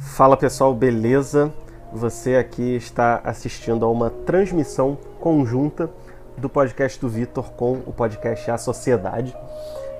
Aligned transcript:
Fala 0.00 0.34
pessoal, 0.34 0.74
beleza? 0.74 1.52
Você 1.92 2.36
aqui 2.36 2.74
está 2.74 3.20
assistindo 3.22 3.84
a 3.84 3.90
uma 3.90 4.08
transmissão 4.08 4.96
conjunta 5.20 5.90
do 6.38 6.48
podcast 6.48 6.98
do 6.98 7.06
Vitor 7.06 7.52
com 7.52 7.82
o 7.86 7.92
podcast 7.92 8.50
A 8.50 8.56
Sociedade. 8.56 9.36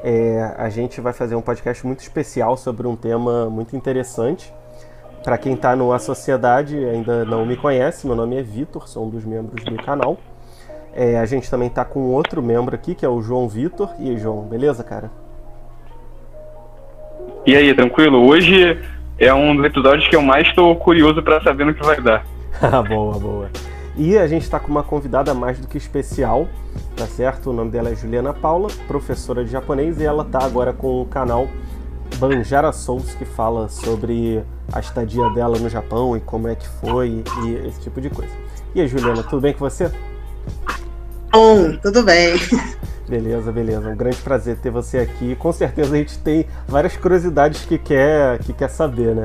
É, 0.03 0.55
a 0.57 0.71
gente 0.71 1.03
vai 1.03 1.13
fazer 1.13 1.35
um 1.35 1.43
podcast 1.43 1.87
muito 1.87 2.01
especial 2.01 2.57
sobre 2.57 2.87
um 2.87 2.97
tema 2.97 3.51
muito 3.51 3.77
interessante. 3.77 4.51
Para 5.23 5.37
quem 5.37 5.53
está 5.53 5.77
no 5.77 5.93
A 5.93 5.99
Sociedade 5.99 6.83
ainda 6.83 7.27
não 7.27 7.45
me 7.45 7.55
conhece, 7.55 8.07
meu 8.07 8.17
nome 8.17 8.39
é 8.39 8.43
Vitor, 8.43 8.89
sou 8.89 9.05
um 9.05 9.11
dos 9.11 9.23
membros 9.23 9.63
do 9.63 9.77
canal. 9.77 10.17
É, 10.95 11.19
a 11.19 11.27
gente 11.27 11.51
também 11.51 11.69
está 11.69 11.85
com 11.85 12.01
outro 12.09 12.43
membro 12.43 12.75
aqui, 12.75 12.95
que 12.95 13.05
é 13.05 13.09
o 13.09 13.21
João 13.21 13.47
Vitor. 13.47 13.91
E 13.99 14.09
aí, 14.09 14.17
João, 14.17 14.45
beleza, 14.45 14.83
cara? 14.83 15.11
E 17.45 17.55
aí, 17.55 17.75
tranquilo? 17.75 18.27
Hoje 18.27 18.79
é 19.21 19.35
um 19.35 19.55
dos 19.55 19.67
episódios 19.67 20.09
que 20.09 20.17
eu 20.17 20.23
mais 20.23 20.49
estou 20.49 20.75
curioso 20.77 21.23
para 21.23 21.43
saber 21.43 21.67
no 21.67 21.75
que 21.75 21.85
vai 21.85 22.01
dar. 22.01 22.25
Ah, 22.61 22.81
boa, 22.83 23.19
boa. 23.19 23.51
E 23.97 24.17
a 24.17 24.27
gente 24.27 24.43
está 24.43 24.59
com 24.59 24.69
uma 24.69 24.83
convidada 24.83 25.35
mais 25.35 25.59
do 25.59 25.69
que 25.69 25.77
especial, 25.77 26.49
tá 26.97 27.07
certo? 27.07 27.51
O 27.51 27.53
nome 27.53 27.71
dela 27.71 27.91
é 27.91 27.95
Juliana 27.95 28.33
Paula, 28.33 28.69
professora 28.89 29.45
de 29.45 29.51
japonês, 29.51 30.01
e 30.01 30.05
ela 30.05 30.25
tá 30.25 30.43
agora 30.43 30.73
com 30.73 31.03
o 31.03 31.05
canal 31.05 31.47
Banjara 32.17 32.73
Souls, 32.73 33.15
que 33.15 33.27
fala 33.27 33.69
sobre 33.69 34.43
a 34.73 34.81
estadia 34.81 35.29
dela 35.31 35.59
no 35.59 35.69
Japão 35.69 36.17
e 36.17 36.21
como 36.21 36.49
é 36.49 36.55
que 36.55 36.67
foi 36.67 37.23
e 37.45 37.69
esse 37.69 37.81
tipo 37.83 38.01
de 38.01 38.09
coisa. 38.09 38.33
E 38.75 38.81
aí, 38.81 38.89
Juliana, 38.89 39.23
tudo 39.23 39.43
bem 39.43 39.53
com 39.53 39.59
você? 39.59 39.93
Bom, 41.31 41.77
tudo 41.83 42.03
bem. 42.03 42.37
Beleza, 43.11 43.51
beleza. 43.51 43.89
Um 43.89 43.97
grande 43.97 44.19
prazer 44.19 44.57
ter 44.59 44.71
você 44.71 44.99
aqui. 44.99 45.35
Com 45.35 45.53
certeza 45.53 45.93
a 45.93 45.99
gente 45.99 46.17
tem 46.21 46.47
várias 46.69 46.97
curiosidades 46.97 47.65
que 47.65 47.77
quer, 47.77 48.39
que 48.39 48.53
quer 48.53 48.71
saber, 48.71 49.17
né? 49.17 49.25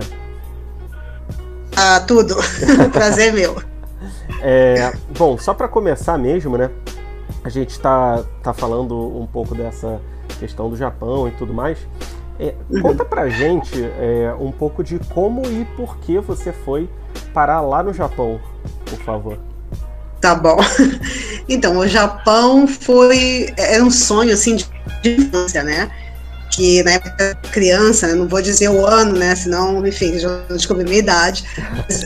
Ah, 1.78 2.00
tudo. 2.00 2.36
prazer 2.92 3.32
meu. 3.32 3.62
É, 4.42 4.92
bom, 5.16 5.38
só 5.38 5.54
para 5.54 5.68
começar 5.68 6.18
mesmo, 6.18 6.58
né? 6.58 6.72
A 7.44 7.50
gente 7.50 7.70
está 7.70 8.24
tá 8.42 8.54
falando 8.54 8.98
um 9.22 9.28
pouco 9.28 9.54
dessa 9.54 10.02
questão 10.40 10.68
do 10.68 10.76
Japão 10.76 11.28
e 11.28 11.32
tudo 11.32 11.54
mais. 11.54 11.78
É, 12.40 12.56
uhum. 12.72 12.82
Conta 12.82 13.06
pra 13.06 13.30
gente 13.30 13.84
é, 13.84 14.34
um 14.40 14.52
pouco 14.52 14.84
de 14.84 14.98
como 15.14 15.46
e 15.46 15.64
por 15.78 15.98
que 15.98 16.18
você 16.18 16.52
foi 16.52 16.90
parar 17.36 17.62
lá 17.62 17.84
no 17.84 17.94
Japão, 17.94 18.40
por 18.84 18.98
favor. 19.04 19.38
Tá 20.26 20.34
bom. 20.34 20.58
Então, 21.48 21.78
o 21.78 21.88
Japão 21.88 22.68
foi. 22.68 23.54
Era 23.56 23.84
um 23.84 23.92
sonho, 23.92 24.34
assim, 24.34 24.56
de 24.56 24.66
infância, 25.06 25.62
né? 25.62 25.92
Que 26.50 26.82
na 26.82 26.94
época 26.94 27.38
criança, 27.52 28.08
né? 28.08 28.16
não 28.16 28.28
vou 28.28 28.42
dizer 28.42 28.68
o 28.70 28.84
ano, 28.84 29.16
né? 29.16 29.36
Senão, 29.36 29.86
enfim, 29.86 30.18
já 30.18 30.42
descobri 30.50 30.84
minha 30.84 30.98
idade. 30.98 31.44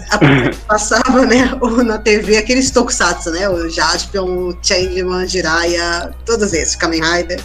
passava, 0.68 1.26
né? 1.26 1.58
Na 1.86 1.98
TV 2.00 2.36
aqueles 2.36 2.70
tokusatsu, 2.70 3.32
né? 3.32 3.48
O 3.48 3.70
Jaspion, 3.70 4.26
o 4.26 4.58
Changeman, 4.62 5.26
Jiraiya, 5.26 6.14
todos 6.26 6.52
esses, 6.52 6.76
Kamen 6.76 7.02
Rider. 7.02 7.40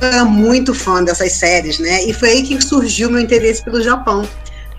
Eu 0.00 0.06
era 0.06 0.24
muito 0.24 0.72
fã 0.72 1.02
dessas 1.02 1.32
séries, 1.32 1.80
né? 1.80 2.04
E 2.04 2.12
foi 2.12 2.28
aí 2.28 2.42
que 2.44 2.60
surgiu 2.62 3.10
meu 3.10 3.20
interesse 3.20 3.64
pelo 3.64 3.82
Japão, 3.82 4.24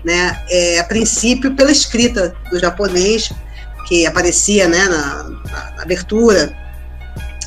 né? 0.02 0.42
É, 0.48 0.78
a 0.78 0.84
princípio 0.84 1.54
pela 1.54 1.70
escrita 1.70 2.34
do 2.50 2.58
japonês, 2.58 3.30
que 3.92 4.06
aparecia 4.06 4.66
né, 4.68 4.88
na, 4.88 5.24
na 5.76 5.82
abertura 5.82 6.56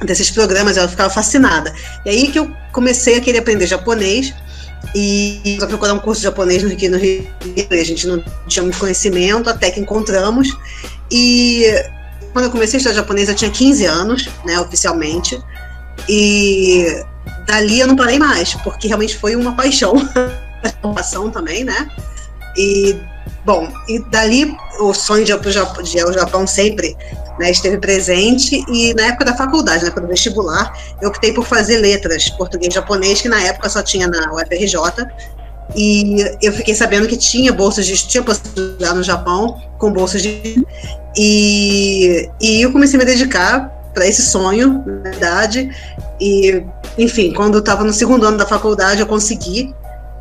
desses 0.04 0.30
programas, 0.30 0.78
eu 0.78 0.88
ficava 0.88 1.10
fascinada. 1.10 1.74
E 2.06 2.10
aí 2.12 2.32
que 2.32 2.38
eu 2.38 2.56
comecei 2.72 3.18
a 3.18 3.22
querer 3.22 3.40
aprender 3.40 3.66
japonês 3.66 4.32
e 4.94 5.56
para 5.58 5.66
procurar 5.66 5.94
um 5.96 6.00
curso 6.00 6.22
de 6.22 6.26
japonês 6.26 6.62
no 6.62 6.70
Rio, 6.70 6.92
no 6.92 6.98
Rio 6.98 7.28
a 7.72 7.84
gente 7.84 8.06
não 8.06 8.24
tinha 8.48 8.62
muito 8.62 8.78
conhecimento, 8.78 9.50
até 9.50 9.72
que 9.72 9.80
encontramos. 9.80 10.56
E 11.10 11.66
quando 12.32 12.46
eu 12.46 12.52
comecei 12.52 12.78
a 12.78 12.80
estudar 12.80 12.94
japonês, 12.94 13.28
eu 13.28 13.34
tinha 13.34 13.50
15 13.50 13.86
anos, 13.88 14.30
né, 14.46 14.60
oficialmente. 14.60 15.42
E 16.08 17.04
dali 17.48 17.80
eu 17.80 17.88
não 17.88 17.96
parei 17.96 18.20
mais, 18.20 18.54
porque 18.54 18.88
realmente 18.88 19.18
foi 19.18 19.36
uma 19.36 19.56
paixão, 19.56 19.96
uma 20.84 20.94
paixão 20.94 21.32
também, 21.32 21.64
né? 21.64 21.90
E 22.56 22.96
Bom, 23.44 23.68
e 23.88 24.00
dali 24.10 24.56
o 24.80 24.94
sonho 24.94 25.24
de 25.24 25.32
ir, 25.32 25.52
Japão, 25.52 25.84
de 25.84 25.98
ir 25.98 26.02
ao 26.02 26.14
Japão 26.14 26.48
sempre 26.48 26.96
né, 27.40 27.52
esteve 27.52 27.78
presente. 27.78 28.64
E 28.70 28.94
na 28.94 29.08
época 29.08 29.26
da 29.26 29.36
faculdade, 29.36 29.84
né, 29.84 29.92
para 29.92 30.04
o 30.04 30.08
vestibular, 30.08 30.74
eu 31.02 31.10
optei 31.10 31.34
por 31.34 31.46
fazer 31.46 31.78
letras, 31.78 32.30
português 32.30 32.74
e 32.74 32.76
japonês, 32.76 33.22
que 33.22 33.30
na 33.30 33.42
época 33.42 33.70
só 33.70 33.82
tinha 33.82 34.08
na 34.08 34.34
UFRJ, 34.34 35.08
e 35.76 36.24
eu 36.42 36.54
fiquei 36.54 36.76
sabendo 36.76 37.08
que 37.08 37.18
tinha 37.18 37.52
bolsas 37.52 37.86
de 37.86 37.96
tinha 37.96 38.22
possibilidade 38.22 38.96
no 38.96 39.04
Japão 39.04 39.60
com 39.80 39.92
bolsas 39.92 40.22
de 40.22 40.64
e, 41.18 42.30
e 42.42 42.62
eu 42.62 42.72
comecei 42.72 42.98
a 42.98 43.00
me 43.00 43.06
dedicar 43.06 43.72
para 43.94 44.06
esse 44.06 44.22
sonho, 44.22 44.84
na 44.86 45.10
verdade, 45.10 45.70
e 46.20 46.62
enfim, 46.98 47.34
quando 47.34 47.56
eu 47.56 47.60
estava 47.60 47.84
no 47.84 47.94
segundo 47.94 48.26
ano 48.26 48.38
da 48.38 48.46
faculdade, 48.46 49.00
eu 49.00 49.08
consegui 49.08 49.74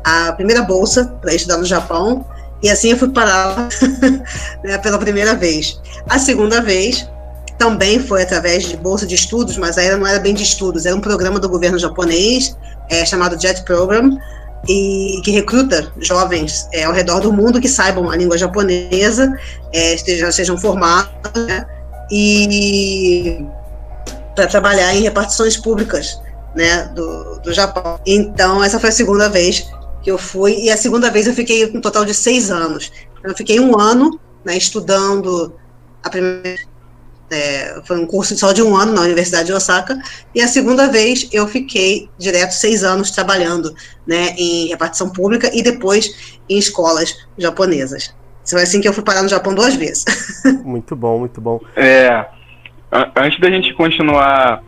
a 0.03 0.31
primeira 0.31 0.61
bolsa 0.61 1.05
para 1.21 1.33
estudar 1.33 1.57
no 1.57 1.65
Japão 1.65 2.25
e 2.61 2.69
assim 2.69 2.91
eu 2.91 2.97
fui 2.97 3.09
parar 3.09 3.67
né, 4.63 4.77
pela 4.79 4.97
primeira 4.97 5.35
vez. 5.35 5.79
A 6.09 6.17
segunda 6.17 6.61
vez 6.61 7.07
também 7.57 7.99
foi 7.99 8.23
através 8.23 8.63
de 8.63 8.77
bolsa 8.77 9.05
de 9.05 9.15
estudos, 9.15 9.57
mas 9.57 9.77
aí 9.77 9.95
não 9.95 10.05
era 10.05 10.19
bem 10.19 10.33
de 10.33 10.43
estudos, 10.43 10.85
era 10.85 10.95
um 10.95 11.01
programa 11.01 11.39
do 11.39 11.47
governo 11.47 11.79
japonês 11.79 12.55
é, 12.89 13.05
chamado 13.05 13.39
JET 13.39 13.63
Program, 13.63 14.17
e 14.67 15.21
que 15.23 15.31
recruta 15.31 15.91
jovens 15.99 16.67
é, 16.73 16.83
ao 16.83 16.93
redor 16.93 17.19
do 17.19 17.31
mundo 17.31 17.61
que 17.61 17.69
saibam 17.69 18.09
a 18.09 18.15
língua 18.15 18.37
japonesa, 18.37 19.31
é, 19.71 19.93
estejam, 19.93 20.31
sejam 20.31 20.57
formados, 20.57 21.11
né, 21.47 21.65
e 22.11 23.45
para 24.35 24.47
trabalhar 24.47 24.93
em 24.93 25.01
repartições 25.01 25.55
públicas 25.55 26.19
né, 26.55 26.89
do, 26.95 27.39
do 27.39 27.53
Japão. 27.53 27.99
Então, 28.05 28.63
essa 28.63 28.79
foi 28.79 28.89
a 28.89 28.93
segunda 28.93 29.29
vez 29.29 29.69
que 30.05 30.11
eu 30.11 30.19
fui, 30.19 30.53
e 30.59 30.69
a 30.69 30.77
segunda 30.77 31.09
vez 31.09 31.25
eu 31.25 31.33
fiquei 31.33 31.65
um 31.65 31.81
total 31.81 32.05
de 32.05 32.13
seis 32.13 32.51
anos. 32.51 32.91
Eu 33.23 33.35
fiquei 33.35 33.59
um 33.59 33.75
ano 33.79 34.19
né, 34.45 34.55
estudando 34.55 35.55
a 36.03 36.09
primeira. 36.11 36.61
É, 37.31 37.81
foi 37.85 37.99
um 37.99 38.05
curso 38.05 38.37
só 38.37 38.51
de 38.53 38.61
um 38.61 38.77
ano 38.77 38.93
na 38.93 39.01
Universidade 39.01 39.47
de 39.47 39.53
Osaka, 39.53 39.97
e 40.35 40.43
a 40.43 40.47
segunda 40.47 40.87
vez 40.89 41.27
eu 41.33 41.47
fiquei 41.47 42.07
direto 42.19 42.51
seis 42.51 42.83
anos 42.83 43.09
trabalhando 43.09 43.73
né, 44.05 44.35
em 44.37 44.67
repartição 44.67 45.09
pública 45.09 45.49
e 45.51 45.63
depois 45.63 46.37
em 46.47 46.59
escolas 46.59 47.17
japonesas. 47.35 48.13
Foi 48.47 48.61
assim 48.61 48.79
que 48.79 48.87
eu 48.87 48.93
fui 48.93 49.03
parar 49.03 49.23
no 49.23 49.29
Japão 49.29 49.55
duas 49.55 49.73
vezes. 49.73 50.05
Muito 50.63 50.95
bom, 50.95 51.17
muito 51.17 51.41
bom. 51.41 51.59
É, 51.75 52.27
antes 53.15 53.39
da 53.39 53.49
gente 53.49 53.73
continuar, 53.73 54.61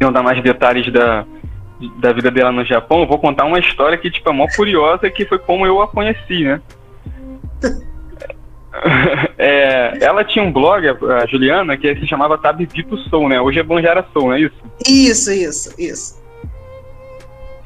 não 0.00 0.12
dar 0.12 0.22
mais 0.22 0.40
detalhes 0.44 0.92
da, 0.92 1.26
da 1.98 2.12
vida 2.12 2.30
dela 2.30 2.50
no 2.50 2.64
Japão, 2.64 3.00
eu 3.00 3.06
vou 3.06 3.18
contar 3.18 3.44
uma 3.44 3.58
história 3.58 3.96
que, 3.96 4.10
tipo, 4.10 4.28
é 4.28 4.32
mó 4.32 4.46
curiosa, 4.54 5.10
que 5.10 5.24
foi 5.24 5.38
como 5.38 5.66
eu 5.66 5.80
a 5.80 5.88
conheci, 5.88 6.44
né? 6.44 6.60
É, 9.36 10.04
ela 10.04 10.22
tinha 10.24 10.44
um 10.44 10.52
blog, 10.52 10.86
a 10.86 11.26
Juliana, 11.26 11.76
que 11.76 11.94
se 11.96 12.06
chamava 12.06 12.38
Tabibito 12.38 12.96
Soul, 13.08 13.28
né? 13.28 13.40
Hoje 13.40 13.58
é 13.58 13.62
Banjara 13.62 14.06
Soul, 14.12 14.26
não 14.26 14.34
é 14.34 14.40
isso? 14.40 14.54
Isso, 14.86 15.32
isso, 15.32 15.74
isso. 15.78 16.22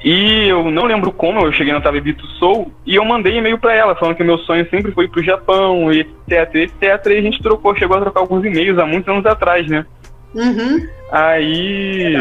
E 0.05 0.49
eu 0.49 0.71
não 0.71 0.85
lembro 0.85 1.13
como 1.13 1.41
eu 1.41 1.53
cheguei 1.53 1.73
no 1.73 1.81
Tabibito 1.81 2.27
Soul 2.39 2.73
e 2.87 2.97
eu 2.97 3.05
mandei 3.05 3.37
e-mail 3.37 3.59
para 3.59 3.75
ela, 3.75 3.95
falando 3.95 4.17
que 4.17 4.25
meu 4.25 4.39
sonho 4.39 4.69
sempre 4.71 4.93
foi 4.93 5.07
pro 5.07 5.23
Japão, 5.23 5.93
e 5.93 6.01
etc, 6.01 6.55
etc. 6.55 7.07
E 7.07 7.19
a 7.19 7.23
gente 7.23 7.43
trocou, 7.43 7.77
chegou 7.77 7.97
a 7.97 8.01
trocar 8.01 8.21
alguns 8.21 8.45
e-mails 8.45 8.79
há 8.79 8.87
muitos 8.87 9.09
anos 9.09 9.27
atrás, 9.27 9.67
né? 9.69 9.85
Uhum. 10.35 10.87
Aí. 11.11 12.17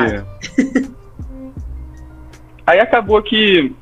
Aí 2.65 2.79
acabou 2.79 3.21
que 3.21 3.73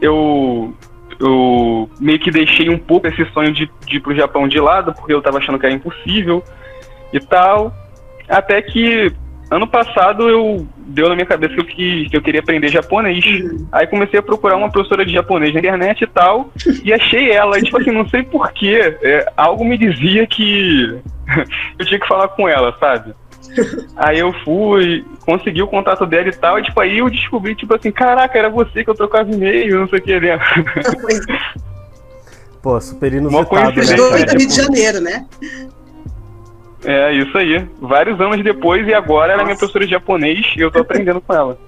eu, 0.00 0.74
eu 1.18 1.90
meio 2.00 2.18
que 2.18 2.30
deixei 2.30 2.68
um 2.68 2.78
pouco 2.78 3.06
esse 3.06 3.24
sonho 3.32 3.52
de, 3.52 3.70
de 3.86 3.96
ir 3.96 4.00
pro 4.00 4.14
Japão 4.14 4.48
de 4.48 4.58
lado, 4.58 4.92
porque 4.94 5.12
eu 5.12 5.22
tava 5.22 5.38
achando 5.38 5.58
que 5.58 5.66
era 5.66 5.74
impossível 5.74 6.42
e 7.12 7.20
tal. 7.20 7.72
Até 8.28 8.62
que 8.62 9.12
ano 9.50 9.66
passado 9.66 10.28
eu 10.28 10.66
deu 10.78 11.08
na 11.08 11.14
minha 11.14 11.26
cabeça 11.26 11.54
que 11.54 11.60
eu, 11.60 11.64
que, 11.64 12.10
que 12.10 12.16
eu 12.16 12.22
queria 12.22 12.40
aprender 12.40 12.68
japonês. 12.68 13.24
Uhum. 13.24 13.66
Aí 13.72 13.86
comecei 13.86 14.18
a 14.18 14.22
procurar 14.22 14.56
uma 14.56 14.70
professora 14.70 15.04
de 15.04 15.12
japonês 15.12 15.52
na 15.52 15.60
internet 15.60 16.02
e 16.02 16.06
tal, 16.06 16.52
e 16.84 16.92
achei 16.92 17.30
ela. 17.30 17.58
E, 17.58 17.62
tipo 17.62 17.78
assim, 17.78 17.90
não 17.90 18.08
sei 18.08 18.22
porquê, 18.22 18.96
é, 19.02 19.32
algo 19.36 19.64
me 19.64 19.76
dizia 19.76 20.26
que 20.26 20.98
eu 21.78 21.86
tinha 21.86 22.00
que 22.00 22.08
falar 22.08 22.28
com 22.28 22.48
ela, 22.48 22.76
sabe? 22.78 23.14
Aí 23.96 24.18
eu 24.18 24.32
fui, 24.44 25.04
consegui 25.24 25.62
o 25.62 25.68
contato 25.68 26.06
dela 26.06 26.28
e 26.28 26.32
tal, 26.32 26.58
e 26.58 26.62
tipo, 26.62 26.80
aí 26.80 26.98
eu 26.98 27.10
descobri, 27.10 27.54
tipo 27.54 27.74
assim, 27.74 27.90
caraca, 27.90 28.38
era 28.38 28.48
você 28.48 28.84
que 28.84 28.90
eu 28.90 28.94
trocava 28.94 29.30
e-mail, 29.30 29.80
não 29.80 29.88
sei 29.88 29.98
o 29.98 30.02
que, 30.02 30.20
né? 30.20 30.38
Pô, 32.62 32.80
super 32.80 33.12
inusitado, 33.12 33.76
né? 33.76 33.96
Dois 33.96 34.24
do 34.24 34.38
Rio 34.38 34.48
de 34.48 34.54
Janeiro, 34.54 35.00
né? 35.00 35.26
É, 36.84 37.12
isso 37.12 37.36
aí. 37.36 37.66
Vários 37.80 38.20
anos 38.20 38.42
depois, 38.42 38.86
e 38.86 38.94
agora 38.94 39.28
Nossa. 39.28 39.32
ela 39.32 39.42
é 39.42 39.44
minha 39.44 39.56
professora 39.56 39.84
de 39.84 39.90
japonês 39.90 40.46
e 40.56 40.60
eu 40.60 40.70
tô 40.70 40.80
aprendendo 40.80 41.20
com 41.20 41.32
ela. 41.32 41.58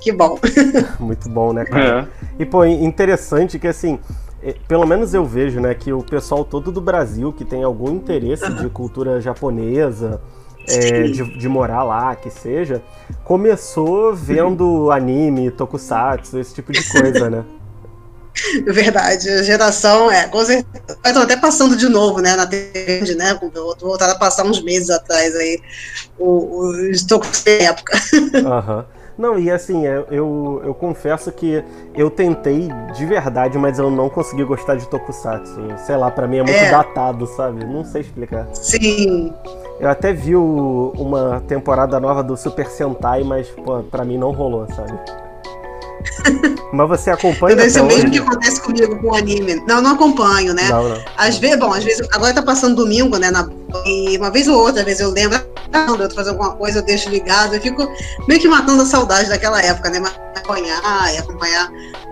Que 0.00 0.12
bom. 0.12 0.38
Muito 1.00 1.28
bom, 1.28 1.52
né, 1.52 1.64
cara? 1.64 2.08
É. 2.38 2.42
E, 2.42 2.46
pô, 2.46 2.64
interessante 2.64 3.58
que, 3.58 3.66
assim, 3.66 3.98
é, 4.42 4.54
pelo 4.68 4.86
menos 4.86 5.14
eu 5.14 5.24
vejo, 5.24 5.60
né, 5.60 5.74
que 5.74 5.92
o 5.92 6.02
pessoal 6.02 6.44
todo 6.44 6.70
do 6.70 6.80
Brasil 6.80 7.32
que 7.32 7.44
tem 7.44 7.62
algum 7.62 7.90
interesse 7.90 8.52
de 8.52 8.68
cultura 8.68 9.20
japonesa, 9.20 10.20
é, 10.68 11.02
de, 11.02 11.38
de, 11.38 11.48
morar 11.48 11.82
lá, 11.82 12.14
que 12.16 12.30
seja, 12.30 12.82
começou 13.24 14.14
vendo 14.14 14.90
anime, 14.90 15.50
tokusatsu, 15.50 16.38
esse 16.38 16.54
tipo 16.54 16.72
de 16.72 16.82
coisa, 16.88 17.30
né? 17.30 17.44
Verdade, 18.66 19.28
a 19.28 19.42
geração 19.42 20.10
é, 20.10 20.26
com 20.26 20.44
certeza. 20.44 20.98
Estão 21.04 21.22
até 21.22 21.36
passando 21.36 21.76
de 21.76 21.88
novo, 21.88 22.20
né, 22.20 22.34
na 22.34 22.46
TV, 22.46 23.14
né? 23.14 23.38
Voltaram 23.80 24.12
a 24.12 24.18
passar 24.18 24.44
uns 24.44 24.62
meses 24.62 24.90
atrás 24.90 25.34
aí, 25.36 25.60
os 26.18 27.04
tokusatsu 27.04 27.44
da 27.44 27.50
época. 27.64 27.98
Aham. 28.44 28.78
Uhum. 28.78 29.04
Não, 29.16 29.38
e 29.38 29.50
assim, 29.50 29.86
eu, 29.86 30.06
eu, 30.10 30.62
eu, 30.64 30.74
confesso 30.74 31.30
que 31.30 31.62
eu 31.94 32.10
tentei 32.10 32.68
de 32.94 33.06
verdade, 33.06 33.56
mas 33.56 33.78
eu 33.78 33.88
não 33.88 34.08
consegui 34.08 34.44
gostar 34.44 34.74
de 34.74 34.88
Tokusatsu. 34.88 35.54
Sei 35.86 35.96
lá, 35.96 36.10
para 36.10 36.26
mim 36.26 36.38
é 36.38 36.42
muito 36.42 36.56
é. 36.56 36.70
datado, 36.70 37.26
sabe? 37.28 37.64
Não 37.64 37.84
sei 37.84 38.00
explicar. 38.00 38.48
Sim. 38.52 39.32
Eu 39.80 39.88
até 39.88 40.12
vi 40.12 40.36
o, 40.36 40.92
uma 40.96 41.42
temporada 41.46 41.98
nova 41.98 42.22
do 42.22 42.36
Super 42.36 42.66
Sentai, 42.66 43.24
mas 43.24 43.48
pô, 43.48 43.82
pra 43.82 44.04
mim 44.04 44.16
não 44.16 44.30
rolou, 44.30 44.66
sabe? 44.74 44.98
Mas 46.72 46.88
você 46.88 47.10
acompanha 47.10 47.56
Deve 47.56 47.70
ser 47.70 47.80
o 47.80 47.86
mesmo 47.86 48.10
que 48.10 48.18
acontece 48.18 48.60
comigo 48.60 48.98
com 49.00 49.08
o 49.08 49.14
anime. 49.14 49.62
Não, 49.66 49.80
não 49.80 49.92
acompanho, 49.92 50.52
né? 50.52 50.68
Não, 50.68 50.88
não. 50.88 51.04
Às 51.16 51.38
vezes, 51.38 51.58
bom, 51.58 51.72
às 51.72 51.84
vezes, 51.84 52.06
agora 52.12 52.34
tá 52.34 52.42
passando 52.42 52.74
domingo, 52.74 53.16
né? 53.16 53.30
Na, 53.30 53.48
e 53.86 54.16
uma 54.16 54.30
vez 54.30 54.48
ou 54.48 54.58
outra, 54.58 54.80
às 54.80 54.84
vezes 54.84 55.00
eu 55.00 55.10
lembro, 55.10 55.40
ah, 55.72 55.86
eu 55.88 56.08
tô 56.08 56.14
fazendo 56.14 56.32
alguma 56.32 56.56
coisa, 56.56 56.80
eu 56.80 56.84
deixo 56.84 57.08
ligado, 57.08 57.54
eu 57.54 57.60
fico 57.60 57.88
meio 58.28 58.40
que 58.40 58.48
matando 58.48 58.82
a 58.82 58.86
saudade 58.86 59.28
daquela 59.28 59.62
época, 59.62 59.88
né? 59.88 60.00
Mas 60.00 60.12
acompanhar 60.36 61.14
e 61.14 61.18
acompanhar 61.18 61.70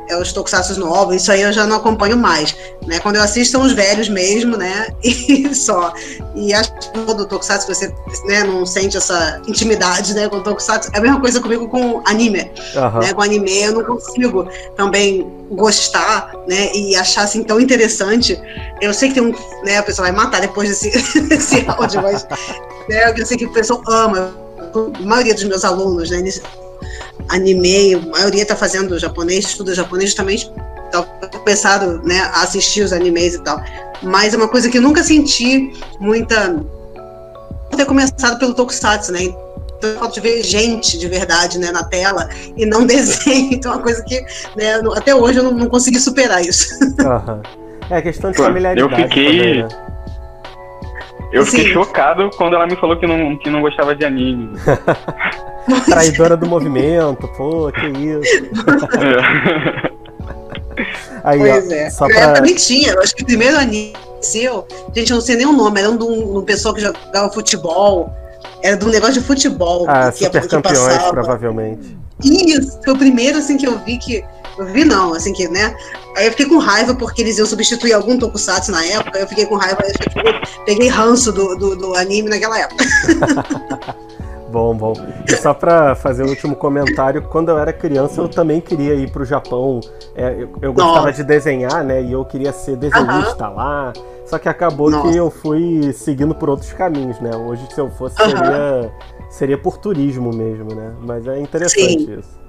é, 0.09 0.17
os 0.17 0.33
tokusatsu 0.33 0.79
novos, 0.79 1.17
isso 1.17 1.33
aí 1.33 1.43
eu 1.43 1.53
já 1.53 1.67
não 1.67 1.77
acompanho 1.77 2.17
mais, 2.17 2.57
né? 2.87 2.99
Quando 2.99 3.17
eu 3.17 3.23
assisto 3.23 3.53
são 3.53 3.63
os 3.63 3.73
velhos 3.73 4.09
mesmo, 4.09 4.57
né? 4.57 4.89
E 5.03 5.55
só. 5.55 5.93
E 6.35 6.53
acho 6.53 6.73
que 6.73 7.15
do 7.15 7.27
tokusatsu 7.27 7.67
você 7.67 7.93
né, 8.27 8.45
não 8.45 8.65
sente 8.67 8.97
essa 8.97 9.41
intimidade, 9.47 10.15
né, 10.15 10.29
com 10.29 10.37
o 10.37 10.43
tokusatsu. 10.43 10.91
É 10.93 10.99
a 10.99 11.01
mesma 11.01 11.21
coisa 11.21 11.41
comigo 11.41 11.69
com 11.69 12.03
anime, 12.05 12.51
uhum. 12.75 13.01
né? 13.01 13.13
Com 13.13 13.23
anime 13.23 13.63
eu 13.63 13.73
não 13.73 13.85
consigo 13.85 14.49
também 14.77 15.31
gostar, 15.51 16.33
né, 16.49 16.73
e 16.75 16.97
achar 16.97 17.23
assim 17.23 17.43
tão 17.43 17.61
interessante. 17.61 18.41
Eu 18.81 18.93
sei 18.93 19.09
que 19.09 19.15
tem 19.15 19.23
um, 19.23 19.35
né, 19.65 19.79
a 19.79 19.83
pessoa 19.83 20.09
vai 20.09 20.17
matar 20.17 20.41
depois 20.41 20.69
desse, 20.69 21.21
desse 21.29 21.65
áudio, 21.69 22.03
mas 22.03 22.27
né, 22.89 23.13
eu 23.17 23.27
sei 23.27 23.37
que 23.37 23.47
o 23.47 23.53
pessoal 23.53 23.83
ama. 23.89 24.43
A 24.75 25.03
maioria 25.03 25.35
dos 25.35 25.45
meus 25.45 25.67
alunos, 25.67 26.11
né, 26.11 26.23
anime, 27.29 27.95
a 27.95 28.01
maioria 28.01 28.43
está 28.43 28.57
fazendo 28.57 28.99
japonês, 28.99 29.47
estuda 29.47 29.75
japonês 29.75 30.11
justamente 30.11 30.51
tá 30.93 31.03
começado 31.39 32.03
né, 32.05 32.21
a 32.21 32.43
assistir 32.43 32.83
os 32.83 32.93
animes 32.93 33.35
e 33.35 33.43
tal. 33.43 33.61
Mas 34.03 34.35
é 34.35 34.37
uma 34.37 34.49
coisa 34.49 34.69
que 34.69 34.79
eu 34.79 34.83
nunca 34.83 35.03
senti 35.03 35.73
muita. 35.99 36.61
ter 37.77 37.87
começado 37.87 38.39
pelo 38.39 38.55
Tokusatsu, 38.55 39.13
né? 39.13 39.23
Então, 39.23 39.95
falta 39.99 40.15
de 40.15 40.21
ver 40.21 40.43
gente 40.43 40.99
de 40.99 41.09
verdade 41.09 41.59
né, 41.59 41.73
na 41.73 41.83
tela 41.85 42.29
e 42.57 42.67
não 42.67 42.85
desenho. 42.87 43.55
Então, 43.55 43.73
é 43.73 43.77
uma 43.77 43.83
coisa 43.83 44.03
que 44.05 44.21
né, 44.57 44.75
até 44.95 45.15
hoje 45.15 45.39
eu 45.39 45.45
não, 45.45 45.53
não 45.53 45.67
consegui 45.67 45.99
superar 45.99 46.45
isso. 46.45 46.69
Uhum. 47.03 47.43
É 47.91 48.01
questão 48.01 48.31
de 48.31 48.37
familiaridade. 48.39 48.81
Eu 48.81 49.09
fiquei. 49.09 49.39
Também, 49.39 49.63
né? 49.65 49.69
Eu 51.33 51.47
fiquei 51.47 51.65
Sim. 51.65 51.73
chocado 51.73 52.31
quando 52.37 52.55
ela 52.55 52.67
me 52.67 52.77
falou 52.77 52.97
que 52.97 53.07
não, 53.07 53.37
que 53.37 53.51
não 53.51 53.61
gostava 53.61 53.95
de 53.95 54.05
anime. 54.05 54.53
Traidora 55.87 56.37
do 56.37 56.47
movimento, 56.47 57.29
pô, 57.37 57.71
que 57.73 57.87
isso. 57.87 58.23
Aí, 61.25 61.39
pois 61.39 61.69
ó, 61.69 61.73
é. 61.73 61.91
Só 61.91 62.07
pra... 62.07 62.21
Eu 62.21 62.35
também 62.35 62.55
tinha, 62.55 62.93
eu 62.93 63.01
acho 63.01 63.15
que 63.15 63.23
o 63.23 63.27
primeiro 63.27 63.57
anime 63.57 63.93
seu, 64.21 64.67
gente, 64.95 65.11
eu 65.11 65.17
não 65.17 65.21
sei 65.21 65.37
nem 65.37 65.47
o 65.47 65.53
nome, 65.53 65.81
era 65.81 65.91
um 65.91 65.97
de 65.97 66.05
um, 66.05 66.39
um 66.39 66.43
pessoal 66.43 66.75
que 66.75 66.81
jogava 66.81 67.31
futebol. 67.33 68.11
Era 68.63 68.77
de 68.77 68.85
um 68.85 68.89
negócio 68.89 69.15
de 69.15 69.21
futebol. 69.21 69.87
Ah, 69.89 70.11
que, 70.13 70.25
super 70.25 70.43
que 70.43 70.49
campeões, 70.49 70.79
passava. 70.79 71.13
provavelmente. 71.13 71.97
Isso, 72.23 72.79
foi 72.85 72.95
o 72.95 72.99
primeiro 72.99 73.39
assim 73.39 73.57
que 73.57 73.67
eu 73.67 73.79
vi 73.81 73.99
que. 73.99 74.25
Eu 74.59 74.67
vi 74.67 74.85
não, 74.85 75.15
assim 75.15 75.33
que, 75.33 75.49
né? 75.49 75.75
Aí 76.17 76.27
eu 76.27 76.31
fiquei 76.31 76.47
com 76.47 76.59
raiva 76.59 76.95
porque 76.95 77.23
eles 77.23 77.39
iam 77.39 77.47
substituir 77.47 77.95
algum 77.95 78.19
tokusatsu 78.19 78.71
na 78.71 78.85
época, 78.85 79.19
eu 79.19 79.27
fiquei 79.27 79.47
com 79.47 79.57
raiva, 79.57 79.83
eu 79.83 80.11
fiquei, 80.11 80.33
peguei 80.67 80.89
ranço 80.89 81.33
do, 81.33 81.57
do, 81.57 81.77
do 81.77 81.95
anime 81.95 82.29
naquela 82.29 82.59
época. 82.61 82.85
Bom, 84.53 84.77
bom. 84.77 84.93
E 85.27 85.33
só 85.35 85.55
para 85.55 85.95
fazer 85.95 86.25
o 86.25 86.29
último 86.29 86.55
comentário, 86.55 87.23
quando 87.23 87.49
eu 87.49 87.59
era 87.59 87.73
criança 87.73 88.21
eu 88.21 88.29
também 88.29 88.61
queria 88.61 88.95
ir 88.95 89.11
pro 89.11 89.25
Japão. 89.25 89.81
É, 90.15 90.35
eu, 90.43 90.51
eu 90.61 90.75
gostava 90.75 91.07
Nossa. 91.07 91.13
de 91.13 91.25
desenhar, 91.25 91.83
né? 91.83 92.03
E 92.03 92.13
eu 92.13 92.23
queria 92.23 92.53
ser 92.53 92.77
desenhista 92.77 93.49
uhum. 93.49 93.57
lá. 93.57 93.95
Só 94.27 94.39
que 94.39 94.51
acabou 94.51 94.91
Nossa. 94.91 95.09
que 95.09 95.17
eu 95.17 95.31
fui 95.31 95.91
seguindo 95.95 96.35
por 96.35 96.51
outros 96.51 96.71
caminhos, 96.75 97.19
né? 97.19 97.35
Hoje, 97.35 97.67
se 97.73 97.81
eu 97.81 97.91
fosse, 97.91 98.21
uhum. 98.23 98.29
seria, 98.29 98.93
seria 99.31 99.59
por 99.59 99.79
turismo 99.79 100.31
mesmo, 100.35 100.75
né? 100.75 100.93
Mas 101.01 101.27
é 101.27 101.41
interessante 101.41 102.05
Sim. 102.05 102.19
isso. 102.19 102.43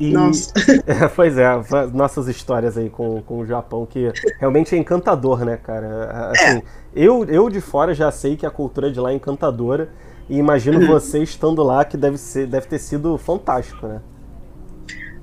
E, 0.00 0.12
Nossa. 0.12 0.52
É, 0.86 1.06
pois 1.08 1.38
é, 1.38 1.46
nossas 1.92 2.26
histórias 2.26 2.76
aí 2.76 2.90
com, 2.90 3.22
com 3.22 3.38
o 3.38 3.46
Japão, 3.46 3.86
que 3.86 4.12
realmente 4.40 4.74
é 4.74 4.78
encantador, 4.78 5.44
né, 5.44 5.56
cara? 5.56 6.30
Assim, 6.32 6.56
é. 6.56 6.62
eu, 6.92 7.24
eu 7.26 7.48
de 7.48 7.60
fora 7.60 7.94
já 7.94 8.10
sei 8.10 8.36
que 8.36 8.44
a 8.44 8.50
cultura 8.50 8.90
de 8.90 8.98
lá 8.98 9.12
é 9.12 9.14
encantadora. 9.14 9.90
E 10.30 10.38
imagino 10.38 10.78
uhum. 10.78 10.86
você 10.86 11.24
estando 11.24 11.60
lá, 11.64 11.84
que 11.84 11.96
deve, 11.96 12.16
ser, 12.16 12.46
deve 12.46 12.68
ter 12.68 12.78
sido 12.78 13.18
fantástico, 13.18 13.84
né? 13.88 14.00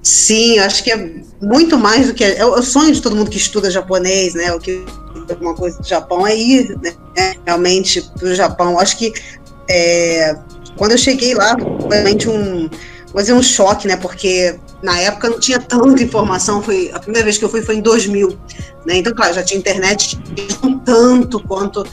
Sim, 0.04 0.59
acho 0.59 0.83
que 0.83 0.92
é 0.92 1.21
muito 1.42 1.77
mais 1.77 2.07
do 2.07 2.13
que. 2.13 2.25
É, 2.25 2.39
é 2.39 2.45
o 2.45 2.62
sonho 2.62 2.94
de 2.94 3.01
todo 3.01 3.15
mundo 3.15 3.31
que 3.31 3.38
estuda 3.38 3.71
japonês, 3.71 4.33
né? 4.33 4.54
O 4.54 4.59
que 4.59 4.86
alguma 5.30 5.56
coisa 5.56 5.80
do 5.80 5.88
Japão 5.88 6.27
é 6.27 6.36
ir 6.36 6.77
né, 6.81 6.94
realmente 7.45 8.01
para 8.19 8.27
o 8.27 8.36
Japão. 8.36 8.77
Acho 8.77 8.98
que 8.98 9.13
é, 9.69 10.36
quando 10.75 10.92
eu 10.92 10.98
cheguei 10.98 11.33
lá, 11.33 11.56
foi 11.57 11.89
realmente 11.92 12.30
um, 12.30 12.69
fazer 13.13 13.33
um 13.33 13.42
choque, 13.42 13.88
né? 13.88 13.95
Porque 13.95 14.60
na 14.83 15.00
época 15.00 15.30
não 15.30 15.39
tinha 15.39 15.60
tanta 15.60 16.03
informação. 16.03 16.62
Foi 16.62 16.92
a 16.94 17.00
primeira 17.00 17.24
vez 17.24 17.38
que 17.38 17.45
eu 17.45 17.50
fui 17.50 17.62
foi 17.62 17.75
em 17.75 17.81
2000, 17.81 18.38
né? 18.86 18.98
Então, 18.98 19.13
claro, 19.13 19.33
já 19.33 19.44
tinha 19.44 19.57
internet 19.57 20.19
não 20.62 20.80
tanto 20.80 21.39
quanto 21.39 21.86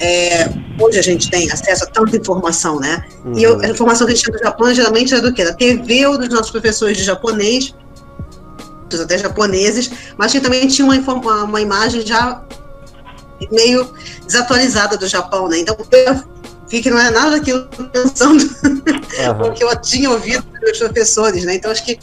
é, 0.00 0.48
hoje 0.80 0.98
a 0.98 1.02
gente 1.02 1.30
tem 1.30 1.50
acesso 1.52 1.84
a 1.84 1.86
tanta 1.86 2.16
informação, 2.16 2.80
né? 2.80 3.04
Uhum. 3.22 3.38
E 3.38 3.42
eu, 3.42 3.60
a 3.60 3.68
informação 3.68 4.06
que 4.06 4.14
a 4.14 4.16
gente 4.16 4.24
tinha 4.24 4.36
do 4.36 4.42
Japão 4.42 4.72
geralmente 4.72 5.12
era 5.12 5.22
do 5.22 5.32
quê? 5.32 5.44
Da 5.44 5.52
TV 5.52 6.06
ou 6.06 6.16
dos 6.16 6.30
nossos 6.30 6.50
professores 6.50 6.96
de 6.96 7.04
japonês, 7.04 7.74
até 9.02 9.18
japoneses, 9.18 9.90
mas 10.16 10.32
que 10.32 10.40
também 10.40 10.66
tinha 10.66 10.88
uma, 10.88 11.44
uma, 11.44 11.60
imagem 11.60 12.04
já 12.04 12.42
meio 13.52 13.92
desatualizada 14.26 14.96
do 14.96 15.06
Japão, 15.06 15.48
né? 15.48 15.58
Então 15.58 15.76
eu 15.92 16.24
vi 16.66 16.80
que 16.80 16.90
não 16.90 16.98
é 16.98 17.10
nada 17.10 17.32
daquilo 17.32 17.68
pensando 17.92 18.42
uhum. 18.64 19.48
o 19.48 19.52
que 19.52 19.62
eu 19.62 19.80
tinha 19.80 20.10
ouvido 20.10 20.44
dos 20.62 20.78
professores, 20.78 21.44
né? 21.44 21.56
Então 21.56 21.70
acho 21.70 21.84
que 21.84 21.98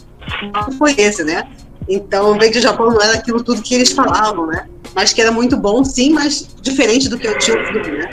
foi 0.77 0.93
esse, 0.97 1.23
né? 1.23 1.49
Então, 1.87 2.37
veio 2.37 2.51
que 2.51 2.59
o 2.59 2.61
Japão 2.61 2.89
não 2.89 3.01
era 3.01 3.13
aquilo 3.13 3.43
tudo 3.43 3.61
que 3.61 3.73
eles 3.73 3.91
falavam, 3.91 4.47
né? 4.47 4.67
Mas 4.93 5.13
que 5.13 5.21
era 5.21 5.31
muito 5.31 5.55
bom, 5.55 5.83
sim, 5.83 6.11
mas 6.11 6.47
diferente 6.61 7.07
do 7.07 7.17
que 7.17 7.27
eu 7.27 7.37
tinha 7.37 7.57
ouvido, 7.57 7.91
né? 7.91 8.09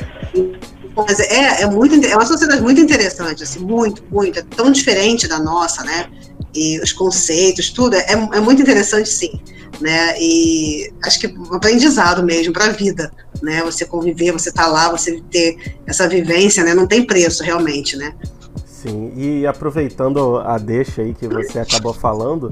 Mas 0.97 1.19
é, 1.19 1.62
é, 1.62 1.66
muito, 1.66 1.95
é 2.07 2.14
uma 2.14 2.26
sociedade 2.26 2.62
muito 2.62 2.81
interessante, 2.81 3.43
assim, 3.43 3.59
muito, 3.61 4.02
muito. 4.11 4.38
É 4.38 4.43
tão 4.43 4.71
diferente 4.71 5.26
da 5.26 5.40
nossa, 5.40 5.83
né? 5.83 6.07
E 6.54 6.78
os 6.81 6.93
conceitos, 6.93 7.71
tudo. 7.71 7.97
É, 7.97 8.12
é 8.12 8.40
muito 8.40 8.62
interessante, 8.62 9.09
sim. 9.09 9.40
Né? 9.81 10.14
E 10.21 10.93
acho 11.02 11.19
que 11.19 11.26
um 11.26 11.54
aprendizado 11.54 12.23
mesmo 12.23 12.52
para 12.52 12.66
a 12.66 12.69
vida, 12.69 13.11
né? 13.43 13.61
Você 13.62 13.85
conviver, 13.85 14.31
você 14.31 14.52
tá 14.52 14.69
lá, 14.69 14.88
você 14.88 15.21
ter 15.33 15.57
essa 15.85 16.07
vivência, 16.07 16.62
né? 16.62 16.75
Não 16.75 16.87
tem 16.87 17.04
preço, 17.04 17.43
realmente, 17.43 17.97
né? 17.97 18.14
Sim, 18.64 19.12
e 19.16 19.47
aproveitando 19.47 20.37
a 20.37 20.59
deixa 20.59 21.02
aí 21.02 21.12
que 21.14 21.26
você 21.26 21.59
acabou 21.59 21.95
falando, 21.95 22.50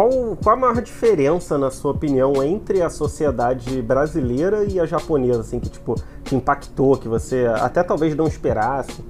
qual, 0.00 0.38
qual 0.42 0.56
a 0.56 0.58
maior 0.58 0.80
diferença, 0.80 1.58
na 1.58 1.70
sua 1.70 1.90
opinião, 1.90 2.42
entre 2.42 2.80
a 2.80 2.88
sociedade 2.88 3.82
brasileira 3.82 4.64
e 4.64 4.80
a 4.80 4.86
japonesa, 4.86 5.40
assim, 5.40 5.60
que 5.60 5.68
tipo, 5.68 5.94
te 6.24 6.34
impactou, 6.34 6.96
que 6.96 7.06
você 7.06 7.46
até 7.56 7.82
talvez 7.82 8.16
não 8.16 8.26
esperasse? 8.26 9.04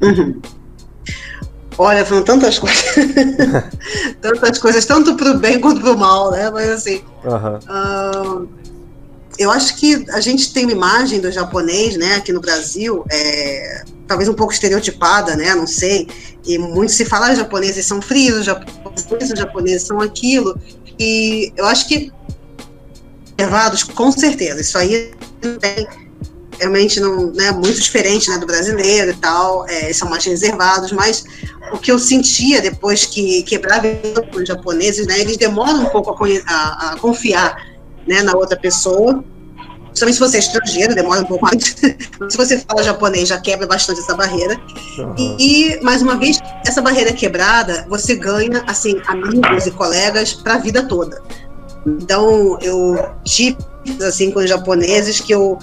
Uhum. 0.00 0.40
Olha, 1.76 2.06
foram 2.06 2.22
tantas 2.22 2.58
coisas. 2.58 2.84
tantas 4.22 4.58
coisas, 4.58 4.86
tanto 4.86 5.14
pro 5.14 5.36
bem 5.38 5.60
quanto 5.60 5.80
pro 5.82 5.98
mal, 5.98 6.30
né? 6.30 6.48
Mas 6.50 6.70
assim. 6.70 7.02
Uhum. 7.24 8.44
Uh, 8.46 8.48
eu 9.38 9.50
acho 9.50 9.76
que 9.76 10.06
a 10.10 10.20
gente 10.20 10.52
tem 10.52 10.64
uma 10.64 10.72
imagem 10.72 11.20
do 11.20 11.30
japonês, 11.30 11.96
né, 11.96 12.14
aqui 12.14 12.32
no 12.32 12.40
Brasil, 12.40 13.04
é, 13.10 13.84
talvez 14.06 14.28
um 14.28 14.34
pouco 14.34 14.52
estereotipada, 14.52 15.34
né, 15.36 15.54
não 15.56 15.66
sei, 15.66 16.08
e 16.46 16.56
muito 16.56 16.92
se 16.92 17.04
fala, 17.04 17.26
ah, 17.26 17.34
japoneses 17.34 17.84
são 17.84 18.00
frios, 18.00 18.38
os 18.38 18.44
japoneses, 18.44 18.83
os 18.96 19.38
japoneses 19.38 19.86
são 19.86 20.00
aquilo, 20.00 20.58
e 20.98 21.52
eu 21.56 21.66
acho 21.66 21.88
que 21.88 22.12
reservados, 23.38 23.82
com 23.82 24.12
certeza, 24.12 24.60
isso 24.60 24.78
aí 24.78 25.12
tem, 25.60 25.86
realmente 26.58 27.00
não, 27.00 27.32
né, 27.32 27.50
muito 27.50 27.80
diferente, 27.80 28.30
né, 28.30 28.38
do 28.38 28.46
brasileiro 28.46 29.10
e 29.10 29.14
tal, 29.14 29.68
é, 29.68 29.92
são 29.92 30.08
mais 30.08 30.24
reservados, 30.24 30.92
mas 30.92 31.24
o 31.72 31.78
que 31.78 31.90
eu 31.90 31.98
sentia 31.98 32.60
depois 32.60 33.04
que 33.04 33.42
quebrava 33.42 33.88
com 34.32 34.38
os 34.38 34.48
japoneses, 34.48 35.06
né, 35.06 35.20
eles 35.20 35.36
demoram 35.36 35.82
um 35.82 35.86
pouco 35.86 36.10
a, 36.10 36.28
a, 36.46 36.92
a 36.92 36.98
confiar 36.98 37.56
né, 38.06 38.22
na 38.22 38.36
outra 38.36 38.58
pessoa. 38.58 39.24
Principalmente 39.94 40.14
se 40.14 40.20
você 40.20 40.36
é 40.36 40.40
estrangeiro, 40.40 40.94
demora 40.94 41.20
um 41.20 41.24
pouco 41.24 41.44
mais. 41.44 41.76
se 42.28 42.36
você 42.36 42.58
fala 42.58 42.82
japonês, 42.82 43.28
já 43.28 43.40
quebra 43.40 43.66
bastante 43.66 44.00
essa 44.00 44.14
barreira. 44.14 44.60
Uhum. 44.98 45.36
E, 45.38 45.78
mais 45.82 46.02
uma 46.02 46.16
vez, 46.16 46.40
essa 46.66 46.82
barreira 46.82 47.12
quebrada, 47.12 47.86
você 47.88 48.16
ganha, 48.16 48.64
assim, 48.66 49.00
amigos 49.06 49.66
e 49.66 49.70
colegas 49.70 50.34
para 50.34 50.54
a 50.54 50.58
vida 50.58 50.82
toda. 50.82 51.22
Então, 51.86 52.58
eu 52.60 53.08
tive, 53.22 53.56
assim, 54.06 54.32
com 54.32 54.40
os 54.40 54.48
japoneses 54.48 55.20
que 55.20 55.32
eu 55.32 55.58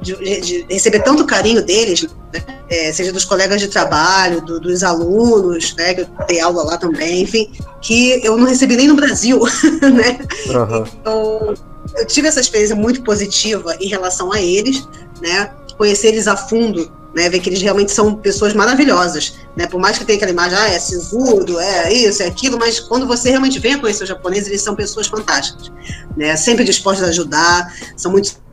de, 0.00 0.40
de, 0.40 0.66
receber 0.68 1.00
tanto 1.00 1.24
carinho 1.24 1.62
deles, 1.62 2.06
né? 2.32 2.42
é, 2.68 2.92
seja 2.92 3.12
dos 3.12 3.24
colegas 3.24 3.60
de 3.60 3.68
trabalho, 3.68 4.42
do, 4.42 4.60
dos 4.60 4.82
alunos, 4.82 5.74
né, 5.76 5.94
que 5.94 6.02
eu 6.02 6.08
dei 6.28 6.40
aula 6.40 6.62
lá 6.62 6.76
também, 6.76 7.22
enfim, 7.22 7.50
que 7.80 8.20
eu 8.22 8.36
não 8.36 8.46
recebi 8.46 8.76
nem 8.76 8.86
no 8.86 8.94
Brasil, 8.94 9.40
né? 9.80 10.18
Uhum. 10.48 10.84
Então, 11.00 11.54
eu 11.96 12.06
tive 12.06 12.28
essa 12.28 12.40
experiência 12.40 12.74
muito 12.74 13.02
positiva 13.02 13.76
em 13.80 13.88
relação 13.88 14.32
a 14.32 14.40
eles, 14.40 14.86
né? 15.22 15.50
Conhecer 15.76 16.08
eles 16.08 16.26
a 16.26 16.36
fundo, 16.36 16.90
né? 17.14 17.28
Ver 17.28 17.40
que 17.40 17.48
eles 17.48 17.62
realmente 17.62 17.92
são 17.92 18.16
pessoas 18.16 18.52
maravilhosas, 18.52 19.34
né? 19.56 19.66
Por 19.66 19.80
mais 19.80 19.98
que 19.98 20.04
tenha 20.04 20.16
aquela 20.16 20.32
imagem, 20.32 20.58
ah, 20.58 20.68
é 20.68 20.78
sisudo, 20.78 21.58
é 21.60 21.92
isso, 21.92 22.22
é 22.22 22.26
aquilo, 22.26 22.58
mas 22.58 22.80
quando 22.80 23.06
você 23.06 23.30
realmente 23.30 23.58
vem 23.58 23.74
a 23.74 23.78
conhecer 23.78 24.02
os 24.02 24.08
japoneses, 24.08 24.48
eles 24.48 24.62
são 24.62 24.74
pessoas 24.74 25.06
fantásticas, 25.06 25.70
né? 26.16 26.36
Sempre 26.36 26.64
dispostos 26.64 27.04
a 27.04 27.08
ajudar, 27.08 27.72
são 27.96 28.10
muito 28.10 28.44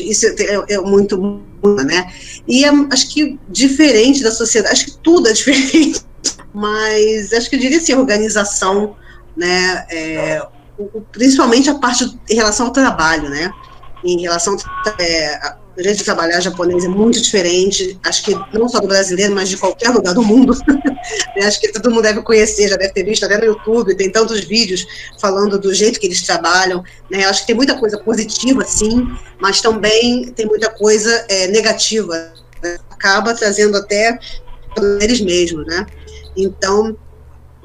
isso 0.00 0.26
é, 0.26 0.74
é 0.74 0.78
muito, 0.78 1.18
muito, 1.18 1.84
né? 1.84 2.12
E 2.46 2.64
é, 2.64 2.70
acho 2.92 3.12
que 3.12 3.38
diferente 3.48 4.22
da 4.22 4.30
sociedade, 4.30 4.74
acho 4.74 4.84
que 4.86 4.98
tudo 4.98 5.28
é 5.28 5.32
diferente, 5.32 6.02
mas 6.52 7.32
acho 7.32 7.48
que 7.48 7.56
eu 7.56 7.60
diria 7.60 7.78
assim, 7.78 7.94
organização, 7.94 8.94
né? 9.36 9.86
É, 9.90 10.46
principalmente 11.12 11.70
a 11.70 11.74
parte 11.74 12.18
em 12.28 12.34
relação 12.34 12.66
ao 12.66 12.72
trabalho, 12.72 13.28
né? 13.28 13.50
Em 14.04 14.20
relação 14.20 14.56
é, 14.98 15.54
jeito 15.82 15.98
de 15.98 16.04
trabalhar 16.04 16.40
japonês 16.40 16.84
é 16.84 16.88
muito 16.88 17.20
diferente, 17.20 17.98
acho 18.04 18.22
que 18.22 18.36
não 18.52 18.68
só 18.68 18.78
do 18.78 18.86
brasileiro, 18.86 19.34
mas 19.34 19.48
de 19.48 19.56
qualquer 19.56 19.90
lugar 19.90 20.14
do 20.14 20.22
mundo. 20.22 20.56
acho 21.42 21.60
que 21.60 21.72
todo 21.72 21.90
mundo 21.90 22.02
deve 22.02 22.22
conhecer, 22.22 22.68
já 22.68 22.76
deve 22.76 22.92
ter 22.92 23.04
visto 23.04 23.24
até 23.24 23.38
no 23.38 23.46
YouTube, 23.46 23.96
tem 23.96 24.10
tantos 24.10 24.40
vídeos 24.44 24.86
falando 25.18 25.58
do 25.58 25.74
jeito 25.74 25.98
que 25.98 26.06
eles 26.06 26.22
trabalham. 26.22 26.84
Né? 27.10 27.24
Acho 27.24 27.40
que 27.40 27.48
tem 27.48 27.56
muita 27.56 27.76
coisa 27.76 27.98
positiva, 27.98 28.64
sim, 28.64 29.06
mas 29.40 29.60
também 29.60 30.26
tem 30.32 30.46
muita 30.46 30.70
coisa 30.70 31.24
é, 31.28 31.48
negativa. 31.48 32.32
Né? 32.62 32.76
Acaba 32.90 33.34
trazendo 33.34 33.76
até 33.76 34.18
eles 35.00 35.20
mesmos, 35.20 35.66
né? 35.66 35.86
Então, 36.36 36.96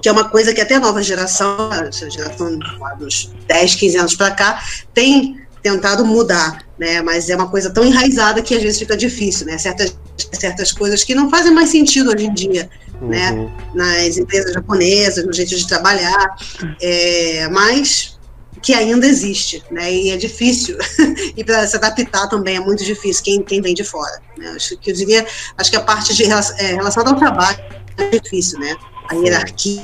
que 0.01 0.09
é 0.09 0.11
uma 0.11 0.29
coisa 0.29 0.53
que 0.53 0.61
até 0.61 0.75
a 0.75 0.79
nova 0.79 1.01
geração, 1.03 1.69
a 1.71 1.89
geração 1.91 2.57
dos 2.97 3.31
10, 3.47 3.75
15 3.75 3.97
anos 3.97 4.15
para 4.15 4.31
cá, 4.31 4.63
tem 4.93 5.37
tentado 5.61 6.05
mudar, 6.05 6.63
né? 6.77 7.01
Mas 7.01 7.29
é 7.29 7.35
uma 7.35 7.49
coisa 7.49 7.69
tão 7.69 7.83
enraizada 7.83 8.41
que 8.41 8.55
às 8.55 8.61
vezes 8.61 8.79
fica 8.79 8.95
difícil, 8.95 9.45
né? 9.45 9.57
Certas, 9.57 9.95
certas 10.33 10.71
coisas 10.71 11.03
que 11.03 11.13
não 11.13 11.29
fazem 11.29 11.53
mais 11.53 11.69
sentido 11.69 12.11
hoje 12.11 12.25
em 12.25 12.33
dia, 12.33 12.69
né? 13.01 13.31
uhum. 13.31 13.45
né? 13.45 13.51
Nas 13.75 14.17
empresas 14.17 14.53
japonesas, 14.53 15.25
no 15.25 15.33
jeito 15.33 15.55
de 15.55 15.67
trabalhar, 15.67 16.35
é, 16.81 17.47
mas 17.49 18.17
que 18.61 18.73
ainda 18.73 19.07
existe, 19.07 19.63
né? 19.71 19.91
E 19.91 20.11
é 20.11 20.17
difícil. 20.17 20.77
e 21.35 21.43
para 21.43 21.65
se 21.67 21.75
adaptar 21.75 22.27
também 22.27 22.57
é 22.57 22.59
muito 22.59 22.83
difícil 22.83 23.23
quem, 23.23 23.43
quem 23.43 23.61
vem 23.61 23.73
de 23.73 23.83
fora. 23.83 24.21
Né? 24.37 24.49
Acho 24.55 24.77
que 24.77 24.91
eu 24.91 24.95
diria, 24.95 25.25
acho 25.57 25.71
que 25.71 25.77
a 25.77 25.81
parte 25.81 26.13
de 26.13 26.23
é, 26.23 26.75
relacionada 26.75 27.11
ao 27.11 27.15
trabalho 27.17 27.59
é 27.97 28.19
difícil, 28.19 28.59
né? 28.59 28.75
A 29.09 29.15
hierarquia, 29.15 29.81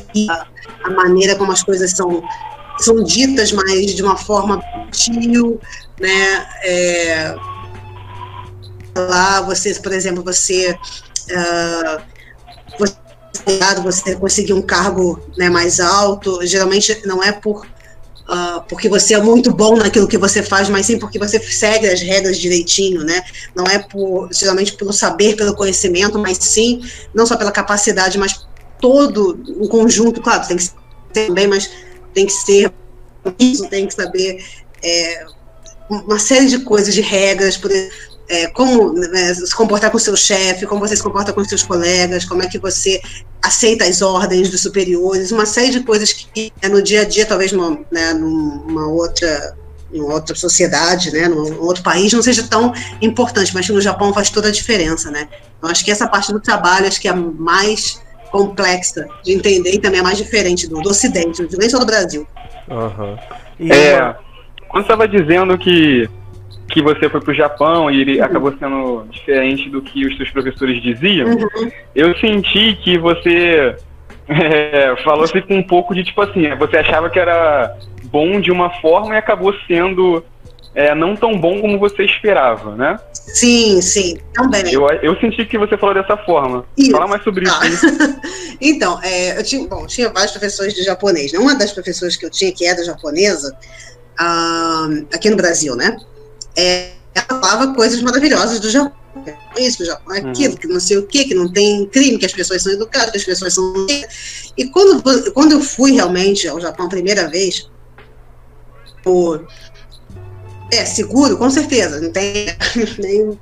a 0.84 0.90
maneira 0.92 1.36
como 1.36 1.52
as 1.52 1.64
coisas 1.64 1.92
são 1.92 2.24
são 2.80 3.04
ditas, 3.04 3.52
mas 3.52 3.96
de 3.96 4.04
uma 4.04 4.18
forma 4.18 4.62
sutil, 4.92 5.60
né? 6.00 6.48
É, 6.64 7.36
lá 8.96 9.42
você, 9.42 9.74
por 9.76 9.94
exemplo, 9.94 10.24
você, 10.24 10.72
uh, 10.72 12.02
você 12.78 12.96
você 13.84 14.16
conseguir 14.16 14.54
um 14.54 14.62
cargo 14.62 15.22
né, 15.38 15.50
mais 15.50 15.80
alto, 15.80 16.40
geralmente 16.46 17.02
não 17.06 17.22
é 17.22 17.32
por 17.32 17.66
uh, 17.66 18.62
porque 18.68 18.90
você 18.90 19.14
é 19.14 19.22
muito 19.22 19.54
bom 19.54 19.76
naquilo 19.76 20.08
que 20.08 20.18
você 20.18 20.42
faz, 20.42 20.70
mas 20.70 20.86
sim 20.86 20.98
porque 20.98 21.20
você 21.20 21.40
segue 21.40 21.88
as 21.88 22.02
regras 22.02 22.38
direitinho, 22.38 23.04
né? 23.04 23.22
Não 23.56 23.66
é 23.66 23.80
por 23.80 24.30
geralmente 24.32 24.74
pelo 24.74 24.94
saber, 24.94 25.36
pelo 25.36 25.56
conhecimento, 25.56 26.18
mas 26.18 26.38
sim 26.40 26.82
não 27.14 27.26
só 27.26 27.36
pela 27.36 27.52
capacidade, 27.52 28.18
mas 28.18 28.46
todo 28.80 29.40
um 29.60 29.68
conjunto, 29.68 30.22
claro, 30.22 30.48
tem 30.48 30.58
que 30.58 30.64
ser 30.64 30.74
também, 31.14 31.48
mas 31.48 31.70
tem 32.14 32.26
que 32.26 32.34
ser 32.34 32.72
isso, 33.40 33.68
tem 33.70 33.88
que 33.88 33.94
saber 33.94 34.44
é, 34.84 35.26
uma 35.90 36.20
série 36.20 36.48
de 36.48 36.60
coisas, 36.60 36.94
de 36.94 37.02
regras, 37.02 37.58
por, 37.58 37.72
é, 37.72 38.48
como 38.48 38.94
né, 38.94 39.34
se 39.34 39.56
comportar 39.56 39.92
com 39.92 40.00
seu 40.00 40.16
chefe, 40.16 40.66
como 40.66 40.82
você 40.82 40.96
se 40.96 41.04
comporta 41.04 41.32
com 41.32 41.44
seus 41.44 41.64
colegas, 41.64 42.26
como 42.26 42.44
é 42.44 42.48
que 42.48 42.60
você 42.60 43.02
aceita 43.42 43.86
as 43.86 44.02
ordens 44.02 44.50
dos 44.50 44.62
superiores, 44.62 45.32
uma 45.32 45.46
série 45.46 45.72
de 45.72 45.82
coisas 45.82 46.12
que 46.12 46.52
é, 46.62 46.68
no 46.68 46.82
dia 46.82 47.02
a 47.02 47.06
dia, 47.06 47.26
talvez 47.26 47.52
numa, 47.52 47.80
né, 47.92 48.14
numa 48.14 48.88
outra 48.88 49.56
em 49.94 50.02
outra 50.02 50.36
sociedade, 50.36 51.12
né, 51.12 51.30
num 51.30 51.62
outro 51.62 51.82
país, 51.82 52.12
não 52.12 52.22
seja 52.22 52.44
tão 52.44 52.74
importante, 53.02 53.54
mas 53.54 53.70
no 53.70 53.80
Japão 53.80 54.14
faz 54.14 54.30
toda 54.30 54.50
a 54.50 54.52
diferença, 54.52 55.10
né? 55.10 55.30
Então, 55.58 55.70
acho 55.70 55.86
que 55.86 55.92
essa 55.92 56.06
parte 56.06 56.34
do 56.34 56.40
trabalho, 56.40 56.86
acho 56.86 57.00
que 57.00 57.08
é 57.08 57.14
mais 57.14 58.02
complexa 58.36 59.08
de 59.24 59.32
entender 59.34 59.72
e 59.72 59.80
também 59.80 60.02
é 60.02 60.04
mais 60.04 60.18
diferente 60.18 60.68
do, 60.68 60.82
do 60.82 60.90
Ocidente, 60.90 61.48
nem 61.58 61.70
só 61.70 61.80
do 61.80 61.86
Brasil. 61.86 62.28
Uhum. 62.70 63.18
E 63.60 63.72
é, 63.72 64.02
uma... 64.02 64.18
quando 64.68 64.84
estava 64.84 65.08
dizendo 65.08 65.58
que, 65.58 66.10
que 66.68 66.82
você 66.82 67.10
foi 67.10 67.22
para 67.22 67.32
o 67.32 67.36
Japão 67.36 67.90
e 67.90 68.02
ele 68.02 68.20
uhum. 68.20 68.26
acabou 68.26 68.54
sendo 68.60 69.08
diferente 69.10 69.70
do 69.70 69.82
que 69.82 70.06
os 70.06 70.18
seus 70.18 70.30
professores 70.32 70.82
diziam, 70.82 71.30
uhum. 71.30 71.72
eu 71.96 72.16
senti 72.18 72.76
que 72.84 72.98
você 72.98 73.76
é, 74.28 74.96
falou 75.04 75.24
assim 75.24 75.42
com 75.42 75.56
um 75.56 75.64
pouco 75.64 75.96
de 75.96 76.04
tipo 76.04 76.22
assim, 76.22 76.54
você 76.56 76.78
achava 76.78 77.10
que 77.10 77.20
era 77.20 77.74
bom 78.06 78.42
de 78.42 78.52
uma 78.52 78.70
forma 78.82 79.16
e 79.16 79.18
acabou 79.18 79.54
sendo 79.68 80.24
é, 80.76 80.94
não 80.94 81.16
tão 81.16 81.40
bom 81.40 81.62
como 81.62 81.80
você 81.80 82.04
esperava, 82.04 82.76
né? 82.76 83.00
Sim, 83.14 83.82
sim, 83.82 84.18
também. 84.34 84.74
Eu, 84.74 84.86
eu 85.02 85.18
senti 85.22 85.46
que 85.46 85.58
você 85.58 85.78
falou 85.78 85.96
dessa 85.96 86.18
forma. 86.18 86.66
Isso. 86.78 86.92
Fala 86.92 87.08
mais 87.08 87.24
sobre 87.24 87.50
ah. 87.50 87.66
isso. 87.66 87.86
então, 88.60 89.00
é, 89.02 89.40
eu 89.40 89.44
tinha, 89.44 89.66
bom, 89.68 89.88
tinha 89.88 90.10
vários 90.10 90.32
professores 90.32 90.74
de 90.74 90.84
japonês. 90.84 91.32
Né? 91.32 91.40
Uma 91.40 91.56
das 91.56 91.72
professoras 91.72 92.18
que 92.18 92.26
eu 92.26 92.30
tinha, 92.30 92.52
que 92.52 92.66
era 92.66 92.84
japonesa, 92.84 93.58
uh, 94.20 95.08
aqui 95.14 95.30
no 95.30 95.38
Brasil, 95.38 95.76
né? 95.78 95.98
É, 96.58 96.92
ela 97.16 97.42
falava 97.42 97.74
coisas 97.74 98.02
maravilhosas 98.02 98.60
do 98.60 98.70
Japão. 98.70 98.94
Isso, 99.58 99.78
do 99.78 99.86
Japão, 99.86 100.14
uhum. 100.14 100.30
aquilo, 100.30 100.54
uhum. 100.54 100.60
que 100.60 100.68
não 100.68 100.80
sei 100.82 100.98
o 100.98 101.08
que, 101.08 101.24
que 101.24 101.34
não 101.34 101.50
tem 101.50 101.86
crime, 101.86 102.18
que 102.18 102.26
as 102.26 102.34
pessoas 102.34 102.62
são 102.62 102.74
educadas, 102.74 103.12
que 103.12 103.18
as 103.18 103.24
pessoas 103.24 103.54
são. 103.54 103.88
E 104.58 104.66
quando, 104.66 105.02
quando 105.32 105.54
eu 105.54 105.62
fui 105.62 105.94
realmente 105.94 106.46
ao 106.50 106.60
Japão 106.60 106.88
a 106.88 106.90
primeira 106.90 107.30
vez, 107.30 107.70
por 109.02 109.48
é, 110.72 110.86
seguro, 110.86 111.38
com 111.38 111.50
certeza. 111.50 112.02
Não 112.02 112.12
tem 112.12 112.48
nem, 113.00 113.38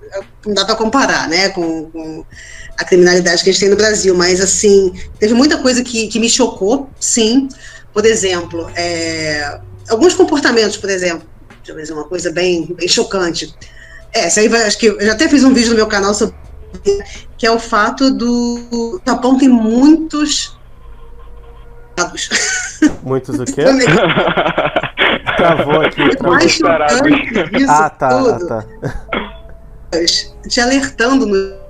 não 0.46 0.54
dá 0.54 0.66
para 0.66 0.76
comparar, 0.76 1.28
né, 1.28 1.50
com, 1.50 1.90
com, 1.92 2.26
a 2.78 2.84
criminalidade 2.84 3.44
que 3.44 3.50
a 3.50 3.54
gente 3.54 3.62
tem 3.62 3.70
no 3.70 3.76
Brasil. 3.76 4.16
Mas 4.16 4.42
assim, 4.42 4.94
teve 5.20 5.34
muita 5.34 5.58
coisa 5.58 5.84
que, 5.84 6.08
que 6.08 6.20
me 6.20 6.30
chocou, 6.30 6.90
sim. 7.00 7.48
Por 7.94 8.06
exemplo, 8.06 8.70
é, 8.76 9.60
alguns 9.90 10.16
comportamentos, 10.16 10.78
por 10.78 10.90
exemplo, 10.90 11.28
deixa 11.64 11.72
eu 11.72 11.76
ver 11.76 11.94
uma 11.94 12.08
coisa 12.08 12.32
bem, 12.32 12.74
bem 12.74 12.88
chocante. 12.88 13.54
É, 14.12 14.28
isso 14.28 14.40
aí 14.40 14.48
vai, 14.48 14.64
acho 14.64 14.78
que 14.78 14.88
eu 14.88 15.00
já 15.02 15.14
até 15.14 15.28
fiz 15.28 15.44
um 15.44 15.54
vídeo 15.54 15.72
no 15.72 15.76
meu 15.76 15.88
canal 15.88 16.14
sobre 16.14 16.36
que 17.38 17.46
é 17.46 17.52
o 17.52 17.60
fato 17.60 18.10
do 18.10 19.00
Japão 19.06 19.38
tem 19.38 19.48
muitos 19.48 20.58
Muitos 23.04 23.40
o 23.40 23.46
quê? 23.46 23.64
Travou 25.44 25.82
aqui. 25.82 26.10
Travou. 26.16 26.36
Mais 26.36 26.52
isso 26.54 26.66
ah, 27.70 27.90
tá, 27.90 28.10
tudo. 28.10 28.30
Ah, 28.32 28.48
tá. 28.48 28.66
Te 30.48 30.62
alertando 30.62 31.26
no 31.26 31.64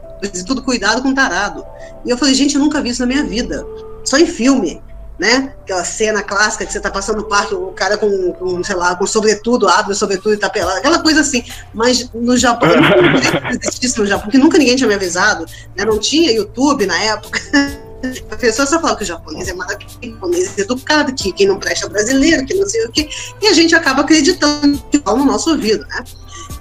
tudo 0.45 0.61
cuidado 0.61 1.01
com 1.01 1.13
tarado. 1.13 1.65
E 2.05 2.09
eu 2.09 2.17
falei, 2.17 2.33
gente, 2.33 2.55
eu 2.55 2.61
nunca 2.61 2.81
vi 2.81 2.89
isso 2.89 3.01
na 3.01 3.07
minha 3.07 3.23
vida. 3.23 3.65
Só 4.05 4.17
em 4.17 4.25
filme, 4.25 4.81
né? 5.19 5.53
Aquela 5.61 5.83
cena 5.83 6.21
clássica 6.23 6.65
que 6.65 6.71
você 6.71 6.79
tá 6.79 6.89
passando 6.89 7.17
no 7.17 7.25
parque, 7.25 7.53
o 7.53 7.67
cara 7.67 7.97
com, 7.97 8.31
com 8.33 8.63
sei 8.63 8.75
lá, 8.75 8.95
com 8.95 9.05
sobretudo, 9.05 9.67
abre 9.67 9.91
o 9.91 9.95
sobretudo 9.95 10.33
e 10.33 10.37
tá 10.37 10.49
pelado, 10.49 10.77
aquela 10.77 10.99
coisa 10.99 11.21
assim. 11.21 11.43
Mas 11.73 12.09
no 12.13 12.37
Japão, 12.37 12.69
não 12.73 13.49
existisse 13.61 13.99
no 13.99 14.05
Japão, 14.05 14.25
porque 14.25 14.37
nunca 14.37 14.57
ninguém 14.57 14.75
tinha 14.75 14.87
me 14.87 14.95
avisado, 14.95 15.45
né? 15.75 15.85
Não 15.85 15.99
tinha 15.99 16.31
YouTube 16.31 16.85
na 16.85 16.99
época. 17.01 17.39
A 18.29 18.35
pessoa 18.35 18.67
só 18.67 18.81
fala 18.81 18.97
que 18.97 19.03
o 19.03 19.05
japonês 19.05 19.47
é 19.47 19.53
maravilhoso, 19.53 19.99
o 20.01 20.05
japonês 20.05 20.57
é 20.57 20.61
educado, 20.61 21.13
que 21.13 21.31
quem 21.31 21.47
não 21.47 21.57
presta 21.57 21.85
é 21.85 21.89
brasileiro, 21.89 22.45
que 22.45 22.53
não 22.53 22.67
sei 22.67 22.85
o 22.85 22.91
quê, 22.91 23.09
e 23.41 23.47
a 23.47 23.53
gente 23.53 23.73
acaba 23.73 24.01
acreditando 24.01 24.81
no 25.05 25.25
nosso 25.25 25.51
ouvido, 25.51 25.85
né? 25.87 26.03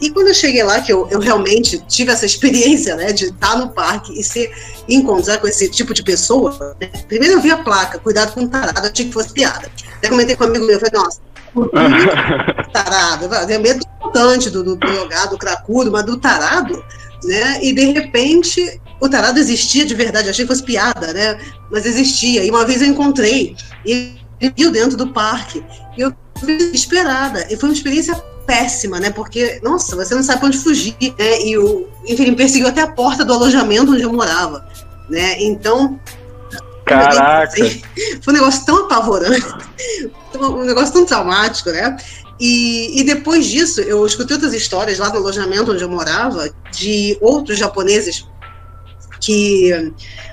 E 0.01 0.11
quando 0.11 0.29
eu 0.29 0.35
cheguei 0.35 0.63
lá, 0.63 0.81
que 0.81 0.93
eu, 0.93 1.09
eu 1.11 1.21
realmente 1.21 1.79
tive 1.89 2.11
essa 2.11 2.27
experiência, 2.27 2.97
né, 2.97 3.13
de 3.13 3.27
estar 3.27 3.57
no 3.57 3.71
parque 3.71 4.19
e 4.19 4.23
ser 4.23 4.53
encontrar 4.89 5.39
com 5.39 5.47
esse 5.47 5.69
tipo 5.69 5.95
de 5.95 6.03
pessoa, 6.03 6.77
né? 6.81 6.91
primeiro 7.07 7.35
eu 7.35 7.41
vi 7.41 7.51
a 7.51 7.59
placa, 7.59 7.99
cuidado 7.99 8.33
com 8.33 8.47
tarado, 8.49 8.87
eu 8.87 8.93
tinha 8.93 9.07
que 9.07 9.15
fosse 9.15 9.33
piada. 9.33 9.71
Até 9.97 10.09
comentei 10.09 10.35
com 10.35 10.45
um 10.45 10.49
amigo 10.49 10.65
meu, 10.67 10.75
eu 10.79 10.81
falei, 10.81 11.01
nossa, 11.01 11.21
tarado. 12.73 13.29
Tem 13.47 13.59
medo 13.59 13.85
do 14.13 14.51
do, 14.51 14.65
do 14.65 14.77
drogado, 14.77 15.31
do 15.31 15.39
cracudo, 15.39 15.91
mas 15.91 16.05
do 16.05 16.19
tarado, 16.19 16.85
né? 17.25 17.61
E 17.63 17.73
de 17.73 17.93
repente 17.93 18.81
o 19.03 19.09
tarado 19.09 19.41
existia 19.41 19.85
de 19.85 19.97
verdade, 19.97 20.31
achei 20.31 20.45
que 20.45 20.49
fosse 20.53 20.63
piada, 20.63 21.13
né? 21.13 21.37
Mas 21.73 21.85
existia. 21.85 22.45
E 22.45 22.51
uma 22.51 22.65
vez 22.65 22.81
eu 22.81 22.87
encontrei, 22.87 23.57
e 23.85 24.15
ele 24.41 24.55
viu 24.57 24.71
dentro 24.71 24.97
do 24.97 25.09
parque. 25.09 25.61
E 25.99 26.03
eu 26.03 26.15
fui 26.39 26.57
desesperada. 26.57 27.45
E 27.51 27.57
foi 27.57 27.69
uma 27.69 27.75
experiência 27.75 28.15
péssima, 28.47 29.01
né? 29.01 29.11
Porque, 29.11 29.59
nossa, 29.61 29.97
você 29.97 30.15
não 30.15 30.23
sabe 30.23 30.39
pra 30.39 30.47
onde 30.47 30.59
fugir, 30.59 30.95
né? 31.19 31.43
E 31.45 31.59
o, 31.59 31.89
enfim, 32.05 32.23
ele 32.23 32.31
me 32.31 32.37
perseguiu 32.37 32.69
até 32.69 32.83
a 32.83 32.87
porta 32.87 33.25
do 33.25 33.33
alojamento 33.33 33.91
onde 33.91 34.03
eu 34.03 34.13
morava, 34.13 34.65
né? 35.11 35.35
Então. 35.43 35.99
Caraca! 36.87 37.43
Assim, 37.43 37.83
foi 38.23 38.35
um 38.35 38.37
negócio 38.37 38.65
tão 38.65 38.85
apavorante, 38.85 39.47
um 40.39 40.63
negócio 40.63 40.93
tão 40.93 41.05
traumático, 41.05 41.71
né? 41.71 41.97
E, 42.39 43.01
e, 43.01 43.05
depois 43.05 43.47
disso, 43.47 43.81
eu 43.81 44.07
escutei 44.07 44.37
outras 44.37 44.55
histórias 44.55 44.99
lá 44.99 45.09
no 45.11 45.17
alojamento 45.17 45.73
onde 45.73 45.83
eu 45.83 45.89
morava, 45.89 46.51
de 46.73 47.17
outros 47.21 47.59
japoneses 47.59 48.27
que 49.23 49.93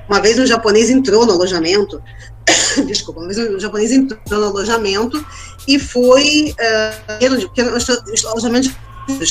uma 0.09 0.19
vez 0.19 0.37
um 0.39 0.45
japonês 0.45 0.89
entrou 0.89 1.25
no 1.25 1.33
alojamento, 1.33 2.01
desculpa, 2.87 3.21
uma 3.21 3.27
vez 3.27 3.37
um 3.37 3.59
japonês 3.59 3.91
entrou 3.91 4.19
no 4.39 4.47
alojamento 4.47 5.23
e 5.67 5.79
foi, 5.79 6.53
uh, 6.59 8.29
alojamento 8.29 8.69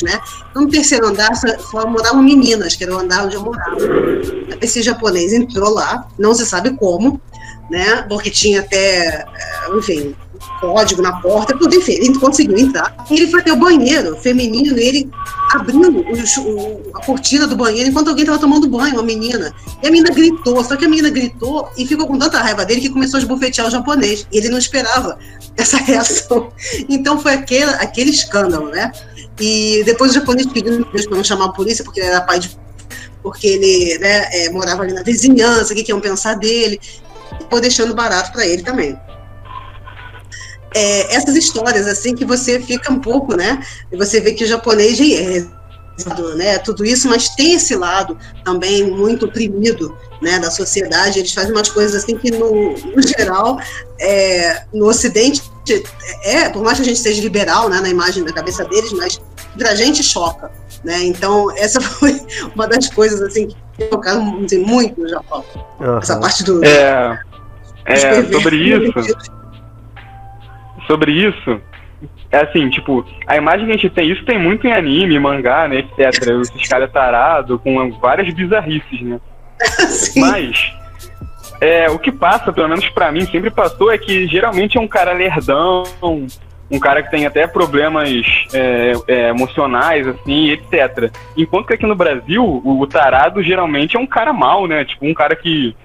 né? 0.03 0.19
Então, 0.49 0.63
no 0.63 0.69
terceiro 0.69 1.07
andar 1.07 1.33
só 1.35 1.87
moravam 1.87 2.21
meninas, 2.21 2.75
que 2.75 2.83
era 2.83 2.93
o 2.93 2.99
andar 2.99 3.25
onde 3.25 3.35
eu 3.35 3.41
morava. 3.41 3.77
Esse 4.61 4.81
japonês 4.81 5.31
entrou 5.31 5.73
lá, 5.73 6.05
não 6.17 6.33
se 6.33 6.45
sabe 6.45 6.75
como, 6.75 7.21
né? 7.69 8.01
Porque 8.09 8.29
tinha 8.29 8.59
até, 8.59 9.25
eh, 9.25 9.77
enfim, 9.77 10.15
código 10.59 11.01
na 11.01 11.19
porta, 11.21 11.57
tudo, 11.57 11.75
enfim, 11.75 11.93
ele 11.93 12.17
conseguiu 12.19 12.57
entrar. 12.57 12.95
Ele 13.09 13.27
foi 13.27 13.41
até 13.41 13.51
o 13.51 13.55
banheiro 13.55 14.15
feminino 14.17 14.77
ele 14.77 15.09
abriu 15.51 15.81
o, 15.81 16.41
o, 16.41 16.91
a 16.93 17.05
cortina 17.05 17.47
do 17.47 17.55
banheiro 17.55 17.89
enquanto 17.89 18.09
alguém 18.09 18.23
estava 18.23 18.39
tomando 18.39 18.67
banho, 18.67 18.95
uma 18.95 19.03
menina. 19.03 19.53
E 19.81 19.87
a 19.87 19.91
menina 19.91 20.13
gritou, 20.13 20.63
só 20.63 20.75
que 20.75 20.85
a 20.85 20.89
menina 20.89 21.09
gritou 21.09 21.69
e 21.77 21.85
ficou 21.85 22.07
com 22.07 22.17
tanta 22.17 22.39
raiva 22.39 22.65
dele 22.65 22.81
que 22.81 22.89
começou 22.89 23.17
a 23.17 23.21
esbofetear 23.21 23.67
o 23.67 23.71
japonês. 23.71 24.27
E 24.31 24.37
ele 24.37 24.49
não 24.49 24.57
esperava 24.57 25.17
essa 25.57 25.77
reação. 25.77 26.51
Então 26.87 27.19
foi 27.19 27.33
aquele, 27.33 27.71
aquele 27.71 28.11
escândalo, 28.11 28.69
né? 28.69 28.91
E 29.39 29.83
depois 29.85 30.11
o 30.11 30.15
japonês 30.15 30.47
pediu 30.47 30.85
para 30.85 31.15
não 31.15 31.23
chamar 31.23 31.45
a 31.45 31.49
polícia, 31.49 31.83
porque 31.83 31.99
ele 31.99 32.09
era 32.09 32.21
pai 32.21 32.39
de. 32.39 32.57
porque 33.23 33.47
ele 33.47 33.97
né, 33.99 34.27
é, 34.31 34.49
morava 34.49 34.83
ali 34.83 34.93
na 34.93 35.01
vizinhança, 35.01 35.71
o 35.71 35.75
que, 35.75 35.83
que 35.83 35.91
iam 35.91 35.99
pensar 35.99 36.35
dele. 36.35 36.79
Ficou 37.39 37.61
deixando 37.61 37.95
barato 37.95 38.31
para 38.31 38.45
ele 38.45 38.61
também 38.63 38.97
é, 40.73 41.15
essas 41.15 41.35
histórias, 41.35 41.87
assim, 41.87 42.15
que 42.15 42.25
você 42.25 42.59
fica 42.59 42.91
um 42.91 42.99
pouco, 42.99 43.35
né? 43.35 43.63
E 43.91 43.97
você 43.97 44.19
vê 44.19 44.33
que 44.33 44.43
o 44.43 44.47
japonês 44.47 44.99
é 44.99 45.45
né, 46.35 46.57
tudo 46.59 46.85
isso, 46.85 47.09
mas 47.09 47.29
tem 47.29 47.53
esse 47.53 47.75
lado 47.75 48.17
também 48.45 48.89
muito 48.89 49.25
oprimido 49.25 49.97
né, 50.21 50.39
da 50.39 50.49
sociedade. 50.49 51.19
Eles 51.19 51.33
fazem 51.33 51.51
umas 51.51 51.69
coisas 51.69 52.03
assim 52.03 52.17
que, 52.17 52.31
no, 52.31 52.73
no 52.73 53.01
geral, 53.01 53.59
é, 53.99 54.63
no 54.73 54.87
Ocidente, 54.87 55.41
é, 56.23 56.49
por 56.49 56.63
mais 56.63 56.77
que 56.77 56.83
a 56.83 56.85
gente 56.85 56.99
seja 56.99 57.21
liberal 57.21 57.69
né, 57.69 57.81
na 57.81 57.89
imagem 57.89 58.23
da 58.23 58.31
cabeça 58.31 58.63
deles, 58.65 58.93
mas 58.93 59.19
pra 59.57 59.75
gente 59.75 60.01
choca. 60.03 60.51
Né? 60.83 61.03
Então, 61.03 61.51
essa 61.57 61.81
foi 61.81 62.21
uma 62.55 62.67
das 62.67 62.87
coisas 62.87 63.21
assim, 63.21 63.49
que 63.75 63.83
tocaram 63.85 64.41
assim, 64.43 64.59
muito 64.59 65.01
no 65.01 65.09
Japão. 65.09 65.43
Uhum. 65.79 65.97
Essa 65.97 66.17
parte 66.17 66.43
do. 66.43 66.63
É, 66.63 67.19
é 67.85 68.31
sobre 68.31 68.55
isso 68.55 69.38
sobre 70.89 71.11
isso, 71.11 71.61
é 72.31 72.37
assim, 72.37 72.69
tipo, 72.69 73.05
a 73.27 73.37
imagem 73.37 73.65
que 73.65 73.71
a 73.71 73.75
gente 73.75 73.89
tem, 73.89 74.09
isso 74.09 74.25
tem 74.25 74.39
muito 74.39 74.65
em 74.65 74.71
anime, 74.71 75.19
mangá, 75.19 75.67
né, 75.67 75.79
etc. 75.79 76.27
Esses 76.41 76.67
caras 76.67 76.91
tarados, 76.91 77.59
com 77.61 77.91
várias 77.99 78.33
bizarrices, 78.33 79.01
né? 79.01 79.19
Sim. 79.89 80.21
Mas, 80.21 80.73
é, 81.61 81.89
o 81.89 81.99
que 81.99 82.11
passa, 82.11 82.53
pelo 82.53 82.69
menos 82.69 82.87
para 82.89 83.11
mim, 83.11 83.25
sempre 83.25 83.49
passou, 83.49 83.91
é 83.91 83.97
que 83.97 84.27
geralmente 84.27 84.77
é 84.77 84.81
um 84.81 84.87
cara 84.87 85.11
lerdão, 85.11 85.83
um 86.71 86.79
cara 86.79 87.03
que 87.03 87.11
tem 87.11 87.25
até 87.25 87.47
problemas 87.47 88.09
é, 88.53 88.93
é, 89.07 89.29
emocionais, 89.29 90.07
assim, 90.07 90.51
etc. 90.51 91.11
Enquanto 91.35 91.67
que 91.67 91.73
aqui 91.73 91.85
no 91.85 91.95
Brasil, 91.95 92.43
o, 92.43 92.79
o 92.79 92.87
tarado 92.87 93.43
geralmente 93.43 93.97
é 93.97 93.99
um 93.99 94.07
cara 94.07 94.31
mau, 94.31 94.67
né? 94.67 94.85
Tipo, 94.85 95.07
um 95.07 95.13
cara 95.13 95.35
que 95.35 95.75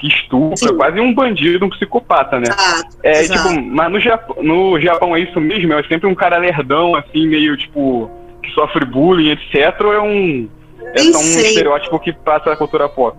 que 0.00 0.08
estupra, 0.08 0.56
Sim. 0.56 0.76
quase 0.76 0.98
um 0.98 1.12
bandido, 1.12 1.66
um 1.66 1.68
psicopata, 1.68 2.40
né? 2.40 2.46
Exato, 2.48 2.96
é, 3.02 3.20
exato. 3.20 3.48
tipo, 3.50 3.62
mas 3.62 3.92
no 3.92 4.00
Japão, 4.00 4.36
no 4.42 4.80
Japão 4.80 5.14
é 5.14 5.20
isso 5.20 5.38
mesmo? 5.38 5.74
É 5.74 5.82
sempre 5.84 6.06
um 6.06 6.14
cara 6.14 6.38
lerdão, 6.38 6.94
assim, 6.96 7.26
meio, 7.28 7.54
tipo, 7.56 8.10
que 8.42 8.50
sofre 8.52 8.86
bullying, 8.86 9.30
etc. 9.32 9.78
Ou 9.82 9.92
é 9.92 10.00
um, 10.00 10.48
é 10.94 10.98
só 11.00 11.18
um 11.18 11.22
estereótipo 11.22 12.00
que 12.00 12.12
passa 12.14 12.50
a 12.50 12.56
cultura 12.56 12.88
pop? 12.88 13.16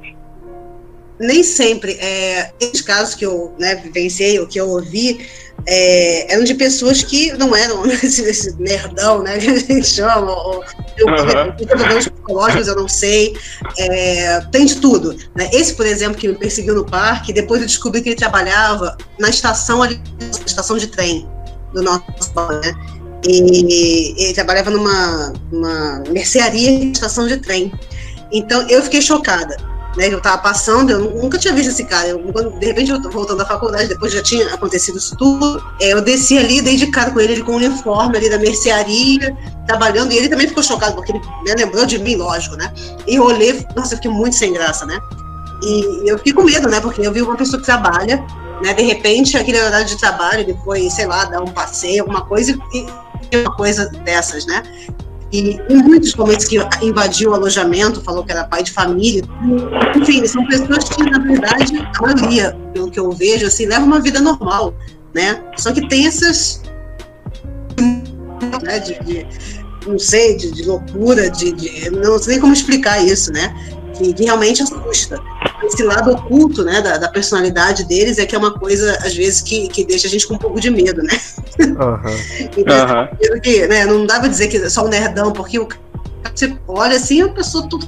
Nem 1.22 1.44
sempre. 1.44 1.94
É, 1.94 2.52
esses 2.60 2.82
casos 2.82 3.14
que 3.14 3.26
eu 3.26 3.54
né, 3.60 3.76
vivenciei, 3.76 4.40
o 4.40 4.48
que 4.48 4.60
eu 4.60 4.68
ouvi, 4.68 5.26
é, 5.68 6.34
eram 6.34 6.44
de 6.44 6.56
pessoas 6.56 7.04
que 7.04 7.32
não 7.34 7.56
eram 7.56 7.86
esse, 8.04 8.24
esse 8.24 8.60
nerdão, 8.60 9.22
né, 9.22 9.38
que 9.38 9.50
a 9.50 9.60
gente 9.60 9.86
chama, 9.86 10.32
ou 10.32 10.64
problemas 10.96 12.06
uhum. 12.08 12.12
psicológicos, 12.12 12.68
eu 12.68 12.76
não 12.76 12.88
sei, 12.88 13.38
é, 13.78 14.42
tem 14.52 14.66
de 14.66 14.78
tudo. 14.78 15.16
Né? 15.36 15.50
Esse, 15.54 15.76
por 15.76 15.86
exemplo, 15.86 16.18
que 16.18 16.28
me 16.28 16.36
perseguiu 16.36 16.74
no 16.74 16.86
parque, 16.86 17.32
depois 17.32 17.62
eu 17.62 17.68
descobri 17.68 18.02
que 18.02 18.10
ele 18.10 18.16
trabalhava 18.16 18.98
na 19.20 19.30
estação 19.30 19.84
ali, 19.84 20.02
na 20.20 20.46
estação 20.46 20.78
de 20.78 20.88
trem 20.88 21.30
do 21.72 21.84
nosso 21.84 22.04
né? 22.64 22.74
E 23.24 24.16
ele 24.18 24.34
trabalhava 24.34 24.72
numa, 24.72 25.32
numa 25.52 26.04
mercearia 26.10 26.86
estação 26.86 27.28
de 27.28 27.38
trem. 27.38 27.72
Então 28.32 28.68
eu 28.68 28.82
fiquei 28.82 29.00
chocada 29.00 29.56
né, 29.97 30.08
eu 30.08 30.21
tava 30.21 30.38
passando, 30.38 30.89
eu 30.89 30.99
nunca 30.99 31.38
tinha 31.38 31.54
visto 31.54 31.69
esse 31.69 31.84
cara. 31.84 32.08
Eu, 32.08 32.19
de 32.60 32.65
repente, 32.65 32.91
eu 32.91 33.01
voltando 33.01 33.38
da 33.38 33.45
faculdade, 33.45 33.88
depois 33.88 34.13
já 34.13 34.21
tinha 34.21 34.54
acontecido 34.54 34.97
isso 34.97 35.15
tudo. 35.17 35.62
É, 35.82 35.93
eu 35.93 36.01
desci 36.01 36.38
ali, 36.38 36.62
dei 36.62 36.77
de 36.77 36.88
cara 36.88 37.12
com 37.12 37.19
ele, 37.19 37.34
ele 37.34 37.43
com 37.43 37.54
o 37.54 37.56
uniforme 37.56 38.17
ali 38.17 38.30
da 38.30 38.38
mercearia, 38.38 39.36
trabalhando, 39.67 40.13
e 40.13 40.17
ele 40.17 40.30
também 40.30 40.47
ficou 40.47 40.63
chocado, 40.63 40.95
porque 40.95 41.12
ele 41.12 41.21
né, 41.45 41.56
lembrou 41.58 41.86
de 41.86 41.99
mim, 41.99 42.15
lógico, 42.15 42.56
né? 42.56 42.71
E 43.08 43.15
eu 43.15 43.23
olhei, 43.23 43.65
nossa, 43.75 43.93
eu 43.93 43.97
fiquei 43.97 44.12
muito 44.12 44.36
sem 44.36 44.54
graça, 44.54 44.86
né? 44.86 44.99
E 45.63 46.10
eu 46.10 46.17
fiquei 46.17 46.34
com 46.34 46.43
medo, 46.43 46.69
né? 46.69 46.80
Porque 46.80 47.06
eu 47.06 47.12
vi 47.12 47.21
uma 47.21 47.36
pessoa 47.36 47.60
que 47.60 47.65
trabalha, 47.65 48.23
né? 48.63 48.73
De 48.73 48.84
repente, 48.84 49.38
aquele 49.38 49.62
horário 49.62 49.86
de 49.86 49.97
trabalho, 49.97 50.58
foi, 50.63 50.89
sei 50.89 51.06
lá, 51.06 51.25
dar 51.25 51.41
um 51.41 51.51
passeio, 51.51 52.04
alguma 52.04 52.25
coisa, 52.25 52.58
e 52.73 52.88
uma 53.38 53.56
coisa 53.56 53.88
dessas, 54.04 54.45
né? 54.45 54.63
E 55.32 55.60
em 55.70 55.78
muitos 55.84 56.13
momentos 56.15 56.46
que 56.46 56.58
invadiu 56.82 57.32
o 57.32 57.34
alojamento, 57.34 58.02
falou 58.02 58.24
que 58.24 58.32
era 58.32 58.44
pai 58.44 58.63
de 58.63 58.72
família. 58.72 59.24
Enfim, 59.96 60.26
são 60.28 60.46
pessoas 60.46 60.89
que, 60.89 61.04
na 61.04 61.20
verdade, 61.20 61.74
a 61.98 62.02
maioria, 62.02 62.58
pelo 62.74 62.91
que 62.91 63.00
eu 63.00 63.12
vejo, 63.12 63.46
assim, 63.46 63.65
leva 63.65 63.86
uma 63.86 64.02
vida 64.02 64.20
normal, 64.20 64.74
né? 65.13 65.41
Só 65.58 65.72
que 65.72 65.88
tem 65.88 66.06
essas. 66.06 66.62
Né, 68.63 68.80
de, 68.80 69.00
de 69.04 69.28
não 69.88 69.98
sei, 69.98 70.36
de, 70.36 70.52
de 70.52 70.63
loucura, 70.63 71.30
de, 71.30 71.52
de, 71.54 71.89
Não 71.89 72.20
sei 72.20 72.39
como 72.39 72.54
explicar 72.54 73.04
isso, 73.04 73.32
né? 73.32 73.54
Que, 74.02 74.14
que 74.14 74.24
realmente 74.24 74.64
assusta 74.64 75.22
esse 75.64 75.84
lado 75.84 76.12
oculto, 76.12 76.64
né, 76.64 76.82
da, 76.82 76.98
da, 76.98 77.08
personalidade 77.08 77.84
deles 77.84 78.18
é 78.18 78.26
que 78.26 78.36
é 78.36 78.38
uma 78.38 78.58
coisa, 78.58 78.98
às 79.04 79.16
vezes, 79.16 79.42
que, 79.42 79.68
que 79.68 79.86
deixa 79.86 80.08
a 80.08 80.10
gente 80.10 80.28
com 80.28 80.34
um 80.34 80.40
pouco 80.40 80.60
de 80.60 80.72
medo, 80.72 81.04
né? 81.04 81.20
Uhum. 81.60 82.50
então, 82.58 82.88
uhum. 82.88 83.40
Que, 83.42 83.68
né, 83.68 83.86
não 83.86 84.06
dá 84.06 84.20
pra 84.20 84.28
dizer 84.28 84.48
que 84.48 84.58
é 84.58 84.70
só 84.70 84.84
um 84.86 84.90
nerdão, 84.90 85.32
porque 85.32 85.60
o 85.60 85.68
você 86.34 86.58
olha 86.68 86.96
assim, 86.96 87.22
é 87.22 87.26
uma 87.26 87.34
pessoa 87.36 87.68
tudo 87.68 87.88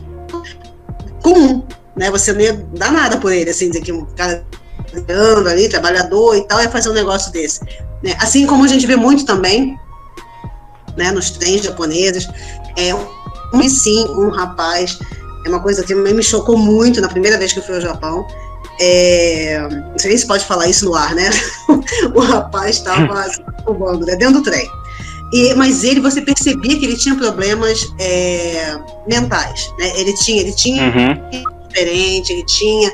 comum, 1.21 1.63
né? 1.95 2.11
Você 2.11 2.33
não 2.33 2.41
ia 2.41 2.53
dar 2.53 2.91
nada 2.91 3.17
por 3.17 3.31
ele, 3.31 3.49
assim, 3.49 3.69
dizer 3.69 3.81
que 3.81 3.91
um 3.91 4.05
cara 4.05 4.45
trabalhando 4.91 5.49
ali, 5.49 5.69
trabalhador 5.69 6.35
e 6.35 6.47
tal, 6.47 6.59
é 6.59 6.67
fazer 6.67 6.89
um 6.89 6.93
negócio 6.93 7.31
desse. 7.31 7.61
Né? 8.03 8.15
Assim 8.19 8.45
como 8.45 8.65
a 8.65 8.67
gente 8.67 8.85
vê 8.85 8.95
muito 8.95 9.25
também, 9.25 9.77
né, 10.97 11.11
nos 11.11 11.31
trens 11.31 11.63
japoneses, 11.63 12.27
é 12.75 12.93
um, 12.93 13.69
sim, 13.69 14.05
um 14.09 14.29
rapaz 14.29 14.99
é 15.45 15.49
uma 15.49 15.59
coisa 15.59 15.83
que 15.83 15.93
me 15.93 16.23
chocou 16.23 16.57
muito 16.57 17.01
na 17.01 17.07
primeira 17.07 17.37
vez 17.37 17.53
que 17.53 17.59
eu 17.59 17.63
fui 17.63 17.75
ao 17.75 17.81
Japão. 17.81 18.25
É, 18.79 19.67
não 19.69 19.99
sei 19.99 20.09
nem 20.09 20.17
se 20.17 20.25
pode 20.25 20.45
falar 20.45 20.67
isso 20.67 20.85
no 20.85 20.95
ar, 20.95 21.13
né? 21.13 21.29
o 22.15 22.19
rapaz 22.19 22.77
estava 22.77 23.29
roubando 23.65 24.05
né? 24.07 24.15
dentro 24.15 24.35
do 24.35 24.43
trem. 24.43 24.67
E, 25.33 25.53
mas 25.55 25.83
ele, 25.83 25.99
você 25.99 26.21
percebia 26.21 26.77
que 26.77 26.85
ele 26.85 26.95
tinha 26.95 27.15
problemas 27.15 27.91
é, 27.99 28.77
mentais, 29.07 29.71
né? 29.79 29.99
Ele 29.99 30.13
tinha, 30.13 30.41
ele 30.41 30.53
tinha 30.53 30.83
uhum. 30.83 31.67
diferente, 31.67 32.33
ele 32.33 32.45
tinha, 32.45 32.89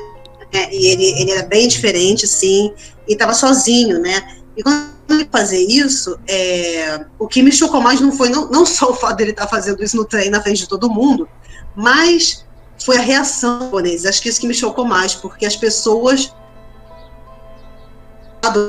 né? 0.52 0.68
e 0.72 0.86
ele, 0.86 1.20
ele 1.20 1.30
era 1.30 1.46
bem 1.46 1.68
diferente, 1.68 2.26
sim, 2.26 2.72
e 3.06 3.12
estava 3.12 3.34
sozinho, 3.34 4.00
né? 4.00 4.22
E 4.56 4.62
quando 4.62 4.90
ele 5.10 5.28
fazer 5.30 5.60
isso, 5.60 6.18
é, 6.26 7.04
o 7.18 7.28
que 7.28 7.42
me 7.42 7.52
chocou 7.52 7.80
mais 7.80 8.00
não 8.00 8.12
foi 8.12 8.30
não, 8.30 8.50
não 8.50 8.64
só 8.64 8.90
o 8.90 8.94
fato 8.94 9.16
dele 9.16 9.32
estar 9.32 9.44
tá 9.44 9.48
fazendo 9.48 9.82
isso 9.82 9.96
no 9.96 10.04
trem 10.04 10.30
na 10.30 10.42
frente 10.42 10.60
de 10.60 10.68
todo 10.68 10.88
mundo, 10.88 11.28
mas 11.74 12.44
foi 12.84 12.96
a 12.96 13.00
reação 13.00 13.60
japonesa. 13.60 14.08
Acho 14.08 14.22
que 14.22 14.28
isso 14.28 14.40
que 14.40 14.46
me 14.46 14.54
chocou 14.54 14.84
mais, 14.84 15.14
porque 15.14 15.46
as 15.46 15.56
pessoas 15.56 16.32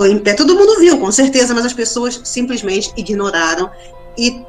em 0.09 0.19
pé, 0.19 0.33
todo 0.33 0.55
mundo 0.55 0.79
viu, 0.79 0.99
com 0.99 1.11
certeza, 1.11 1.53
mas 1.53 1.65
as 1.65 1.73
pessoas 1.73 2.19
simplesmente 2.25 2.91
ignoraram 2.97 3.71
e 4.17 4.45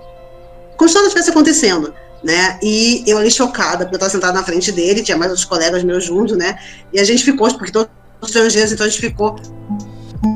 como 0.77 0.89
se 0.89 0.97
nada 0.97 1.07
estivesse 1.07 1.31
acontecendo, 1.31 1.95
né? 2.25 2.59
E 2.61 3.05
eu 3.07 3.19
ali 3.19 3.31
chocada, 3.31 3.85
porque 3.85 3.95
eu 3.95 3.99
estava 3.99 4.11
sentada 4.11 4.33
na 4.33 4.45
frente 4.45 4.73
dele, 4.73 5.03
tinha 5.03 5.17
mais 5.17 5.31
outros 5.31 5.45
colegas 5.45 5.85
meus 5.85 6.05
juntos, 6.05 6.37
né? 6.37 6.59
E 6.93 6.99
a 6.99 7.05
gente 7.05 7.23
ficou, 7.23 7.49
porque 7.57 7.71
todos 7.71 7.89
estrangeiros, 8.23 8.73
então 8.73 8.85
a 8.85 8.89
gente 8.89 9.01
ficou 9.01 9.37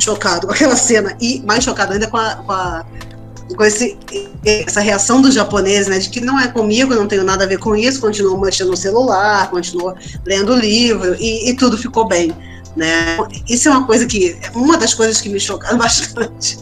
chocado 0.01 0.47
com 0.47 0.53
aquela 0.53 0.77
cena 0.77 1.17
e 1.21 1.41
mais 1.43 1.65
chocado 1.65 1.93
ainda 1.93 2.07
com 2.07 2.17
a, 2.17 2.37
com 2.37 2.53
a 2.53 2.87
com 3.55 3.65
esse, 3.65 3.97
essa 4.45 4.81
reação 4.81 5.21
dos 5.21 5.35
japoneses, 5.35 5.87
né, 5.87 5.99
de 5.99 6.09
que 6.09 6.21
não 6.21 6.39
é 6.39 6.49
comigo, 6.49 6.95
não 6.95 7.07
tenho 7.07 7.23
nada 7.23 7.45
a 7.45 7.47
ver 7.47 7.59
com 7.59 7.77
isso, 7.77 8.01
continuou 8.01 8.41
mexendo 8.41 8.71
no 8.71 8.77
celular, 8.77 9.51
continuou 9.51 9.95
lendo 10.25 10.55
livro 10.55 11.15
e, 11.19 11.51
e 11.51 11.55
tudo 11.55 11.79
ficou 11.79 12.09
bem, 12.09 12.33
né? 12.75 13.19
Isso 13.49 13.69
é 13.69 13.73
uma 13.73 13.87
coisa 13.87 14.07
que, 14.07 14.37
uma 14.55 14.77
das 14.77 14.95
coisas 14.95 15.21
que 15.21 15.29
me 15.29 15.39
chocaram 15.39 15.79
bastante. 15.79 16.59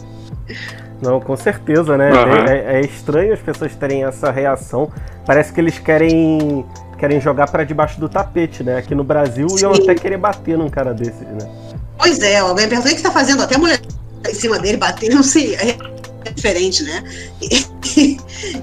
Não, 1.01 1.19
com 1.19 1.35
certeza, 1.35 1.97
né? 1.97 2.11
Uhum. 2.11 2.45
É, 2.47 2.79
é, 2.79 2.81
estranho 2.81 3.33
as 3.33 3.41
pessoas 3.41 3.75
terem 3.75 4.03
essa 4.05 4.31
reação. 4.31 4.91
Parece 5.25 5.51
que 5.51 5.59
eles 5.59 5.77
querem 5.77 6.65
querem 6.97 7.19
jogar 7.19 7.51
para 7.51 7.65
debaixo 7.65 7.99
do 7.99 8.07
tapete, 8.07 8.63
né? 8.63 8.77
Aqui 8.77 8.95
no 8.95 9.03
Brasil 9.03 9.49
Sim. 9.49 9.63
iam 9.63 9.73
até 9.73 9.93
querer 9.93 10.17
bater 10.17 10.57
num 10.57 10.69
cara 10.69 10.93
desses, 10.93 11.19
né? 11.19 11.49
Pois 11.97 12.19
é, 12.19 12.39
alguém 12.39 12.69
perguntou 12.69 12.91
o 12.91 12.95
que 12.95 13.01
tá 13.01 13.11
fazendo, 13.11 13.43
até 13.43 13.55
a 13.55 13.57
mulher 13.57 13.81
em 14.27 14.33
cima 14.33 14.57
dele 14.57 14.77
bater, 14.77 15.13
não 15.13 15.21
sei 15.21 15.55
diferente, 16.33 16.83
né? 16.83 17.03
E, 17.41 18.17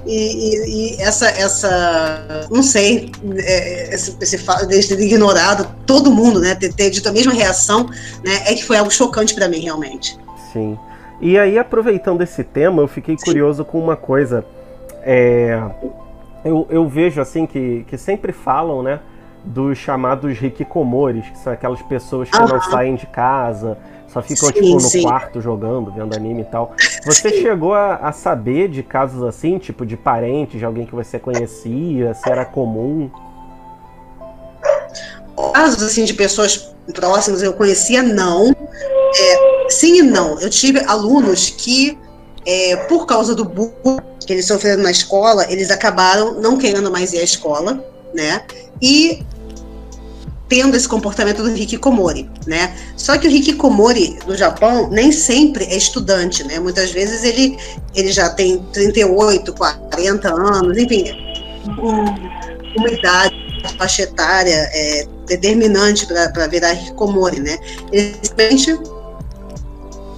e, 0.05 0.95
e, 0.95 1.01
essa, 1.01 1.27
essa, 1.29 2.47
não 2.51 2.61
sei, 2.61 3.11
é, 3.37 3.95
esse, 3.95 4.15
esse 4.21 4.37
fato 4.37 4.67
de 4.67 4.87
ter 4.87 4.99
ignorado 4.99 5.67
todo 5.85 6.11
mundo, 6.11 6.39
né? 6.39 6.55
Ter, 6.55 6.73
ter 6.73 6.89
dito 6.89 7.07
a 7.09 7.11
mesma 7.11 7.33
reação, 7.33 7.85
né? 8.23 8.43
É 8.45 8.53
que 8.53 8.63
foi 8.63 8.77
algo 8.77 8.91
chocante 8.91 9.33
para 9.33 9.47
mim, 9.47 9.59
realmente. 9.59 10.17
Sim. 10.51 10.77
E 11.21 11.37
aí, 11.39 11.57
aproveitando 11.57 12.21
esse 12.21 12.43
tema, 12.43 12.81
eu 12.81 12.87
fiquei 12.87 13.15
curioso 13.15 13.63
com 13.63 13.79
uma 13.79 13.95
coisa. 13.95 14.45
É, 15.01 15.61
eu, 16.43 16.67
eu 16.69 16.87
vejo 16.87 17.21
assim 17.21 17.45
que, 17.45 17.85
que 17.87 17.97
sempre 17.97 18.31
falam, 18.31 18.83
né? 18.83 18.99
Dos 19.45 19.77
chamados 19.77 20.41
hikikomores, 20.41 21.25
que 21.29 21.37
são 21.37 21.51
aquelas 21.51 21.81
pessoas 21.81 22.29
que 22.29 22.39
não 22.39 22.61
saem 22.61 22.95
de 22.95 23.05
casa, 23.07 23.77
só 24.13 24.21
ficam, 24.21 24.49
sim, 24.49 24.53
tipo, 24.53 24.73
no 24.73 24.79
sim. 24.79 25.01
quarto 25.01 25.41
jogando, 25.41 25.91
vendo 25.91 26.15
anime 26.15 26.41
e 26.41 26.45
tal. 26.45 26.75
Você 27.03 27.29
sim. 27.29 27.41
chegou 27.41 27.73
a, 27.73 27.95
a, 27.95 28.11
saber 28.11 28.69
de 28.69 28.83
casos 28.83 29.23
assim, 29.23 29.57
tipo, 29.57 29.85
de 29.85 29.97
parentes, 29.97 30.59
de 30.59 30.65
alguém 30.65 30.85
que 30.85 30.93
você 30.93 31.17
conhecia, 31.17 32.13
se 32.13 32.29
era 32.29 32.45
comum? 32.45 33.09
Casos, 35.53 35.81
assim, 35.81 36.05
de 36.05 36.13
pessoas 36.13 36.73
próximas 36.93 37.41
eu 37.41 37.53
conhecia, 37.53 38.03
não. 38.03 38.51
É, 38.51 39.69
sim 39.69 39.97
e 39.97 40.01
não. 40.03 40.39
Eu 40.39 40.49
tive 40.49 40.79
alunos 40.85 41.49
que, 41.49 41.97
é, 42.45 42.75
por 42.87 43.07
causa 43.07 43.33
do 43.33 43.43
bullying 43.43 44.01
que 44.25 44.31
eles 44.31 44.45
sofreram 44.45 44.83
na 44.83 44.91
escola, 44.91 45.45
eles 45.51 45.69
acabaram 45.69 46.39
não 46.39 46.57
querendo 46.57 46.89
mais 46.89 47.13
ir 47.13 47.19
à 47.19 47.23
escola, 47.23 47.83
né? 48.13 48.45
E 48.81 49.23
tendo 50.47 50.75
esse 50.75 50.87
comportamento 50.87 51.41
do 51.41 51.49
hikikomori, 51.55 52.29
né? 52.45 52.75
Só 52.95 53.17
que 53.17 53.27
o 53.27 53.31
hikikomori 53.31 54.19
do 54.25 54.35
Japão 54.35 54.89
nem 54.89 55.11
sempre 55.11 55.65
é 55.65 55.77
estudante, 55.77 56.43
né? 56.43 56.59
Muitas 56.59 56.91
vezes 56.91 57.23
ele, 57.23 57.57
ele 57.95 58.11
já 58.11 58.29
tem 58.29 58.59
38, 58.71 59.53
40 59.53 60.33
anos, 60.33 60.77
enfim, 60.77 61.11
um, 61.79 62.03
uma 62.77 62.89
idade, 62.89 63.35
faixa 63.77 64.03
etária 64.03 64.69
é, 64.73 65.07
determinante 65.27 66.05
para 66.05 66.47
virar 66.47 66.73
hikikomori, 66.73 67.39
né? 67.39 67.57
Ele 67.91 68.15
simplesmente 68.21 68.77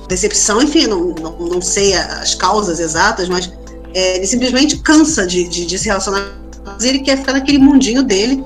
decepção, 0.07 0.61
enfim, 0.61 0.87
não, 0.87 1.15
não, 1.15 1.37
não 1.37 1.61
sei 1.61 1.93
as 1.93 2.35
causas 2.35 2.79
exatas, 2.79 3.27
mas 3.29 3.51
é, 3.93 4.17
ele 4.17 4.27
simplesmente 4.27 4.77
cansa 4.79 5.25
de, 5.25 5.47
de, 5.47 5.65
de 5.65 5.79
se 5.79 5.87
relacionar, 5.87 6.35
ele 6.81 6.99
quer 6.99 7.17
ficar 7.17 7.33
naquele 7.33 7.57
mundinho 7.57 8.03
dele 8.03 8.43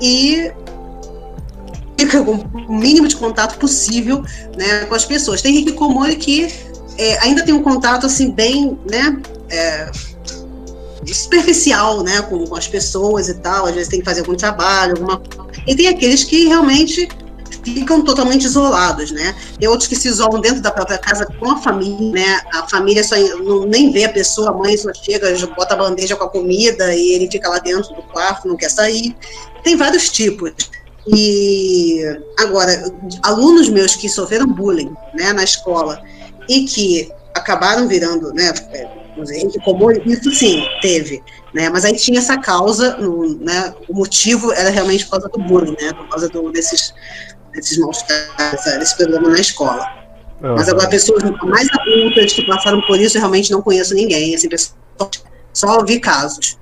e 0.00 0.50
fica 2.06 2.22
com 2.22 2.32
o 2.32 2.78
mínimo 2.78 3.08
de 3.08 3.16
contato 3.16 3.58
possível 3.58 4.22
né, 4.56 4.84
com 4.86 4.94
as 4.94 5.04
pessoas. 5.04 5.42
Tem 5.42 5.56
Hikikomori 5.56 6.16
que 6.16 6.52
é, 6.96 7.18
ainda 7.20 7.44
tem 7.44 7.54
um 7.54 7.62
contato 7.62 8.06
assim 8.06 8.30
bem 8.30 8.78
né, 8.90 9.20
é, 9.50 9.90
superficial 11.06 12.02
né, 12.02 12.22
com, 12.22 12.44
com, 12.46 12.56
as 12.56 12.68
pessoas 12.68 13.28
e 13.28 13.34
tal, 13.34 13.66
às 13.66 13.74
vezes 13.74 13.88
tem 13.88 14.00
que 14.00 14.04
fazer 14.04 14.20
algum 14.20 14.34
trabalho, 14.34 14.92
alguma 14.92 15.22
E 15.66 15.74
tem 15.74 15.88
aqueles 15.88 16.24
que 16.24 16.46
realmente 16.46 17.08
ficam 17.62 18.02
totalmente 18.02 18.44
isolados, 18.44 19.10
né? 19.10 19.34
Tem 19.58 19.68
outros 19.68 19.88
que 19.88 19.96
se 19.96 20.08
isolam 20.08 20.40
dentro 20.40 20.60
da 20.60 20.70
própria 20.70 20.98
casa 20.98 21.26
com 21.26 21.50
a 21.50 21.58
família, 21.58 22.12
né? 22.12 22.40
A 22.52 22.68
família 22.68 23.02
só 23.04 23.16
não, 23.16 23.66
nem 23.66 23.90
vê 23.90 24.04
a 24.04 24.12
pessoa, 24.12 24.50
a 24.50 24.52
mãe 24.52 24.76
só 24.76 24.92
chega, 24.92 25.34
bota 25.56 25.74
a 25.74 25.76
bandeja 25.76 26.16
com 26.16 26.24
a 26.24 26.28
comida 26.28 26.94
e 26.94 27.12
ele 27.12 27.30
fica 27.30 27.48
lá 27.48 27.58
dentro 27.58 27.94
do 27.94 28.02
quarto, 28.02 28.48
não 28.48 28.56
quer 28.56 28.70
sair. 28.70 29.16
Tem 29.62 29.76
vários 29.76 30.10
tipos. 30.10 30.52
E 31.14 32.02
agora, 32.38 32.92
alunos 33.22 33.68
meus 33.68 33.96
que 33.96 34.08
sofreram 34.08 34.46
bullying 34.46 34.94
né, 35.14 35.32
na 35.32 35.44
escola 35.44 36.00
e 36.48 36.64
que 36.64 37.10
acabaram 37.34 37.88
virando, 37.88 38.32
né, 38.34 38.52
gente 39.24 39.58
comum, 39.60 39.90
isso 40.04 40.30
sim, 40.32 40.62
teve, 40.82 41.22
né, 41.54 41.68
mas 41.70 41.84
aí 41.84 41.96
tinha 41.96 42.18
essa 42.18 42.36
causa, 42.38 42.96
no, 42.96 43.38
né, 43.38 43.74
o 43.88 43.94
motivo 43.94 44.52
era 44.52 44.70
realmente 44.70 45.04
por 45.04 45.12
causa 45.12 45.28
do 45.28 45.38
bullying, 45.38 45.76
né, 45.80 45.92
por 45.92 46.08
causa 46.08 46.28
do, 46.28 46.50
desses, 46.52 46.92
desses 47.54 47.78
maus 47.78 48.04
desse 48.78 48.96
problema 48.96 49.28
na 49.28 49.40
escola. 49.40 49.86
Uhum. 50.42 50.54
Mas 50.54 50.68
agora, 50.68 50.88
pessoas 50.88 51.22
mais 51.42 51.68
adultas 51.72 52.32
que 52.32 52.46
passaram 52.46 52.80
por 52.82 52.98
isso, 53.00 53.16
eu 53.16 53.20
realmente 53.20 53.50
não 53.50 53.62
conheço 53.62 53.94
ninguém, 53.94 54.34
assim, 54.34 54.48
pessoas, 54.48 54.76
só 55.52 55.78
ouvi 55.78 55.98
casos. 55.98 56.58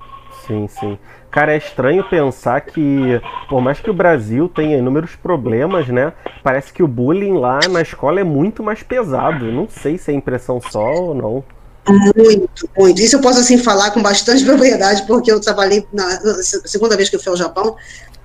Sim, 0.47 0.67
sim. 0.67 0.97
Cara, 1.31 1.53
é 1.53 1.57
estranho 1.57 2.03
pensar 2.09 2.61
que, 2.61 3.21
por 3.49 3.61
mais 3.61 3.79
que 3.79 3.89
o 3.89 3.93
Brasil 3.93 4.49
tenha 4.49 4.77
inúmeros 4.77 5.15
problemas, 5.15 5.87
né? 5.87 6.13
Parece 6.41 6.71
que 6.71 6.81
o 6.81 6.87
bullying 6.87 7.33
lá 7.33 7.59
na 7.69 7.81
escola 7.81 8.19
é 8.19 8.23
muito 8.23 8.63
mais 8.63 8.81
pesado. 8.81 9.51
Não 9.51 9.67
sei 9.69 9.97
se 9.97 10.09
é 10.11 10.13
impressão 10.13 10.59
só 10.61 10.85
ou 10.93 11.13
não. 11.13 11.43
Muito, 11.87 12.69
muito. 12.77 13.01
Isso 13.01 13.15
eu 13.15 13.21
posso 13.21 13.39
assim 13.39 13.57
falar 13.57 13.91
com 13.91 14.01
bastante 14.01 14.43
propriedade, 14.45 15.05
porque 15.05 15.31
eu 15.31 15.39
trabalhei 15.39 15.85
na, 15.93 16.21
na 16.21 16.41
segunda 16.41 16.95
vez 16.95 17.09
que 17.09 17.15
eu 17.15 17.19
fui 17.19 17.31
ao 17.31 17.37
Japão, 17.37 17.75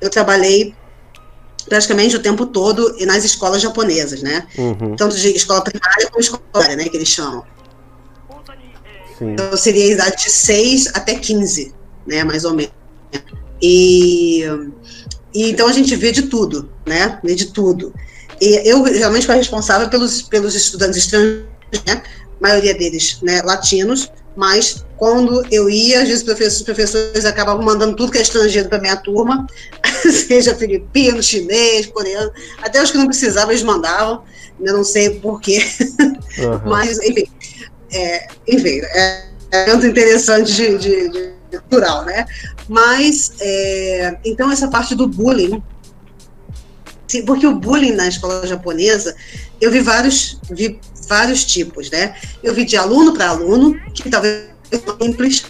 eu 0.01 0.11
trabalhei 0.11 0.75
praticamente 1.69 2.17
o 2.17 2.23
tempo 2.23 2.47
todo 2.47 2.97
nas 3.07 3.25
escolas 3.25 3.63
japonesas, 3.63 4.23
né? 4.23 4.47
Uhum. 4.59 4.97
Tanto 4.97 5.17
de 5.17 5.29
escola 5.29 5.63
primária 5.63 6.09
como 6.09 6.21
escola, 6.21 6.77
né, 6.77 6.85
que 6.89 6.97
eles 6.97 7.09
chamam. 7.09 7.45
Sim. 9.19 9.33
Então 9.33 9.57
seria 9.57 9.85
a 9.85 9.89
idade 9.89 10.25
de 10.25 10.31
6 10.31 10.89
até 10.95 11.15
15, 11.15 11.75
né, 12.07 12.25
mais 12.25 12.45
ou 12.45 12.55
menos. 12.55 12.82
E, 13.61 14.43
e, 15.35 15.51
então 15.51 15.69
a 15.69 15.73
gente 15.73 15.95
vê 15.95 16.11
de 16.11 16.23
tudo, 16.23 16.71
né? 16.87 17.19
Vê 17.23 17.35
de 17.35 17.47
tudo. 17.47 17.95
E 18.41 18.69
eu 18.69 18.83
realmente 18.83 19.27
fui 19.27 19.37
responsável 19.37 19.89
pelos, 19.89 20.23
pelos 20.23 20.55
estudantes 20.55 20.99
estrangeiros, 20.99 21.47
né? 21.87 22.03
A 22.41 22.43
maioria 22.43 22.75
deles, 22.75 23.19
né, 23.23 23.41
latinos, 23.43 24.11
mas 24.35 24.85
quando 24.97 25.47
eu 25.51 25.69
ia, 25.69 26.03
às 26.03 26.09
vezes 26.09 26.57
os 26.57 26.63
professores 26.63 27.25
acabavam 27.25 27.63
mandando 27.63 27.95
tudo 27.95 28.11
que 28.11 28.19
é 28.19 28.23
estrangeiro 28.23 28.69
para 28.69 28.81
minha 28.81 28.97
turma, 28.97 29.47
seja 30.27 30.55
filipino, 30.55 31.23
chinês, 31.23 31.87
coreano, 31.87 32.33
até 32.63 32.83
os 32.83 32.91
que 32.91 32.99
não 32.99 33.07
precisavam 33.07 33.53
eles 33.53 33.63
mandavam, 33.63 34.25
eu 34.61 34.75
não 34.75 34.85
sei 34.85 35.11
porquê, 35.21 35.65
uhum. 36.39 36.61
mas 36.71 36.99
enfim, 37.01 37.25
é, 37.93 38.29
enfim, 38.49 38.81
é, 38.81 39.25
é 39.53 39.71
muito 39.71 39.87
interessante 39.87 40.53
de, 40.53 40.79
de, 40.79 41.09
de 41.11 41.33
cultural, 41.61 42.05
né? 42.05 42.27
Mas, 42.69 43.33
é, 43.41 44.19
então, 44.25 44.51
essa 44.51 44.69
parte 44.69 44.95
do 44.95 45.07
bullying, 45.07 45.63
porque 47.27 47.47
o 47.47 47.55
bullying 47.55 47.93
na 47.93 48.09
escola 48.09 48.47
japonesa, 48.47 49.15
eu 49.61 49.71
vi 49.71 49.81
vários, 49.81 50.41
vi 50.51 50.81
vários 51.09 51.45
tipos, 51.45 51.91
né? 51.91 52.15
Eu 52.43 52.55
vi 52.55 52.65
de 52.65 52.77
aluno 52.77 53.13
para 53.13 53.29
aluno, 53.29 53.79
que 53.93 54.09
talvez 54.09 54.49
é 54.71 55.05
simples, 55.05 55.45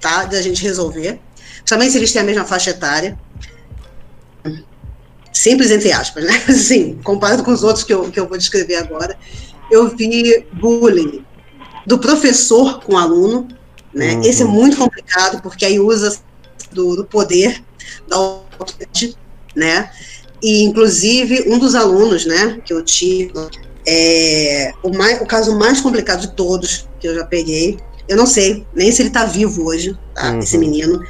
tá, 0.00 0.24
da 0.24 0.40
gente 0.40 0.62
resolver, 0.62 1.20
também 1.66 1.90
se 1.90 1.98
eles 1.98 2.12
têm 2.12 2.22
a 2.22 2.24
mesma 2.24 2.44
faixa 2.44 2.70
etária, 2.70 3.18
simples 5.32 5.70
entre 5.70 5.92
aspas, 5.92 6.24
né? 6.24 6.32
Sim, 6.54 6.98
comparado 7.02 7.42
com 7.42 7.52
os 7.52 7.62
outros 7.62 7.84
que 7.84 7.92
eu, 7.92 8.10
que 8.10 8.18
eu 8.18 8.28
vou 8.28 8.38
descrever 8.38 8.76
agora, 8.76 9.18
eu 9.70 9.88
vi 9.88 10.46
bullying 10.52 11.24
do 11.86 11.98
professor 11.98 12.80
com 12.80 12.96
aluno, 12.96 13.48
né? 13.94 14.14
Uhum. 14.14 14.22
Esse 14.22 14.42
é 14.42 14.46
muito 14.46 14.76
complicado, 14.76 15.40
porque 15.42 15.64
aí 15.64 15.78
usa 15.80 16.18
do, 16.72 16.96
do 16.96 17.04
poder 17.04 17.62
da 18.06 18.16
autoridade, 18.16 19.16
né? 19.54 19.90
E, 20.42 20.62
inclusive, 20.62 21.44
um 21.48 21.58
dos 21.58 21.74
alunos, 21.74 22.24
né, 22.24 22.60
que 22.64 22.72
eu 22.72 22.82
tive, 22.84 23.32
é, 23.86 24.72
o, 24.82 24.96
mais, 24.96 25.20
o 25.20 25.26
caso 25.26 25.58
mais 25.58 25.80
complicado 25.80 26.20
de 26.20 26.32
todos 26.32 26.88
que 27.00 27.08
eu 27.08 27.14
já 27.14 27.24
peguei, 27.24 27.78
eu 28.08 28.16
não 28.16 28.26
sei 28.26 28.64
nem 28.74 28.92
se 28.92 29.02
ele 29.02 29.08
está 29.08 29.24
vivo 29.24 29.66
hoje, 29.66 29.98
tá? 30.14 30.30
Uhum. 30.30 30.38
Esse 30.38 30.56
menino, 30.56 31.02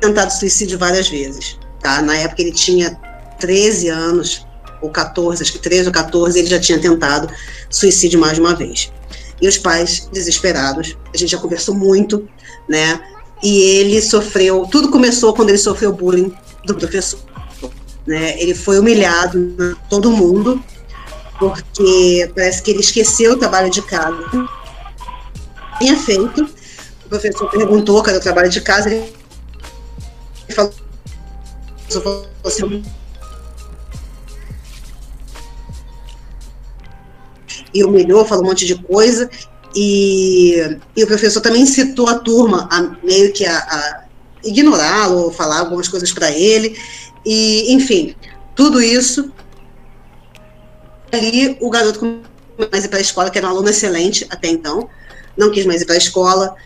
tentado 0.00 0.32
suicídio 0.32 0.78
várias 0.78 1.08
vezes, 1.08 1.58
tá? 1.80 2.00
Na 2.00 2.14
época 2.16 2.42
ele 2.42 2.52
tinha 2.52 2.94
13 3.40 3.88
anos, 3.88 4.46
ou 4.80 4.90
14, 4.90 5.42
acho 5.42 5.52
que 5.52 5.58
13 5.58 5.88
ou 5.88 5.92
14, 5.92 6.38
ele 6.38 6.48
já 6.48 6.60
tinha 6.60 6.78
tentado 6.78 7.28
suicídio 7.68 8.20
mais 8.20 8.34
de 8.34 8.40
uma 8.40 8.54
vez. 8.54 8.92
E 9.40 9.48
os 9.48 9.56
pais 9.56 10.08
desesperados, 10.12 10.96
a 11.14 11.16
gente 11.16 11.30
já 11.30 11.38
conversou 11.38 11.74
muito, 11.74 12.28
né? 12.68 13.00
E 13.42 13.60
ele 13.60 14.02
sofreu, 14.02 14.66
tudo 14.70 14.90
começou 14.90 15.32
quando 15.32 15.50
ele 15.50 15.58
sofreu 15.58 15.92
bullying 15.92 16.34
do 16.64 16.74
professor. 16.74 17.20
Né? 18.06 18.40
Ele 18.40 18.54
foi 18.54 18.78
humilhado 18.78 19.78
todo 19.88 20.10
mundo, 20.10 20.62
porque 21.38 22.30
parece 22.34 22.62
que 22.62 22.70
ele 22.70 22.80
esqueceu 22.80 23.32
o 23.32 23.36
trabalho 23.36 23.70
de 23.70 23.82
casa. 23.82 24.18
Tinha 25.78 25.96
feito, 25.96 26.42
o 27.04 27.08
professor 27.08 27.48
perguntou 27.48 28.02
cadê 28.02 28.18
o 28.18 28.20
trabalho 28.20 28.48
de 28.48 28.60
casa, 28.60 28.90
ele 28.90 29.12
falou 30.54 30.72
e 37.78 37.84
humilhou, 37.84 38.24
falou 38.24 38.44
um 38.44 38.48
monte 38.48 38.66
de 38.66 38.74
coisa, 38.74 39.30
e, 39.74 40.78
e 40.96 41.04
o 41.04 41.06
professor 41.06 41.40
também 41.40 41.62
incitou 41.62 42.08
a 42.08 42.18
turma 42.18 42.68
a 42.70 42.82
meio 43.04 43.32
que 43.32 43.44
a, 43.44 43.56
a 43.56 44.04
ignorá-lo, 44.44 45.30
falar 45.30 45.60
algumas 45.60 45.88
coisas 45.88 46.12
para 46.12 46.30
ele, 46.30 46.76
e 47.24 47.72
enfim, 47.72 48.14
tudo 48.54 48.80
isso. 48.82 49.32
Ali 51.12 51.56
o 51.60 51.70
garoto 51.70 52.00
começou 52.00 52.70
mais 52.70 52.84
ir 52.84 52.88
para 52.88 52.98
a 52.98 53.02
escola, 53.02 53.30
que 53.30 53.38
era 53.38 53.46
um 53.46 53.50
aluno 53.50 53.68
excelente 53.68 54.26
até 54.30 54.48
então, 54.48 54.88
não 55.36 55.50
quis 55.50 55.64
mais 55.64 55.80
ir 55.82 55.86
para 55.86 55.94
a 55.94 55.98
escola, 55.98 56.56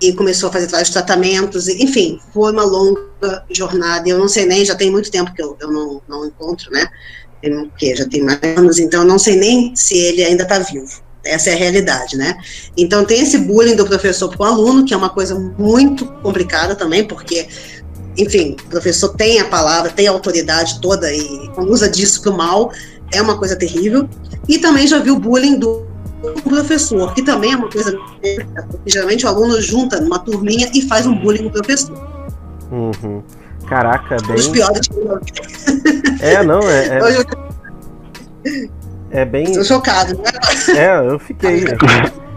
e 0.00 0.12
começou 0.12 0.48
a 0.48 0.52
fazer 0.52 0.66
vários 0.66 0.90
tratamentos, 0.90 1.68
enfim, 1.68 2.20
foi 2.34 2.50
uma 2.50 2.64
longa 2.64 3.44
jornada. 3.50 4.08
Eu 4.08 4.18
não 4.18 4.26
sei 4.26 4.44
nem, 4.46 4.64
já 4.64 4.74
tem 4.74 4.90
muito 4.90 5.10
tempo 5.12 5.32
que 5.32 5.40
eu, 5.40 5.56
eu 5.60 5.70
não, 5.70 6.02
não 6.08 6.26
encontro, 6.26 6.72
né? 6.72 6.88
Porque 7.42 7.96
já 7.96 8.08
tem 8.08 8.22
mais 8.22 8.38
anos, 8.56 8.78
então 8.78 9.04
não 9.04 9.18
sei 9.18 9.36
nem 9.36 9.74
se 9.74 9.96
ele 9.96 10.24
ainda 10.24 10.44
está 10.44 10.58
vivo. 10.60 11.02
Essa 11.24 11.50
é 11.50 11.54
a 11.54 11.56
realidade, 11.56 12.16
né? 12.16 12.36
Então 12.76 13.04
tem 13.04 13.20
esse 13.20 13.38
bullying 13.38 13.76
do 13.76 13.86
professor 13.86 14.28
para 14.28 14.42
o 14.42 14.44
aluno, 14.44 14.84
que 14.84 14.94
é 14.94 14.96
uma 14.96 15.10
coisa 15.10 15.38
muito 15.58 16.06
complicada 16.22 16.74
também, 16.74 17.04
porque, 17.04 17.46
enfim, 18.16 18.56
o 18.66 18.70
professor 18.70 19.10
tem 19.10 19.40
a 19.40 19.44
palavra, 19.44 19.90
tem 19.90 20.08
a 20.08 20.10
autoridade 20.10 20.80
toda 20.80 21.12
e 21.12 21.50
usa 21.58 21.88
disso 21.88 22.22
para 22.22 22.32
o 22.32 22.36
mal, 22.36 22.72
é 23.12 23.22
uma 23.22 23.38
coisa 23.38 23.54
terrível. 23.56 24.08
E 24.48 24.58
também 24.58 24.86
já 24.86 24.98
vi 24.98 25.10
o 25.10 25.18
bullying 25.18 25.58
do 25.58 25.86
professor, 26.44 27.14
que 27.14 27.22
também 27.22 27.52
é 27.52 27.56
uma 27.56 27.70
coisa. 27.70 27.96
Geralmente 28.86 29.24
o 29.24 29.28
aluno 29.28 29.60
junta 29.60 30.00
numa 30.00 30.18
turminha 30.18 30.70
e 30.74 30.82
faz 30.82 31.06
um 31.06 31.14
bullying 31.14 31.44
com 31.44 31.48
o 31.48 31.52
professor. 31.52 31.96
Uhum. 32.70 33.22
Caraca, 33.72 34.18
bem. 34.26 34.36
Os 34.36 34.48
piores 34.48 34.80
É, 36.20 36.42
não, 36.44 36.60
é. 36.60 36.98
É, 39.10 39.22
é 39.22 39.24
bem. 39.24 39.44
Estou 39.44 39.64
chocado, 39.64 40.14
né? 40.18 40.30
É, 40.76 41.10
eu 41.10 41.18
fiquei. 41.18 41.64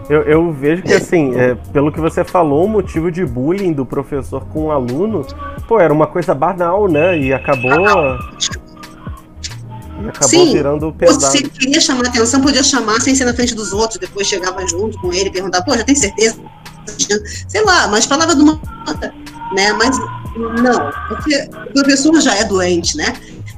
Eu, 0.08 0.22
eu 0.22 0.50
vejo 0.50 0.82
que, 0.82 0.94
assim, 0.94 1.34
é, 1.38 1.54
pelo 1.74 1.92
que 1.92 2.00
você 2.00 2.24
falou, 2.24 2.64
o 2.64 2.68
motivo 2.68 3.10
de 3.10 3.26
bullying 3.26 3.74
do 3.74 3.84
professor 3.84 4.46
com 4.46 4.66
o 4.66 4.70
aluno, 4.70 5.26
pô, 5.68 5.78
era 5.78 5.92
uma 5.92 6.06
coisa 6.06 6.34
banal, 6.34 6.88
né? 6.88 7.18
E 7.18 7.34
acabou. 7.34 7.70
E 10.02 10.08
acabou 10.08 10.28
Sim, 10.28 10.52
virando 10.54 10.90
pesado. 10.92 11.20
Você 11.20 11.42
queria 11.42 11.80
chamar 11.82 12.06
atenção, 12.06 12.40
podia 12.40 12.62
chamar 12.62 12.98
sem 13.02 13.14
ser 13.14 13.26
na 13.26 13.34
frente 13.34 13.54
dos 13.54 13.74
outros, 13.74 13.98
depois 13.98 14.26
chegava 14.26 14.66
junto 14.66 14.98
com 15.00 15.12
ele, 15.12 15.28
perguntar, 15.28 15.62
pô, 15.62 15.76
já 15.76 15.84
tem 15.84 15.94
certeza? 15.94 16.38
Sei 17.48 17.64
lá, 17.64 17.88
mas 17.88 18.04
falava 18.04 18.34
de 18.34 18.42
uma. 18.42 18.60
Né? 19.54 19.72
Mas 19.72 19.96
não, 20.36 20.90
porque 21.08 21.48
o 21.70 21.72
professor 21.72 22.20
já 22.20 22.34
é 22.36 22.44
doente, 22.44 22.96
né? 22.96 23.14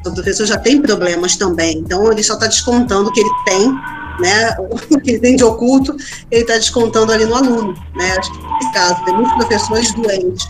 O 0.07 0.13
professor 0.13 0.47
já 0.47 0.57
tem 0.57 0.81
problemas 0.81 1.37
também, 1.37 1.79
então 1.79 2.11
ele 2.11 2.23
só 2.23 2.35
está 2.35 2.47
descontando 2.47 3.11
o 3.11 3.13
que 3.13 3.21
ele 3.21 3.31
tem, 3.45 3.73
né? 4.21 4.57
O 4.91 5.01
que 5.01 5.11
ele 5.11 5.19
tem 5.19 5.37
de 5.37 5.45
oculto, 5.45 5.97
ele 6.31 6.43
está 6.43 6.55
descontando 6.55 7.13
ali 7.13 7.25
no 7.25 7.35
aluno, 7.35 7.75
né? 7.97 8.17
Acho 8.19 8.33
que 8.33 8.39
nesse 8.39 8.73
caso, 8.73 9.05
tem 9.05 9.15
muitos 9.15 9.35
professores 9.35 9.93
doentes, 9.93 10.49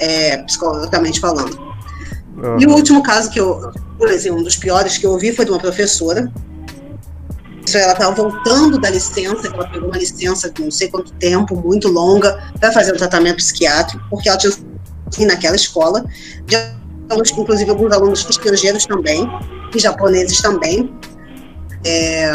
é, 0.00 0.38
psicologicamente 0.38 1.20
falando. 1.20 1.58
Uhum. 2.36 2.58
E 2.58 2.66
o 2.66 2.70
último 2.70 3.02
caso 3.02 3.30
que 3.30 3.38
eu, 3.38 3.70
por 3.98 4.08
exemplo, 4.08 4.40
um 4.40 4.42
dos 4.42 4.56
piores 4.56 4.96
que 4.96 5.06
eu 5.06 5.12
ouvi 5.12 5.32
foi 5.32 5.44
de 5.44 5.50
uma 5.50 5.60
professora. 5.60 6.32
Ela 7.78 7.92
estava 7.92 8.14
voltando 8.14 8.78
da 8.78 8.90
licença, 8.90 9.46
ela 9.46 9.66
pegou 9.68 9.88
uma 9.88 9.98
licença 9.98 10.50
de 10.50 10.62
não 10.62 10.70
sei 10.70 10.88
quanto 10.88 11.12
tempo, 11.14 11.56
muito 11.56 11.88
longa, 11.88 12.52
para 12.58 12.72
fazer 12.72 12.92
um 12.92 12.96
tratamento 12.96 13.36
psiquiátrico, 13.36 14.04
porque 14.10 14.28
ela 14.28 14.38
tinha 14.38 15.28
naquela 15.28 15.56
escola, 15.56 16.04
de 16.46 16.56
alunos, 17.08 17.30
inclusive 17.30 17.70
alguns 17.70 17.92
alunos 17.92 18.26
estrangeiros 18.28 18.86
também, 18.86 19.28
e 19.74 19.78
japoneses 19.78 20.40
também. 20.40 20.92
É, 21.84 22.32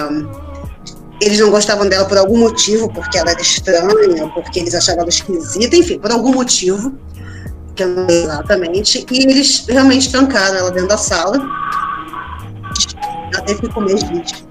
eles 1.22 1.40
não 1.40 1.50
gostavam 1.50 1.88
dela 1.88 2.06
por 2.06 2.18
algum 2.18 2.38
motivo, 2.38 2.92
porque 2.92 3.18
ela 3.18 3.32
era 3.32 3.42
estranha, 3.42 4.30
porque 4.34 4.60
eles 4.60 4.76
achavam 4.76 5.02
ela 5.02 5.10
esquisita, 5.10 5.76
enfim, 5.76 6.00
por 6.00 6.12
algum 6.12 6.34
motivo 6.34 6.98
que 7.76 7.84
não 7.86 8.08
sei 8.08 8.24
exatamente, 8.24 9.06
e 9.12 9.24
eles 9.24 9.66
realmente 9.68 10.10
trancaram 10.10 10.58
ela 10.58 10.72
dentro 10.72 10.90
da 10.90 10.98
sala. 10.98 11.38
Ela 13.34 13.44
teve 13.44 13.62
que 13.62 13.70
comer 13.70 13.98
giz. 13.98 14.46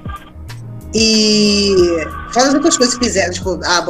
E 0.94 2.06
fora 2.32 2.48
as 2.48 2.54
outras 2.54 2.76
coisas 2.76 2.96
que 2.96 3.04
fizeram, 3.04 3.32
tipo, 3.32 3.58
ah, 3.64 3.84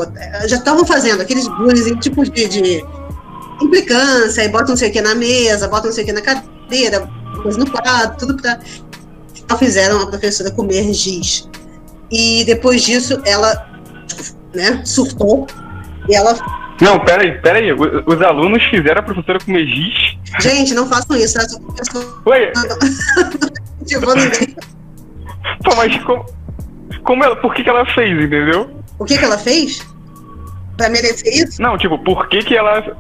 já 0.47 0.57
estavam 0.57 0.87
fazendo 0.87 1.21
aqueles 1.21 1.47
bullying, 1.49 1.99
tipo 1.99 2.25
de, 2.25 2.49
de 2.49 2.85
implicância, 3.61 4.43
e 4.43 4.49
bota 4.49 4.71
não 4.71 4.77
sei 4.77 4.89
o 4.89 4.93
que 4.93 5.03
na 5.03 5.15
mesa, 5.15 5.69
bota 5.69 5.89
não 5.89 5.95
sei 5.95 6.05
o 6.05 6.07
que 6.07 6.13
na 6.15 6.23
cadeira, 6.23 7.07
coisa 7.43 7.59
no 7.59 7.71
quadro, 7.71 8.17
tudo 8.17 8.37
pra. 8.37 8.59
Então 9.37 9.59
fizeram 9.59 10.01
a 10.01 10.07
professora 10.07 10.51
comer 10.51 10.95
giz. 10.95 11.47
E 12.11 12.43
depois 12.45 12.83
disso, 12.83 13.21
ela 13.27 13.69
né, 14.55 14.81
surtou 14.85 15.47
e 16.09 16.15
ela 16.15 16.35
não, 16.81 16.99
peraí, 17.05 17.41
peraí. 17.41 17.73
Os 17.73 18.21
alunos 18.23 18.63
fizeram 18.65 19.01
a 19.01 19.03
professora 19.03 19.39
comer 19.39 19.65
giz? 19.67 20.19
Gente, 20.41 20.75
não 20.75 20.89
façam 20.89 21.17
isso. 21.17 21.39
Essa 21.39 21.61
professora... 21.61 22.05
Tipo, 23.87 24.07
Pô, 25.63 25.77
mas 25.77 26.03
como, 26.05 26.25
como 27.05 27.23
ela, 27.23 27.37
por 27.37 27.55
que, 27.55 27.63
que 27.63 27.71
ela 27.71 27.87
fez, 27.87 28.13
entendeu? 28.13 28.71
O 28.99 29.05
que, 29.05 29.17
que 29.17 29.25
ela 29.25 29.39
fez? 29.39 29.87
Pra 30.77 30.89
merecer 30.89 31.33
isso? 31.33 31.63
Não, 31.63 31.79
tipo, 31.79 31.99
por 31.99 32.29
que 32.29 32.39
que 32.39 32.57
ela... 32.57 32.97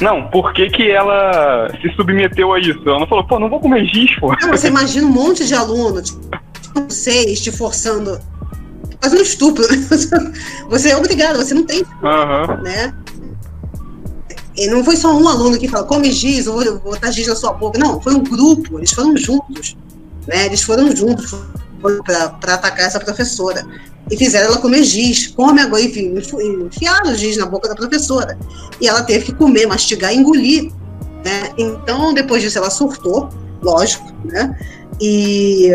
Não, 0.00 0.28
por 0.28 0.52
que 0.52 0.68
que 0.70 0.90
ela 0.90 1.68
se 1.80 1.88
submeteu 1.94 2.52
a 2.52 2.58
isso? 2.58 2.80
Ela 2.86 3.00
não 3.00 3.06
falou, 3.06 3.24
pô, 3.24 3.38
não 3.38 3.48
vou 3.48 3.60
comer 3.60 3.84
giz, 3.86 4.14
pô. 4.18 4.34
Não, 4.40 4.50
você 4.50 4.68
imagina 4.68 5.06
um 5.06 5.10
monte 5.10 5.46
de 5.46 5.54
alunos, 5.54 6.10
tipo, 6.10 6.40
vocês 6.88 7.40
te 7.40 7.52
forçando 7.52 8.20
faz 9.02 9.12
um 9.12 9.16
estupro. 9.16 9.64
Você 10.70 10.90
é 10.90 10.96
obrigado, 10.96 11.36
você 11.36 11.52
não 11.52 11.66
tem. 11.66 11.82
Uhum. 11.82 12.62
Né? 12.62 12.94
E 14.56 14.68
não 14.68 14.84
foi 14.84 14.96
só 14.96 15.12
um 15.12 15.26
aluno 15.26 15.58
que 15.58 15.68
falou, 15.68 15.86
come 15.86 16.10
giz, 16.12 16.46
ou 16.46 16.62
vou 16.62 16.78
botar 16.78 17.10
giz 17.10 17.26
na 17.26 17.34
sua 17.34 17.52
boca. 17.52 17.78
Não, 17.78 18.00
foi 18.00 18.14
um 18.14 18.22
grupo, 18.22 18.78
eles 18.78 18.92
foram 18.92 19.16
juntos. 19.16 19.76
Né? 20.26 20.46
Eles 20.46 20.62
foram 20.62 20.94
juntos 20.94 21.34
para 21.82 22.54
atacar 22.54 22.86
essa 22.86 23.00
professora. 23.00 23.66
E 24.10 24.16
fizeram 24.16 24.48
ela 24.48 24.58
comer 24.58 24.82
giz, 24.82 25.28
come 25.28 25.60
agora, 25.60 25.82
enfim, 25.82 26.14
enfiaram 26.66 27.14
giz 27.14 27.36
na 27.36 27.46
boca 27.46 27.68
da 27.68 27.74
professora. 27.74 28.38
E 28.80 28.88
ela 28.88 29.02
teve 29.02 29.26
que 29.26 29.34
comer, 29.34 29.66
mastigar 29.66 30.12
engolir. 30.12 30.70
Né? 31.24 31.52
Então, 31.56 32.12
depois 32.12 32.42
disso, 32.42 32.58
ela 32.58 32.70
surtou, 32.70 33.28
lógico, 33.62 34.12
né? 34.24 34.56
e, 35.00 35.70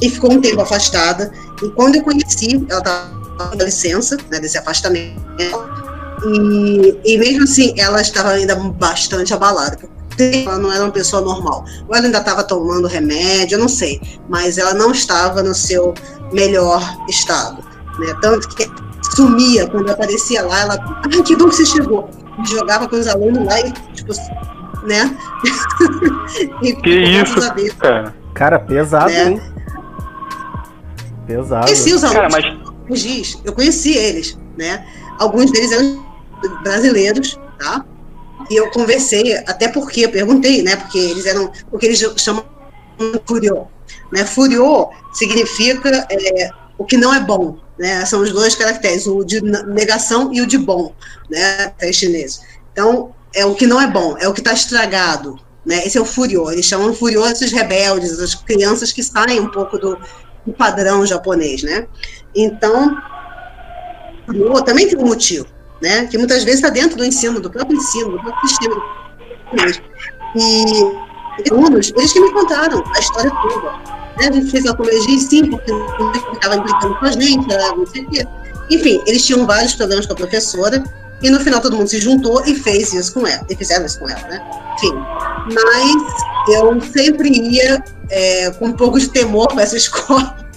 e 0.00 0.10
ficou 0.10 0.32
um 0.32 0.40
tempo 0.40 0.60
afastada. 0.60 1.32
E 1.62 1.68
quando 1.70 1.96
eu 1.96 2.02
conheci, 2.02 2.64
ela 2.68 2.78
estava 2.78 3.56
na 3.56 3.64
licença, 3.64 4.16
né, 4.30 4.38
desse 4.38 4.58
afastamento, 4.58 5.20
e, 6.24 6.98
e 7.04 7.18
mesmo 7.18 7.44
assim, 7.44 7.74
ela 7.76 8.00
estava 8.00 8.30
ainda 8.30 8.54
bastante 8.56 9.32
abalada. 9.34 9.78
Ela 10.18 10.58
não 10.58 10.72
era 10.72 10.84
uma 10.84 10.92
pessoa 10.92 11.22
normal. 11.22 11.64
Ou 11.88 11.94
ela 11.94 12.06
ainda 12.06 12.18
estava 12.18 12.42
tomando 12.42 12.86
remédio, 12.86 13.56
eu 13.56 13.60
não 13.60 13.68
sei. 13.68 14.00
Mas 14.28 14.58
ela 14.58 14.74
não 14.74 14.92
estava 14.92 15.42
no 15.42 15.54
seu 15.54 15.94
melhor 16.32 16.82
estado. 17.08 17.62
Né? 17.98 18.14
Tanto 18.20 18.48
que 18.48 18.70
sumia 19.14 19.66
quando 19.68 19.90
aparecia 19.90 20.42
lá, 20.42 20.60
ela. 20.60 21.02
Ai, 21.12 21.22
que 21.22 21.36
bom 21.36 21.48
que 21.48 21.56
você 21.56 21.66
chegou! 21.66 22.08
Jogava 22.48 22.88
com 22.88 22.96
os 22.96 23.08
alunos 23.08 23.44
lá 23.44 23.60
e, 23.60 23.72
tipo, 23.94 24.12
né? 24.86 25.16
e, 26.62 26.72
que 26.74 26.90
isso, 26.90 27.34
cara? 27.78 28.14
Cara, 28.34 28.58
pesado, 28.60 29.10
né? 29.10 29.30
hein? 29.30 29.42
Pesado. 31.26 31.64
Conheci 31.64 31.92
os 31.92 32.04
alunos. 32.04 32.34
Cara, 32.34 32.58
mas... 32.88 33.38
Eu 33.44 33.52
conheci 33.52 33.94
eles, 33.94 34.38
né? 34.56 34.86
Alguns 35.18 35.50
deles 35.50 35.72
eram 35.72 36.02
brasileiros, 36.62 37.38
tá? 37.58 37.84
E 38.50 38.56
eu 38.56 38.70
conversei, 38.70 39.36
até 39.46 39.68
porque 39.68 40.02
eu 40.02 40.10
perguntei, 40.10 40.62
né? 40.62 40.76
Porque 40.76 40.98
eles 40.98 41.26
eram, 41.26 41.50
porque 41.70 41.86
eles 41.86 41.98
chamam 42.16 42.44
furiô, 43.26 43.66
né? 44.12 44.24
Furiô 44.24 44.90
significa 45.12 46.06
é, 46.10 46.50
o 46.76 46.84
que 46.84 46.96
não 46.96 47.12
é 47.14 47.20
bom, 47.20 47.58
né? 47.78 48.04
São 48.04 48.20
os 48.20 48.32
dois 48.32 48.54
caracteres, 48.54 49.06
o 49.06 49.24
de 49.24 49.40
negação 49.40 50.32
e 50.32 50.40
o 50.40 50.46
de 50.46 50.58
bom, 50.58 50.94
né? 51.30 51.64
Até 51.64 51.92
chinês. 51.92 52.40
Então, 52.72 53.14
é 53.34 53.44
o 53.44 53.54
que 53.54 53.66
não 53.66 53.80
é 53.80 53.86
bom, 53.86 54.16
é 54.18 54.28
o 54.28 54.32
que 54.32 54.40
está 54.40 54.52
estragado, 54.52 55.38
Né? 55.66 55.86
Esse 55.86 55.98
é 55.98 56.00
o 56.00 56.04
Furyo. 56.04 56.50
Eles 56.50 56.64
chamam 56.64 56.94
Furyo 56.94 57.26
esses 57.26 57.52
rebeldes, 57.52 58.18
as 58.20 58.34
crianças 58.34 58.92
que 58.92 59.02
saem 59.02 59.40
um 59.40 59.50
pouco 59.50 59.78
do, 59.78 59.98
do 60.46 60.52
padrão 60.52 61.04
japonês, 61.04 61.62
né? 61.62 61.86
Então, 62.34 62.96
Furyo 64.24 64.62
também 64.62 64.88
tem 64.88 64.98
um 64.98 65.06
motivo, 65.06 65.46
né? 65.80 66.06
Que 66.06 66.18
muitas 66.18 66.44
vezes 66.44 66.60
está 66.60 66.70
dentro 66.70 66.96
do 66.96 67.04
ensino, 67.04 67.40
do 67.40 67.50
próprio 67.50 67.76
ensino, 67.76 68.10
do 68.10 68.20
próprio 68.20 68.48
sistema. 68.48 68.76
E 70.36 71.50
alunos, 71.50 71.92
eles 71.96 72.12
que 72.12 72.20
me 72.20 72.32
contaram 72.32 72.82
a 72.94 72.98
história 72.98 73.30
toda. 73.42 73.72
Né? 74.18 74.28
A 74.28 74.32
gente 74.32 74.50
fez 74.50 74.66
a 74.66 74.74
colegia 74.74 75.18
sim, 75.18 75.48
porque 75.50 75.72
estava 76.32 76.56
implicando 76.56 76.98
com 76.98 77.06
a 77.06 77.12
gente, 77.12 77.46
não 77.48 77.86
sei 77.86 78.02
o 78.02 78.10
quê. 78.10 78.26
Enfim, 78.70 79.02
eles 79.06 79.24
tinham 79.24 79.46
vários 79.46 79.74
problemas 79.74 80.06
com 80.06 80.12
a 80.12 80.16
professora, 80.16 80.82
e 81.22 81.30
no 81.30 81.40
final 81.40 81.60
todo 81.60 81.76
mundo 81.76 81.88
se 81.88 82.00
juntou 82.00 82.42
e 82.46 82.54
fez 82.54 82.92
isso 82.92 83.14
com 83.14 83.26
ela, 83.26 83.44
e 83.48 83.56
fizeram 83.56 83.86
isso 83.86 83.98
com 83.98 84.08
ela, 84.08 84.20
né? 84.28 84.40
Enfim, 84.76 84.94
mas 85.52 85.94
eu 86.54 86.80
sempre 86.80 87.30
ia 87.30 87.82
é, 88.10 88.50
com 88.52 88.66
um 88.66 88.72
pouco 88.72 89.00
de 89.00 89.08
temor 89.08 89.48
para 89.48 89.62
essa 89.62 89.76
escola. 89.76 90.36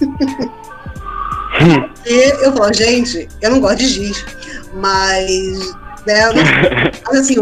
e 2.06 2.44
eu 2.44 2.52
falo, 2.52 2.72
gente, 2.72 3.28
eu 3.40 3.50
não 3.50 3.60
gosto 3.60 3.78
de 3.78 3.88
giz, 3.88 4.24
mas, 4.74 5.74
né, 6.06 6.22
mas 7.06 7.20
assim, 7.20 7.36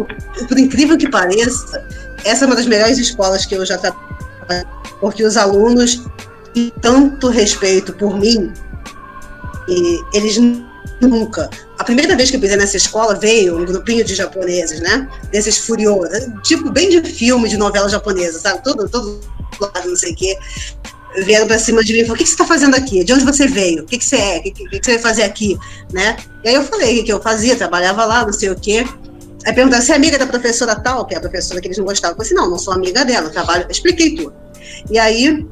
por 0.49 0.59
incrível 0.59 0.97
que 0.97 1.09
pareça, 1.09 1.85
essa 2.25 2.45
é 2.45 2.47
uma 2.47 2.57
das 2.57 2.67
melhores 2.67 2.99
escolas 2.99 3.47
que 3.47 3.55
eu 3.55 3.65
já 3.65 3.79
trabalhei, 3.79 4.67
porque 5.01 5.25
os 5.25 5.37
alunos 5.37 6.05
têm 6.53 6.73
tanto 6.81 7.29
respeito 7.29 7.93
por 7.95 8.19
mim, 8.19 8.53
e 9.69 10.01
eles 10.13 10.39
nunca. 11.01 11.49
A 11.79 11.85
primeira 11.85 12.15
vez 12.17 12.31
que 12.31 12.37
eu 12.37 12.41
pisei 12.41 12.57
nessa 12.57 12.77
escola 12.77 13.15
veio 13.15 13.59
um 13.59 13.65
grupinho 13.65 14.05
de 14.05 14.15
japoneses, 14.15 14.81
né? 14.81 15.09
Desses 15.31 15.59
furiosos, 15.59 16.27
tipo 16.43 16.71
bem 16.71 16.91
de 16.91 17.03
filme, 17.09 17.49
de 17.49 17.57
novela 17.57 17.89
japonesa, 17.89 18.39
sabe? 18.39 18.63
Todo, 18.63 18.89
todo 18.89 19.21
lado, 19.61 19.89
não 19.89 19.97
sei 19.97 20.13
o 20.13 20.17
quê. 20.17 20.37
Vieram 21.25 21.47
pra 21.47 21.59
cima 21.59 21.83
de 21.83 21.93
mim 21.93 22.01
e 22.01 22.03
falaram: 22.03 22.15
O 22.15 22.25
que, 22.25 22.31
você 22.31 22.37
tá 22.37 22.45
fazendo 22.45 22.75
aqui? 22.75 23.03
De 23.03 23.13
onde 23.13 23.25
você 23.25 23.47
veio? 23.47 23.83
O 23.83 23.87
que, 23.87 23.99
que 23.99 24.05
você 24.05 24.17
é? 24.17 24.39
O 24.39 24.43
que, 24.43 24.51
que, 24.53 24.85
você 24.85 24.93
vai 24.93 24.99
fazer 25.01 25.23
aqui? 25.23 25.59
Né? 25.93 26.17
E 26.45 26.49
aí 26.49 26.55
eu 26.55 26.65
falei 26.65 27.01
o 27.01 27.05
que, 27.05 27.13
eu 27.13 27.21
fazia, 27.21 27.57
trabalhava 27.57 28.05
lá, 28.05 28.25
não 28.25 28.33
sei 28.33 28.51
o 28.51 28.57
quê. 28.57 28.85
Aí 29.45 29.53
perguntaram: 29.53 29.83
Você 29.83 29.93
é 29.93 29.97
amiga 29.97 30.19
da 30.19 30.27
professora 30.27 30.77
tal, 30.77 31.05
que 31.07 31.15
é 31.15 31.19
a 31.19 31.21
professora 31.21 31.61
que 31.61 31.67
eles 31.67 31.79
não 31.79 31.85
gostavam? 31.85 32.13
Eu 32.13 32.17
falei 32.17 32.27
assim: 32.27 32.35
Não, 32.35 32.51
não 32.51 32.59
sou 32.59 32.73
amiga 32.73 33.05
dela, 33.05 33.29
trabalho. 33.31 33.65
Eu 33.65 33.71
expliquei 33.71 34.15
tudo. 34.15 34.33
E 34.91 34.99
aí, 34.99 35.47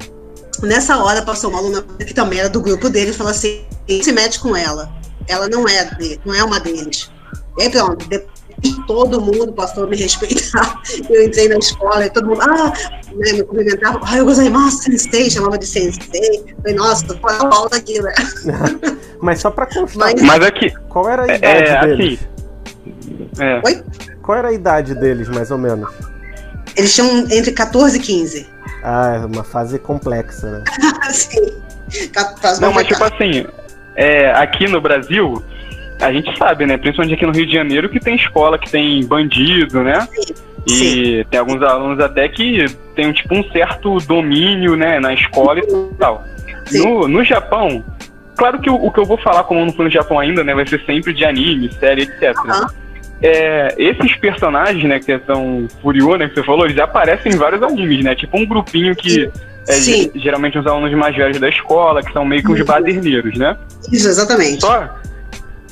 nessa 0.63 0.97
hora, 1.03 1.23
passou 1.23 1.51
uma 1.51 1.59
aluna 1.59 1.83
que 1.83 2.15
também 2.15 2.39
era 2.39 2.49
do 2.49 2.61
grupo 2.61 2.89
dele 2.89 3.11
e 3.11 3.15
falou 3.15 3.33
assim: 3.33 3.65
se 4.03 4.13
mete 4.13 4.39
com 4.39 4.57
ela 4.57 4.99
ela 5.29 5.49
não 5.49 5.69
é, 5.69 5.89
não 6.25 6.35
é 6.35 6.43
uma 6.43 6.59
deles. 6.59 7.11
E 7.59 7.63
aí 7.63 7.71
pronto, 7.71 8.09
depois 8.09 8.38
todo 8.87 9.21
mundo 9.21 9.53
passou 9.53 9.85
a 9.85 9.87
me 9.87 9.97
respeitar. 9.97 10.81
Eu 11.09 11.25
entrei 11.25 11.49
na 11.49 11.59
escola 11.59 12.07
e 12.07 12.11
todo 12.11 12.27
mundo, 12.27 12.41
ah, 12.43 12.73
né, 13.15 13.33
me 13.33 13.43
cumprimentava, 13.43 14.01
ah, 14.03 14.17
eu 14.17 14.25
gostei, 14.25 14.49
nossa, 14.49 14.83
sensei, 14.83 15.31
chamava 15.31 15.59
de 15.59 15.67
sensei. 15.67 16.45
Falei, 16.63 16.77
nossa, 16.77 17.15
qual 17.15 17.35
é 17.35 17.39
a 17.39 17.57
aula 17.57 17.71
aqui, 17.73 18.01
né? 18.01 18.13
Mas 19.21 19.41
só 19.41 19.51
pra 19.51 19.67
constar, 19.67 20.13
Mas, 20.15 20.23
mas 20.23 20.43
aqui, 20.45 20.71
qual 20.89 21.09
era 21.09 21.25
a 21.25 21.29
é, 21.29 21.37
idade 21.37 21.71
é, 21.71 21.87
deles? 21.87 22.21
assim, 22.21 22.39
é, 23.41 23.61
Oi? 23.65 23.83
Qual 24.23 24.39
era 24.39 24.49
a 24.49 24.53
idade 24.53 24.95
deles, 24.95 25.29
mais 25.29 25.51
ou 25.51 25.59
menos? 25.59 25.89
Eles 26.77 26.95
tinham 26.95 27.27
entre 27.31 27.51
14 27.53 27.97
e 27.97 28.01
15. 28.01 28.47
Ah, 28.83 29.15
é 29.17 29.27
uma 29.27 29.43
fase 29.43 29.79
complexa, 29.79 30.51
né? 30.51 30.65
Sim. 31.11 31.61
Faz 32.41 32.61
não, 32.61 32.73
mas 32.73 32.87
tipo 32.87 33.03
assim, 33.03 33.47
é, 33.97 34.31
aqui 34.33 34.69
no 34.69 34.81
Brasil, 34.81 35.43
a 36.01 36.13
gente 36.13 36.37
sabe, 36.39 36.67
né? 36.67 36.77
Principalmente 36.77 37.15
aqui 37.15 37.27
no 37.27 37.33
Rio 37.33 37.47
de 37.47 37.53
Janeiro, 37.53 37.89
que 37.89 37.99
tem 38.01 38.15
escola 38.17 38.59
que 38.59 38.71
tem 38.71 39.05
bandido, 39.07 39.83
né? 39.83 40.07
E 40.67 40.71
Sim. 40.71 41.25
tem 41.31 41.41
alguns 41.41 41.63
alunos 41.63 41.99
até 42.01 42.29
que 42.29 42.67
tem 42.95 43.13
tipo 43.13 43.35
um 43.35 43.43
certo 43.51 43.97
domínio, 44.01 44.77
né, 44.77 45.01
na 45.01 45.15
escola 45.15 45.59
e 45.59 45.67
tal. 45.99 46.25
Sim. 46.67 46.79
No, 46.85 47.09
no 47.09 47.25
Japão, 47.25 47.83
claro 48.37 48.61
que 48.61 48.69
o, 48.69 48.75
o 48.75 48.91
que 48.93 49.01
eu 49.01 49.05
vou 49.07 49.17
falar, 49.17 49.45
como 49.45 49.61
eu 49.61 49.67
não 49.67 49.73
fui 49.73 49.87
no 49.87 49.91
Japão 49.91 50.19
ainda, 50.19 50.45
né, 50.45 50.55
vai 50.55 50.67
ser 50.67 50.81
sempre 50.85 51.15
de 51.15 51.25
anime, 51.25 51.73
série, 51.73 52.03
etc. 52.03 52.37
Aham. 52.47 52.67
É, 53.21 53.75
esses 53.79 54.15
personagens, 54.17 54.85
né, 54.85 55.01
que 55.01 55.19
são 55.27 55.67
Furyo, 55.83 56.17
né, 56.17 56.29
que 56.29 56.35
você 56.35 56.45
falou, 56.45 56.67
eles 56.67 56.79
aparecem 56.79 57.33
em 57.33 57.37
vários 57.37 57.61
animes, 57.63 58.05
né? 58.05 58.15
Tipo 58.15 58.37
um 58.39 58.47
grupinho 58.47 58.95
que 58.95 59.29
é, 59.67 59.73
Sim. 59.73 60.03
ge- 60.03 60.11
geralmente 60.21 60.57
os 60.57 60.65
alunos 60.67 60.93
mais 60.97 61.17
velhos 61.17 61.41
da 61.41 61.49
escola, 61.49 62.01
que 62.03 62.13
são 62.13 62.25
meio 62.25 62.43
que 62.43 62.53
uns 62.53 62.57
Isso. 62.59 62.65
baderneiros, 62.67 63.37
né? 63.37 63.57
Isso, 63.91 64.07
exatamente. 64.07 64.61
Só, 64.61 64.89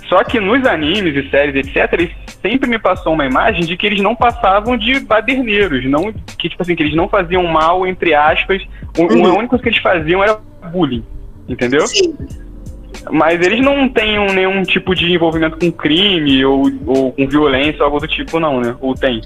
só 0.09 0.23
que 0.25 0.38
nos 0.40 0.64
animes 0.66 1.14
e 1.16 1.29
séries, 1.31 1.55
etc., 1.66 1.92
eles 1.95 2.11
sempre 2.42 2.69
me 2.69 2.79
passou 2.79 3.12
uma 3.14 3.27
imagem 3.27 3.64
de 3.64 3.77
que 3.77 3.87
eles 3.87 4.01
não 4.01 4.14
passavam 4.14 4.77
de 4.77 5.01
baderneiros, 5.01 5.85
não, 5.88 6.12
que, 6.38 6.49
tipo 6.49 6.62
assim, 6.62 6.77
que 6.77 6.83
eles 6.83 6.95
não 6.95 7.09
faziam 7.09 7.42
mal, 7.45 7.87
entre 7.87 8.14
aspas. 8.14 8.62
O, 8.97 9.03
Uhum. 9.03 9.27
A 9.27 9.31
única 9.35 9.49
coisa 9.49 9.62
que 9.62 9.69
eles 9.71 9.81
faziam 9.81 10.23
era 10.23 10.38
bullying, 10.73 11.05
entendeu? 11.49 11.87
Sim. 11.87 12.14
Mas 13.11 13.40
eles 13.40 13.61
não 13.62 13.88
têm 13.88 14.19
um- 14.19 14.33
nenhum 14.33 14.62
tipo 14.62 14.95
de 14.95 15.12
envolvimento 15.12 15.59
com 15.59 15.71
crime 15.71 16.45
ou, 16.45 16.71
ou 16.87 17.12
com 17.12 17.29
violência 17.29 17.79
ou 17.81 17.85
algo 17.87 18.01
do 18.01 18.09
tipo, 18.09 18.40
não, 18.40 18.61
né? 18.61 18.75
Ou 18.81 18.95
tem? 18.95 19.21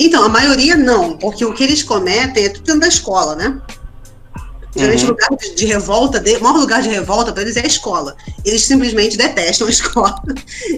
Então, 0.00 0.24
a 0.24 0.28
maioria 0.28 0.76
não, 0.76 1.16
porque 1.18 1.44
o 1.44 1.52
que 1.52 1.62
eles 1.62 1.82
cometem 1.82 2.46
é 2.46 2.48
tudo 2.48 2.64
dentro 2.64 2.80
da 2.80 2.88
escola, 2.88 3.36
né? 3.36 3.60
Geralmente 4.76 5.04
Uhum. 5.04 5.10
o 5.10 5.12
lugar 5.12 5.28
de, 5.54 5.64
revolta, 5.66 6.20
de, 6.20 6.36
o 6.36 6.42
maior 6.42 6.58
lugar 6.58 6.82
de 6.82 6.88
revolta 6.88 7.32
para 7.32 7.42
eles 7.42 7.56
é 7.56 7.60
a 7.62 7.66
escola. 7.66 8.16
Eles 8.44 8.62
simplesmente 8.64 9.16
detestam 9.16 9.66
a 9.66 9.70
escola. 9.70 10.22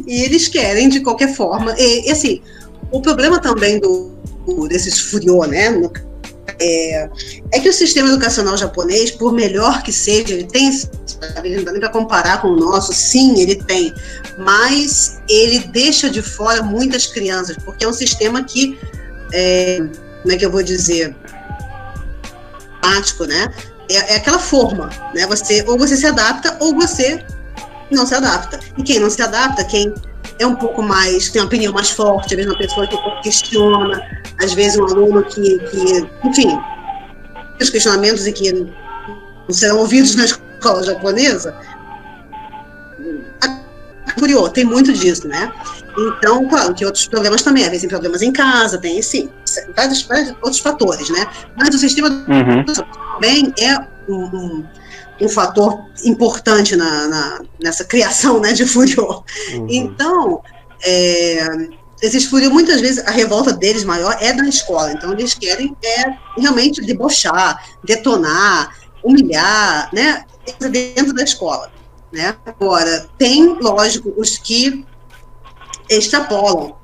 E 0.06 0.22
eles 0.22 0.48
querem, 0.48 0.88
de 0.88 1.00
qualquer 1.00 1.34
forma. 1.34 1.74
E, 1.78 2.08
e, 2.08 2.10
assim, 2.10 2.42
o 2.90 3.00
problema 3.00 3.40
também 3.40 3.78
do, 3.80 4.10
desses 4.68 4.98
furiô, 5.00 5.44
né? 5.46 5.70
no- 5.70 5.90
é, 6.60 7.10
é 7.52 7.60
que 7.60 7.68
o 7.68 7.72
sistema 7.72 8.08
educacional 8.08 8.56
japonês, 8.56 9.10
por 9.10 9.32
melhor 9.32 9.82
que 9.82 9.92
seja, 9.92 10.32
ele 10.32 10.44
tem. 10.44 10.70
Não 10.70 11.64
dá 11.64 11.72
nem 11.72 11.80
para 11.80 11.88
comparar 11.90 12.40
com 12.40 12.48
o 12.48 12.56
nosso, 12.56 12.92
sim, 12.92 13.38
ele 13.40 13.56
tem. 13.56 13.92
Mas 14.38 15.18
ele 15.28 15.58
deixa 15.68 16.08
de 16.08 16.22
fora 16.22 16.62
muitas 16.62 17.06
crianças, 17.06 17.56
porque 17.64 17.84
é 17.84 17.88
um 17.88 17.92
sistema 17.92 18.44
que. 18.44 18.78
é, 19.32 19.78
como 20.22 20.32
é 20.34 20.36
que 20.36 20.44
eu 20.46 20.50
vou 20.50 20.62
dizer? 20.62 21.14
Prático, 22.80 23.24
né? 23.24 23.52
É, 23.88 24.14
é 24.14 24.16
aquela 24.16 24.38
forma, 24.38 24.90
né? 25.14 25.26
Você 25.26 25.64
ou 25.66 25.78
você 25.78 25.96
se 25.96 26.06
adapta 26.06 26.56
ou 26.60 26.74
você 26.74 27.24
não 27.90 28.06
se 28.06 28.14
adapta. 28.14 28.58
E 28.76 28.82
quem 28.82 28.98
não 28.98 29.10
se 29.10 29.22
adapta, 29.22 29.64
quem 29.64 29.94
é 30.38 30.46
um 30.46 30.56
pouco 30.56 30.82
mais 30.82 31.30
tem 31.30 31.40
uma 31.40 31.46
opinião 31.46 31.72
mais 31.72 31.90
forte, 31.90 32.34
às 32.34 32.36
vezes 32.36 32.50
uma 32.50 32.58
pessoa 32.58 32.86
que 32.86 32.96
questiona, 33.22 34.02
às 34.42 34.52
vezes 34.52 34.78
um 34.78 34.84
aluno 34.84 35.24
que, 35.24 35.58
que 35.58 36.06
enfim, 36.24 36.58
os 37.60 37.70
questionamentos 37.70 38.26
e 38.26 38.32
que 38.32 38.52
não 38.52 38.70
serão 39.50 39.78
ouvidos 39.78 40.14
na 40.14 40.24
escola 40.24 40.82
japonesa. 40.84 41.54
Curioso, 44.18 44.50
tem 44.50 44.64
muito 44.64 44.92
disso, 44.92 45.28
né? 45.28 45.52
Então, 45.98 46.46
claro, 46.48 46.74
que 46.74 46.84
outros 46.84 47.06
problemas 47.06 47.42
também, 47.42 47.62
às 47.64 47.68
vezes 47.70 47.82
tem 47.82 47.88
problemas 47.88 48.20
em 48.22 48.32
casa, 48.32 48.78
tem, 48.78 49.00
sim, 49.00 49.30
vários, 49.74 50.02
vários 50.02 50.30
outros 50.42 50.58
fatores, 50.58 51.08
né? 51.10 51.26
Mas 51.56 51.74
o 51.74 51.78
sistema 51.78 52.08
Uhum. 52.08 52.64
também 53.14 53.52
é 53.58 53.78
um, 54.08 54.14
um, 54.24 54.64
um 55.22 55.28
fator 55.28 55.78
importante 56.04 56.76
na, 56.76 57.08
na- 57.08 57.40
nessa 57.62 57.84
criação 57.84 58.40
né, 58.40 58.52
de 58.52 58.66
Furiô. 58.66 59.24
Uhum. 59.54 59.66
Então, 59.70 60.42
é, 60.84 61.46
esses 62.02 62.26
Furiô, 62.26 62.50
muitas 62.50 62.80
vezes, 62.80 63.04
a 63.06 63.10
revolta 63.10 63.52
deles 63.52 63.84
maior 63.84 64.16
é 64.20 64.32
da 64.34 64.46
escola. 64.46 64.92
Então, 64.92 65.12
eles 65.12 65.32
querem 65.32 65.74
é, 65.82 66.04
realmente 66.38 66.82
debochar, 66.82 67.58
detonar, 67.84 68.76
humilhar, 69.02 69.88
né? 69.94 70.24
Dentro 70.70 71.12
da 71.14 71.22
escola. 71.22 71.70
Né? 72.12 72.34
Agora, 72.44 73.08
tem, 73.18 73.58
lógico, 73.60 74.12
os 74.16 74.38
que 74.38 74.84
extrapolam. 75.88 76.74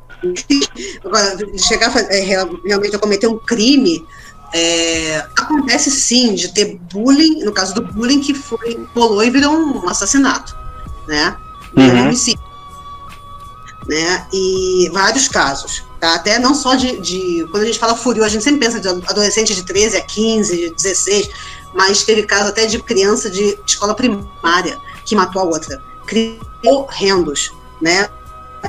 Agora, 1.05 1.37
chegar 1.59 1.95
a 1.97 2.01
é, 2.01 2.21
real- 2.21 2.61
realmente 2.65 2.95
a 2.95 2.99
cometer 2.99 3.27
um 3.27 3.39
crime, 3.39 4.07
é, 4.55 5.19
acontece 5.37 5.91
sim 5.91 6.35
de 6.35 6.53
ter 6.53 6.79
bullying, 6.93 7.45
no 7.45 7.53
caso 7.53 7.75
do 7.75 7.83
bullying, 7.83 8.21
que 8.21 8.35
foi, 8.35 8.79
rolou 8.95 9.23
e 9.25 9.31
virou 9.31 9.53
um 9.53 9.89
assassinato, 9.89 10.57
né? 11.09 11.37
Uhum. 11.77 11.85
um 11.85 12.03
homicídio. 12.05 12.43
Né? 13.89 14.27
E 14.33 14.89
vários 14.93 15.27
casos, 15.27 15.83
tá? 16.01 16.15
Até 16.15 16.39
não 16.39 16.55
só 16.55 16.77
de, 16.77 17.01
de- 17.01 17.45
Quando 17.51 17.65
a 17.65 17.67
gente 17.67 17.79
fala 17.81 17.97
furioso, 17.97 18.27
a 18.27 18.31
gente 18.31 18.45
sempre 18.45 18.61
pensa 18.61 18.79
de 18.79 18.87
adolescente 18.89 19.55
de 19.55 19.65
13 19.65 19.97
a 19.97 20.01
15, 20.03 20.57
de 20.57 20.71
16, 20.75 21.31
mas 21.75 22.05
teve 22.05 22.23
caso 22.23 22.51
até 22.51 22.67
de 22.67 22.79
criança 22.81 23.29
de 23.29 23.59
escola 23.67 23.95
primária 23.95 24.79
que 25.05 25.17
matou 25.17 25.43
a 25.43 25.45
outra. 25.47 25.83
Crimes 26.07 26.39
horrendos, 26.65 27.51
né? 27.81 28.09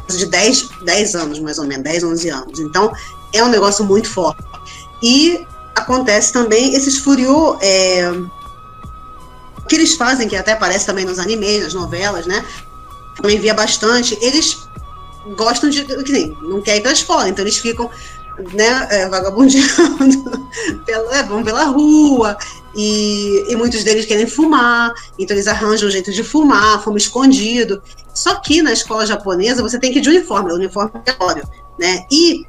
De 0.08 0.26
10, 0.26 0.70
10 0.82 1.16
anos, 1.16 1.40
mais 1.40 1.58
ou 1.58 1.66
menos, 1.66 1.84
10, 1.84 2.04
11 2.04 2.30
anos. 2.30 2.60
Então, 2.60 2.92
é 3.32 3.44
um 3.44 3.50
negócio 3.50 3.86
muito 3.86 4.10
forte. 4.10 4.44
E 5.02 5.46
acontece 5.76 6.32
também 6.32 6.74
esses 6.76 6.98
furiô 6.98 7.58
é, 7.62 8.12
que 9.68 9.76
eles 9.76 9.96
fazem, 9.96 10.28
que 10.28 10.36
até 10.36 10.54
aparece 10.54 10.86
também 10.86 11.06
nos 11.06 11.20
animes, 11.20 11.64
nas 11.64 11.74
novelas, 11.74 12.26
né? 12.26 12.46
Também 13.16 13.40
via 13.40 13.54
bastante. 13.54 14.18
Eles 14.22 14.68
gostam 15.36 15.70
de. 15.70 15.84
Que 15.84 16.12
nem, 16.12 16.38
não 16.42 16.62
quer 16.62 16.78
ir 16.78 16.82
pra 16.82 16.92
escola, 16.92 17.30
então 17.30 17.44
eles 17.44 17.58
ficam 17.58 17.90
né, 18.54 18.88
é, 18.90 19.08
vagabundeando, 19.08 20.42
pela, 20.86 21.16
é, 21.16 21.24
vão 21.24 21.44
pela 21.44 21.66
rua, 21.66 22.38
e, 22.76 23.52
e, 23.52 23.56
muitos 23.56 23.84
deles 23.84 24.06
querem 24.06 24.26
fumar, 24.26 24.94
então 25.20 25.36
eles 25.36 25.48
arranjam 25.48 25.88
um 25.88 25.92
jeito 25.92 26.12
de 26.12 26.24
fumar, 26.24 26.82
fumo 26.84 26.98
escondido. 26.98 27.82
Só 28.14 28.36
que 28.36 28.62
na 28.62 28.72
escola 28.72 29.06
japonesa 29.06 29.62
você 29.62 29.80
tem 29.80 29.92
que 29.92 30.00
ir 30.00 30.02
de 30.02 30.10
uniforme, 30.10 30.52
é 30.52 30.54
uniforme 30.54 30.92
obrigatório, 30.94 31.44
né? 31.80 32.06
E 32.12 32.46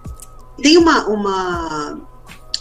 tem 0.61 0.79
uma, 0.79 1.07
uma 1.07 1.99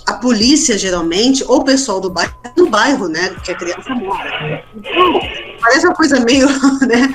a 0.05 0.13
polícia 0.13 0.77
geralmente, 0.77 1.43
ou 1.47 1.59
o 1.59 1.63
pessoal 1.63 1.99
do 1.99 2.09
bairro, 2.09 2.33
do 2.55 2.69
bairro, 2.69 3.07
né, 3.07 3.35
que 3.43 3.51
a 3.51 3.55
criança 3.55 3.89
mora. 3.95 4.63
Então, 4.75 5.19
parece 5.61 5.85
uma 5.85 5.95
coisa 5.95 6.19
meio, 6.19 6.47
né, 6.85 7.13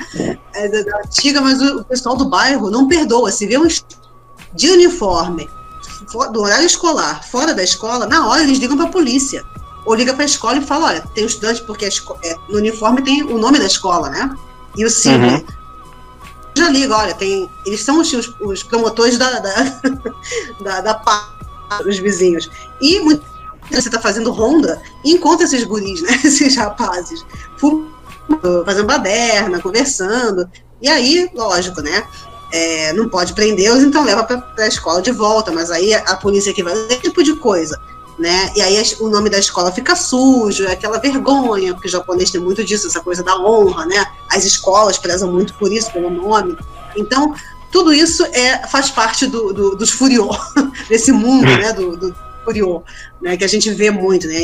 é, 0.55 0.67
antiga, 1.05 1.41
mas 1.41 1.61
o, 1.61 1.83
pessoal 1.83 2.15
do 2.15 2.29
bairro 2.29 2.71
não 2.71 2.87
perdoa. 2.87 3.31
Se 3.31 3.45
vê 3.45 3.57
um 3.57 3.67
de 4.53 4.71
uniforme, 4.71 5.47
do 6.31 6.41
horário 6.41 6.65
escolar, 6.65 7.23
fora 7.23 7.53
da 7.53 7.63
escola, 7.63 8.07
na 8.07 8.27
hora 8.27 8.41
eles 8.41 8.57
ligam 8.57 8.75
para 8.75 8.87
a 8.87 8.91
polícia. 8.91 9.43
Ou 9.89 9.95
liga 9.95 10.13
para 10.13 10.21
a 10.21 10.25
escola 10.27 10.57
e 10.57 10.61
fala, 10.61 10.85
olha, 10.85 11.03
tem 11.15 11.23
um 11.23 11.27
estudante, 11.27 11.63
porque 11.63 11.83
é, 12.23 12.35
no 12.47 12.59
uniforme 12.59 13.01
tem 13.01 13.23
o 13.23 13.39
nome 13.39 13.57
da 13.57 13.65
escola, 13.65 14.07
né? 14.07 14.37
E 14.77 14.85
o 14.85 14.89
símbolo. 14.89 15.31
Uhum. 15.31 15.45
Já 16.55 16.69
liga, 16.69 16.95
olha, 16.95 17.15
tem. 17.15 17.49
Eles 17.65 17.81
são 17.81 17.99
os, 17.99 18.13
os 18.39 18.61
promotores 18.61 19.17
da, 19.17 19.39
da, 19.39 19.55
da, 20.61 20.81
da 20.81 21.29
os 21.87 21.97
vizinhos. 21.97 22.51
E 22.79 22.99
muito, 22.99 23.25
você 23.71 23.89
está 23.89 23.99
fazendo 23.99 24.31
ronda 24.31 24.79
e 25.03 25.13
encontra 25.13 25.47
esses 25.47 25.63
guris, 25.63 26.01
né? 26.05 26.21
Esses 26.23 26.55
rapazes, 26.55 27.25
fazendo 28.63 28.85
baderna, 28.85 29.59
conversando. 29.59 30.47
E 30.79 30.87
aí, 30.87 31.31
lógico, 31.33 31.81
né? 31.81 32.07
É, 32.51 32.93
não 32.93 33.09
pode 33.09 33.33
prendê-los, 33.33 33.81
então 33.81 34.03
leva 34.03 34.23
para 34.23 34.65
a 34.65 34.67
escola 34.67 35.01
de 35.01 35.11
volta. 35.11 35.51
Mas 35.51 35.71
aí 35.71 35.95
a, 35.95 36.01
a 36.01 36.15
polícia 36.15 36.53
que 36.53 36.61
vai 36.61 36.73
esse 36.73 36.99
tipo 36.99 37.23
de 37.23 37.35
coisa. 37.37 37.75
Né? 38.19 38.51
E 38.53 38.61
aí 38.61 38.83
o 38.99 39.07
nome 39.07 39.29
da 39.29 39.39
escola 39.39 39.71
fica 39.71 39.95
sujo, 39.95 40.65
é 40.65 40.73
aquela 40.73 40.99
vergonha, 40.99 41.73
porque 41.73 41.87
o 41.87 41.91
japonês 41.91 42.29
tem 42.29 42.41
muito 42.41 42.65
disso, 42.65 42.87
essa 42.87 42.99
coisa 42.99 43.23
da 43.23 43.37
honra, 43.37 43.85
né? 43.85 44.05
As 44.29 44.43
escolas 44.43 44.97
prezam 44.97 45.31
muito 45.31 45.53
por 45.53 45.71
isso, 45.71 45.89
pelo 45.93 46.09
nome. 46.09 46.57
Então, 46.97 47.33
tudo 47.71 47.93
isso 47.93 48.25
é, 48.33 48.67
faz 48.67 48.89
parte 48.89 49.27
do, 49.27 49.53
do, 49.53 49.75
dos 49.75 49.91
furiô, 49.91 50.29
desse 50.89 51.11
mundo 51.11 51.45
né, 51.45 51.71
do, 51.71 51.95
do 51.95 52.15
furiô, 52.43 52.83
né, 53.21 53.37
que 53.37 53.43
a 53.43 53.47
gente 53.47 53.69
vê 53.71 53.91
muito, 53.91 54.27
né, 54.27 54.39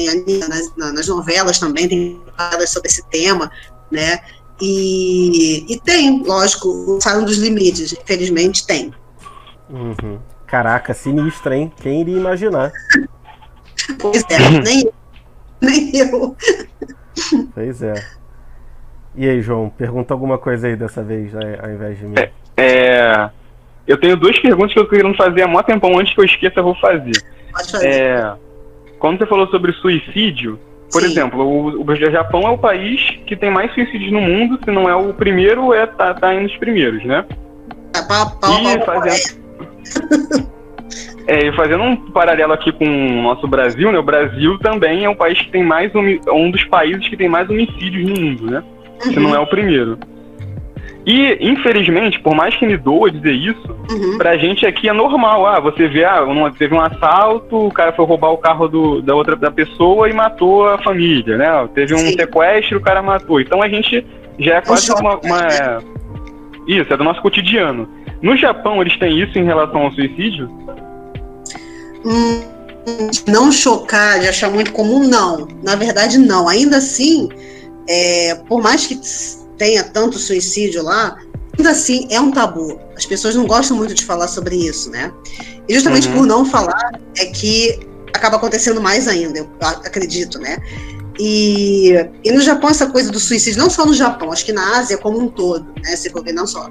nas, 0.47 0.93
nas 0.93 1.07
novelas 1.07 1.59
também 1.59 1.87
tem 1.87 2.21
faladas 2.37 2.69
sobre 2.69 2.89
esse 2.89 3.03
tema, 3.09 3.51
né, 3.91 4.19
e, 4.61 5.65
e 5.67 5.79
tem, 5.81 6.23
lógico, 6.23 6.99
saem 7.01 7.25
dos 7.25 7.37
limites, 7.37 7.93
infelizmente 7.93 8.65
tem. 8.65 8.93
Uhum. 9.69 10.19
Caraca, 10.45 10.93
sinistra, 10.93 11.57
hein? 11.57 11.73
Quem 11.81 12.01
iria 12.01 12.17
imaginar? 12.17 12.71
pois 13.99 14.23
é, 14.29 14.61
nem, 14.63 14.89
nem 15.61 15.97
eu. 15.97 16.35
Pois 17.53 17.81
é. 17.81 17.93
E 19.15 19.29
aí, 19.29 19.41
João, 19.41 19.69
pergunta 19.69 20.13
alguma 20.13 20.37
coisa 20.37 20.67
aí 20.67 20.75
dessa 20.75 21.01
vez, 21.01 21.31
né, 21.33 21.57
ao 21.61 21.69
invés 21.69 21.97
de 21.97 22.05
mim. 22.05 22.15
É, 22.17 22.31
é, 22.57 23.29
eu 23.87 23.97
tenho 23.97 24.17
duas 24.17 24.37
perguntas 24.39 24.73
que 24.73 24.79
eu 24.79 24.87
queria 24.87 25.13
fazer 25.13 25.43
há 25.43 25.47
muito 25.47 25.65
tempão, 25.65 25.97
antes 25.97 26.13
que 26.13 26.19
eu 26.19 26.25
esqueça, 26.25 26.59
eu 26.59 26.63
vou 26.63 26.75
fazer. 26.75 27.13
Pode 27.51 27.71
fazer. 27.71 27.87
É, 27.87 28.33
quando 28.99 29.19
você 29.19 29.25
falou 29.25 29.47
sobre 29.47 29.71
suicídio, 29.73 30.59
por 30.91 31.01
Sim. 31.01 31.07
exemplo, 31.07 31.41
o, 31.41 31.81
o 31.81 31.95
Japão 31.95 32.41
é 32.41 32.51
o 32.51 32.57
país 32.57 33.01
que 33.25 33.35
tem 33.35 33.49
mais 33.49 33.73
suicídios 33.73 34.11
no 34.11 34.21
mundo, 34.21 34.59
se 34.63 34.71
não 34.71 34.89
é 34.89 34.95
o 34.95 35.13
primeiro, 35.13 35.73
é 35.73 35.85
tá, 35.85 36.13
tá 36.13 36.33
indo 36.33 36.43
nos 36.43 36.57
primeiros, 36.57 37.03
né? 37.05 37.25
É, 37.95 38.01
pau, 38.01 38.37
pau, 38.39 38.61
e 38.61 38.77
pau, 38.79 38.85
fazendo... 38.85 39.45
É, 41.27 41.47
e 41.47 41.55
fazendo 41.55 41.83
um 41.83 41.95
paralelo 42.11 42.53
aqui 42.53 42.71
com 42.71 42.85
o 42.85 43.21
nosso 43.23 43.47
Brasil, 43.47 43.91
né? 43.91 43.97
O 43.97 44.03
Brasil 44.03 44.57
também 44.59 45.05
é 45.05 45.09
um 45.09 45.15
país 45.15 45.39
que 45.41 45.49
tem 45.49 45.63
mais 45.63 45.91
um 45.95 46.51
dos 46.51 46.63
países 46.65 47.07
que 47.07 47.17
tem 47.17 47.27
mais 47.27 47.49
homicídios 47.49 48.09
no 48.09 48.21
mundo, 48.21 48.51
né? 48.51 48.63
Uhum. 49.05 49.11
Se 49.11 49.19
não 49.19 49.35
é 49.35 49.39
o 49.39 49.47
primeiro. 49.47 49.97
E, 51.05 51.37
infelizmente, 51.39 52.19
por 52.19 52.35
mais 52.35 52.55
que 52.55 52.65
me 52.65 52.75
doa 52.75 53.11
dizer 53.11 53.33
isso, 53.33 53.75
uhum. 53.91 54.17
pra 54.17 54.37
gente 54.37 54.65
aqui 54.65 54.89
é 54.89 54.93
normal. 54.93 55.45
Ah, 55.45 55.59
você 55.59 55.87
vê, 55.87 56.03
ah, 56.03 56.23
um, 56.23 56.49
teve 56.51 56.73
um 56.73 56.81
assalto, 56.81 57.67
o 57.67 57.71
cara 57.71 57.93
foi 57.93 58.05
roubar 58.05 58.31
o 58.31 58.37
carro 58.37 58.67
do, 58.67 59.01
da 59.03 59.13
outra 59.13 59.35
da 59.35 59.51
pessoa 59.51 60.09
e 60.09 60.13
matou 60.13 60.67
a 60.67 60.79
família, 60.79 61.37
né? 61.37 61.69
Teve 61.75 61.93
um 61.93 61.99
Sim. 61.99 62.13
sequestro, 62.13 62.79
o 62.79 62.81
cara 62.81 63.03
matou. 63.03 63.39
Então 63.39 63.61
a 63.61 63.69
gente 63.69 64.03
já 64.39 64.55
é 64.55 64.61
quase 64.61 64.91
uma, 64.93 65.19
uma. 65.23 65.77
Isso, 66.67 66.91
é 66.91 66.97
do 66.97 67.03
nosso 67.03 67.21
cotidiano. 67.21 67.87
No 68.25 68.35
Japão, 68.35 68.81
eles 68.81 68.97
têm 68.97 69.21
isso 69.21 69.37
em 69.37 69.45
relação 69.45 69.81
ao 69.81 69.91
suicídio? 69.91 70.49
Hum, 72.03 72.41
não 73.27 73.51
chocar, 73.51 74.19
de 74.19 74.27
achar 74.27 74.49
muito 74.49 74.71
comum, 74.71 75.07
não. 75.07 75.47
Na 75.61 75.75
verdade, 75.75 76.17
não. 76.17 76.49
Ainda 76.49 76.77
assim, 76.77 77.29
é, 77.87 78.33
por 78.47 78.63
mais 78.63 78.87
que 78.87 78.99
tenha 79.59 79.83
tanto 79.83 80.17
suicídio 80.17 80.81
lá, 80.81 81.19
ainda 81.55 81.69
assim 81.69 82.07
é 82.09 82.19
um 82.19 82.31
tabu. 82.31 82.79
As 82.97 83.05
pessoas 83.05 83.35
não 83.35 83.45
gostam 83.45 83.77
muito 83.77 83.93
de 83.93 84.03
falar 84.03 84.27
sobre 84.27 84.55
isso, 84.55 84.89
né? 84.89 85.13
E 85.69 85.75
justamente 85.75 86.07
uhum. 86.07 86.15
por 86.15 86.25
não 86.25 86.45
falar 86.45 86.99
é 87.19 87.27
que 87.27 87.79
acaba 88.11 88.37
acontecendo 88.37 88.81
mais 88.81 89.07
ainda, 89.07 89.37
eu 89.37 89.49
acredito, 89.61 90.39
né? 90.39 90.57
E, 91.19 91.93
e 92.23 92.31
no 92.31 92.41
Japão, 92.41 92.71
essa 92.71 92.87
coisa 92.87 93.11
do 93.11 93.19
suicídio, 93.19 93.59
não 93.59 93.69
só 93.69 93.85
no 93.85 93.93
Japão, 93.93 94.31
acho 94.31 94.43
que 94.43 94.51
na 94.51 94.79
Ásia 94.79 94.97
como 94.97 95.19
um 95.19 95.27
todo, 95.27 95.71
né? 95.83 95.95
Você 95.95 96.09
vê 96.09 96.33
não 96.33 96.47
só 96.47 96.67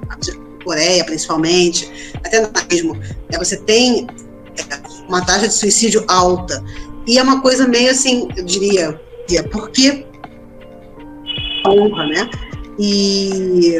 Coreia, 0.65 1.05
principalmente, 1.05 2.11
até 2.23 2.41
no 2.41 2.49
mesmo, 2.69 2.95
né? 2.95 3.37
você 3.37 3.55
tem 3.55 4.07
é, 4.57 5.07
uma 5.07 5.23
taxa 5.25 5.47
de 5.47 5.53
suicídio 5.53 6.03
alta. 6.07 6.61
E 7.07 7.17
é 7.17 7.23
uma 7.23 7.41
coisa 7.41 7.67
meio 7.67 7.91
assim, 7.91 8.27
eu 8.35 8.43
diria, 8.43 8.99
é 9.31 9.43
porque 9.43 10.05
honra, 11.67 12.07
né? 12.07 12.29
E 12.77 13.73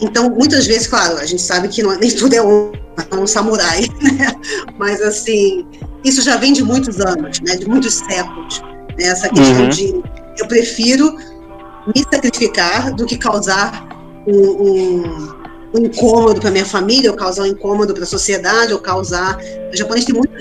então, 0.00 0.28
muitas 0.28 0.66
vezes, 0.66 0.86
claro, 0.86 1.16
a 1.16 1.24
gente 1.24 1.40
sabe 1.40 1.68
que 1.68 1.82
não, 1.82 1.92
é, 1.92 1.98
nem 1.98 2.10
tudo 2.10 2.34
é 2.34 2.42
um, 2.42 2.72
é 3.10 3.14
um 3.16 3.26
samurai, 3.26 3.80
né? 4.02 4.34
Mas 4.78 5.00
assim, 5.00 5.66
isso 6.04 6.22
já 6.22 6.36
vem 6.36 6.52
de 6.52 6.62
muitos 6.62 7.00
anos, 7.00 7.40
né? 7.40 7.56
De 7.56 7.66
muitos 7.66 7.94
séculos. 7.94 8.60
Né? 8.98 9.04
Essa 9.04 9.28
questão 9.28 9.64
uhum. 9.64 9.68
de 9.68 10.02
eu 10.38 10.46
prefiro 10.46 11.16
me 11.94 12.02
sacrificar 12.12 12.92
do 12.94 13.06
que 13.06 13.16
causar 13.16 13.88
um, 14.26 14.40
um, 14.40 15.34
um 15.76 15.86
incômodo 15.86 16.40
para 16.40 16.50
minha 16.50 16.66
família, 16.66 17.10
ou 17.10 17.16
causar 17.16 17.42
um 17.42 17.46
incômodo 17.46 17.94
para 17.94 18.04
a 18.04 18.06
sociedade, 18.06 18.72
ou 18.72 18.78
causar. 18.78 19.38
O 19.72 19.76
japonês 19.76 20.04
tem 20.04 20.14
muito 20.14 20.32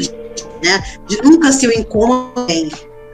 né? 0.63 0.83
De 1.07 1.21
nunca 1.21 1.51
ser 1.51 1.67
o 1.67 1.69
um 1.69 1.79
incômodo. 1.79 2.47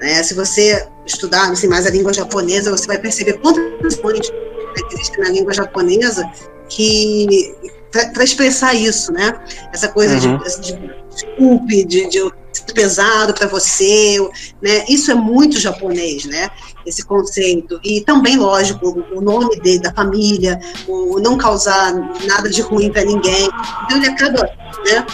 Né? 0.02 0.24
Se 0.24 0.34
você 0.34 0.88
estudar 1.06 1.52
assim, 1.52 1.68
mais 1.68 1.86
a 1.86 1.90
língua 1.90 2.14
japonesa, 2.14 2.72
você 2.72 2.88
vai 2.88 2.98
perceber 2.98 3.34
quantas 3.34 3.64
questões 3.82 4.30
né, 4.30 4.82
que 4.90 4.96
existem 4.96 5.24
na 5.24 5.30
língua 5.30 5.54
japonesa 5.54 6.30
que 6.70 7.56
para 7.92 8.24
expressar 8.24 8.74
isso, 8.74 9.12
né? 9.12 9.38
Essa 9.74 9.90
coisa 9.90 10.14
uhum. 10.14 10.38
de, 10.38 10.62
de 10.62 10.96
desculpe, 11.14 11.84
de, 11.84 12.08
de 12.08 12.32
pesado 12.74 13.34
para 13.34 13.48
você, 13.48 14.18
né? 14.62 14.86
Isso 14.88 15.12
é 15.12 15.14
muito 15.14 15.60
japonês, 15.60 16.24
né? 16.24 16.50
Esse 16.86 17.06
conceito 17.06 17.80
e 17.84 18.02
também 18.02 18.38
lógico 18.38 19.06
o 19.14 19.22
nome 19.22 19.60
dele, 19.60 19.80
da 19.80 19.94
família, 19.94 20.60
o 20.88 21.20
não 21.20 21.38
causar 21.38 21.94
nada 22.26 22.50
de 22.50 22.62
ruim 22.62 22.92
para 22.92 23.06
ninguém. 23.06 23.48
Então 23.86 23.98
ele 23.98 24.08
acaba, 24.08 24.42
né? 24.86 25.06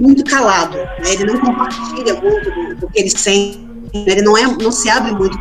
Muito 0.00 0.24
calado, 0.24 0.76
né? 0.76 1.12
Ele 1.12 1.24
não 1.24 1.40
compartilha 1.40 2.14
muito 2.14 2.50
do, 2.50 2.76
do 2.76 2.88
que 2.88 3.00
ele 3.00 3.10
sente 3.10 3.64
ele 3.94 4.22
não, 4.22 4.36
é, 4.36 4.44
não 4.44 4.72
se 4.72 4.90
abre 4.90 5.12
muito. 5.12 5.38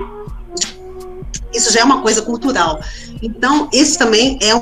Isso 1.51 1.73
já 1.73 1.81
é 1.81 1.83
uma 1.83 2.01
coisa 2.01 2.21
cultural. 2.21 2.79
Então, 3.21 3.67
esse 3.73 3.97
também 3.97 4.37
é 4.41 4.55
um 4.55 4.61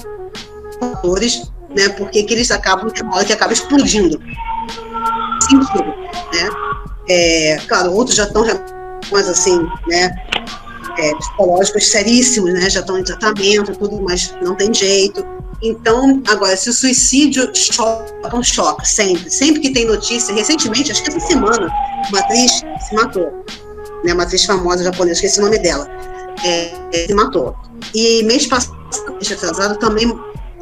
fatores, 0.79 1.51
né, 1.75 1.89
porque 1.89 2.23
que 2.23 2.33
eles 2.33 2.49
acabam, 2.51 2.89
que 2.89 3.33
acaba 3.33 3.53
explodindo. 3.53 4.19
Né? 6.33 6.49
É, 7.09 7.57
claro, 7.67 7.91
outros 7.93 8.15
já 8.15 8.23
estão 8.23 8.43
mais 9.11 9.27
assim, 9.27 9.57
né, 9.87 10.15
é, 10.97 11.15
psicológicos 11.15 11.87
seríssimos, 11.87 12.53
né, 12.53 12.69
já 12.69 12.81
estão 12.81 12.97
em 12.97 13.03
tratamento, 13.03 13.75
tudo, 13.75 14.01
mas 14.01 14.33
não 14.41 14.55
tem 14.55 14.73
jeito. 14.73 15.25
Então, 15.63 16.21
agora, 16.27 16.57
se 16.57 16.69
o 16.69 16.73
suicídio 16.73 17.51
choca, 17.53 18.35
um 18.35 18.41
choque, 18.43 18.87
sempre. 18.87 19.29
Sempre 19.29 19.61
que 19.61 19.69
tem 19.69 19.85
notícia, 19.85 20.33
recentemente, 20.33 20.91
acho 20.91 21.03
que 21.03 21.09
essa 21.09 21.19
semana, 21.19 21.71
uma 22.09 22.19
atriz 22.19 22.51
se 22.87 22.95
matou 22.95 23.43
né, 24.03 24.13
uma 24.13 24.23
atriz 24.23 24.45
famosa 24.45 24.83
japonesa, 24.83 25.13
esqueci 25.13 25.39
o 25.39 25.43
nome 25.43 25.59
dela, 25.59 25.87
é, 26.43 27.05
se 27.07 27.13
matou. 27.13 27.55
E 27.93 28.23
mês 28.23 28.47
passado, 28.47 28.75
mês 29.13 29.31
atrasado, 29.31 29.77
também 29.77 30.07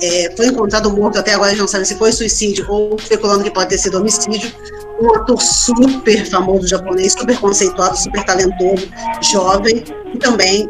é, 0.02 0.34
foi 0.36 0.48
encontrado 0.48 0.90
morto, 0.92 1.20
até 1.20 1.34
agora 1.34 1.54
não 1.56 1.68
sabe 1.68 1.86
se 1.86 1.96
foi 1.96 2.12
suicídio 2.12 2.66
ou 2.70 2.96
especulando 2.96 3.44
que 3.44 3.52
pode 3.52 3.70
ter 3.70 3.78
sido 3.78 3.98
homicídio, 3.98 4.52
um 5.02 5.16
ator 5.16 5.42
super 5.42 6.26
famoso 6.26 6.68
japonês, 6.68 7.14
super 7.14 7.38
conceituado, 7.40 7.98
super 7.98 8.24
talentoso, 8.24 8.88
jovem, 9.22 9.84
e 10.14 10.18
também 10.18 10.70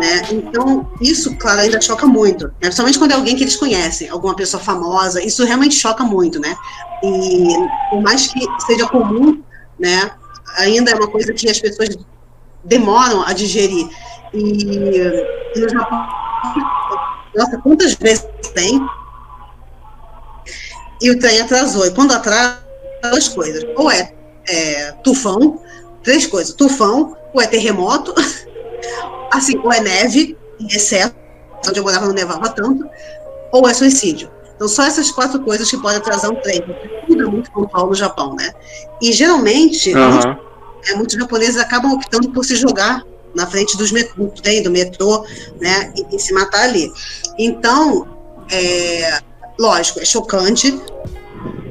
Né? 0.00 0.22
Então, 0.32 0.90
isso, 1.00 1.36
claro, 1.36 1.60
ainda 1.60 1.80
choca 1.80 2.06
muito. 2.06 2.46
Né? 2.46 2.52
Principalmente 2.60 2.98
quando 2.98 3.12
é 3.12 3.14
alguém 3.14 3.36
que 3.36 3.44
eles 3.44 3.56
conhecem, 3.56 4.08
alguma 4.08 4.34
pessoa 4.34 4.62
famosa, 4.62 5.22
isso 5.22 5.44
realmente 5.44 5.74
choca 5.74 6.02
muito, 6.02 6.40
né? 6.40 6.56
E 7.04 7.46
por 7.90 8.00
mais 8.02 8.26
que 8.26 8.40
seja 8.66 8.88
comum, 8.88 9.42
né? 9.78 10.10
Ainda 10.58 10.90
é 10.90 10.94
uma 10.94 11.08
coisa 11.08 11.32
que 11.32 11.48
as 11.48 11.60
pessoas 11.60 11.96
demoram 12.64 13.22
a 13.22 13.32
digerir. 13.32 13.88
E, 14.34 14.98
e 15.54 15.60
no 15.60 15.68
Japão, 15.68 16.06
nossa, 17.34 17.58
quantas 17.58 17.94
vezes 17.94 18.26
tem? 18.54 18.80
E 21.00 21.10
o 21.10 21.18
trem 21.18 21.40
atrasou. 21.40 21.86
E 21.86 21.90
quando 21.90 22.12
atrasa, 22.12 22.62
duas 23.10 23.28
coisas. 23.28 23.64
Ou 23.76 23.90
é, 23.90 24.12
é 24.48 24.92
tufão, 25.02 25.60
três 26.02 26.26
coisas. 26.26 26.54
Tufão, 26.54 27.16
ou 27.32 27.40
é 27.40 27.46
terremoto, 27.46 28.14
assim, 29.32 29.58
ou 29.58 29.72
é 29.72 29.80
neve, 29.80 30.36
em 30.60 30.66
excesso, 30.66 31.14
onde 31.66 31.78
eu 31.78 31.84
morava 31.84 32.06
não 32.06 32.14
nevava 32.14 32.48
tanto, 32.50 32.84
ou 33.52 33.68
é 33.68 33.74
suicídio. 33.74 34.30
Então, 34.54 34.68
só 34.68 34.84
essas 34.84 35.10
quatro 35.10 35.40
coisas 35.40 35.68
que 35.68 35.76
podem 35.78 35.98
atrasar 35.98 36.30
um 36.30 36.36
trem. 36.36 36.62
Tudo 37.06 37.22
é 37.22 37.26
muito 37.26 37.50
pontual 37.50 37.88
no 37.88 37.94
Japão, 37.94 38.36
né? 38.36 38.52
E, 39.00 39.10
geralmente, 39.10 39.92
uhum. 39.92 40.10
muitos, 40.10 40.90
é, 40.90 40.94
muitos 40.94 41.16
japoneses 41.16 41.56
acabam 41.56 41.92
optando 41.92 42.30
por 42.30 42.44
se 42.44 42.54
jogar 42.54 43.02
na 43.34 43.46
frente 43.46 43.76
dos 43.76 43.90
do 43.90 44.28
trem, 44.42 44.62
do 44.62 44.70
metrô, 44.70 45.24
né, 45.60 45.92
e, 45.96 46.16
e 46.16 46.18
se 46.18 46.32
matar 46.32 46.62
ali. 46.62 46.90
Então, 47.38 48.06
é, 48.50 49.20
lógico, 49.58 50.00
é 50.00 50.04
chocante, 50.04 50.80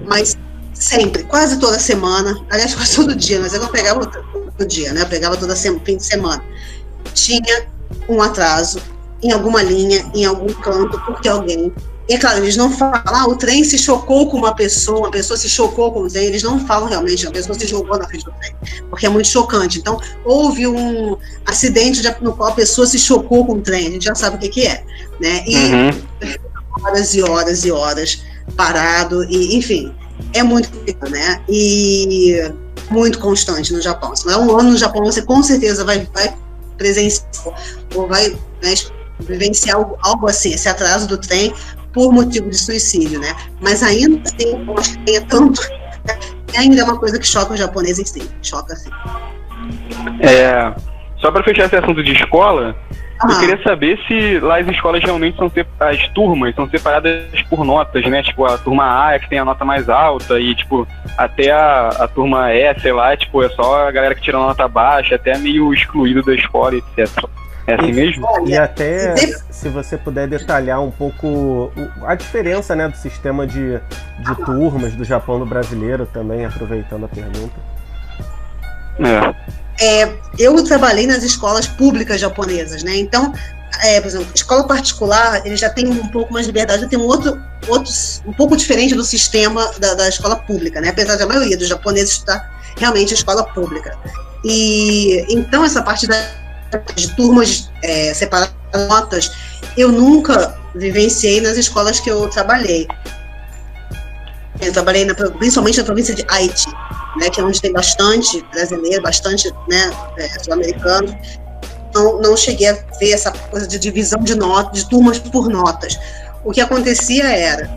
mas 0.07 0.37
sempre, 0.73 1.23
quase 1.23 1.59
toda 1.59 1.79
semana, 1.79 2.35
aliás, 2.49 2.73
quase 2.75 2.95
todo 2.95 3.15
dia, 3.15 3.39
mas 3.39 3.53
eu 3.53 3.61
não 3.61 3.69
pegava 3.69 4.05
todo 4.05 4.67
dia, 4.67 4.93
né, 4.93 5.01
eu 5.01 5.07
pegava 5.07 5.37
toda 5.37 5.55
semana, 5.55 5.81
fim 5.85 5.97
de 5.97 6.05
semana, 6.05 6.43
tinha 7.13 7.67
um 8.07 8.21
atraso 8.21 8.81
em 9.21 9.31
alguma 9.31 9.61
linha, 9.61 10.09
em 10.15 10.25
algum 10.25 10.51
canto, 10.53 10.99
porque 11.05 11.27
alguém 11.27 11.71
é 12.13 12.17
claro, 12.17 12.39
eles 12.39 12.57
não 12.57 12.71
falam, 12.71 13.01
ah, 13.05 13.27
o 13.27 13.35
trem 13.35 13.63
se 13.63 13.77
chocou 13.77 14.29
com 14.29 14.37
uma 14.37 14.55
pessoa, 14.55 15.07
a 15.07 15.11
pessoa 15.11 15.37
se 15.37 15.49
chocou 15.49 15.91
com 15.91 16.01
o 16.01 16.09
trem, 16.09 16.25
eles 16.25 16.43
não 16.43 16.65
falam 16.65 16.89
realmente, 16.89 17.27
a 17.27 17.31
pessoa 17.31 17.57
se 17.57 17.67
jogou 17.67 17.97
na 17.97 18.07
frente 18.07 18.25
do 18.25 18.31
trem, 18.31 18.55
porque 18.89 19.05
é 19.05 19.09
muito 19.09 19.27
chocante. 19.27 19.79
Então, 19.79 19.99
houve 20.25 20.67
um 20.67 21.17
acidente 21.45 22.01
no 22.21 22.33
qual 22.33 22.49
a 22.49 22.53
pessoa 22.53 22.87
se 22.87 22.97
chocou 22.97 23.45
com 23.45 23.53
o 23.53 23.61
trem, 23.61 23.87
a 23.87 23.91
gente 23.91 24.05
já 24.05 24.15
sabe 24.15 24.37
o 24.37 24.39
que, 24.39 24.49
que 24.49 24.67
é, 24.67 24.83
né? 25.19 25.43
E 25.47 25.55
uhum. 25.55 26.01
horas 26.83 27.13
e 27.13 27.21
horas 27.21 27.65
e 27.65 27.71
horas 27.71 28.23
parado, 28.55 29.23
e 29.25 29.55
enfim, 29.55 29.93
é 30.33 30.43
muito 30.43 30.69
né? 31.09 31.41
E 31.47 32.51
muito 32.89 33.19
constante 33.19 33.73
no 33.73 33.81
Japão. 33.81 34.15
Se 34.15 34.25
não 34.25 34.33
é 34.33 34.37
um 34.37 34.59
ano 34.59 34.71
no 34.71 34.77
Japão, 34.77 35.03
você 35.03 35.21
com 35.21 35.41
certeza 35.41 35.83
vai, 35.85 36.07
vai 36.13 36.35
presenciar 36.77 37.29
ou 37.95 38.07
vai 38.07 38.29
né, 38.61 38.73
vivenciar 39.19 39.77
algo, 39.77 39.97
algo 40.01 40.27
assim, 40.27 40.53
esse 40.53 40.67
atraso 40.67 41.07
do 41.07 41.17
trem, 41.17 41.53
por 41.93 42.11
motivo 42.11 42.49
de 42.49 42.57
suicídio, 42.57 43.19
né? 43.19 43.35
Mas 43.59 43.83
ainda 43.83 44.21
assim, 44.23 44.65
tem 45.05 45.21
tanto. 45.27 45.61
Ainda 46.57 46.81
é 46.81 46.83
uma 46.83 46.97
coisa 46.97 47.17
que 47.19 47.25
choca 47.25 47.53
os 47.53 47.59
japoneses 47.59 48.09
sim, 48.09 48.27
choca 48.41 48.75
sim. 48.75 48.89
É, 50.19 50.73
só 51.17 51.31
para 51.31 51.43
fechar 51.43 51.65
esse 51.65 51.75
assunto 51.75 52.03
de 52.03 52.13
escola, 52.13 52.75
eu 53.29 53.39
queria 53.39 53.61
saber 53.61 53.99
se 54.07 54.39
lá 54.39 54.57
as 54.57 54.67
escolas 54.67 55.03
realmente 55.03 55.37
são 55.37 55.51
as 55.79 56.07
turmas 56.09 56.55
são 56.55 56.67
separadas 56.67 57.23
por 57.49 57.63
notas, 57.63 58.03
né? 58.05 58.23
Tipo, 58.23 58.45
a 58.45 58.57
turma 58.57 59.05
A 59.05 59.13
é 59.13 59.19
que 59.19 59.29
tem 59.29 59.37
a 59.37 59.45
nota 59.45 59.63
mais 59.63 59.87
alta 59.87 60.39
e, 60.39 60.55
tipo, 60.55 60.87
até 61.17 61.51
a, 61.51 61.89
a 61.89 62.07
turma 62.07 62.51
E, 62.51 62.79
sei 62.79 62.91
lá, 62.91 63.15
tipo, 63.15 63.43
é 63.43 63.49
só 63.49 63.87
a 63.87 63.91
galera 63.91 64.15
que 64.15 64.21
tira 64.21 64.37
a 64.37 64.47
nota 64.47 64.67
baixa, 64.67 65.15
até 65.15 65.37
meio 65.37 65.71
excluído 65.73 66.23
da 66.23 66.33
escola, 66.33 66.75
etc. 66.75 67.07
É 67.67 67.75
assim 67.75 67.87
e, 67.87 67.93
mesmo? 67.93 68.27
E 68.47 68.57
até 68.57 69.15
se 69.49 69.69
você 69.69 69.97
puder 69.97 70.27
detalhar 70.27 70.81
um 70.81 70.91
pouco 70.91 71.71
a 72.03 72.15
diferença 72.15 72.75
né, 72.75 72.87
do 72.87 72.97
sistema 72.97 73.45
de, 73.45 73.79
de 74.19 74.45
turmas 74.45 74.93
do 74.93 75.03
Japão 75.03 75.37
no 75.37 75.45
brasileiro 75.45 76.05
também, 76.05 76.45
aproveitando 76.45 77.05
a 77.05 77.07
pergunta. 77.07 77.53
É. 79.79 80.03
é 80.03 80.11
eu 80.37 80.63
trabalhei 80.63 81.05
nas 81.05 81.23
escolas 81.23 81.67
públicas 81.67 82.19
japonesas, 82.19 82.83
né? 82.83 82.97
Então, 82.97 83.33
é, 83.83 84.01
por 84.01 84.07
exemplo, 84.07 84.27
escola 84.33 84.67
particular, 84.67 85.45
ele 85.45 85.55
já 85.55 85.69
tem 85.69 85.87
um 85.87 86.07
pouco 86.07 86.33
mais 86.33 86.45
de 86.45 86.51
liberdade, 86.51 86.87
tem 86.87 86.99
um 86.99 87.05
outro, 87.05 87.39
outro 87.67 87.91
um 88.25 88.33
pouco 88.33 88.57
diferente 88.57 88.93
do 88.95 89.03
sistema 89.03 89.71
da, 89.79 89.93
da 89.93 90.09
escola 90.09 90.35
pública, 90.35 90.81
né? 90.81 90.89
Apesar 90.89 91.15
de 91.15 91.23
a 91.23 91.27
maioria 91.27 91.57
dos 91.57 91.67
japoneses 91.67 92.17
estar 92.17 92.51
realmente 92.77 93.11
em 93.11 93.13
escola 93.13 93.43
pública. 93.43 93.97
E 94.43 95.25
então 95.29 95.63
essa 95.63 95.81
parte 95.81 96.07
da 96.07 96.40
de 96.95 97.15
turmas 97.15 97.69
é, 97.83 98.13
separadas, 98.13 98.61
notas, 98.73 99.31
eu 99.77 99.91
nunca 99.91 100.57
vivenciei 100.75 101.41
nas 101.41 101.57
escolas 101.57 101.99
que 101.99 102.09
eu 102.09 102.29
trabalhei. 102.29 102.87
Eu 104.61 104.71
trabalhei 104.71 105.05
na, 105.05 105.13
principalmente 105.13 105.79
na 105.79 105.83
província 105.83 106.13
de 106.13 106.25
Haiti, 106.29 106.69
né, 107.19 107.29
que 107.29 107.41
é 107.41 107.43
onde 107.43 107.61
tem 107.61 107.73
bastante 107.73 108.43
brasileiro, 108.51 109.01
bastante 109.01 109.51
né, 109.67 109.91
é, 110.17 110.27
sul-americano. 110.39 111.17
Não, 111.93 112.21
não 112.21 112.37
cheguei 112.37 112.69
a 112.69 112.77
ver 112.99 113.11
essa 113.11 113.31
coisa 113.31 113.67
de 113.67 113.77
divisão 113.77 114.21
de 114.21 114.35
notas, 114.35 114.83
de 114.83 114.89
turmas 114.89 115.19
por 115.19 115.49
notas. 115.49 115.99
O 116.43 116.51
que 116.51 116.61
acontecia 116.61 117.25
era, 117.25 117.69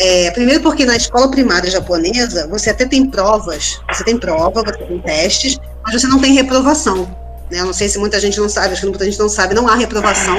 é, 0.00 0.30
primeiro 0.30 0.62
porque 0.62 0.86
na 0.86 0.96
escola 0.96 1.30
primária 1.30 1.70
japonesa 1.70 2.46
você 2.48 2.70
até 2.70 2.86
tem 2.86 3.10
provas, 3.10 3.78
você 3.92 4.04
tem 4.04 4.18
prova, 4.18 4.62
você 4.62 4.84
tem 4.84 5.00
testes, 5.00 5.58
mas 5.84 6.00
você 6.00 6.06
não 6.06 6.20
tem 6.20 6.32
reprovação. 6.34 7.21
Né? 7.52 7.60
Eu 7.60 7.66
não 7.66 7.74
sei 7.74 7.86
se 7.86 7.98
muita 7.98 8.18
gente 8.18 8.40
não 8.40 8.48
sabe, 8.48 8.72
acho 8.72 8.80
que 8.80 8.86
muita 8.86 9.04
gente 9.04 9.18
não 9.18 9.28
sabe, 9.28 9.54
não 9.54 9.68
há 9.68 9.76
reprovação. 9.76 10.38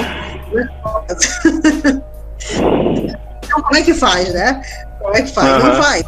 então, 3.40 3.62
como 3.62 3.76
é 3.76 3.82
que 3.82 3.94
faz, 3.94 4.34
né? 4.34 4.60
Como 4.98 5.16
é 5.16 5.22
que 5.22 5.32
faz? 5.32 5.62
Uhum. 5.62 5.68
Não 5.68 5.76
faz. 5.82 6.04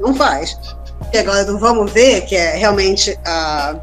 Não 0.00 0.14
faz. 0.14 0.58
E 1.14 1.18
agora 1.18 1.44
vamos 1.56 1.90
ver 1.90 2.26
que 2.26 2.36
é 2.36 2.56
realmente 2.56 3.18
a, 3.24 3.74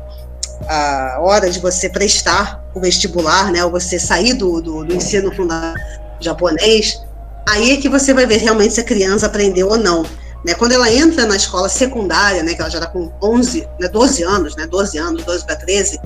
a 0.68 1.18
hora 1.20 1.50
de 1.50 1.60
você 1.60 1.90
prestar 1.90 2.64
o 2.76 2.80
vestibular, 2.80 3.52
né? 3.52 3.66
Ou 3.66 3.72
você 3.72 3.98
sair 3.98 4.34
do, 4.34 4.62
do, 4.62 4.86
do 4.86 4.94
ensino 4.94 5.34
fundamental 5.36 5.82
japonês, 6.20 7.02
aí 7.50 7.72
é 7.72 7.78
que 7.78 7.90
você 7.90 8.14
vai 8.14 8.28
ver 8.28 8.38
realmente 8.38 8.76
se 8.76 8.82
a 8.82 8.84
criança 8.84 9.26
aprendeu 9.26 9.68
ou 9.68 9.78
não. 9.78 10.06
Né, 10.46 10.56
quando 10.56 10.72
ela 10.72 10.92
entra 10.92 11.28
na 11.28 11.36
escola 11.36 11.70
secundária, 11.70 12.42
né, 12.42 12.56
que 12.56 12.62
ela 12.62 12.70
já 12.70 12.80
está 12.80 12.90
com 12.90 13.12
11, 13.22 13.68
né, 13.80 13.88
12 13.88 14.24
anos, 14.24 14.56
né, 14.56 14.66
12 14.66 14.98
anos, 14.98 15.24
12 15.24 15.46
para 15.46 15.56
13, 15.56 16.00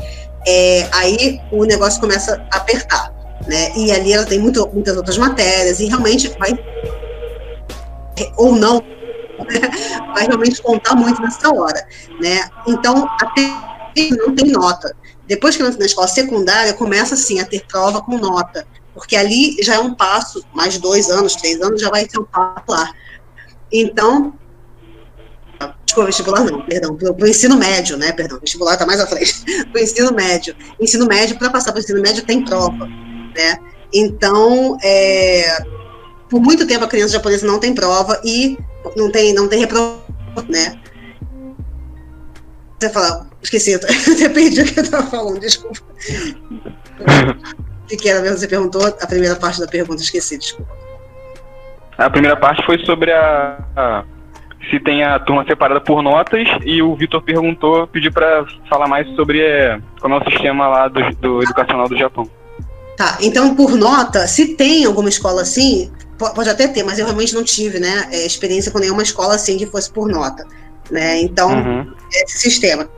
é, 0.47 0.87
aí 0.91 1.39
o 1.51 1.65
negócio 1.65 1.99
começa 1.99 2.41
a 2.51 2.57
apertar, 2.57 3.11
né? 3.47 3.71
E 3.75 3.91
ali 3.91 4.13
ela 4.13 4.25
tem 4.25 4.39
muito, 4.39 4.67
muitas 4.73 4.95
outras 4.95 5.17
matérias 5.17 5.79
e 5.79 5.85
realmente 5.85 6.27
vai 6.39 6.57
ou 8.37 8.55
não 8.55 8.81
vai 10.13 10.25
realmente 10.25 10.61
contar 10.61 10.95
muito 10.95 11.21
nessa 11.21 11.53
hora, 11.53 11.85
né? 12.21 12.49
Então 12.67 13.07
até 13.21 13.75
não 14.17 14.35
tem 14.35 14.51
nota. 14.51 14.95
Depois 15.27 15.55
que 15.55 15.63
entra 15.63 15.79
na 15.79 15.85
escola 15.85 16.07
secundária, 16.07 16.73
começa 16.73 17.15
assim 17.15 17.39
a 17.39 17.45
ter 17.45 17.65
prova 17.65 18.01
com 18.01 18.17
nota, 18.17 18.65
porque 18.93 19.15
ali 19.15 19.57
já 19.61 19.75
é 19.75 19.79
um 19.79 19.95
passo, 19.95 20.43
mais 20.53 20.77
dois 20.77 21.09
anos, 21.09 21.35
três 21.35 21.61
anos, 21.61 21.81
já 21.81 21.89
vai 21.89 22.05
ter 22.05 22.19
um 22.19 22.25
passo 22.25 22.63
lá. 22.67 22.91
Então, 23.71 24.33
Desculpa, 25.85 26.07
vestibular 26.07 26.43
não, 26.43 26.61
perdão, 26.65 26.95
para 26.95 27.25
o 27.25 27.27
ensino 27.27 27.57
médio, 27.57 27.97
né? 27.97 28.11
Perdão, 28.11 28.39
vestibular 28.39 28.73
está 28.73 28.85
mais 28.85 28.99
à 28.99 29.07
frente. 29.07 29.33
Para 29.71 29.79
o 29.79 29.83
ensino 29.83 30.11
médio. 30.13 30.55
Ensino 30.79 31.05
médio, 31.05 31.37
para 31.37 31.49
passar 31.49 31.71
para 31.71 31.79
o 31.79 31.81
ensino 31.81 32.01
médio, 32.01 32.25
tem 32.25 32.43
prova, 32.43 32.85
né? 32.85 33.57
Então, 33.93 34.77
é, 34.83 35.63
por 36.29 36.41
muito 36.41 36.67
tempo 36.67 36.83
a 36.83 36.87
criança 36.87 37.13
japonesa 37.13 37.47
não 37.47 37.59
tem 37.59 37.73
prova 37.73 38.19
e 38.23 38.57
não 38.95 39.11
tem, 39.11 39.33
não 39.33 39.47
tem 39.47 39.59
reprova, 39.59 40.01
né? 40.49 40.77
Você 42.79 42.89
fala, 42.89 43.27
esqueci, 43.41 43.71
eu 43.73 43.79
até 43.79 44.29
perdi 44.29 44.61
o 44.61 44.65
que 44.65 44.79
eu 44.79 44.83
estava 44.83 45.07
falando, 45.07 45.39
desculpa. 45.39 45.79
O 47.83 47.87
que 47.87 48.09
era 48.09 48.21
mesmo? 48.21 48.37
Você 48.37 48.47
perguntou 48.47 48.85
a 48.85 49.07
primeira 49.07 49.35
parte 49.35 49.59
da 49.59 49.67
pergunta, 49.67 50.01
esqueci, 50.01 50.37
desculpa. 50.37 50.71
A 51.97 52.09
primeira 52.09 52.35
parte 52.35 52.65
foi 52.65 52.83
sobre 52.85 53.13
a, 53.13 53.63
a 53.75 54.03
se 54.69 54.79
tem 54.79 55.03
a 55.03 55.19
turma 55.19 55.45
separada 55.45 55.81
por 55.81 56.01
notas 56.01 56.47
e 56.63 56.81
o 56.81 56.95
Vitor 56.95 57.21
perguntou, 57.21 57.87
pediu 57.87 58.11
para 58.11 58.45
falar 58.69 58.87
mais 58.87 59.07
sobre 59.15 59.41
é, 59.41 59.79
como 59.99 60.15
é 60.15 60.17
o 60.19 60.31
sistema 60.31 60.67
lá 60.67 60.87
do, 60.87 61.01
do 61.15 61.43
educacional 61.43 61.87
do 61.87 61.97
Japão. 61.97 62.29
Tá, 62.97 63.17
então 63.21 63.55
por 63.55 63.75
nota, 63.75 64.25
se 64.27 64.55
tem 64.55 64.85
alguma 64.85 65.09
escola 65.09 65.41
assim, 65.41 65.91
pode 66.17 66.49
até 66.49 66.67
ter, 66.67 66.83
mas 66.83 66.97
eu 66.97 67.05
realmente 67.05 67.35
não 67.35 67.43
tive, 67.43 67.79
né, 67.79 68.07
é, 68.11 68.25
experiência 68.25 68.71
com 68.71 68.79
nenhuma 68.79 69.03
escola 69.03 69.35
assim 69.35 69.57
que 69.57 69.65
fosse 69.65 69.91
por 69.91 70.07
nota, 70.07 70.45
né, 70.89 71.19
então 71.19 71.51
uhum. 71.51 71.93
esse 72.23 72.37
sistema, 72.37 72.89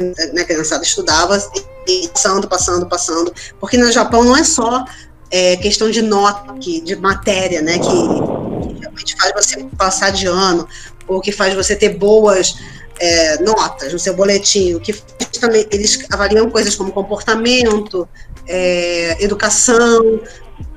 né, 0.00 0.42
a 0.42 0.44
criançada 0.44 0.82
estudava 0.82 1.38
e 1.86 2.08
passando, 2.08 2.48
passando, 2.48 2.86
passando, 2.86 3.32
porque 3.60 3.76
no 3.76 3.90
Japão 3.92 4.24
não 4.24 4.36
é 4.36 4.42
só 4.42 4.84
é, 5.30 5.56
questão 5.56 5.90
de 5.90 6.02
nota, 6.02 6.52
de 6.58 6.96
matéria, 6.96 7.62
né, 7.62 7.78
que, 7.78 8.74
que 8.74 8.80
realmente 8.80 9.16
faz 9.16 9.32
você 9.32 9.64
passar 9.78 10.10
de 10.10 10.26
ano, 10.26 10.66
ou 11.06 11.20
que 11.20 11.32
faz 11.32 11.54
você 11.54 11.74
ter 11.76 11.90
boas 11.90 12.56
é, 12.98 13.42
notas 13.42 13.92
no 13.92 13.98
seu 13.98 14.14
boletim, 14.14 14.74
o 14.74 14.80
que 14.80 14.92
também 15.40 15.66
eles 15.70 16.06
avaliam 16.10 16.50
coisas 16.50 16.74
como 16.74 16.92
comportamento, 16.92 18.08
é, 18.46 19.22
educação, 19.22 20.20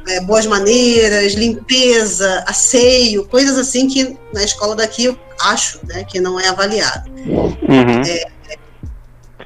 é, 0.08 0.20
boas 0.22 0.46
maneiras, 0.46 1.34
limpeza, 1.34 2.44
asseio, 2.48 3.26
coisas 3.26 3.58
assim 3.58 3.88
que 3.88 4.18
na 4.34 4.44
escola 4.44 4.76
daqui 4.76 5.06
eu 5.06 5.18
acho 5.42 5.80
né, 5.86 6.04
que 6.04 6.20
não 6.20 6.40
é 6.40 6.48
avaliado. 6.48 7.10
Uhum. 7.10 8.02
É, 8.06 8.26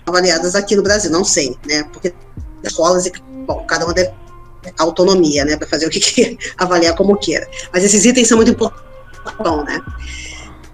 avaliadas 0.05 0.55
aqui 0.55 0.75
no 0.75 0.83
Brasil, 0.83 1.11
não 1.11 1.23
sei, 1.23 1.57
né? 1.65 1.83
Porque 1.91 2.13
escolas, 2.63 3.09
bom, 3.45 3.63
cada 3.65 3.85
uma 3.85 3.93
deve 3.93 4.11
autonomia, 4.77 5.43
né, 5.43 5.57
para 5.57 5.67
fazer 5.67 5.85
o 5.85 5.89
que 5.89 5.99
quer, 5.99 6.37
avaliar 6.57 6.95
como 6.95 7.17
queira. 7.17 7.47
Mas 7.71 7.83
esses 7.83 8.05
itens 8.05 8.27
são 8.27 8.37
muito 8.37 8.51
importantes, 8.51 8.83
né? 9.65 9.81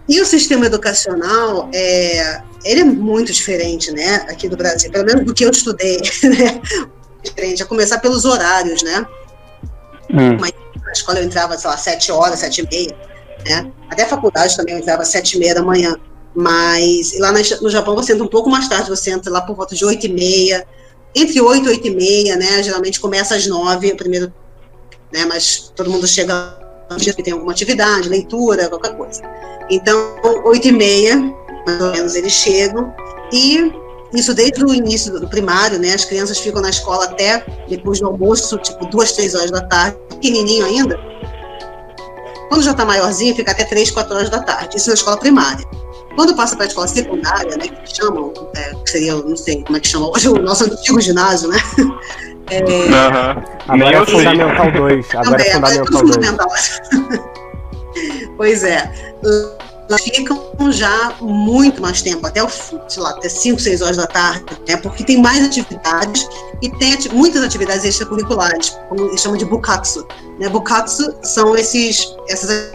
E 0.09 0.19
o 0.19 0.25
sistema 0.25 0.65
educacional, 0.65 1.69
é, 1.71 2.41
ele 2.65 2.81
é 2.81 2.83
muito 2.83 3.31
diferente, 3.31 3.91
né, 3.91 4.25
aqui 4.27 4.49
do 4.49 4.57
Brasil, 4.57 4.91
pelo 4.91 5.05
menos 5.05 5.23
do 5.23 5.35
que 5.35 5.45
eu 5.45 5.51
estudei, 5.51 5.97
né? 6.23 6.59
Diferente, 7.23 7.61
a 7.61 7.65
começar 7.67 7.99
pelos 7.99 8.25
horários, 8.25 8.81
né? 8.81 9.05
Hum. 10.11 10.35
Mas 10.39 10.51
na 10.83 10.91
escola 10.91 11.19
eu 11.19 11.25
entrava, 11.25 11.55
sei 11.59 11.69
lá, 11.69 11.77
sete 11.77 12.11
horas, 12.11 12.39
sete 12.39 12.61
e 12.61 12.67
meia, 12.67 12.97
né? 13.47 13.71
Até 13.87 14.03
a 14.03 14.07
faculdade 14.07 14.57
também 14.57 14.73
eu 14.73 14.79
entrava 14.79 15.05
sete 15.05 15.37
e 15.37 15.39
meia 15.39 15.53
da 15.53 15.61
manhã. 15.61 15.95
Mas 16.33 17.17
lá 17.19 17.31
no 17.31 17.69
Japão 17.69 17.95
você 17.95 18.13
entra 18.13 18.23
um 18.23 18.29
pouco 18.29 18.49
mais 18.49 18.67
tarde, 18.67 18.89
você 18.89 19.11
entra 19.11 19.31
lá 19.31 19.41
por 19.41 19.55
volta 19.55 19.75
de 19.75 19.85
oito 19.85 20.07
e 20.07 20.09
meia, 20.09 20.65
entre 21.13 21.39
oito 21.39 21.65
e 21.65 21.69
oito 21.69 21.87
e 21.87 21.91
meia, 21.91 22.35
né? 22.35 22.63
Geralmente 22.63 22.99
começa 22.99 23.35
às 23.35 23.45
nove, 23.45 23.91
o 23.91 23.97
primeiro, 23.97 24.33
né? 25.13 25.25
Mas 25.25 25.71
todo 25.75 25.89
mundo 25.89 26.07
chega 26.07 26.58
antes 26.89 27.13
que 27.13 27.23
tem 27.23 27.33
alguma 27.33 27.51
atividade, 27.51 28.09
leitura, 28.09 28.69
qualquer 28.69 28.95
coisa. 28.95 29.21
Então, 29.69 30.15
oito 30.45 30.67
e 30.67 30.71
meia, 30.71 31.17
mais 31.65 31.81
ou 31.81 31.91
menos, 31.91 32.15
eles 32.15 32.33
chegam 32.33 32.93
e 33.31 33.71
isso 34.13 34.33
desde 34.33 34.63
o 34.63 34.73
início 34.73 35.19
do 35.19 35.27
primário, 35.27 35.77
né? 35.79 35.93
As 35.93 36.03
crianças 36.03 36.39
ficam 36.39 36.61
na 36.61 36.69
escola 36.69 37.05
até 37.05 37.45
depois 37.67 37.99
do 37.99 38.07
almoço, 38.07 38.57
tipo 38.57 38.85
duas, 38.87 39.11
três 39.11 39.35
horas 39.35 39.51
da 39.51 39.61
tarde, 39.61 39.97
pequenininho 40.09 40.65
ainda. 40.65 40.99
Quando 42.49 42.63
já 42.63 42.71
está 42.71 42.83
maiorzinho, 42.83 43.35
fica 43.35 43.51
até 43.51 43.63
três, 43.63 43.91
quatro 43.91 44.15
horas 44.15 44.29
da 44.29 44.41
tarde. 44.41 44.77
Isso 44.77 44.87
na 44.89 44.95
escola 44.95 45.17
primária. 45.17 45.63
Quando 46.19 46.35
passa 46.35 46.53
para 46.53 46.65
a 46.65 46.67
escola 46.67 46.85
secundária, 46.85 47.55
né, 47.55 47.69
que 47.69 47.95
chamam, 47.95 48.33
é, 48.53 48.75
que 48.75 48.91
seria, 48.91 49.15
não 49.15 49.37
sei 49.37 49.63
como 49.63 49.77
é 49.77 49.79
que 49.79 49.87
chama 49.87 50.09
hoje, 50.09 50.27
o 50.27 50.33
nosso 50.41 50.65
antigo 50.65 50.99
ginásio, 50.99 51.47
né? 51.47 51.57
É, 52.51 52.63
uhum. 52.63 53.43
Agora 53.67 53.95
é 53.95 54.05
Fundamental 54.07 54.71
2. 54.71 55.05
Agora 55.13 55.41
é 55.43 55.85
Fundamental 55.85 56.47
2. 56.47 56.81
pois 58.35 58.63
é 58.63 58.91
ficam 59.97 60.71
já 60.71 61.15
muito 61.21 61.81
mais 61.81 62.01
tempo, 62.01 62.25
até, 62.25 62.43
o, 62.43 62.49
sei 62.49 63.01
lá, 63.01 63.11
até 63.11 63.29
5, 63.29 63.59
6 63.59 63.81
horas 63.81 63.97
da 63.97 64.07
tarde, 64.07 64.45
né, 64.67 64.77
porque 64.77 65.03
tem 65.03 65.21
mais 65.21 65.43
atividades 65.45 66.27
e 66.61 66.69
tem 66.77 66.93
ati 66.93 67.13
muitas 67.13 67.43
atividades 67.43 67.85
extracurriculares, 67.85 68.77
como 68.87 69.07
eles 69.07 69.21
chamam 69.21 69.37
de 69.37 69.45
bukatsu. 69.45 70.07
Né? 70.39 70.49
Bukatsu 70.49 71.15
são 71.23 71.55
esses, 71.55 72.15
essas 72.27 72.71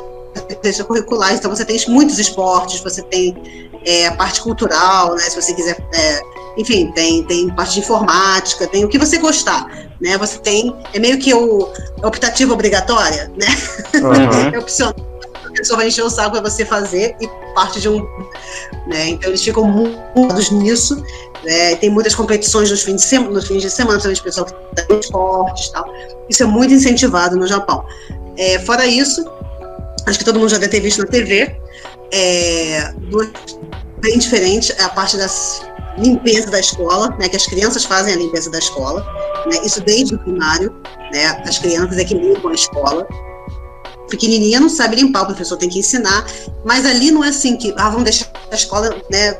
extracurriculares, 0.62 1.38
então 1.38 1.54
você 1.54 1.64
tem 1.64 1.78
muitos 1.88 2.18
esportes, 2.18 2.80
você 2.80 3.02
tem 3.02 3.70
é, 3.84 4.06
a 4.06 4.12
parte 4.12 4.40
cultural, 4.40 5.14
né, 5.14 5.22
se 5.22 5.40
você 5.40 5.54
quiser, 5.54 5.76
é, 5.92 6.20
enfim, 6.56 6.90
tem, 6.92 7.22
tem 7.24 7.54
parte 7.54 7.74
de 7.74 7.80
informática, 7.80 8.66
tem 8.66 8.84
o 8.84 8.88
que 8.88 8.98
você 8.98 9.18
gostar, 9.18 9.68
né, 10.00 10.16
você 10.18 10.38
tem, 10.38 10.74
é 10.92 10.98
meio 10.98 11.18
que 11.18 11.34
o 11.34 11.68
optativo 12.02 12.54
obrigatória, 12.54 13.30
né, 13.36 13.46
uhum. 13.94 14.52
é 14.54 14.58
opcional 14.58 14.94
a 15.54 15.58
pessoa 15.58 15.76
vai 15.76 15.88
encher 15.88 16.02
o 16.02 16.10
saco 16.10 16.32
para 16.32 16.40
você 16.40 16.64
fazer 16.64 17.14
e 17.20 17.28
parte 17.54 17.80
de 17.80 17.88
um. 17.88 18.04
Né? 18.88 19.10
Então 19.10 19.30
eles 19.30 19.42
ficam 19.42 19.64
muito 19.64 20.54
nisso. 20.54 21.02
Né? 21.44 21.76
Tem 21.76 21.90
muitas 21.90 22.14
competições 22.14 22.70
nos 22.70 22.82
fins 22.82 23.02
de 23.02 23.06
semana, 23.06 23.32
nos 23.32 23.46
fins 23.46 23.62
de 23.62 23.70
semana, 23.70 23.98
o 23.98 24.22
pessoal 24.22 24.46
que 24.46 24.82
tem 24.82 24.98
esportes 24.98 25.66
e 25.66 25.72
tal. 25.72 25.86
Isso 26.28 26.42
é 26.42 26.46
muito 26.46 26.74
incentivado 26.74 27.36
no 27.36 27.46
Japão. 27.46 27.84
É, 28.36 28.58
fora 28.60 28.84
isso, 28.84 29.24
acho 30.06 30.18
que 30.18 30.24
todo 30.24 30.38
mundo 30.38 30.50
já 30.50 30.58
deve 30.58 30.70
ter 30.70 30.80
visto 30.80 30.98
na 30.98 31.06
TV, 31.06 31.56
é, 32.12 32.92
bem 34.00 34.18
diferente 34.18 34.72
é 34.72 34.82
a 34.82 34.88
parte 34.88 35.16
das 35.16 35.62
limpeza 35.98 36.50
da 36.50 36.58
escola, 36.58 37.14
né, 37.18 37.28
que 37.28 37.36
as 37.36 37.46
crianças 37.46 37.84
fazem 37.84 38.14
a 38.14 38.16
limpeza 38.16 38.50
da 38.50 38.58
escola, 38.58 39.04
né, 39.46 39.58
isso 39.64 39.80
desde 39.80 40.14
o 40.14 40.18
primário, 40.18 40.74
né, 41.12 41.26
as 41.46 41.58
crianças 41.58 41.96
é 41.98 42.04
que 42.04 42.14
limpam 42.14 42.50
a 42.50 42.54
escola, 42.54 43.06
pequenininha 44.10 44.60
não 44.60 44.68
sabe 44.68 44.96
limpar, 44.96 45.22
o 45.22 45.26
professor 45.26 45.56
tem 45.56 45.68
que 45.68 45.78
ensinar, 45.78 46.26
mas 46.64 46.84
ali 46.84 47.10
não 47.10 47.24
é 47.24 47.28
assim 47.28 47.56
que, 47.56 47.72
ah, 47.76 47.90
vamos 47.90 48.04
deixar 48.04 48.30
a 48.50 48.54
escola, 48.54 48.94
né, 49.10 49.38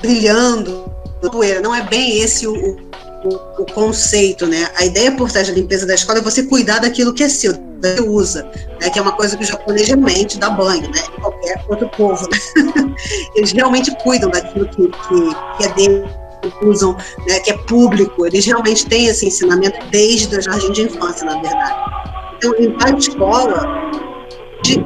brilhando, 0.00 0.90
poeira, 1.30 1.60
não 1.60 1.72
é 1.72 1.82
bem 1.82 2.20
esse 2.20 2.48
o, 2.48 2.52
o, 2.52 3.62
o, 3.62 3.66
conceito, 3.72 4.44
né, 4.46 4.68
a 4.74 4.84
ideia 4.84 5.12
por 5.12 5.30
trás 5.30 5.46
da 5.46 5.54
limpeza 5.54 5.86
da 5.86 5.94
escola 5.94 6.18
é 6.18 6.22
você 6.22 6.42
cuidar 6.42 6.80
daquilo 6.80 7.14
que 7.14 7.22
é 7.22 7.28
seu, 7.28 7.54
você 7.82 8.00
usa, 8.00 8.44
né, 8.80 8.90
que 8.90 8.98
é 8.98 9.02
uma 9.02 9.12
coisa 9.12 9.36
que 9.36 9.42
o 9.42 9.46
japonês 9.46 9.88
realmente 9.88 10.38
dá 10.38 10.50
banho, 10.50 10.82
né, 10.82 11.02
qualquer 11.20 11.64
outro 11.68 11.88
povo, 11.90 12.28
né? 12.30 12.94
eles 13.34 13.52
realmente 13.52 13.94
cuidam 14.02 14.30
daquilo 14.30 14.68
que, 14.68 14.88
que, 14.88 15.34
que 15.56 15.64
é 15.64 15.68
dele, 15.74 16.04
que 16.42 16.66
usam, 16.66 16.96
né, 17.26 17.40
que 17.40 17.50
é 17.50 17.58
público, 17.58 18.26
eles 18.26 18.46
realmente 18.46 18.86
têm 18.86 19.06
esse 19.06 19.26
ensinamento 19.26 19.78
desde 19.90 20.36
o 20.36 20.40
jardim 20.40 20.72
de 20.72 20.82
infância, 20.82 21.24
na 21.26 21.40
verdade. 21.40 21.74
Então, 22.36 22.52
limpar 22.58 22.94
a 22.94 22.98
escola 22.98 23.92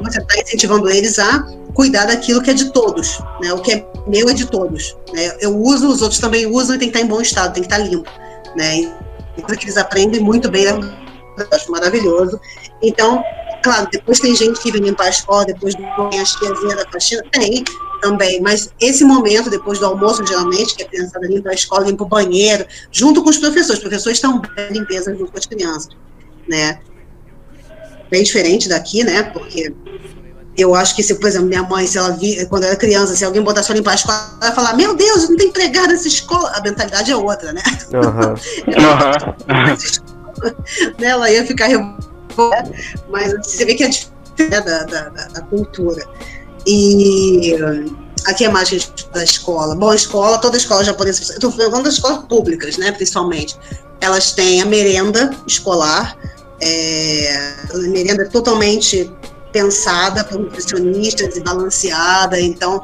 você 0.02 0.20
está 0.20 0.40
incentivando 0.40 0.88
eles 0.88 1.18
a 1.18 1.46
cuidar 1.74 2.06
daquilo 2.06 2.42
que 2.42 2.50
é 2.50 2.54
de 2.54 2.72
todos, 2.72 3.20
né? 3.42 3.52
O 3.52 3.60
que 3.60 3.72
é 3.72 3.86
meu 4.06 4.28
é 4.28 4.32
de 4.32 4.46
todos. 4.46 4.96
Né? 5.12 5.36
Eu 5.40 5.56
uso, 5.56 5.88
os 5.88 6.00
outros 6.00 6.18
também 6.18 6.46
usam 6.46 6.76
e 6.76 6.78
tem 6.78 6.90
que 6.90 6.96
estar 6.96 7.06
em 7.06 7.08
bom 7.08 7.20
estado, 7.20 7.52
tem 7.52 7.62
que 7.62 7.70
estar 7.70 7.84
limpo, 7.84 8.10
né? 8.56 8.90
Então, 9.36 9.54
que 9.54 9.66
eles 9.66 9.76
aprendem 9.76 10.20
muito 10.20 10.50
bem, 10.50 10.66
eu 11.38 11.48
acho 11.52 11.70
maravilhoso. 11.70 12.40
Então, 12.82 13.22
claro, 13.62 13.88
depois 13.90 14.20
tem 14.20 14.34
gente 14.34 14.60
que 14.60 14.70
vem 14.70 14.82
limpar 14.82 15.06
a 15.06 15.10
escola, 15.10 15.44
depois 15.44 15.74
tem 15.74 15.86
a 15.86 16.24
tiazinha 16.24 16.76
da 16.76 16.88
faxina, 16.90 17.22
tem 17.30 17.64
também, 18.00 18.40
mas 18.40 18.72
esse 18.80 19.04
momento, 19.04 19.48
depois 19.48 19.78
do 19.78 19.86
almoço, 19.86 20.24
geralmente, 20.26 20.76
que 20.76 20.82
a 20.82 20.88
criançada 20.88 21.26
limpa 21.26 21.50
a 21.50 21.54
escola, 21.54 21.86
limpa 21.86 22.04
o 22.04 22.06
banheiro, 22.06 22.66
junto 22.92 23.22
com 23.22 23.30
os 23.30 23.38
professores, 23.38 23.78
os 23.78 23.80
professores 23.80 24.18
estão 24.18 24.40
bem 24.40 24.68
limpeza 24.70 25.14
junto 25.16 25.32
com 25.32 25.38
as 25.38 25.46
crianças, 25.46 25.88
né? 26.46 26.78
bem 28.10 28.22
diferente 28.22 28.68
daqui, 28.68 29.04
né? 29.04 29.22
Porque 29.22 29.72
eu 30.56 30.74
acho 30.74 30.96
que 30.96 31.02
se, 31.02 31.14
por 31.16 31.28
exemplo, 31.28 31.48
minha 31.48 31.62
mãe, 31.62 31.86
se 31.86 31.98
ela 31.98 32.10
vi, 32.10 32.44
quando 32.46 32.64
era 32.64 32.76
criança, 32.76 33.14
se 33.14 33.24
alguém 33.24 33.42
botasse 33.42 33.68
para 33.68 33.76
limpar 33.76 33.92
a 33.92 33.94
escola, 33.94 34.38
ela 34.40 34.50
ia 34.50 34.54
falar, 34.54 34.74
meu 34.74 34.94
Deus, 34.94 35.28
não 35.28 35.36
tem 35.36 35.48
empregado 35.48 35.88
nessa 35.88 36.08
escola. 36.08 36.50
A 36.54 36.62
mentalidade 36.62 37.10
é 37.10 37.16
outra, 37.16 37.52
né? 37.52 37.62
Uhum. 37.92 38.34
né? 40.98 41.08
Ela 41.08 41.30
ia 41.30 41.46
ficar 41.46 41.66
revoltada, 41.66 42.72
mas 43.08 43.32
você 43.32 43.64
vê 43.64 43.74
que 43.74 43.84
é 43.84 43.88
diferente 43.88 44.16
né, 44.38 44.60
da, 44.60 44.84
da, 44.84 45.08
da, 45.08 45.40
cultura. 45.42 46.06
E 46.66 47.54
aqui 48.26 48.44
é 48.44 48.48
mais 48.48 48.68
gente 48.68 49.08
da 49.12 49.24
escola. 49.24 49.74
Bom, 49.74 49.92
escola, 49.94 50.38
toda 50.38 50.56
escola 50.56 50.84
japonesa, 50.84 51.32
eu 51.32 51.34
estou 51.34 51.52
falando 51.52 51.84
das 51.84 51.94
escolas 51.94 52.24
públicas, 52.26 52.76
né, 52.76 52.92
principalmente, 52.92 53.56
elas 54.00 54.32
têm 54.32 54.60
a 54.60 54.66
merenda 54.66 55.30
escolar, 55.46 56.16
é, 56.60 57.54
a 57.72 57.78
merenda 57.78 58.22
é 58.22 58.26
totalmente 58.26 59.10
pensada 59.52 60.24
por 60.24 60.38
nutricionistas 60.38 61.36
e 61.36 61.40
balanceada, 61.40 62.38
então 62.40 62.82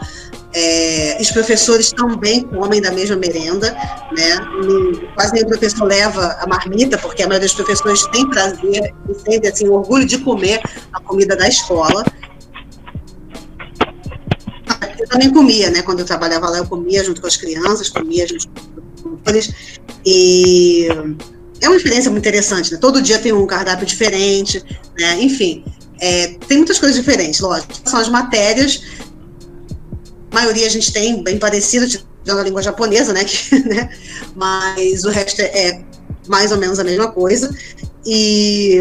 é, 0.55 1.19
os 1.21 1.31
professores 1.31 1.93
também 1.93 2.43
comem 2.43 2.81
da 2.81 2.91
mesma 2.91 3.17
merenda, 3.17 3.73
né? 4.17 4.39
Quase 5.15 5.33
nenhum 5.33 5.49
professor 5.49 5.85
leva 5.85 6.37
a 6.41 6.47
marmita, 6.47 6.99
porque 6.99 7.23
a 7.23 7.27
maioria 7.27 7.47
dos 7.47 7.57
professores 7.57 8.07
tem 8.09 8.29
prazer 8.29 8.95
e 9.09 9.15
sente 9.15 9.47
assim, 9.47 9.69
orgulho 9.69 10.07
de 10.07 10.19
comer 10.19 10.61
a 10.93 11.01
comida 11.01 11.35
da 11.35 11.49
escola. 11.49 12.05
Eu 14.99 15.09
também 15.09 15.31
comia, 15.33 15.71
né? 15.71 15.83
Quando 15.83 16.01
eu 16.01 16.07
trabalhava 16.07 16.49
lá, 16.51 16.59
eu 16.59 16.67
comia 16.67 17.03
junto 17.03 17.21
com 17.21 17.27
as 17.27 17.37
crianças, 17.37 17.89
comia 17.89 18.27
junto 18.29 18.49
com 18.49 18.61
os 18.61 19.21
professores. 19.23 19.81
E 20.05 20.87
é 21.61 21.69
uma 21.69 21.77
experiência 21.77 22.11
muito 22.11 22.23
interessante, 22.23 22.73
né? 22.73 22.79
Todo 22.79 23.01
dia 23.01 23.19
tem 23.19 23.33
um 23.33 23.47
cardápio 23.47 23.87
diferente, 23.87 24.63
né? 24.99 25.23
Enfim, 25.23 25.65
é, 25.99 26.37
tem 26.47 26.59
muitas 26.59 26.79
coisas 26.79 26.99
diferentes, 26.99 27.41
lógico. 27.41 27.73
São 27.85 28.01
as 28.01 28.09
matérias, 28.09 28.83
a 30.33 30.35
maioria 30.35 30.67
a 30.67 30.71
gente 30.71 30.93
tem 30.93 31.23
bem 31.23 31.39
parecido, 31.39 31.87
tirando 31.87 32.41
a 32.41 32.43
língua 32.43 32.63
japonesa, 32.63 33.13
né? 33.13 33.23
Que, 33.25 33.59
né? 33.69 33.91
Mas 34.35 35.05
o 35.05 35.11
resto 35.11 35.41
é, 35.41 35.45
é 35.45 35.85
mais 36.27 36.51
ou 36.51 36.59
menos 36.59 36.79
a 36.79 36.85
mesma 36.85 37.13
coisa. 37.13 37.55
E 38.05 38.81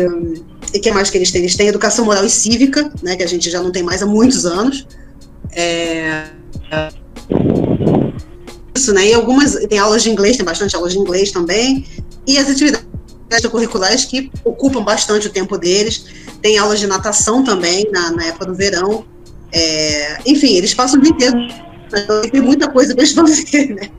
o 0.73 0.79
que 0.79 0.91
mais 0.91 1.09
que 1.09 1.17
eles 1.17 1.29
têm? 1.29 1.41
Eles 1.41 1.55
têm 1.55 1.67
educação 1.67 2.05
moral 2.05 2.25
e 2.25 2.29
cívica, 2.29 2.91
né? 3.03 3.17
Que 3.17 3.23
a 3.23 3.27
gente 3.27 3.49
já 3.51 3.61
não 3.61 3.71
tem 3.71 3.83
mais 3.83 4.01
há 4.01 4.05
muitos 4.05 4.45
anos. 4.45 4.87
É, 5.51 6.29
isso, 8.73 8.93
né? 8.93 9.09
E 9.09 9.13
algumas 9.13 9.55
tem 9.67 9.77
aulas 9.77 10.03
de 10.03 10.09
inglês, 10.09 10.37
tem 10.37 10.45
bastante 10.45 10.75
aulas 10.75 10.93
de 10.93 10.99
inglês 10.99 11.31
também. 11.31 11.85
E 12.25 12.37
as 12.37 12.49
atividades 12.49 12.87
extracurriculares 13.29 14.05
que 14.05 14.31
ocupam 14.43 14.83
bastante 14.83 15.27
o 15.27 15.29
tempo 15.29 15.57
deles. 15.57 16.05
Tem 16.41 16.57
aulas 16.57 16.79
de 16.79 16.87
natação 16.87 17.43
também 17.43 17.89
na, 17.91 18.11
na 18.11 18.25
época 18.25 18.45
do 18.45 18.55
verão. 18.55 19.05
É, 19.53 20.17
enfim, 20.25 20.55
eles 20.55 20.73
passam 20.73 20.99
o 20.99 21.01
dia 21.03 21.11
inteiro 21.11 21.37
tem 22.31 22.41
muita 22.41 22.69
coisa 22.69 22.95
para 22.95 23.05
fazer, 23.05 23.75
né? 23.75 23.89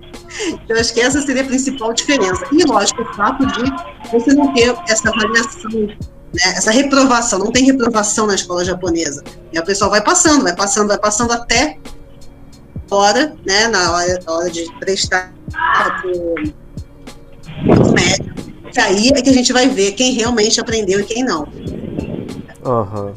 Então, 0.48 0.78
acho 0.78 0.94
que 0.94 1.00
essa 1.00 1.20
seria 1.20 1.42
a 1.42 1.46
principal 1.46 1.92
diferença. 1.92 2.42
E, 2.50 2.64
lógico, 2.64 3.02
o 3.02 3.14
fato 3.14 3.44
de 3.46 3.70
você 4.10 4.32
não 4.32 4.52
ter 4.54 4.74
essa 4.88 5.10
avaliação, 5.10 5.70
né, 5.70 5.96
essa 6.32 6.70
reprovação. 6.70 7.38
Não 7.38 7.52
tem 7.52 7.64
reprovação 7.64 8.26
na 8.26 8.34
escola 8.34 8.64
japonesa. 8.64 9.22
E 9.52 9.58
a 9.58 9.62
pessoa 9.62 9.90
vai 9.90 10.02
passando, 10.02 10.42
vai 10.42 10.56
passando, 10.56 10.88
vai 10.88 10.98
passando 10.98 11.32
até 11.32 11.76
hora, 12.90 13.34
né, 13.46 13.68
na 13.68 13.92
hora, 13.92 14.18
na 14.26 14.32
hora 14.32 14.50
de 14.50 14.64
prestar 14.80 15.32
o 17.66 17.92
médico. 17.92 18.32
E 18.74 18.80
aí 18.80 19.08
é 19.08 19.20
que 19.20 19.28
a 19.28 19.34
gente 19.34 19.52
vai 19.52 19.68
ver 19.68 19.92
quem 19.92 20.14
realmente 20.14 20.58
aprendeu 20.58 21.00
e 21.00 21.04
quem 21.04 21.22
não. 21.22 21.46
Uhum. 22.64 23.12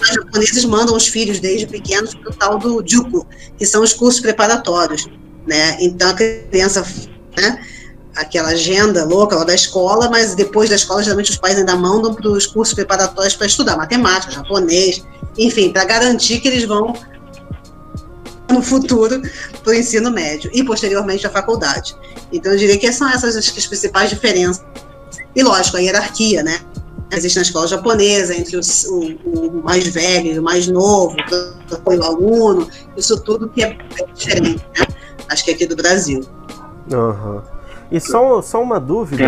Os 0.00 0.08
japoneses 0.08 0.64
mandam 0.64 0.94
os 0.94 1.08
filhos 1.08 1.40
desde 1.40 1.66
pequenos 1.66 2.14
para 2.14 2.30
o 2.30 2.34
tal 2.34 2.58
do 2.58 2.82
Juku, 2.86 3.26
que 3.58 3.64
são 3.64 3.82
os 3.82 3.92
cursos 3.92 4.20
preparatórios. 4.20 5.08
Né? 5.46 5.78
Então 5.80 6.10
a 6.10 6.14
criança, 6.14 6.84
né, 7.36 7.64
aquela 8.14 8.50
agenda 8.50 9.04
louca 9.04 9.36
lá 9.36 9.44
da 9.44 9.54
escola, 9.54 10.08
mas 10.10 10.34
depois 10.34 10.68
da 10.68 10.76
escola, 10.76 11.02
geralmente 11.02 11.30
os 11.30 11.38
pais 11.38 11.56
ainda 11.56 11.74
mandam 11.76 12.14
para 12.14 12.28
os 12.28 12.46
cursos 12.46 12.74
preparatórios 12.74 13.34
para 13.34 13.46
estudar 13.46 13.76
matemática, 13.76 14.32
japonês, 14.32 15.02
enfim, 15.38 15.72
para 15.72 15.84
garantir 15.84 16.40
que 16.40 16.48
eles 16.48 16.64
vão 16.64 16.92
no 18.50 18.60
futuro 18.62 19.22
para 19.62 19.70
o 19.70 19.74
ensino 19.74 20.10
médio 20.10 20.50
e 20.52 20.62
posteriormente 20.62 21.26
à 21.26 21.30
faculdade. 21.30 21.96
Então 22.32 22.52
eu 22.52 22.58
diria 22.58 22.76
que 22.76 22.92
são 22.92 23.08
essas 23.08 23.36
as 23.36 23.48
principais 23.48 24.10
diferenças. 24.10 24.64
E 25.34 25.42
lógico, 25.42 25.76
a 25.76 25.80
hierarquia, 25.80 26.42
né? 26.42 26.60
Existe 27.12 27.36
na 27.36 27.42
escola 27.42 27.66
japonesa, 27.66 28.34
entre 28.34 28.56
o, 28.56 28.60
o, 28.90 29.48
o 29.48 29.62
mais 29.64 29.86
velho 29.88 30.32
e 30.32 30.38
o 30.38 30.42
mais 30.42 30.66
novo, 30.68 31.16
o 31.70 31.74
apoio 31.74 32.02
aluno, 32.02 32.68
isso 32.96 33.20
tudo 33.22 33.48
que 33.48 33.62
é, 33.62 33.76
diferente, 34.14 34.64
né? 34.78 34.86
Acho 35.28 35.44
que 35.44 35.50
aqui 35.52 35.66
do 35.66 35.76
Brasil. 35.76 36.20
Uhum. 36.92 37.40
E 37.90 37.98
só, 38.00 38.40
só 38.40 38.62
uma 38.62 38.78
dúvida, 38.78 39.24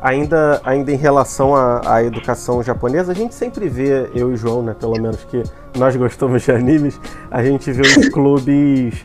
ainda, 0.00 0.60
ainda 0.64 0.90
em 0.90 0.96
relação 0.96 1.54
à, 1.54 1.80
à 1.84 2.02
educação 2.02 2.60
japonesa, 2.60 3.12
a 3.12 3.14
gente 3.14 3.32
sempre 3.34 3.68
vê, 3.68 4.10
eu 4.12 4.30
e 4.30 4.34
o 4.34 4.36
João, 4.36 4.60
né, 4.60 4.74
pelo 4.78 5.00
menos 5.00 5.22
que 5.24 5.42
nós 5.78 5.94
gostamos 5.94 6.42
de 6.42 6.50
animes, 6.50 7.00
a 7.30 7.44
gente 7.44 7.70
vê 7.70 7.82
os 7.82 8.08
clubes, 8.10 9.04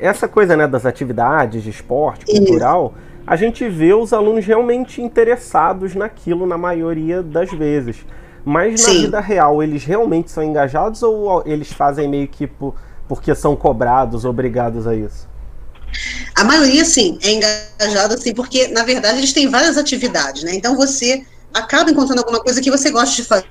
essa 0.00 0.26
coisa 0.26 0.56
né, 0.56 0.66
das 0.66 0.86
atividades 0.86 1.62
de 1.62 1.68
esporte, 1.68 2.24
cultural, 2.24 2.94
Isso 2.96 3.17
a 3.28 3.36
gente 3.36 3.68
vê 3.68 3.92
os 3.92 4.14
alunos 4.14 4.46
realmente 4.46 5.02
interessados 5.02 5.94
naquilo 5.94 6.46
na 6.46 6.56
maioria 6.56 7.22
das 7.22 7.50
vezes. 7.50 7.98
Mas 8.42 8.80
na 8.80 8.88
Sim. 8.88 9.02
vida 9.02 9.20
real, 9.20 9.62
eles 9.62 9.84
realmente 9.84 10.30
são 10.30 10.42
engajados 10.42 11.02
ou 11.02 11.42
eles 11.44 11.70
fazem 11.70 12.08
meio 12.08 12.26
que 12.26 12.46
por, 12.46 12.74
porque 13.06 13.34
são 13.34 13.54
cobrados, 13.54 14.24
obrigados 14.24 14.86
a 14.86 14.96
isso? 14.96 15.28
A 16.34 16.42
maioria, 16.42 16.86
sim, 16.86 17.18
é 17.22 17.32
engajada, 17.32 18.16
sim, 18.16 18.32
porque, 18.32 18.68
na 18.68 18.82
verdade, 18.82 19.18
eles 19.18 19.34
têm 19.34 19.46
várias 19.46 19.76
atividades, 19.76 20.42
né? 20.42 20.54
Então, 20.54 20.74
você 20.74 21.22
acaba 21.52 21.90
encontrando 21.90 22.22
alguma 22.22 22.40
coisa 22.40 22.62
que 22.62 22.70
você 22.70 22.90
gosta 22.90 23.14
de 23.14 23.24
fazer 23.24 23.44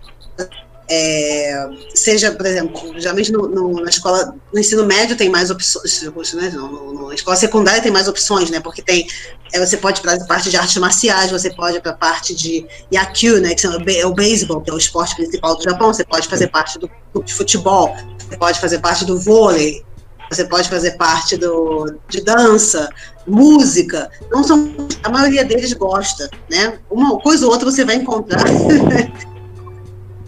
é, 0.90 1.70
seja, 1.94 2.32
por 2.32 2.46
exemplo, 2.46 2.94
geralmente 2.98 3.32
no, 3.32 3.48
no, 3.48 3.82
na 3.82 3.90
escola, 3.90 4.34
no 4.54 4.60
ensino 4.60 4.86
médio 4.86 5.18
tem 5.18 5.30
mais 5.30 5.50
opções, 5.50 6.02
né, 6.34 6.52
na 6.52 7.14
escola 7.14 7.36
secundária 7.36 7.82
tem 7.82 7.92
mais 7.92 8.08
opções, 8.08 8.50
né, 8.50 8.62
porque 8.62 8.82
tem, 8.82 9.06
é, 9.54 9.60
você 9.60 9.76
pode 9.76 10.00
para 10.00 10.14
a 10.14 10.26
parte 10.26 10.50
de 10.50 10.56
artes 10.56 10.78
marciais, 10.78 11.30
você 11.30 11.54
pode 11.54 11.82
para 11.82 11.92
a 11.92 11.96
parte 11.96 12.34
de 12.34 12.66
Yakyu, 12.94 13.42
né, 13.42 13.54
que 13.54 13.68
é 13.68 14.06
o 14.06 14.14
beisebol, 14.14 14.62
que 14.62 14.70
é 14.70 14.74
o 14.74 14.78
esporte 14.78 15.16
principal 15.16 15.58
do 15.58 15.64
Japão, 15.64 15.94
você 15.94 16.06
pode 16.06 16.28
fazer 16.28 16.48
parte 16.48 16.80
do 16.80 16.90
de 17.24 17.34
futebol, 17.34 17.96
você 18.20 18.38
pode 18.38 18.60
fazer 18.60 18.80
parte 18.80 19.04
do 19.04 19.20
vôlei, 19.20 19.84
você 20.30 20.46
pode 20.46 20.70
fazer 20.70 20.92
parte 20.98 21.36
do, 21.36 21.96
de 22.08 22.22
dança, 22.22 22.90
música, 23.26 24.10
não 24.30 24.44
são, 24.44 24.74
a 25.04 25.10
maioria 25.10 25.44
deles 25.44 25.74
gosta, 25.74 26.30
né, 26.50 26.80
uma 26.90 27.18
coisa 27.20 27.46
ou 27.46 27.52
outra 27.52 27.70
você 27.70 27.84
vai 27.84 27.96
encontrar 27.96 28.44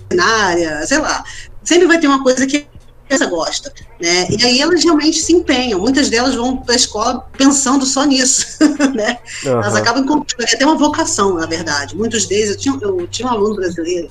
veterinária, 0.10 0.86
sei 0.86 1.00
lá. 1.00 1.24
Sempre 1.64 1.88
vai 1.88 2.00
ter 2.00 2.08
uma 2.08 2.24
coisa 2.24 2.46
que 2.48 2.58
a 2.58 3.08
criança 3.08 3.26
gosta, 3.28 3.74
né? 4.02 4.28
E 4.30 4.44
aí 4.44 4.60
elas 4.60 4.84
realmente 4.84 5.20
se 5.20 5.34
empenham. 5.34 5.80
Muitas 5.80 6.10
delas 6.10 6.36
vão 6.36 6.58
para 6.58 6.74
a 6.74 6.78
escola 6.78 7.28
pensando 7.38 7.86
só 7.86 8.04
nisso, 8.06 8.46
né? 8.94 9.20
Uhum. 9.46 9.52
Elas 9.52 9.76
acabam 9.76 10.04
encontrando 10.04 10.52
até 10.52 10.66
uma 10.66 10.78
vocação, 10.78 11.36
na 11.36 11.46
verdade. 11.46 11.96
Muitos 11.96 12.26
deles, 12.26 12.50
eu 12.50 12.58
tinha, 12.58 12.78
eu 12.82 13.08
tinha 13.08 13.28
um 13.28 13.32
aluno 13.32 13.56
brasileiro 13.56 14.10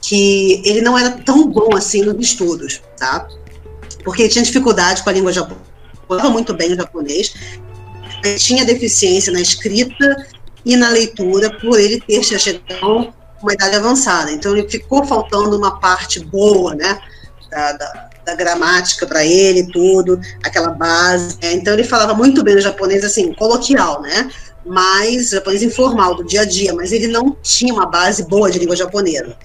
que 0.00 0.62
ele 0.64 0.80
não 0.80 0.96
era 0.96 1.10
tão 1.10 1.48
bom 1.48 1.76
assim 1.76 2.02
nos 2.02 2.16
estudos, 2.24 2.80
tá? 2.96 3.28
Porque 4.04 4.22
ele 4.22 4.28
tinha 4.28 4.44
dificuldade 4.44 5.02
com 5.02 5.10
a 5.10 5.12
língua 5.12 5.32
japonesa, 5.32 5.66
falava 6.06 6.30
muito 6.30 6.54
bem 6.54 6.72
o 6.72 6.76
japonês, 6.76 7.34
tinha 8.38 8.64
deficiência 8.64 9.32
na 9.32 9.40
escrita 9.40 10.26
e 10.64 10.76
na 10.76 10.88
leitura 10.90 11.50
por 11.58 11.78
ele 11.78 12.00
ter 12.00 12.22
chegado 12.22 13.12
uma 13.42 13.52
idade 13.52 13.76
avançada. 13.76 14.30
Então 14.30 14.56
ele 14.56 14.68
ficou 14.68 15.04
faltando 15.04 15.56
uma 15.56 15.78
parte 15.78 16.20
boa, 16.20 16.74
né, 16.74 17.00
da, 17.50 17.72
da, 17.72 18.10
da 18.26 18.34
gramática 18.34 19.06
para 19.06 19.24
ele, 19.24 19.66
tudo, 19.72 20.20
aquela 20.44 20.70
base. 20.70 21.38
Né? 21.42 21.54
Então 21.54 21.74
ele 21.74 21.84
falava 21.84 22.14
muito 22.14 22.42
bem 22.42 22.56
o 22.56 22.60
japonês, 22.60 23.04
assim, 23.04 23.32
coloquial, 23.34 24.02
né, 24.02 24.30
mas 24.64 25.30
japonês 25.30 25.62
informal, 25.62 26.14
do 26.14 26.24
dia 26.24 26.42
a 26.42 26.44
dia, 26.44 26.74
mas 26.74 26.92
ele 26.92 27.08
não 27.08 27.36
tinha 27.42 27.72
uma 27.72 27.86
base 27.86 28.24
boa 28.28 28.50
de 28.50 28.58
língua 28.58 28.76
japonesa. 28.76 29.36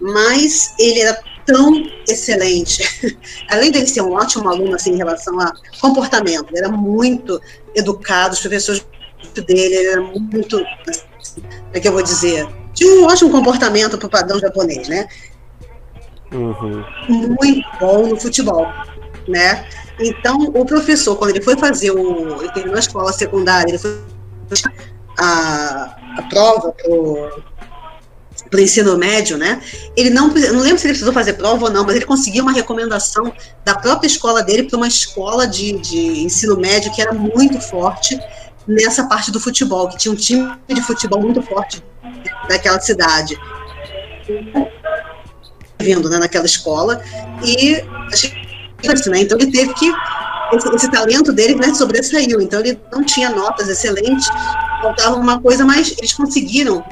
Mas 0.00 0.74
ele 0.78 1.00
era 1.00 1.22
tão 1.46 1.72
excelente, 2.08 2.82
além 3.48 3.70
dele 3.70 3.86
ser 3.86 4.00
um 4.00 4.12
ótimo 4.12 4.48
aluno, 4.48 4.74
assim, 4.74 4.92
em 4.92 4.96
relação 4.96 5.38
a 5.40 5.52
comportamento, 5.80 6.46
ele 6.50 6.58
era 6.58 6.68
muito 6.68 7.40
educado, 7.74 8.34
os 8.34 8.40
professores 8.40 8.84
dele, 9.34 9.74
ele 9.74 9.88
era 9.88 10.00
muito, 10.00 10.58
como 10.58 11.46
é 11.72 11.80
que 11.80 11.88
eu 11.88 11.92
vou 11.92 12.02
dizer, 12.02 12.46
tinha 12.82 13.00
um 13.00 13.04
ótimo 13.04 13.30
comportamento 13.30 13.96
para 13.96 14.06
o 14.06 14.10
padrão 14.10 14.40
japonês, 14.40 14.88
né? 14.88 15.06
Uhum. 16.32 16.84
Muito 17.08 17.68
bom 17.78 18.08
no 18.08 18.16
futebol, 18.20 18.66
né? 19.28 19.64
Então, 20.00 20.50
o 20.54 20.64
professor, 20.64 21.14
quando 21.16 21.30
ele 21.30 21.42
foi 21.42 21.56
fazer 21.56 21.92
o. 21.92 22.40
Ele 22.42 22.52
terminou 22.52 22.76
a 22.76 22.80
escola 22.80 23.12
secundária, 23.12 23.70
ele 23.70 23.78
foi 23.78 23.96
a, 25.18 25.94
a 26.18 26.22
prova 26.28 26.72
para 26.72 28.58
o 28.58 28.60
ensino 28.60 28.98
médio, 28.98 29.38
né? 29.38 29.62
Ele 29.96 30.10
não, 30.10 30.28
não 30.28 30.60
lembro 30.60 30.78
se 30.78 30.86
ele 30.86 30.94
precisou 30.94 31.12
fazer 31.12 31.34
prova 31.34 31.66
ou 31.66 31.70
não, 31.70 31.84
mas 31.84 31.94
ele 31.94 32.04
conseguiu 32.04 32.42
uma 32.42 32.52
recomendação 32.52 33.32
da 33.64 33.74
própria 33.76 34.08
escola 34.08 34.42
dele 34.42 34.64
para 34.64 34.76
uma 34.76 34.88
escola 34.88 35.46
de, 35.46 35.78
de 35.78 36.24
ensino 36.24 36.56
médio 36.56 36.92
que 36.92 37.00
era 37.00 37.12
muito 37.12 37.60
forte 37.60 38.18
nessa 38.66 39.06
parte 39.06 39.30
do 39.30 39.38
futebol, 39.38 39.88
que 39.88 39.98
tinha 39.98 40.12
um 40.12 40.16
time 40.16 40.50
de 40.68 40.82
futebol 40.82 41.20
muito 41.20 41.42
forte 41.42 41.82
daquela 42.48 42.80
cidade. 42.80 43.38
Vindo 45.80 46.08
né, 46.08 46.18
naquela 46.18 46.46
escola, 46.46 47.02
e 47.42 47.82
né, 49.08 49.20
então 49.20 49.38
ele 49.38 49.50
teve 49.50 49.74
que. 49.74 49.92
Esse, 50.52 50.68
esse 50.74 50.90
talento 50.90 51.32
dele 51.32 51.54
né, 51.54 51.72
sobressaiu, 51.72 52.38
então 52.38 52.60
ele 52.60 52.78
não 52.92 53.02
tinha 53.02 53.30
notas 53.30 53.70
excelentes, 53.70 54.28
faltava 54.82 55.16
uma 55.16 55.40
coisa, 55.40 55.64
mas 55.64 55.94
eles 55.96 56.12
conseguiram 56.12 56.84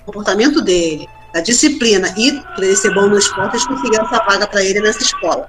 o 0.00 0.04
comportamento 0.06 0.62
dele, 0.62 1.06
a 1.34 1.40
disciplina 1.40 2.14
e 2.16 2.32
por 2.54 2.64
ele 2.64 2.74
ser 2.74 2.94
bom 2.94 3.06
no 3.06 3.18
esporte, 3.18 3.56
eles 3.56 3.66
conseguiram 3.66 4.06
essa 4.06 4.24
vaga 4.24 4.46
para 4.46 4.64
ele 4.64 4.80
nessa 4.80 5.02
escola. 5.02 5.46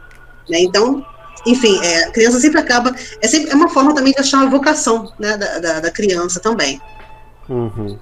Né? 0.49 0.59
Então, 0.59 1.05
enfim, 1.45 1.79
é, 1.83 2.05
a 2.05 2.11
criança 2.11 2.39
sempre 2.39 2.59
acaba. 2.59 2.93
É, 3.21 3.27
sempre, 3.27 3.51
é 3.51 3.55
uma 3.55 3.69
forma 3.69 3.93
também 3.93 4.11
de 4.11 4.19
achar 4.19 4.39
uma 4.39 4.49
vocação 4.49 5.11
né, 5.19 5.37
da, 5.37 5.59
da, 5.59 5.79
da 5.79 5.91
criança 5.91 6.39
também. 6.39 6.81
Uhum. 7.47 7.97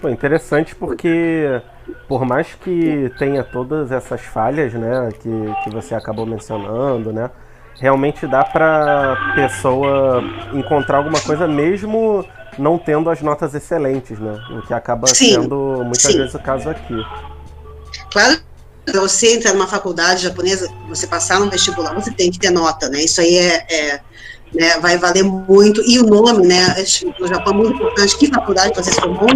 Pô, 0.00 0.08
interessante 0.08 0.74
porque, 0.74 1.60
por 2.08 2.24
mais 2.24 2.54
que 2.54 3.12
tenha 3.18 3.44
todas 3.44 3.92
essas 3.92 4.22
falhas, 4.22 4.72
né, 4.72 5.10
que, 5.20 5.30
que 5.64 5.70
você 5.70 5.94
acabou 5.94 6.26
mencionando, 6.26 7.12
né, 7.12 7.30
realmente 7.78 8.26
dá 8.26 8.44
para 8.44 9.34
pessoa 9.34 10.22
encontrar 10.52 10.98
alguma 10.98 11.20
coisa 11.20 11.46
mesmo 11.46 12.24
não 12.58 12.78
tendo 12.78 13.10
as 13.10 13.20
notas 13.20 13.54
excelentes, 13.54 14.18
né, 14.18 14.38
o 14.50 14.62
que 14.62 14.72
acaba 14.72 15.06
sim, 15.08 15.34
sendo 15.34 15.82
muitas 15.84 16.12
sim. 16.12 16.18
vezes 16.18 16.34
o 16.34 16.38
caso 16.38 16.70
aqui. 16.70 16.96
Claro 18.10 18.40
você 18.94 19.34
entrar 19.34 19.52
numa 19.52 19.66
faculdade 19.66 20.22
japonesa, 20.22 20.68
você 20.88 21.08
passar 21.08 21.40
no 21.40 21.50
vestibular, 21.50 21.92
você 21.92 22.12
tem 22.12 22.30
que 22.30 22.38
ter 22.38 22.50
nota, 22.50 22.88
né? 22.88 23.02
Isso 23.02 23.20
aí 23.20 23.36
é, 23.36 23.66
é 23.68 24.00
né, 24.54 24.78
vai 24.78 24.96
valer 24.96 25.24
muito. 25.24 25.82
E 25.82 25.98
o 25.98 26.04
nome, 26.04 26.46
né? 26.46 26.74
No 27.18 27.26
Japão 27.26 27.52
é 27.52 27.56
muito 27.56 27.74
importante. 27.74 28.16
Que 28.16 28.28
faculdade 28.28 28.74
você 28.74 28.92
se 28.92 29.00
formou? 29.00 29.28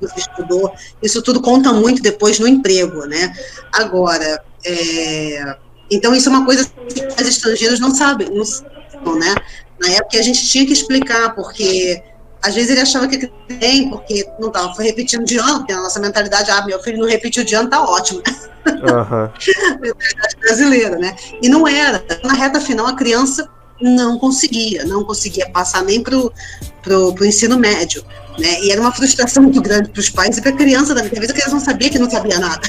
Você 0.00 0.20
estudou? 0.20 0.72
Isso 1.02 1.22
tudo 1.22 1.40
conta 1.40 1.72
muito 1.72 2.02
depois 2.02 2.38
no 2.38 2.46
emprego, 2.46 3.04
né? 3.06 3.32
Agora, 3.72 4.42
é, 4.64 5.56
então 5.90 6.14
isso 6.14 6.28
é 6.28 6.32
uma 6.32 6.44
coisa 6.44 6.64
que 6.88 7.06
os 7.06 7.28
estrangeiros 7.28 7.80
não 7.80 7.94
sabem, 7.94 8.28
não 8.30 8.44
sabem, 8.44 9.18
né? 9.18 9.34
Na 9.80 9.88
época 9.90 10.18
a 10.18 10.22
gente 10.22 10.46
tinha 10.46 10.66
que 10.66 10.72
explicar, 10.72 11.34
porque 11.34 12.02
às 12.42 12.54
vezes 12.54 12.70
ele 12.70 12.80
achava 12.80 13.08
que 13.08 13.26
tem, 13.58 13.90
porque 13.90 14.28
não 14.38 14.48
estava 14.48 14.72
repetindo 14.82 15.24
de 15.24 15.38
ano, 15.38 15.58
porque 15.58 15.72
a 15.72 15.80
nossa 15.80 15.98
mentalidade, 16.00 16.50
ah, 16.50 16.64
meu 16.64 16.80
filho 16.82 16.98
não 16.98 17.08
repetiu 17.08 17.44
de 17.44 17.54
ano, 17.54 17.68
tá 17.68 17.82
ótimo. 17.82 18.22
Uhum. 18.66 19.30
mentalidade 19.80 20.36
brasileira, 20.40 20.96
né? 20.98 21.16
E 21.42 21.48
não 21.48 21.66
era. 21.66 22.04
Na 22.22 22.34
reta 22.34 22.60
final, 22.60 22.86
a 22.86 22.94
criança 22.94 23.48
não 23.80 24.18
conseguia, 24.18 24.84
não 24.84 25.04
conseguia 25.04 25.48
passar 25.50 25.82
nem 25.82 26.02
para 26.02 26.16
o 26.16 27.24
ensino 27.24 27.58
médio. 27.58 28.04
Né? 28.38 28.60
E 28.62 28.70
era 28.70 28.80
uma 28.80 28.92
frustração 28.92 29.42
muito 29.42 29.60
grande 29.60 29.88
para 29.90 30.00
os 30.00 30.08
pais 30.08 30.38
e 30.38 30.40
para 30.40 30.50
a 30.50 30.54
criança 30.54 30.94
também. 30.94 31.10
Às 31.10 31.18
vezes 31.18 31.30
a 31.30 31.34
criança 31.34 31.50
não 31.50 31.60
sabia 31.60 31.90
que 31.90 31.98
não 31.98 32.08
sabia 32.08 32.38
nada. 32.38 32.60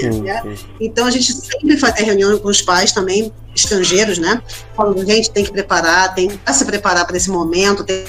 Sim, 0.00 0.22
né? 0.22 0.42
sim. 0.42 0.66
Então 0.80 1.06
a 1.06 1.10
gente 1.10 1.32
sempre 1.32 1.76
fazia 1.76 2.04
reunião 2.04 2.36
com 2.38 2.48
os 2.48 2.60
pais 2.60 2.90
também, 2.90 3.32
estrangeiros, 3.54 4.18
né? 4.18 4.42
Falando, 4.76 5.06
gente, 5.06 5.30
tem 5.30 5.44
que 5.44 5.52
preparar, 5.52 6.14
tem 6.14 6.28
que 6.28 6.52
se 6.52 6.64
preparar 6.64 7.06
para 7.06 7.16
esse 7.16 7.30
momento, 7.30 7.84
tem 7.84 8.04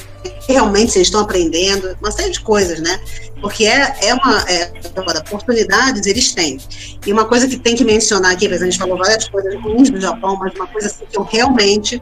realmente 0.47 0.91
vocês 0.91 1.07
estão 1.07 1.21
aprendendo, 1.21 1.95
uma 2.01 2.11
série 2.11 2.31
de 2.31 2.39
coisas, 2.39 2.79
né? 2.79 2.99
Porque 3.41 3.65
é, 3.65 3.95
é 4.01 4.13
uma. 4.13 4.39
É, 4.49 4.71
agora, 4.95 5.19
oportunidades 5.19 6.05
eles 6.05 6.33
têm. 6.33 6.57
E 7.05 7.11
uma 7.11 7.25
coisa 7.25 7.47
que 7.47 7.57
tem 7.57 7.75
que 7.75 7.83
mencionar 7.83 8.31
aqui, 8.31 8.47
a 8.47 8.57
gente 8.57 8.77
falou 8.77 8.97
várias 8.97 9.27
coisas 9.27 9.53
ruins 9.61 9.89
do 9.89 9.99
Japão, 9.99 10.37
mas 10.37 10.53
uma 10.55 10.67
coisa 10.67 10.87
assim, 10.87 11.05
que 11.05 11.17
eu 11.17 11.23
realmente 11.23 12.01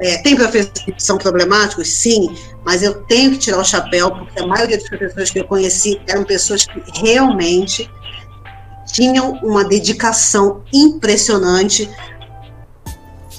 é, 0.00 0.18
tem 0.18 0.34
professores 0.34 0.82
que 0.84 1.02
são 1.02 1.16
problemáticos? 1.18 1.88
Sim, 1.88 2.34
mas 2.64 2.82
eu 2.82 2.94
tenho 3.04 3.32
que 3.32 3.38
tirar 3.38 3.58
o 3.58 3.64
chapéu, 3.64 4.10
porque 4.10 4.40
a 4.40 4.46
maioria 4.46 4.76
dos 4.76 4.88
professores 4.88 5.30
que 5.30 5.38
eu 5.40 5.44
conheci 5.44 6.00
eram 6.08 6.24
pessoas 6.24 6.66
que 6.66 6.82
realmente 7.00 7.90
tinham 8.92 9.32
uma 9.42 9.64
dedicação 9.64 10.62
impressionante, 10.72 11.88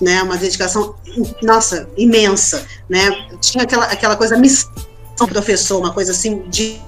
né, 0.02 0.22
uma 0.24 0.38
dedicação, 0.38 0.96
nossa, 1.42 1.88
imensa, 1.98 2.66
né, 2.90 3.28
tinha 3.40 3.64
aquela, 3.64 3.86
aquela 3.86 4.16
coisa 4.16 4.38
missão 4.38 4.72
professor, 5.30 5.80
uma 5.80 5.94
coisa 5.94 6.12
assim 6.12 6.44
de, 6.50 6.80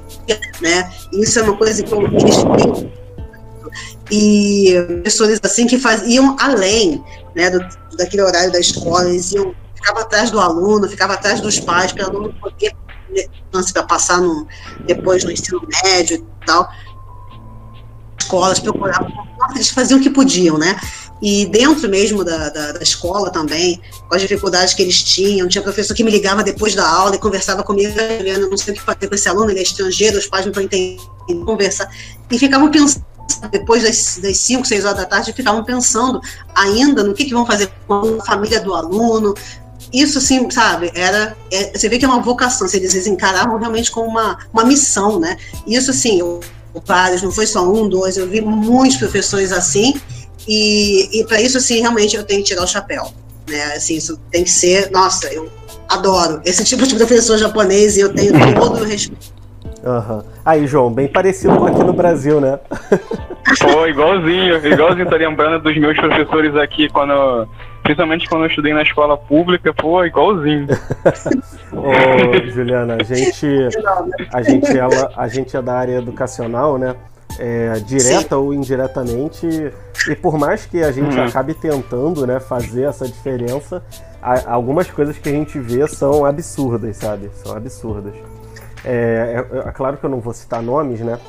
né, 0.62 0.92
isso 1.14 1.40
é 1.40 1.44
uma 1.44 1.56
coisa 1.56 1.82
que 1.82 1.94
eu, 1.94 2.10
têm 2.10 2.92
e 4.10 4.74
professores 4.88 5.40
assim 5.44 5.68
que 5.68 5.78
faziam 5.78 6.36
além 6.40 7.04
né, 7.38 7.52
do, 7.52 7.60
daquele 7.96 8.24
horário 8.24 8.52
da 8.52 8.60
escola, 8.60 9.08
eles 9.08 9.32
iam, 9.32 9.54
ficava 9.76 10.02
atrás 10.02 10.32
do 10.32 10.40
aluno, 10.40 10.90
ficava 10.90 11.14
atrás 11.14 11.40
dos 11.40 11.60
pais, 11.60 11.92
para 11.92 12.06
o 12.06 12.10
aluno 12.10 12.34
poder 12.42 12.76
para 13.74 13.84
passar 13.84 14.20
no, 14.20 14.46
depois 14.86 15.24
no 15.24 15.32
ensino 15.32 15.62
médio 15.84 16.18
e 16.18 16.46
tal. 16.46 16.70
Escolas 18.20 18.60
procuravam, 18.60 19.10
eles 19.56 19.70
faziam 19.70 20.00
o 20.00 20.04
que 20.04 20.10
podiam, 20.10 20.58
né? 20.58 20.76
E 21.22 21.46
dentro 21.46 21.88
mesmo 21.90 22.24
da, 22.24 22.50
da, 22.50 22.72
da, 22.74 22.84
escola 22.84 23.32
também, 23.32 23.82
com 24.08 24.16
as 24.16 24.22
dificuldades 24.22 24.74
que 24.74 24.82
eles 24.82 25.02
tinham, 25.02 25.48
tinha 25.48 25.62
professor 25.62 25.94
que 25.94 26.04
me 26.04 26.12
ligava 26.12 26.44
depois 26.44 26.76
da 26.76 26.88
aula 26.88 27.16
e 27.16 27.20
conversava 27.20 27.64
comigo, 27.64 27.92
Juliana, 27.92 28.48
não 28.48 28.58
sei 28.58 28.74
o 28.74 28.78
que 28.78 28.84
fazer 28.84 29.08
com 29.08 29.16
esse 29.16 29.30
aluno, 29.30 29.50
ele 29.50 29.60
é 29.60 29.64
estrangeiro, 29.64 30.18
os 30.18 30.28
pais 30.28 30.46
não 30.46 30.52
estão 30.52 30.64
entendendo, 30.64 31.46
conversar. 31.46 31.90
E 32.30 32.38
ficavam 32.38 32.70
pensando 32.70 33.07
depois 33.52 33.84
das, 33.84 34.20
das 34.22 34.38
5, 34.38 34.66
6 34.66 34.86
horas 34.86 34.98
da 34.98 35.06
tarde, 35.06 35.34
ficavam 35.34 35.64
pensando 35.64 36.20
ainda 36.56 37.04
no 37.04 37.14
que, 37.14 37.26
que 37.26 37.34
vão 37.34 37.46
fazer 37.46 37.70
com 37.88 38.18
a 38.20 38.26
família 38.26 38.60
do 38.60 38.74
aluno. 38.74 39.34
Isso, 39.94 40.18
assim, 40.18 40.50
sabe, 40.50 40.92
era. 40.94 41.36
É, 41.52 41.78
você 41.78 41.88
vê 41.88 41.98
que 41.98 42.06
é 42.06 42.08
uma 42.08 42.22
vocação, 42.22 42.68
eles, 42.74 42.94
eles 42.94 43.08
encaravam 43.08 43.58
realmente 43.58 43.92
como 43.92 44.08
uma, 44.08 44.38
uma 44.52 44.66
missão, 44.66 45.20
né? 45.20 45.38
Isso, 45.66 45.92
assim, 45.92 46.20
eu, 46.20 46.42
vários, 46.86 47.22
não 47.22 47.32
foi 47.32 47.48
só 47.48 47.68
um, 47.70 47.88
dois, 47.88 48.18
eu 48.18 48.28
vi 48.28 48.42
muitos 48.42 48.98
professores 48.98 49.52
assim, 49.52 49.94
e, 50.48 51.20
e 51.20 51.26
para 51.26 51.42
isso, 51.42 51.58
assim, 51.58 51.80
realmente 51.80 52.16
eu 52.16 52.24
tenho 52.24 52.42
que 52.42 52.48
tirar 52.48 52.64
o 52.64 52.68
chapéu, 52.68 53.14
né? 53.48 53.76
Assim, 53.76 53.96
isso 53.96 54.20
tem 54.30 54.44
que 54.44 54.52
ser. 54.52 54.92
Nossa, 54.92 55.28
eu 55.28 55.50
adoro 55.88 56.42
esse 56.44 56.66
tipo 56.66 56.86
de 56.86 56.96
professor 56.96 57.38
japonês 57.38 57.96
e 57.96 58.02
eu 58.02 58.14
tenho 58.14 58.34
todo 58.56 58.82
o 58.82 58.84
respeito 58.84 59.38
Uhum. 59.84 60.22
Aí, 60.44 60.68
João, 60.68 60.92
bem 60.92 61.08
parecido 61.08 61.56
com 61.56 61.66
aqui 61.66 61.84
no 61.84 61.94
Brasil, 61.94 62.42
né? 62.42 62.60
Pô, 63.60 63.88
igualzinho, 63.88 64.66
igualzinho, 64.66 65.10
tô 65.10 65.16
lembrando 65.16 65.64
dos 65.64 65.78
meus 65.78 65.98
professores 65.98 66.56
aqui 66.56 66.90
quando. 66.90 67.48
Principalmente 67.84 68.28
quando 68.28 68.44
eu 68.44 68.50
estudei 68.50 68.74
na 68.74 68.82
escola 68.82 69.18
pública, 69.18 69.74
pô, 69.74 70.04
igualzinho. 70.04 70.68
Ô, 71.72 72.50
Juliana, 72.50 72.98
a 73.00 73.04
gente. 73.04 73.48
A 74.34 74.42
gente, 74.42 74.78
ela, 74.78 75.12
a 75.16 75.28
gente 75.28 75.56
é 75.56 75.62
da 75.62 75.74
área 75.74 75.98
educacional, 75.98 76.78
né? 76.78 76.96
É, 77.40 77.74
direta 77.86 78.30
Sim. 78.30 78.36
ou 78.36 78.54
indiretamente. 78.54 79.48
E 80.10 80.16
por 80.16 80.38
mais 80.38 80.66
que 80.66 80.84
a 80.84 80.92
gente 80.92 81.18
hum. 81.18 81.24
acabe 81.24 81.54
tentando 81.54 82.26
né, 82.26 82.40
fazer 82.40 82.84
essa 82.84 83.06
diferença, 83.06 83.84
algumas 84.46 84.90
coisas 84.90 85.18
que 85.18 85.30
a 85.30 85.32
gente 85.32 85.58
vê 85.60 85.88
são 85.88 86.26
absurdas, 86.26 86.98
sabe? 86.98 87.30
São 87.34 87.56
absurdas. 87.56 88.14
É, 88.86 89.46
é, 89.52 89.58
é, 89.60 89.72
claro 89.72 89.98
que 89.98 90.06
eu 90.06 90.10
não 90.10 90.20
vou 90.20 90.34
citar 90.34 90.62
nomes, 90.62 91.00
né? 91.00 91.20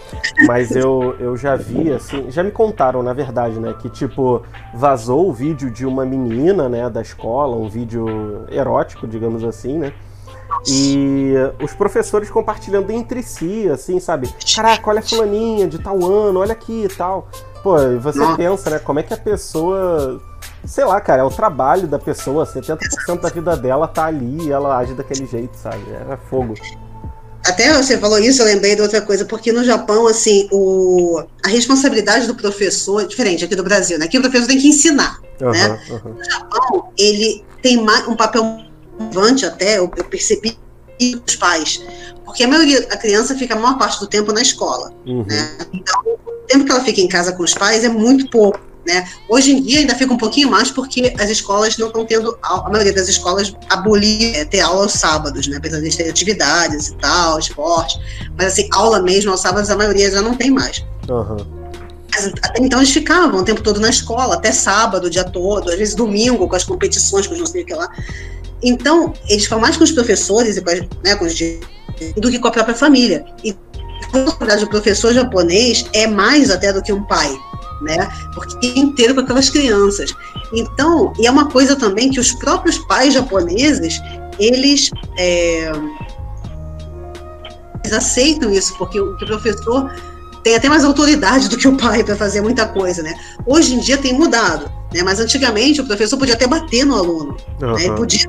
Mas 0.46 0.74
eu, 0.74 1.16
eu 1.18 1.36
já 1.36 1.56
vi, 1.56 1.92
assim, 1.92 2.30
já 2.30 2.42
me 2.42 2.50
contaram, 2.50 3.02
na 3.02 3.12
verdade, 3.12 3.58
né? 3.58 3.74
Que, 3.80 3.88
tipo, 3.88 4.42
vazou 4.74 5.28
o 5.28 5.32
vídeo 5.32 5.70
de 5.70 5.86
uma 5.86 6.04
menina, 6.04 6.68
né, 6.68 6.88
da 6.88 7.00
escola, 7.00 7.56
um 7.56 7.68
vídeo 7.68 8.46
erótico, 8.50 9.06
digamos 9.06 9.44
assim, 9.44 9.78
né? 9.78 9.92
E 10.66 11.34
os 11.62 11.72
professores 11.74 12.30
compartilhando 12.30 12.90
entre 12.90 13.22
si, 13.22 13.68
assim, 13.68 14.00
sabe? 14.00 14.32
Caraca, 14.54 14.90
olha 14.90 15.00
a 15.00 15.02
fulaninha 15.02 15.66
de 15.68 15.78
tal 15.78 16.04
ano, 16.04 16.40
olha 16.40 16.52
aqui 16.52 16.84
e 16.84 16.88
tal. 16.88 17.28
Pô, 17.62 17.76
você 18.00 18.20
pensa, 18.36 18.70
né? 18.70 18.78
Como 18.78 18.98
é 18.98 19.02
que 19.02 19.12
a 19.12 19.16
pessoa 19.16 20.20
sei 20.64 20.84
lá, 20.84 21.00
cara, 21.00 21.22
é 21.22 21.24
o 21.24 21.30
trabalho 21.30 21.86
da 21.86 21.98
pessoa, 21.98 22.44
70% 22.44 23.20
da 23.20 23.28
vida 23.28 23.56
dela 23.56 23.86
tá 23.86 24.06
ali 24.06 24.46
e 24.46 24.52
ela 24.52 24.76
age 24.76 24.94
daquele 24.94 25.26
jeito, 25.26 25.56
sabe? 25.56 25.82
É 25.90 26.16
fogo. 26.28 26.54
Até 27.46 27.72
você 27.72 27.96
falou 27.98 28.18
isso, 28.18 28.42
eu 28.42 28.46
lembrei 28.46 28.74
de 28.74 28.82
outra 28.82 29.00
coisa, 29.00 29.24
porque 29.24 29.52
no 29.52 29.64
Japão, 29.64 30.06
assim, 30.06 30.48
o, 30.52 31.22
a 31.44 31.48
responsabilidade 31.48 32.26
do 32.26 32.34
professor 32.34 33.02
é 33.02 33.06
diferente 33.06 33.44
aqui 33.44 33.54
do 33.54 33.62
Brasil, 33.62 33.98
né? 33.98 34.06
Aqui 34.06 34.18
o 34.18 34.20
professor 34.20 34.46
tem 34.46 34.58
que 34.58 34.68
ensinar, 34.68 35.20
uhum, 35.40 35.50
né? 35.50 35.80
Uhum. 35.88 36.14
No 36.14 36.24
Japão, 36.24 36.92
ele 36.98 37.44
tem 37.62 37.78
um 37.78 38.16
papel 38.16 38.64
relevante 38.98 39.46
até, 39.46 39.78
eu, 39.78 39.90
eu 39.96 40.04
percebi 40.04 40.58
os 41.26 41.36
pais, 41.36 41.82
porque 42.24 42.42
a 42.42 42.48
maioria, 42.48 42.86
a 42.90 42.96
criança 42.96 43.34
fica 43.36 43.54
a 43.54 43.58
maior 43.58 43.78
parte 43.78 44.00
do 44.00 44.06
tempo 44.06 44.32
na 44.32 44.42
escola, 44.42 44.92
uhum. 45.06 45.24
né? 45.26 45.56
Então, 45.72 46.00
o 46.26 46.46
tempo 46.46 46.64
que 46.64 46.72
ela 46.72 46.84
fica 46.84 47.00
em 47.00 47.08
casa 47.08 47.32
com 47.32 47.42
os 47.42 47.54
pais 47.54 47.84
é 47.84 47.88
muito 47.88 48.28
pouco. 48.30 48.60
Né? 48.88 49.06
Hoje 49.28 49.52
em 49.52 49.60
dia 49.60 49.80
ainda 49.80 49.94
fica 49.94 50.14
um 50.14 50.16
pouquinho 50.16 50.50
mais 50.50 50.70
porque 50.70 51.14
as 51.20 51.28
escolas 51.28 51.76
não 51.76 51.88
estão 51.88 52.06
tendo, 52.06 52.38
a 52.42 52.70
maioria 52.70 52.94
das 52.94 53.06
escolas 53.06 53.54
abolir 53.68 54.34
é, 54.34 54.46
ter 54.46 54.60
aula 54.60 54.84
aos 54.84 54.94
sábados, 54.94 55.46
né? 55.46 55.58
apesar 55.58 55.78
de 55.78 55.94
ter 55.94 56.08
atividades 56.08 56.88
e 56.88 56.94
tal, 56.94 57.38
esporte, 57.38 58.00
mas 58.34 58.54
assim, 58.54 58.66
aula 58.72 59.02
mesmo 59.02 59.30
aos 59.30 59.40
sábados 59.40 59.68
a 59.68 59.76
maioria 59.76 60.10
já 60.10 60.22
não 60.22 60.34
tem 60.34 60.50
mais. 60.50 60.82
Uhum. 61.06 61.36
Até 62.42 62.62
então 62.62 62.78
eles 62.78 62.90
ficavam 62.90 63.40
o 63.40 63.44
tempo 63.44 63.62
todo 63.62 63.78
na 63.78 63.90
escola, 63.90 64.36
até 64.36 64.52
sábado, 64.52 65.08
o 65.08 65.10
dia 65.10 65.24
todo, 65.24 65.70
às 65.70 65.76
vezes 65.76 65.94
domingo, 65.94 66.48
com 66.48 66.56
as 66.56 66.64
competições, 66.64 67.26
com 67.26 67.34
os 67.34 67.40
não 67.40 67.46
sei 67.46 67.64
o 67.64 67.66
que 67.66 67.74
lá. 67.74 67.90
Então, 68.62 69.12
eles 69.28 69.44
ficam 69.44 69.60
mais 69.60 69.76
com 69.76 69.84
os 69.84 69.92
professores 69.92 70.56
e 70.56 70.62
com, 70.62 70.70
as, 70.70 70.80
né, 71.04 71.14
com 71.14 71.26
os 71.26 71.38
do 72.16 72.30
que 72.30 72.38
com 72.38 72.48
a 72.48 72.50
própria 72.50 72.74
família. 72.74 73.26
E 73.44 73.54
a 74.14 74.64
o 74.64 74.66
professor 74.66 75.12
japonês 75.12 75.84
é 75.92 76.06
mais 76.06 76.50
até 76.50 76.72
do 76.72 76.82
que 76.82 76.90
um 76.90 77.04
pai 77.04 77.38
né? 77.80 78.08
Porque 78.34 78.66
é 78.66 78.78
inteiro 78.78 79.14
com 79.14 79.20
aquelas 79.20 79.50
crianças. 79.50 80.14
Então, 80.52 81.12
e 81.18 81.26
é 81.26 81.30
uma 81.30 81.46
coisa 81.50 81.76
também 81.76 82.10
que 82.10 82.20
os 82.20 82.32
próprios 82.32 82.78
pais 82.78 83.14
japoneses, 83.14 84.00
eles, 84.38 84.90
é, 85.18 85.70
eles 87.84 87.92
aceitam 87.92 88.50
isso, 88.50 88.76
porque 88.76 89.00
o, 89.00 89.12
o 89.12 89.18
professor 89.18 89.90
tem 90.42 90.54
até 90.54 90.68
mais 90.68 90.84
autoridade 90.84 91.48
do 91.48 91.56
que 91.56 91.68
o 91.68 91.76
pai 91.76 92.02
para 92.02 92.16
fazer 92.16 92.40
muita 92.40 92.66
coisa, 92.66 93.02
né? 93.02 93.14
Hoje 93.46 93.74
em 93.74 93.80
dia 93.80 93.98
tem 93.98 94.14
mudado, 94.14 94.70
né? 94.94 95.02
Mas 95.02 95.20
antigamente 95.20 95.80
o 95.80 95.86
professor 95.86 96.16
podia 96.16 96.34
até 96.34 96.46
bater 96.46 96.84
no 96.84 96.94
aluno, 96.94 97.36
uhum. 97.60 97.74
né? 97.74 97.84
Ele 97.84 97.94
podia 97.94 98.28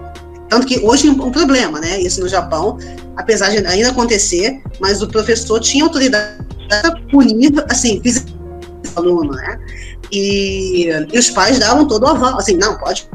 tanto 0.49 0.65
que 0.65 0.79
hoje 0.79 1.07
é 1.07 1.11
um 1.11 1.31
problema, 1.31 1.79
né? 1.79 2.01
Isso 2.01 2.19
no 2.19 2.27
Japão, 2.27 2.77
apesar 3.15 3.49
de 3.49 3.65
ainda 3.65 3.89
acontecer, 3.89 4.61
mas 4.79 5.01
o 5.01 5.07
professor 5.07 5.59
tinha 5.59 5.83
autoridade 5.83 6.43
para 6.67 6.91
punir, 7.11 7.53
assim, 7.69 8.01
fisicamente 8.01 8.38
aluno, 8.95 9.31
né? 9.31 9.59
E, 10.11 10.89
e, 11.11 11.19
os 11.19 11.29
pais 11.29 11.59
davam 11.59 11.87
todo 11.87 12.03
o 12.03 12.07
aval, 12.07 12.37
assim, 12.37 12.55
não, 12.55 12.77
pode, 12.77 13.07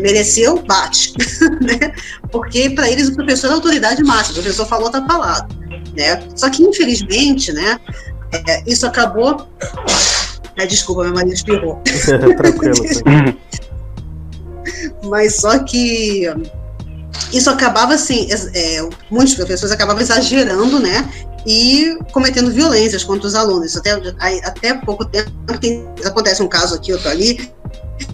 mereceu, 0.00 0.62
bate, 0.62 1.12
né? 1.60 1.92
Porque 2.30 2.70
para 2.70 2.90
eles 2.90 3.08
o 3.08 3.14
professor 3.14 3.50
é 3.50 3.54
autoridade 3.54 4.02
máxima, 4.04 4.38
o 4.38 4.42
professor 4.42 4.66
falou, 4.66 4.90
tá 4.90 5.04
falado, 5.06 5.54
né? 5.96 6.22
Só 6.36 6.48
que 6.48 6.62
infelizmente, 6.62 7.52
né, 7.52 7.78
é, 8.32 8.62
isso 8.66 8.86
acabou. 8.86 9.48
É, 10.56 10.66
desculpa, 10.66 11.04
meu 11.04 11.14
marido 11.14 11.34
espirrou. 11.34 11.80
Tranquilo. 12.36 12.74
Mas 15.04 15.36
só 15.36 15.58
que 15.60 16.26
isso 17.32 17.50
acabava 17.50 17.94
assim, 17.94 18.28
é, 18.54 18.88
muitos 19.10 19.34
professores 19.34 19.72
acabavam 19.72 20.02
exagerando, 20.02 20.78
né? 20.80 21.08
E 21.48 21.98
cometendo 22.12 22.50
violências 22.50 23.02
contra 23.02 23.26
os 23.26 23.34
alunos. 23.34 23.74
Até, 23.74 23.92
até 24.44 24.74
pouco 24.74 25.06
tempo 25.06 25.30
tem, 25.58 25.88
acontece 26.04 26.42
um 26.42 26.48
caso 26.48 26.74
aqui, 26.74 26.92
outro 26.92 27.08
ali, 27.08 27.50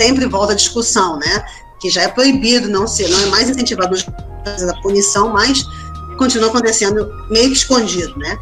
sempre 0.00 0.26
volta 0.26 0.52
a 0.52 0.56
discussão, 0.56 1.18
né? 1.18 1.44
Que 1.80 1.90
já 1.90 2.02
é 2.02 2.08
proibido, 2.08 2.68
não 2.68 2.86
ser, 2.86 3.08
não 3.08 3.20
é 3.20 3.26
mais 3.26 3.50
incentivado 3.50 3.96
a 4.46 4.82
punição, 4.82 5.32
mas 5.32 5.64
continua 6.16 6.48
acontecendo 6.48 7.10
meio 7.28 7.48
que 7.48 7.56
escondido, 7.56 8.16
né? 8.16 8.38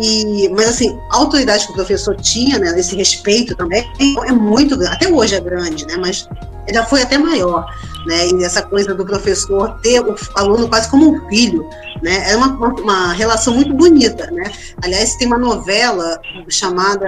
E, 0.00 0.48
mas 0.50 0.68
assim, 0.68 0.98
a 1.10 1.16
autoridade 1.16 1.64
que 1.66 1.72
o 1.72 1.74
professor 1.74 2.14
tinha, 2.16 2.58
né, 2.58 2.78
esse 2.78 2.94
respeito 2.94 3.54
também, 3.54 3.88
é 4.26 4.32
muito 4.32 4.76
grande, 4.76 4.96
até 4.96 5.08
hoje 5.08 5.34
é 5.34 5.40
grande, 5.40 5.86
né, 5.86 5.96
mas 5.96 6.28
já 6.72 6.84
foi 6.84 7.02
até 7.02 7.16
maior, 7.18 7.66
né? 8.06 8.28
E 8.28 8.44
essa 8.44 8.62
coisa 8.62 8.94
do 8.94 9.04
professor 9.04 9.78
ter 9.80 10.00
o 10.00 10.14
aluno 10.34 10.68
quase 10.68 10.90
como 10.90 11.14
um 11.14 11.28
filho, 11.28 11.68
né? 12.02 12.30
É 12.30 12.36
uma, 12.36 12.48
uma, 12.48 12.68
uma 12.68 13.12
relação 13.12 13.54
muito 13.54 13.72
bonita, 13.74 14.30
né? 14.30 14.50
Aliás, 14.82 15.16
tem 15.16 15.26
uma 15.26 15.38
novela 15.38 16.20
chamada 16.48 17.06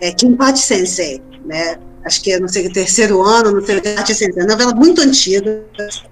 é, 0.00 0.12
Kinpachi 0.12 0.62
Sensei, 0.62 1.22
né? 1.44 1.78
Acho 2.04 2.22
que 2.22 2.32
é, 2.32 2.40
não 2.40 2.48
sei, 2.48 2.68
terceiro 2.70 3.22
ano, 3.22 3.52
não 3.52 3.64
sei, 3.64 3.80
Kinpachi 3.80 4.14
Sensei. 4.14 4.42
É 4.42 4.44
uma 4.44 4.52
novela 4.52 4.74
muito 4.74 5.00
antiga, 5.00 5.64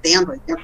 70, 0.03 0.31
80, 0.31 0.63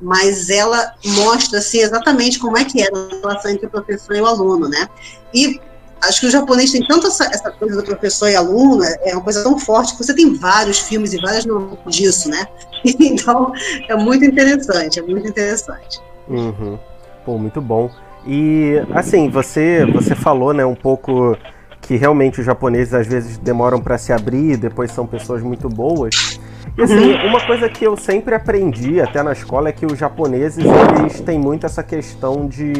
mas 0.00 0.48
ela 0.48 0.94
mostra 1.04 1.58
assim, 1.58 1.80
exatamente 1.80 2.38
como 2.38 2.56
é 2.56 2.64
que 2.64 2.80
é 2.80 2.88
a 2.88 3.16
relação 3.22 3.50
entre 3.50 3.66
o 3.66 3.70
professor 3.70 4.16
e 4.16 4.20
o 4.20 4.26
aluno, 4.26 4.68
né? 4.68 4.88
E 5.34 5.60
acho 6.02 6.20
que 6.20 6.26
o 6.26 6.30
japonês 6.30 6.72
tem 6.72 6.86
tanto 6.86 7.06
essa, 7.06 7.24
essa, 7.26 7.50
coisa 7.50 7.76
do 7.76 7.84
professor 7.84 8.28
e 8.28 8.36
aluno, 8.36 8.82
é 8.84 9.12
uma 9.12 9.22
coisa 9.22 9.42
tão 9.42 9.58
forte 9.58 9.92
que 9.96 10.02
você 10.04 10.14
tem 10.14 10.34
vários 10.34 10.78
filmes 10.78 11.12
e 11.12 11.20
várias 11.20 11.44
novelas 11.44 11.78
disso, 11.94 12.28
né? 12.28 12.46
Então, 12.82 13.52
é 13.88 13.94
muito 13.94 14.24
interessante, 14.24 15.00
é 15.00 15.02
muito 15.02 15.28
interessante. 15.28 16.00
Uhum. 16.26 16.78
Pô, 17.26 17.36
muito 17.36 17.60
bom. 17.60 17.90
E, 18.26 18.82
assim, 18.94 19.28
você, 19.28 19.84
você 19.84 20.14
falou, 20.14 20.54
né, 20.54 20.64
um 20.64 20.74
pouco 20.74 21.36
que 21.82 21.96
realmente 21.96 22.40
os 22.40 22.46
japoneses 22.46 22.94
às 22.94 23.06
vezes 23.06 23.36
demoram 23.36 23.80
para 23.80 23.98
se 23.98 24.12
abrir, 24.12 24.56
depois 24.56 24.92
são 24.92 25.06
pessoas 25.06 25.42
muito 25.42 25.68
boas. 25.68 26.40
E 26.76 26.82
assim, 26.82 27.12
uhum. 27.12 27.26
uma 27.28 27.46
coisa 27.46 27.68
que 27.68 27.84
eu 27.84 27.96
sempre 27.96 28.34
aprendi, 28.34 29.00
até 29.00 29.22
na 29.22 29.32
escola, 29.32 29.68
é 29.68 29.72
que 29.72 29.84
os 29.84 29.98
japoneses, 29.98 30.64
eles 30.98 31.20
têm 31.20 31.38
muito 31.38 31.66
essa 31.66 31.82
questão 31.82 32.46
de 32.46 32.72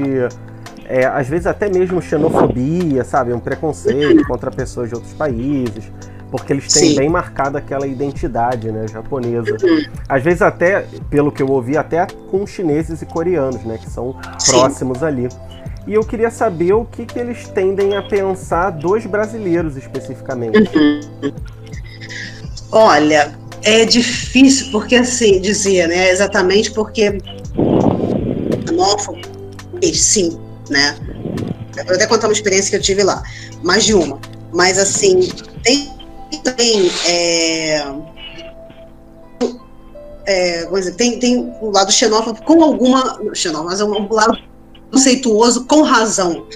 é, 0.91 1.07
às 1.07 1.29
vezes 1.29 1.47
até 1.47 1.69
mesmo 1.69 2.03
xenofobia, 2.03 3.05
sabe? 3.05 3.33
Um 3.33 3.39
preconceito 3.39 4.27
contra 4.27 4.51
pessoas 4.51 4.89
de 4.89 4.97
outros 4.97 5.13
países, 5.13 5.85
porque 6.33 6.53
eles 6.53 6.67
têm 6.73 6.91
Sim. 6.91 6.97
bem 6.97 7.09
marcada 7.09 7.59
aquela 7.59 7.87
identidade, 7.87 8.73
né, 8.73 8.89
japonesa. 8.89 9.57
Uhum. 9.63 9.85
Às 10.09 10.25
vezes 10.25 10.43
até, 10.43 10.85
pelo 11.09 11.31
que 11.31 11.41
eu 11.41 11.49
ouvi, 11.49 11.77
até 11.77 12.05
com 12.29 12.45
chineses 12.45 13.03
e 13.03 13.07
coreanos, 13.07 13.63
né, 13.63 13.79
que 13.79 13.89
são 13.89 14.17
Sim. 14.37 14.59
próximos 14.59 15.01
ali. 15.05 15.29
E 15.87 15.95
eu 15.95 16.03
queria 16.03 16.31
saber 16.31 16.73
o 16.73 16.85
que, 16.85 17.07
que 17.07 17.21
eles 17.21 17.47
tendem 17.47 17.97
a 17.97 18.03
pensar 18.03 18.71
dos 18.71 19.07
brasileiros 19.07 19.77
especificamente. 19.77 20.77
Uhum. 20.77 21.33
Olha, 22.73 23.33
é 23.63 23.85
difícil, 23.85 24.71
porque 24.71 24.97
assim, 24.97 25.41
dizia, 25.41 25.87
né? 25.87 26.11
Exatamente 26.11 26.71
porque 26.73 27.19
xenófobo, 28.67 29.19
sim, 29.95 30.39
né? 30.69 30.97
Eu 31.77 31.85
vou 31.85 31.95
até 31.95 32.07
contar 32.07 32.27
uma 32.27 32.33
experiência 32.33 32.71
que 32.71 32.77
eu 32.77 32.83
tive 32.83 33.03
lá, 33.03 33.23
mais 33.63 33.85
de 33.85 33.95
uma. 33.95 34.19
Mas 34.53 34.79
assim, 34.79 35.29
tem 35.63 35.91
também 36.43 36.91
é, 37.07 37.85
é, 40.27 40.67
dizer, 40.67 40.95
tem, 40.95 41.19
tem 41.19 41.39
um 41.61 41.71
lado 41.71 41.93
xenófobo 41.93 42.43
com 42.43 42.63
alguma. 42.63 43.21
Xenófobo, 43.35 43.71
mas 43.71 43.81
é 43.81 43.85
um 43.85 44.13
lado 44.13 44.39
conceituoso 44.91 45.67
com 45.67 45.83
razão. 45.83 46.47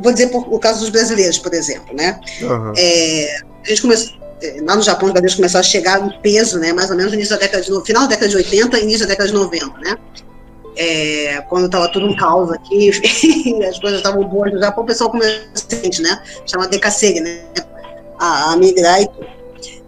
Vou 0.00 0.12
dizer 0.12 0.28
por, 0.28 0.52
o 0.52 0.58
caso 0.58 0.80
dos 0.80 0.90
brasileiros, 0.90 1.38
por 1.38 1.54
exemplo, 1.54 1.94
né? 1.94 2.20
Uhum. 2.42 2.72
É, 2.76 3.36
a 3.64 3.68
gente 3.68 3.82
começou, 3.82 4.12
lá 4.62 4.76
no 4.76 4.82
Japão, 4.82 5.06
os 5.06 5.12
brasileiros 5.12 5.34
começaram 5.34 5.60
a 5.60 5.68
chegar 5.68 6.06
em 6.06 6.20
peso, 6.20 6.58
né? 6.58 6.72
Mais 6.72 6.90
ou 6.90 6.96
menos 6.96 7.12
no 7.12 7.18
início 7.18 7.34
da 7.34 7.40
década 7.40 7.62
de, 7.62 7.70
no 7.70 7.84
final 7.84 8.02
da 8.02 8.08
década 8.08 8.28
de 8.28 8.36
80 8.36 8.78
e 8.78 8.82
início 8.82 9.00
da 9.00 9.06
década 9.06 9.28
de 9.28 9.34
90, 9.34 9.78
né? 9.78 9.96
é, 10.76 11.40
quando 11.48 11.66
estava 11.66 11.88
tudo 11.88 12.06
um 12.06 12.16
caos 12.16 12.50
aqui, 12.52 12.90
as 13.68 13.78
coisas 13.78 13.98
estavam 13.98 14.24
boas 14.24 14.52
no 14.52 14.60
Japão, 14.60 14.84
o 14.84 14.86
pessoal 14.86 15.10
começou 15.10 15.42
a 15.72 16.02
né? 16.02 16.22
Chama 16.46 16.68
Decassegue, 16.68 17.20
né? 17.20 17.44
A, 18.18 18.52
a 18.52 18.56
migrar 18.56 19.00
e 19.02 19.06
tudo. 19.06 19.26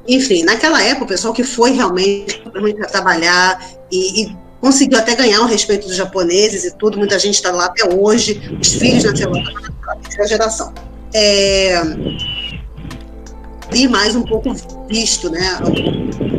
Enfim, 0.09 0.45
naquela 0.45 0.83
época, 0.83 1.05
o 1.05 1.09
pessoal 1.09 1.35
que 1.35 1.43
foi 1.43 1.73
realmente 1.73 2.41
trabalhar 2.93 3.61
e, 3.91 4.23
e, 4.23 4.37
conseguiu 4.61 4.99
até 4.99 5.17
ganhar 5.17 5.41
o 5.41 5.47
respeito 5.47 5.89
dos 5.89 5.97
japoneses 5.97 6.65
e 6.65 6.77
tudo, 6.77 6.97
muita 6.97 7.19
gente 7.19 7.35
está 7.35 7.51
lá 7.51 7.67
até 7.67 7.93
hoje, 7.93 8.41
os 8.61 8.75
filhos 8.75 9.03
nasceram 9.03 9.33
lá, 9.33 9.43
a 9.89 9.97
terceira 9.97 10.29
geração. 10.29 10.73
É, 11.13 11.83
e 13.77 13.89
mais 13.89 14.17
um 14.17 14.23
pouco 14.23 14.55
visto, 14.89 15.31
né? 15.31 15.59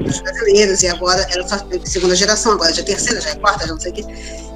Os 0.07 0.19
brasileiros, 0.21 0.81
e 0.81 0.87
agora 0.87 1.25
era 1.29 1.47
só 1.47 1.57
segunda 1.85 2.15
geração, 2.15 2.53
agora 2.53 2.73
já 2.73 2.81
é 2.81 2.85
terceira, 2.85 3.21
já 3.21 3.29
é 3.29 3.35
quarta, 3.35 3.67
já 3.67 3.73
não 3.73 3.79
sei 3.79 3.91
o 3.91 3.95
quê. 3.95 4.05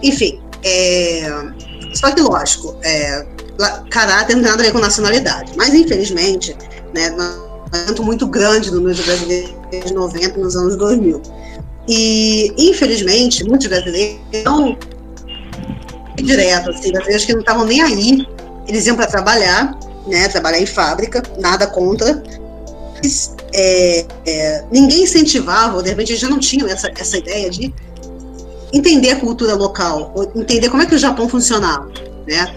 Enfim, 0.02 0.42
é, 0.64 1.30
só 1.94 2.12
que 2.12 2.22
lógico, 2.22 2.76
é, 2.84 3.26
caráter 3.92 4.36
não 4.36 4.42
tem 4.42 4.52
nada 4.52 4.64
a 4.64 4.66
ver 4.66 4.72
com 4.72 4.80
nacionalidade, 4.80 5.52
mas 5.56 5.74
infelizmente, 5.74 6.56
né, 6.94 7.16
um 7.98 8.04
muito 8.04 8.26
grande 8.26 8.72
no 8.72 8.78
número 8.78 8.96
de 8.96 9.04
brasileiros 9.04 9.56
de 9.86 9.94
90 9.94 10.40
nos 10.40 10.56
anos 10.56 10.76
2000. 10.76 11.22
E, 11.88 12.54
infelizmente, 12.58 13.44
muitos 13.44 13.68
brasileiros 13.68 14.20
não 14.44 14.78
direto, 16.16 16.70
assim, 16.72 16.92
brasileiros 16.92 17.26
que 17.26 17.34
não 17.34 17.42
estavam 17.42 17.66
nem 17.66 17.82
aí, 17.82 18.28
eles 18.68 18.86
iam 18.88 18.96
para 18.96 19.08
trabalhar, 19.08 19.78
né, 20.08 20.28
trabalhar 20.28 20.60
em 20.60 20.66
fábrica, 20.66 21.22
nada 21.40 21.68
contra, 21.68 22.22
é, 23.54 24.06
é, 24.26 24.66
ninguém 24.72 25.04
incentivava, 25.04 25.82
de 25.82 25.90
repente 25.90 26.16
já 26.16 26.30
não 26.30 26.40
tinham 26.40 26.68
essa, 26.68 26.92
essa 26.96 27.18
ideia 27.18 27.50
de 27.50 27.74
entender 28.74 29.12
a 29.12 29.16
cultura 29.18 29.54
local, 29.56 30.14
entender 30.36 30.70
como 30.70 30.84
é 30.84 30.86
que 30.86 30.96
o 30.96 31.00
Japão 31.00 31.28
funcionava, 31.28 31.92
né? 32.28 32.56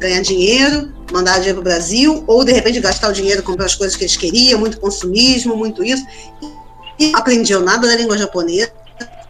Ganhar 0.00 0.20
dinheiro, 0.22 0.92
mandar 1.12 1.38
dinheiro 1.38 1.56
para 1.56 1.60
o 1.60 1.64
Brasil, 1.64 2.24
ou 2.26 2.44
de 2.44 2.52
repente 2.52 2.80
gastar 2.80 3.08
o 3.08 3.12
dinheiro 3.12 3.42
comprar 3.42 3.66
as 3.66 3.74
coisas 3.74 3.96
que 3.96 4.04
eles 4.04 4.16
queriam, 4.16 4.58
muito 4.58 4.80
consumismo, 4.80 5.56
muito 5.56 5.84
isso. 5.84 6.04
E 6.98 7.12
aprendiam 7.14 7.62
nada 7.62 7.86
da 7.86 7.94
língua 7.94 8.18
japonesa, 8.18 8.72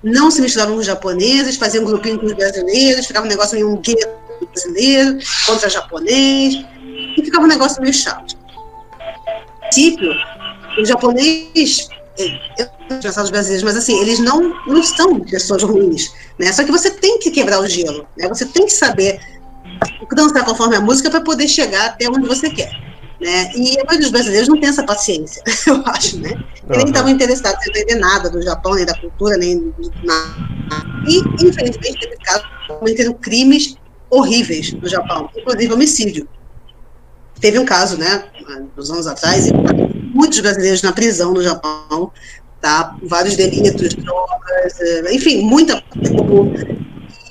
não 0.02 0.30
se 0.30 0.40
misturavam 0.40 0.74
com 0.74 0.80
os 0.80 0.86
japoneses, 0.86 1.56
faziam 1.56 1.84
um 1.84 1.86
grupinho 1.86 2.18
com 2.18 2.26
os 2.26 2.32
brasileiros, 2.32 3.06
ficava 3.06 3.26
um 3.26 3.28
negócio 3.28 3.54
meio 3.54 3.70
um 3.70 3.76
gueto 3.76 4.08
brasileiro 4.50 5.18
contra 5.44 5.68
japonês, 5.68 6.64
e 7.16 7.22
ficava 7.22 7.44
um 7.44 7.48
negócio 7.48 7.82
meio 7.82 7.92
chato 7.92 8.37
princípio, 9.68 10.10
o 10.78 10.84
japonês, 10.84 11.88
eu 12.58 12.66
não 12.90 12.98
pensar 12.98 13.22
os 13.22 13.30
brasileiros, 13.30 13.64
mas 13.64 13.76
assim, 13.76 14.00
eles 14.00 14.18
não, 14.18 14.52
não 14.66 14.82
são 14.82 15.20
pessoas 15.20 15.62
ruins, 15.62 16.12
né? 16.38 16.52
Só 16.52 16.64
que 16.64 16.72
você 16.72 16.90
tem 16.90 17.18
que 17.18 17.30
quebrar 17.30 17.60
o 17.60 17.66
gelo, 17.66 18.06
né? 18.16 18.28
Você 18.28 18.46
tem 18.46 18.66
que 18.66 18.72
saber 18.72 19.20
dançar 20.14 20.44
conforme 20.44 20.76
a 20.76 20.80
música 20.80 21.10
para 21.10 21.20
poder 21.20 21.46
chegar 21.46 21.86
até 21.86 22.08
onde 22.08 22.26
você 22.26 22.50
quer. 22.50 22.70
Né? 23.20 23.50
E 23.54 23.80
a 23.80 23.84
maioria 23.84 23.98
dos 23.98 24.10
brasileiros 24.10 24.48
não 24.48 24.60
tem 24.60 24.68
essa 24.68 24.84
paciência, 24.84 25.42
eu 25.66 25.82
acho, 25.86 26.20
né? 26.20 26.30
E 26.72 26.76
nem 26.76 26.86
estavam 26.86 27.10
interessados 27.10 27.66
em 27.66 27.70
entender 27.70 27.96
nada 27.96 28.30
do 28.30 28.40
Japão, 28.42 28.74
nem 28.74 28.86
da 28.86 28.96
cultura, 28.96 29.36
nem 29.36 29.74
nada. 30.04 30.48
E, 31.08 31.18
infelizmente, 31.44 31.98
teve 31.98 32.16
casos 32.18 32.46
cometendo 32.68 33.14
crimes 33.14 33.74
horríveis 34.10 34.72
no 34.72 34.88
Japão, 34.88 35.28
inclusive 35.36 35.72
homicídio. 35.72 36.28
Teve 37.40 37.58
um 37.58 37.64
caso, 37.64 37.96
né, 37.96 38.24
uns 38.76 38.90
anos 38.90 39.06
atrás, 39.06 39.46
muitos 40.12 40.40
brasileiros 40.40 40.82
na 40.82 40.92
prisão 40.92 41.32
no 41.32 41.42
Japão, 41.42 42.10
tá? 42.60 42.96
Vários 43.02 43.36
delitos, 43.36 43.94
drogas, 43.94 44.80
eh, 44.80 45.14
enfim, 45.14 45.42
muita 45.42 45.82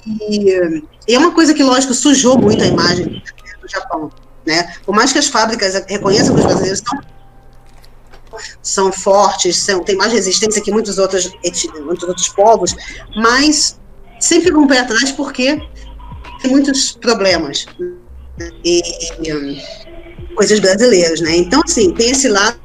e, 0.07 0.81
e 1.07 1.15
é 1.15 1.19
uma 1.19 1.31
coisa 1.31 1.53
que, 1.53 1.63
lógico, 1.63 1.93
sujou 1.93 2.37
muito 2.37 2.63
a 2.63 2.67
imagem 2.67 3.21
do 3.61 3.67
Japão, 3.69 4.09
né? 4.45 4.73
Por 4.85 4.95
mais 4.95 5.11
que 5.11 5.19
as 5.19 5.27
fábricas 5.27 5.73
reconheçam 5.87 6.33
que 6.33 6.41
os 6.41 6.45
brasileiros 6.45 6.81
são 6.85 7.17
são 8.61 8.91
fortes, 8.91 9.57
são, 9.57 9.83
têm 9.83 9.95
mais 9.95 10.13
resistência 10.13 10.61
que 10.61 10.71
muitos 10.71 10.99
outros, 10.99 11.31
muitos 11.83 12.07
outros 12.07 12.27
povos, 12.29 12.75
mas 13.15 13.79
sempre 14.19 14.47
ficam 14.47 14.61
um 14.61 14.67
pé 14.67 14.79
atrás 14.79 15.11
porque 15.11 15.59
tem 16.41 16.51
muitos 16.51 16.91
problemas. 16.91 17.65
E, 18.63 18.81
e, 19.23 19.61
coisas 20.35 20.59
brasileiras, 20.59 21.21
né? 21.21 21.35
Então, 21.35 21.61
assim, 21.63 21.91
tem 21.93 22.11
esse 22.11 22.27
lado 22.27 22.59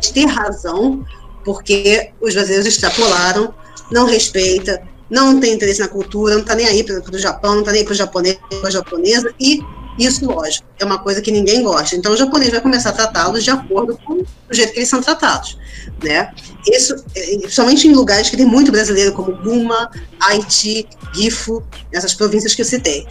de 0.00 0.12
ter 0.12 0.26
razão, 0.26 1.04
porque 1.44 2.10
os 2.20 2.34
brasileiros 2.34 2.66
extrapolaram, 2.66 3.54
não 3.90 4.06
respeita, 4.06 4.82
não 5.10 5.40
tem 5.40 5.54
interesse 5.54 5.80
na 5.80 5.88
cultura, 5.88 6.34
não 6.34 6.42
está 6.42 6.54
nem 6.54 6.66
aí 6.66 6.84
para 6.84 6.98
o 6.98 7.18
Japão, 7.18 7.52
não 7.52 7.60
está 7.60 7.72
nem 7.72 7.84
para 7.84 7.92
o 7.92 7.96
japonês, 7.96 8.38
para 8.60 8.68
a 8.68 8.72
japonesa, 8.72 9.34
e 9.40 9.60
isso, 9.98 10.24
lógico, 10.26 10.64
é 10.78 10.84
uma 10.84 10.98
coisa 10.98 11.20
que 11.20 11.32
ninguém 11.32 11.62
gosta. 11.62 11.96
Então, 11.96 12.12
o 12.12 12.16
japonês 12.16 12.52
vai 12.52 12.60
começar 12.60 12.90
a 12.90 12.92
tratá-los 12.92 13.42
de 13.42 13.50
acordo 13.50 13.98
com 14.04 14.14
o 14.14 14.54
jeito 14.54 14.72
que 14.72 14.78
eles 14.78 14.88
são 14.88 15.00
tratados, 15.00 15.58
né? 16.02 16.30
Isso, 16.66 16.94
é, 17.16 17.48
somente 17.48 17.88
em 17.88 17.92
lugares 17.92 18.30
que 18.30 18.36
tem 18.36 18.46
muito 18.46 18.70
brasileiro, 18.70 19.12
como 19.12 19.36
Guma, 19.42 19.90
Haiti, 20.20 20.86
Gifu, 21.12 21.64
essas 21.92 22.14
províncias 22.14 22.54
que 22.54 22.62
eu 22.62 22.66
citei. 22.66 23.08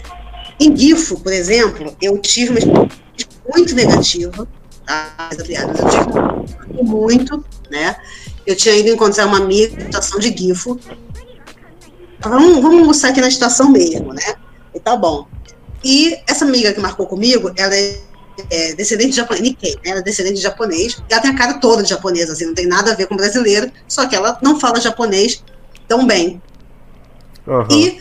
Em 0.60 0.76
Gifu, 0.76 1.20
por 1.20 1.34
exemplo, 1.34 1.96
eu 2.02 2.18
tive 2.20 2.52
uma 2.52 2.88
muito 3.54 3.76
negativa, 3.76 4.48
tá? 4.86 5.30
eu 5.32 5.38
tive 5.38 6.84
muito, 6.84 7.44
né? 7.70 7.96
Eu 8.46 8.56
tinha 8.56 8.76
ido 8.76 8.90
encontrar 8.90 9.26
uma 9.26 9.38
amiga 9.38 9.76
na 9.76 9.90
estação 9.90 10.20
de 10.20 10.36
Gifo. 10.36 10.80
Vamos, 12.20 12.62
vamos 12.62 12.80
almoçar 12.80 13.10
aqui 13.10 13.22
na 13.22 13.28
estação 13.28 13.70
mesmo, 13.70 14.14
né? 14.14 14.36
E 14.74 14.80
tá 14.80 14.96
bom. 14.96 15.28
E 15.84 16.18
essa 16.28 16.46
amiga 16.46 16.74
que 16.74 16.80
marcou 16.80 17.06
comigo, 17.08 17.52
ela 17.56 17.76
é 17.76 18.08
é, 18.50 18.74
descendente 18.74 19.12
de 19.12 19.16
japonês, 19.18 19.42
Nikkei, 19.42 19.76
né? 19.76 19.92
Ela 19.92 20.00
é 20.00 20.04
descendente 20.04 20.36
de 20.36 20.42
japonês. 20.42 21.02
Ela 21.10 21.22
tem 21.22 21.32
a 21.32 21.36
cara 21.36 21.56
toda 21.56 21.84
de 21.84 21.90
japonesa, 21.90 22.34
assim, 22.34 22.46
não 22.46 22.54
tem 22.54 22.68
nada 22.68 22.92
a 22.92 22.96
ver 22.96 23.08
com 23.08 23.16
brasileiro, 23.16 23.72
só 23.88 24.06
que 24.08 24.16
ela 24.16 24.38
não 24.42 24.60
fala 24.60 24.80
japonês 24.80 25.44
tão 25.88 26.06
bem. 26.06 26.42
Uhum. 27.46 27.68
E 27.72 27.98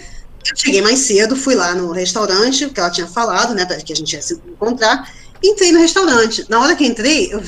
eu 0.49 0.57
cheguei 0.57 0.83
mais 0.83 1.01
cedo, 1.01 1.37
fui 1.37 1.55
lá 1.55 1.75
no 1.75 1.91
restaurante, 1.91 2.69
que 2.69 2.79
ela 2.79 2.91
tinha 2.91 3.07
falado, 3.07 3.55
né, 3.55 3.65
que 3.65 3.93
a 3.93 3.97
gente 3.97 4.13
ia 4.13 4.23
se 4.23 4.35
encontrar, 4.35 5.11
entrei 5.43 5.73
no 5.73 5.81
restaurante. 5.81 6.45
Na 6.49 6.61
hora 6.61 6.75
que 6.75 6.87
entrei, 6.87 7.33
eu 7.33 7.41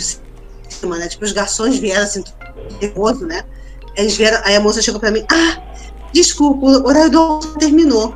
né, 0.86 1.08
tipo, 1.08 1.24
os 1.24 1.32
garçons 1.32 1.78
vieram 1.78 2.04
assim, 2.04 2.22
nervoso, 2.80 3.26
né? 3.26 3.44
Eles 3.96 4.16
vieram, 4.16 4.40
aí 4.44 4.54
a 4.54 4.60
moça 4.60 4.80
chegou 4.80 5.00
para 5.00 5.10
mim, 5.10 5.24
ah, 5.30 5.60
desculpa, 6.12 6.66
o 6.66 6.86
horário 6.86 7.10
do 7.10 7.18
almoço 7.18 7.58
terminou. 7.58 8.14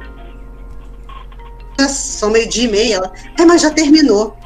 São 1.88 2.30
meio 2.30 2.48
dia 2.48 2.64
e 2.64 2.70
meia, 2.70 2.96
ela, 2.96 3.12
é, 3.38 3.44
mas 3.44 3.62
já 3.62 3.70
terminou. 3.70 4.36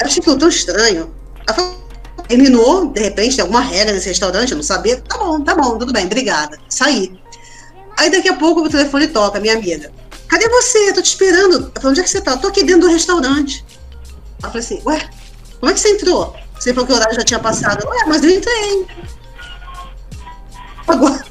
Eu 0.00 0.06
achei 0.06 0.20
aquilo 0.20 0.36
tão 0.36 0.48
estranho. 0.48 1.14
Ela 1.46 1.54
falou, 1.54 1.88
terminou, 2.26 2.86
de 2.86 3.00
repente, 3.00 3.36
tem 3.36 3.42
alguma 3.42 3.60
regra 3.60 3.92
nesse 3.92 4.08
restaurante, 4.08 4.50
eu 4.50 4.56
não 4.56 4.64
sabia. 4.64 5.00
Tá 5.00 5.16
bom, 5.16 5.40
tá 5.42 5.54
bom, 5.54 5.78
tudo 5.78 5.92
bem, 5.92 6.06
obrigada. 6.06 6.58
Saí. 6.68 7.16
Aí 7.96 8.10
daqui 8.10 8.28
a 8.28 8.34
pouco 8.34 8.62
o 8.62 8.68
telefone 8.68 9.06
toca, 9.06 9.38
minha 9.38 9.54
amiga. 9.54 9.92
Cadê 10.28 10.48
você? 10.48 10.90
Eu 10.90 10.94
tô 10.94 11.02
te 11.02 11.06
esperando. 11.06 11.72
Eu 11.74 11.80
falei, 11.80 11.90
onde 11.90 12.00
é 12.00 12.02
que 12.02 12.10
você 12.10 12.20
tá? 12.20 12.32
Eu 12.32 12.38
tô 12.38 12.48
aqui 12.48 12.64
dentro 12.64 12.82
do 12.82 12.88
restaurante. 12.88 13.64
Ela 14.42 14.52
falou 14.52 14.58
assim, 14.58 14.82
ué, 14.84 15.10
como 15.58 15.70
é 15.70 15.74
que 15.74 15.80
você 15.80 15.90
entrou? 15.90 16.36
Você 16.58 16.72
falou 16.72 16.86
que 16.86 16.92
o 16.92 16.96
horário 16.96 17.14
já 17.14 17.24
tinha 17.24 17.40
passado. 17.40 17.86
Ué, 17.86 18.04
mas 18.06 18.22
eu 18.22 18.30
entrei. 18.30 18.86
Agora. 20.86 21.24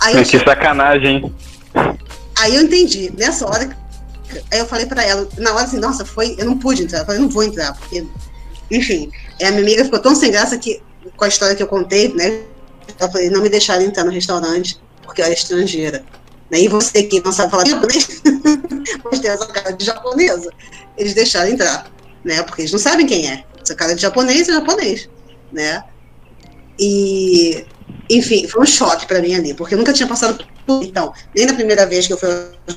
Aí 0.00 0.16
eu... 0.16 0.24
Que 0.24 0.38
sacanagem, 0.38 1.32
Aí 2.38 2.54
eu 2.54 2.62
entendi. 2.62 3.12
Nessa 3.16 3.46
hora, 3.46 3.76
aí 4.50 4.58
eu 4.58 4.66
falei 4.66 4.86
pra 4.86 5.02
ela, 5.02 5.26
na 5.38 5.54
hora 5.54 5.64
assim, 5.64 5.78
nossa, 5.78 6.04
foi. 6.04 6.34
Eu 6.38 6.46
não 6.46 6.58
pude 6.58 6.82
entrar. 6.82 7.00
Eu 7.00 7.06
falei, 7.06 7.20
não 7.20 7.28
vou 7.28 7.42
entrar, 7.42 7.74
porque. 7.74 8.06
Enfim, 8.70 9.10
a 9.40 9.50
minha 9.50 9.62
amiga 9.62 9.84
ficou 9.84 10.00
tão 10.00 10.14
sem 10.14 10.30
graça 10.30 10.58
que, 10.58 10.82
com 11.16 11.24
a 11.24 11.28
história 11.28 11.54
que 11.54 11.62
eu 11.62 11.68
contei, 11.68 12.12
né? 12.12 12.42
Eu 13.00 13.10
falei, 13.10 13.30
não 13.30 13.42
me 13.42 13.48
deixaram 13.48 13.82
entrar 13.82 14.04
no 14.04 14.10
restaurante 14.10 14.80
porque 15.02 15.20
eu 15.20 15.24
era 15.24 15.34
estrangeira. 15.34 16.04
Né? 16.50 16.60
E 16.60 16.68
você 16.68 17.04
que 17.04 17.20
não 17.24 17.32
sabe 17.32 17.50
falar 17.50 17.66
japonês, 17.66 18.22
mas 19.04 19.20
tem 19.20 19.30
essa 19.30 19.46
cara 19.46 19.72
de 19.72 19.84
japonesa, 19.84 20.52
eles 20.96 21.14
deixaram 21.14 21.50
entrar, 21.50 21.90
né? 22.26 22.42
Porque 22.42 22.62
eles 22.62 22.72
não 22.72 22.78
sabem 22.78 23.06
quem 23.06 23.30
é. 23.30 23.44
Essa 23.62 23.74
cara 23.74 23.94
de 23.94 24.02
japonês 24.02 24.48
é 24.48 24.52
japonês, 24.52 25.08
né? 25.52 25.82
E, 26.78 27.64
enfim, 28.10 28.48
foi 28.48 28.62
um 28.62 28.66
choque 28.66 29.06
para 29.06 29.22
mim 29.22 29.34
ali, 29.34 29.54
porque 29.54 29.74
eu 29.74 29.78
nunca 29.78 29.92
tinha 29.92 30.08
passado 30.08 30.44
por 30.66 30.82
então, 30.82 31.12
nem 31.34 31.46
na 31.46 31.54
primeira 31.54 31.86
vez 31.86 32.08
que 32.08 32.12
eu 32.12 32.18
fui, 32.18 32.28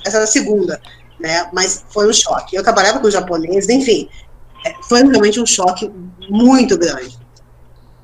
essa 0.06 0.18
era 0.18 0.24
a 0.24 0.28
segunda, 0.28 0.80
né? 1.20 1.50
Mas 1.52 1.84
foi 1.90 2.08
um 2.08 2.14
choque. 2.14 2.56
Eu 2.56 2.64
trabalhava 2.64 3.00
com 3.00 3.10
japonês, 3.10 3.68
enfim, 3.68 4.08
é, 4.66 4.74
foi 4.84 5.04
realmente 5.04 5.40
um 5.42 5.46
choque 5.46 5.92
muito 6.30 6.78
grande. 6.78 7.18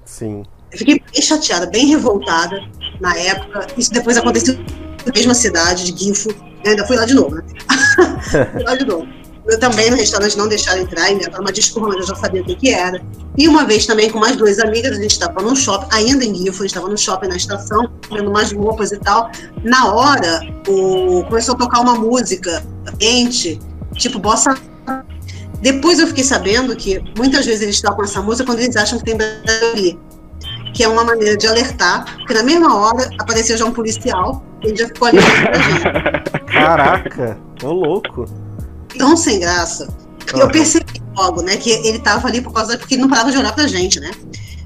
Sim. 0.03 0.43
Eu 0.71 0.79
fiquei 0.79 0.99
bem 0.99 1.21
chateada, 1.21 1.67
bem 1.67 1.85
revoltada 1.85 2.59
na 2.99 3.15
época. 3.17 3.67
Isso 3.77 3.91
depois 3.91 4.17
aconteceu 4.17 4.55
na 5.05 5.13
mesma 5.13 5.35
cidade 5.35 5.91
de 5.91 6.05
Gifu. 6.05 6.29
Eu 6.63 6.71
ainda 6.71 6.87
fui 6.87 6.97
lá 6.97 7.05
de 7.05 7.13
novo, 7.13 7.35
né? 7.35 7.43
fui 8.51 8.63
lá 8.63 8.75
de 8.75 8.85
novo. 8.85 9.07
Eu 9.47 9.59
também 9.59 9.91
no 9.91 9.95
restaurante 9.95 10.37
não 10.37 10.47
deixaram 10.47 10.81
entrar, 10.81 11.11
e 11.11 11.15
me 11.15 11.25
uma 11.39 11.51
desculpa, 11.51 11.89
mas 11.89 11.97
eu 11.97 12.07
já 12.07 12.15
sabia 12.15 12.41
o 12.41 12.45
que, 12.45 12.69
era. 12.69 13.01
E 13.37 13.47
uma 13.47 13.63
vez 13.65 13.85
também 13.85 14.09
com 14.09 14.19
mais 14.19 14.35
duas 14.35 14.59
amigas, 14.59 14.97
a 14.97 15.01
gente 15.01 15.11
estava 15.11 15.41
no 15.41 15.55
shopping, 15.55 15.87
ainda 15.91 16.25
em 16.25 16.33
Gifu, 16.33 16.63
a 16.63 16.65
gente 16.65 16.65
estava 16.65 16.89
no 16.89 16.97
shopping 16.97 17.27
na 17.27 17.35
estação, 17.35 17.89
vendo 18.11 18.29
umas 18.29 18.51
roupas 18.51 18.91
e 18.91 18.97
tal. 18.97 19.29
Na 19.63 19.93
hora, 19.93 20.39
o... 20.67 21.23
começou 21.25 21.55
a 21.55 21.57
tocar 21.57 21.81
uma 21.81 21.95
música 21.95 22.63
quente, 22.97 23.59
tipo 23.93 24.17
bossa. 24.17 24.57
Depois 25.61 25.99
eu 25.99 26.07
fiquei 26.07 26.23
sabendo 26.23 26.75
que 26.75 27.03
muitas 27.17 27.45
vezes 27.45 27.61
eles 27.61 27.81
tocam 27.81 28.03
essa 28.03 28.21
música 28.21 28.45
quando 28.45 28.59
eles 28.59 28.75
acham 28.75 28.97
que 28.99 29.05
tem 29.05 29.15
brasileiro 29.15 29.99
que 30.75 30.83
é 30.83 30.89
uma 30.89 31.05
maneira 31.05 31.37
de 31.37 31.47
alertar, 31.47 32.03
porque 32.17 32.33
na 32.33 32.43
mesma 32.43 32.77
hora 32.77 33.09
apareceu 33.17 33.57
já 33.57 33.63
um 33.63 33.71
policial, 33.71 34.43
ele 34.61 34.75
já 34.75 34.87
ficou 34.87 35.07
ali. 35.07 35.19
Caraca, 36.51 37.37
ô 37.63 37.71
louco. 37.71 38.25
Tão 38.97 39.15
sem 39.17 39.39
graça. 39.39 39.87
Uhum. 40.33 40.41
Eu 40.41 40.49
percebi 40.49 41.01
logo, 41.15 41.41
né, 41.41 41.55
que 41.55 41.69
ele 41.69 41.99
tava 41.99 42.27
ali 42.27 42.41
por 42.41 42.51
causa 42.51 42.77
porque 42.77 42.95
ele 42.95 43.01
não 43.01 43.09
parava 43.09 43.31
de 43.31 43.37
olhar 43.37 43.53
pra 43.53 43.67
gente, 43.67 43.99
né? 43.99 44.11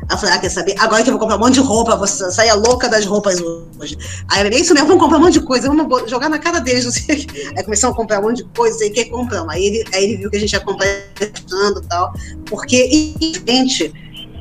Aí 0.10 0.16
eu 0.16 0.18
falei, 0.18 0.36
ah, 0.36 0.40
quer 0.40 0.50
saber? 0.50 0.74
Agora 0.80 1.04
que 1.04 1.10
eu 1.10 1.14
vou 1.14 1.20
comprar 1.20 1.36
um 1.36 1.40
monte 1.40 1.54
de 1.54 1.60
roupa, 1.60 1.96
você 1.96 2.32
sair 2.32 2.52
louca 2.54 2.90
das 2.90 3.06
roupas 3.06 3.40
hoje. 3.40 3.96
Aí 4.28 4.40
eu 4.40 4.46
falei, 4.46 4.60
isso 4.60 4.74
mesmo, 4.74 4.88
vamos 4.88 5.04
comprar 5.04 5.20
um 5.20 5.22
monte 5.22 5.34
de 5.34 5.42
coisa, 5.42 5.68
vamos 5.68 6.10
jogar 6.10 6.30
na 6.30 6.40
cara 6.40 6.60
deles, 6.60 6.86
não 6.86 6.92
sei 6.92 7.28
Aí 7.56 7.64
começamos 7.64 7.94
a 7.94 7.98
comprar 7.98 8.20
um 8.20 8.24
monte 8.24 8.38
de 8.38 8.46
coisa, 8.46 8.84
e 8.84 8.90
que 8.90 9.06
compramos. 9.06 9.54
Aí 9.54 9.64
ele, 9.64 9.86
aí 9.94 10.04
ele 10.06 10.18
viu 10.18 10.32
que 10.32 10.38
a 10.38 10.40
gente 10.40 10.54
ia 10.54 10.60
comprar 10.60 10.88
e 10.88 11.88
tal, 11.88 12.12
porque, 12.48 13.14
gente, 13.48 13.94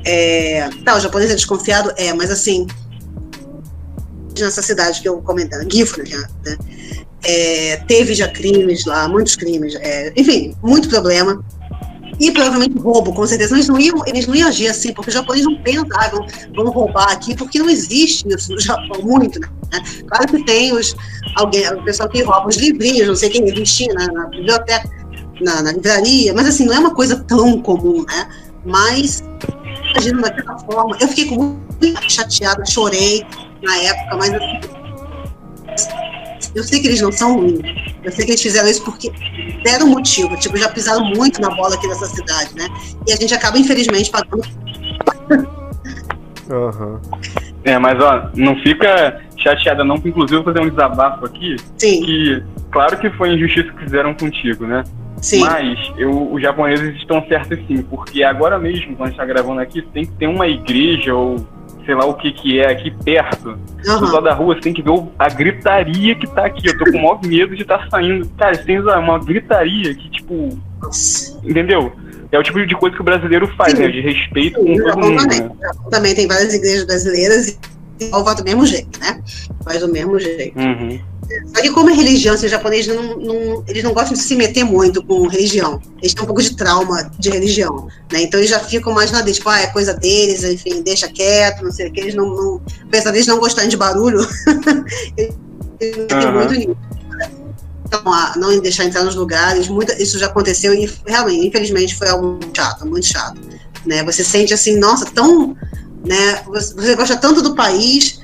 é, 0.03 0.69
tá, 0.83 0.97
o 0.97 0.99
japonês 0.99 1.29
é 1.29 1.35
desconfiado? 1.35 1.93
É, 1.97 2.11
mas 2.13 2.31
assim, 2.31 2.65
nessa 4.39 4.63
cidade 4.63 5.01
que 5.01 5.07
eu 5.07 5.21
comentei, 5.21 5.59
Gifu, 5.69 6.01
né, 6.01 6.57
é, 7.23 7.77
teve 7.87 8.13
já 8.13 8.27
crimes 8.27 8.85
lá, 8.85 9.07
muitos 9.07 9.35
crimes, 9.35 9.75
é, 9.75 10.13
enfim, 10.15 10.55
muito 10.63 10.89
problema. 10.89 11.43
E 12.19 12.31
provavelmente 12.31 12.77
roubo, 12.77 13.13
com 13.13 13.25
certeza. 13.25 13.55
Eles 13.55 13.69
não 13.69 13.79
iam, 13.79 14.03
eles 14.05 14.27
não 14.27 14.35
iam 14.35 14.49
agir 14.49 14.67
assim, 14.67 14.91
porque 14.91 15.09
os 15.09 15.13
japoneses 15.13 15.45
não 15.45 15.55
pensam, 15.61 15.87
ah, 15.93 16.09
vão, 16.09 16.27
vão 16.53 16.73
roubar 16.73 17.09
aqui, 17.11 17.33
porque 17.33 17.59
não 17.59 17.69
existe 17.69 18.27
isso 18.27 18.51
no 18.51 18.59
Japão 18.59 19.01
muito, 19.01 19.39
né? 19.39 19.47
Claro 20.05 20.27
que 20.27 20.43
tem 20.43 20.73
os, 20.73 20.93
alguém, 21.37 21.65
o 21.71 21.81
pessoal 21.83 22.09
que 22.09 22.21
rouba 22.21 22.49
os 22.49 22.57
livrinhos, 22.57 23.07
não 23.07 23.15
sei 23.15 23.29
quem, 23.29 23.45
revistinha 23.45 23.93
na, 23.93 24.07
na 24.07 24.25
biblioteca, 24.25 24.89
na, 25.39 25.61
na 25.61 25.71
livraria, 25.71 26.33
mas 26.33 26.45
assim, 26.45 26.65
não 26.65 26.73
é 26.73 26.79
uma 26.79 26.93
coisa 26.93 27.23
tão 27.23 27.61
comum, 27.61 28.03
né? 28.03 28.29
Mas 28.65 29.23
agindo 29.95 30.21
daquela 30.21 30.57
forma. 30.59 30.97
Eu 30.99 31.07
fiquei 31.07 31.37
muito 31.37 32.11
chateada, 32.11 32.65
chorei 32.65 33.25
na 33.61 33.77
época, 33.77 34.17
mas 34.17 34.33
assim, 34.33 36.08
eu 36.55 36.63
sei 36.63 36.79
que 36.79 36.87
eles 36.87 37.01
não 37.01 37.11
são 37.11 37.39
ruins. 37.39 37.61
Eu 38.03 38.11
sei 38.11 38.25
que 38.25 38.31
eles 38.31 38.41
fizeram 38.41 38.69
isso 38.69 38.83
porque 38.83 39.11
deram 39.63 39.87
motivo. 39.87 40.35
Tipo, 40.37 40.57
já 40.57 40.69
pisaram 40.69 41.05
muito 41.05 41.41
na 41.41 41.49
bola 41.49 41.75
aqui 41.75 41.87
nessa 41.87 42.05
cidade, 42.05 42.55
né? 42.55 42.67
E 43.07 43.13
a 43.13 43.15
gente 43.15 43.33
acaba, 43.33 43.57
infelizmente, 43.57 44.09
pagando. 44.09 44.43
Uhum. 46.49 46.99
É, 47.63 47.77
mas 47.77 48.01
ó, 48.01 48.29
não 48.33 48.55
fica 48.63 49.21
chateada 49.37 49.83
não, 49.83 49.95
porque 49.95 50.09
inclusive 50.09 50.37
eu 50.39 50.43
vou 50.43 50.51
fazer 50.53 50.65
um 50.65 50.69
desabafo 50.69 51.25
aqui. 51.25 51.55
Sim. 51.77 52.03
Que, 52.03 52.43
claro 52.71 52.97
que 52.97 53.09
foi 53.11 53.35
injustiça 53.35 53.71
que 53.71 53.83
fizeram 53.83 54.15
contigo, 54.15 54.65
né? 54.65 54.83
Sim. 55.21 55.41
Mas 55.41 55.77
eu, 55.97 56.33
os 56.33 56.41
japoneses 56.41 56.95
estão 56.95 57.23
certos 57.27 57.59
sim, 57.67 57.81
porque 57.83 58.23
agora 58.23 58.57
mesmo, 58.57 58.95
quando 58.95 59.01
a 59.01 59.11
gente 59.11 59.19
está 59.19 59.25
gravando 59.25 59.59
aqui, 59.59 59.81
tem 59.81 60.05
que 60.05 60.11
ter 60.13 60.27
uma 60.27 60.47
igreja 60.47 61.13
ou 61.13 61.35
sei 61.85 61.95
lá 61.95 62.05
o 62.05 62.13
que 62.13 62.31
que 62.31 62.59
é 62.59 62.71
aqui 62.71 62.91
perto. 62.91 63.49
Uhum. 63.49 63.99
Do 63.99 64.11
lado 64.11 64.23
da 64.23 64.33
rua, 64.33 64.55
você 64.55 64.61
tem 64.61 64.73
que 64.73 64.81
ver 64.81 64.91
a 65.17 65.29
gritaria 65.29 66.15
que 66.15 66.27
tá 66.27 66.45
aqui. 66.45 66.67
Eu 66.67 66.77
tô 66.77 66.85
com 66.85 66.97
o 66.97 67.01
maior 67.01 67.19
medo 67.25 67.55
de 67.55 67.61
estar 67.61 67.79
tá 67.79 67.89
saindo. 67.89 68.29
Cara, 68.37 68.55
você 68.55 68.63
tem 68.63 68.79
uma 68.79 69.19
gritaria 69.19 69.93
que, 69.95 70.09
tipo. 70.09 70.59
Entendeu? 71.43 71.91
É 72.31 72.37
o 72.37 72.43
tipo 72.43 72.63
de 72.65 72.75
coisa 72.75 72.95
que 72.95 73.01
o 73.01 73.05
brasileiro 73.05 73.47
faz, 73.55 73.73
sim. 73.73 73.79
né? 73.79 73.87
De 73.87 74.01
respeito 74.01 74.59
sim, 74.59 74.77
com 74.77 74.83
todo 74.83 74.99
mundo. 74.99 75.21
Também. 75.21 75.39
Né? 75.41 75.51
também 75.89 76.15
tem 76.15 76.27
várias 76.27 76.53
igrejas 76.53 76.85
brasileiras 76.85 77.57
e 77.99 78.05
salva 78.05 78.35
do 78.35 78.43
mesmo 78.43 78.65
jeito, 78.65 78.99
né? 78.99 79.21
Faz 79.63 79.79
do 79.79 79.91
mesmo 79.91 80.19
jeito. 80.19 80.57
Uhum. 80.59 80.99
Só 81.53 81.61
que 81.61 81.69
como 81.69 81.89
é 81.89 81.93
religião, 81.93 82.33
os 82.33 82.41
japoneses 82.41 82.93
não, 82.93 83.17
não, 83.17 83.63
eles 83.67 83.83
não 83.83 83.93
gostam 83.93 84.13
de 84.13 84.23
se 84.23 84.35
meter 84.35 84.63
muito 84.63 85.03
com 85.03 85.27
religião. 85.27 85.79
Eles 86.01 86.13
têm 86.13 86.23
um 86.23 86.25
pouco 86.25 86.41
de 86.41 86.55
trauma 86.55 87.11
de 87.19 87.29
religião, 87.29 87.87
né? 88.11 88.23
Então 88.23 88.39
eles 88.39 88.49
já 88.49 88.59
ficam 88.59 88.93
mais 88.93 89.11
na 89.11 89.23
tipo, 89.23 89.47
ah, 89.47 89.59
é 89.59 89.67
coisa 89.67 89.93
deles, 89.93 90.43
enfim, 90.43 90.81
deixa 90.81 91.07
quieto, 91.07 91.63
não 91.63 91.71
sei 91.71 91.87
o 91.87 91.91
que. 91.91 91.99
Eles 91.99 92.15
não, 92.15 92.29
não 92.29 92.61
apesar 92.85 93.11
deles 93.11 93.27
não 93.27 93.39
gostarem 93.39 93.69
de 93.69 93.77
barulho, 93.77 94.19
eles 95.15 95.35
uhum. 95.79 96.31
muito 96.33 96.53
nisso. 96.55 96.77
Então, 97.85 98.01
ah, 98.13 98.33
não 98.37 98.59
deixar 98.59 98.85
entrar 98.85 99.03
nos 99.03 99.15
lugares, 99.15 99.67
muita, 99.67 99.99
isso 100.01 100.19
já 100.19 100.27
aconteceu 100.27 100.73
e 100.75 100.87
realmente, 101.07 101.47
infelizmente, 101.47 101.95
foi 101.95 102.07
algo 102.07 102.39
chato, 102.55 102.85
muito 102.85 103.07
chato. 103.07 103.41
Né? 103.85 104.03
Você 104.03 104.23
sente 104.23 104.53
assim, 104.53 104.77
nossa, 104.77 105.05
tão, 105.07 105.57
né? 106.05 106.43
Você 106.45 106.95
gosta 106.95 107.17
tanto 107.17 107.41
do 107.41 107.55
país, 107.55 108.18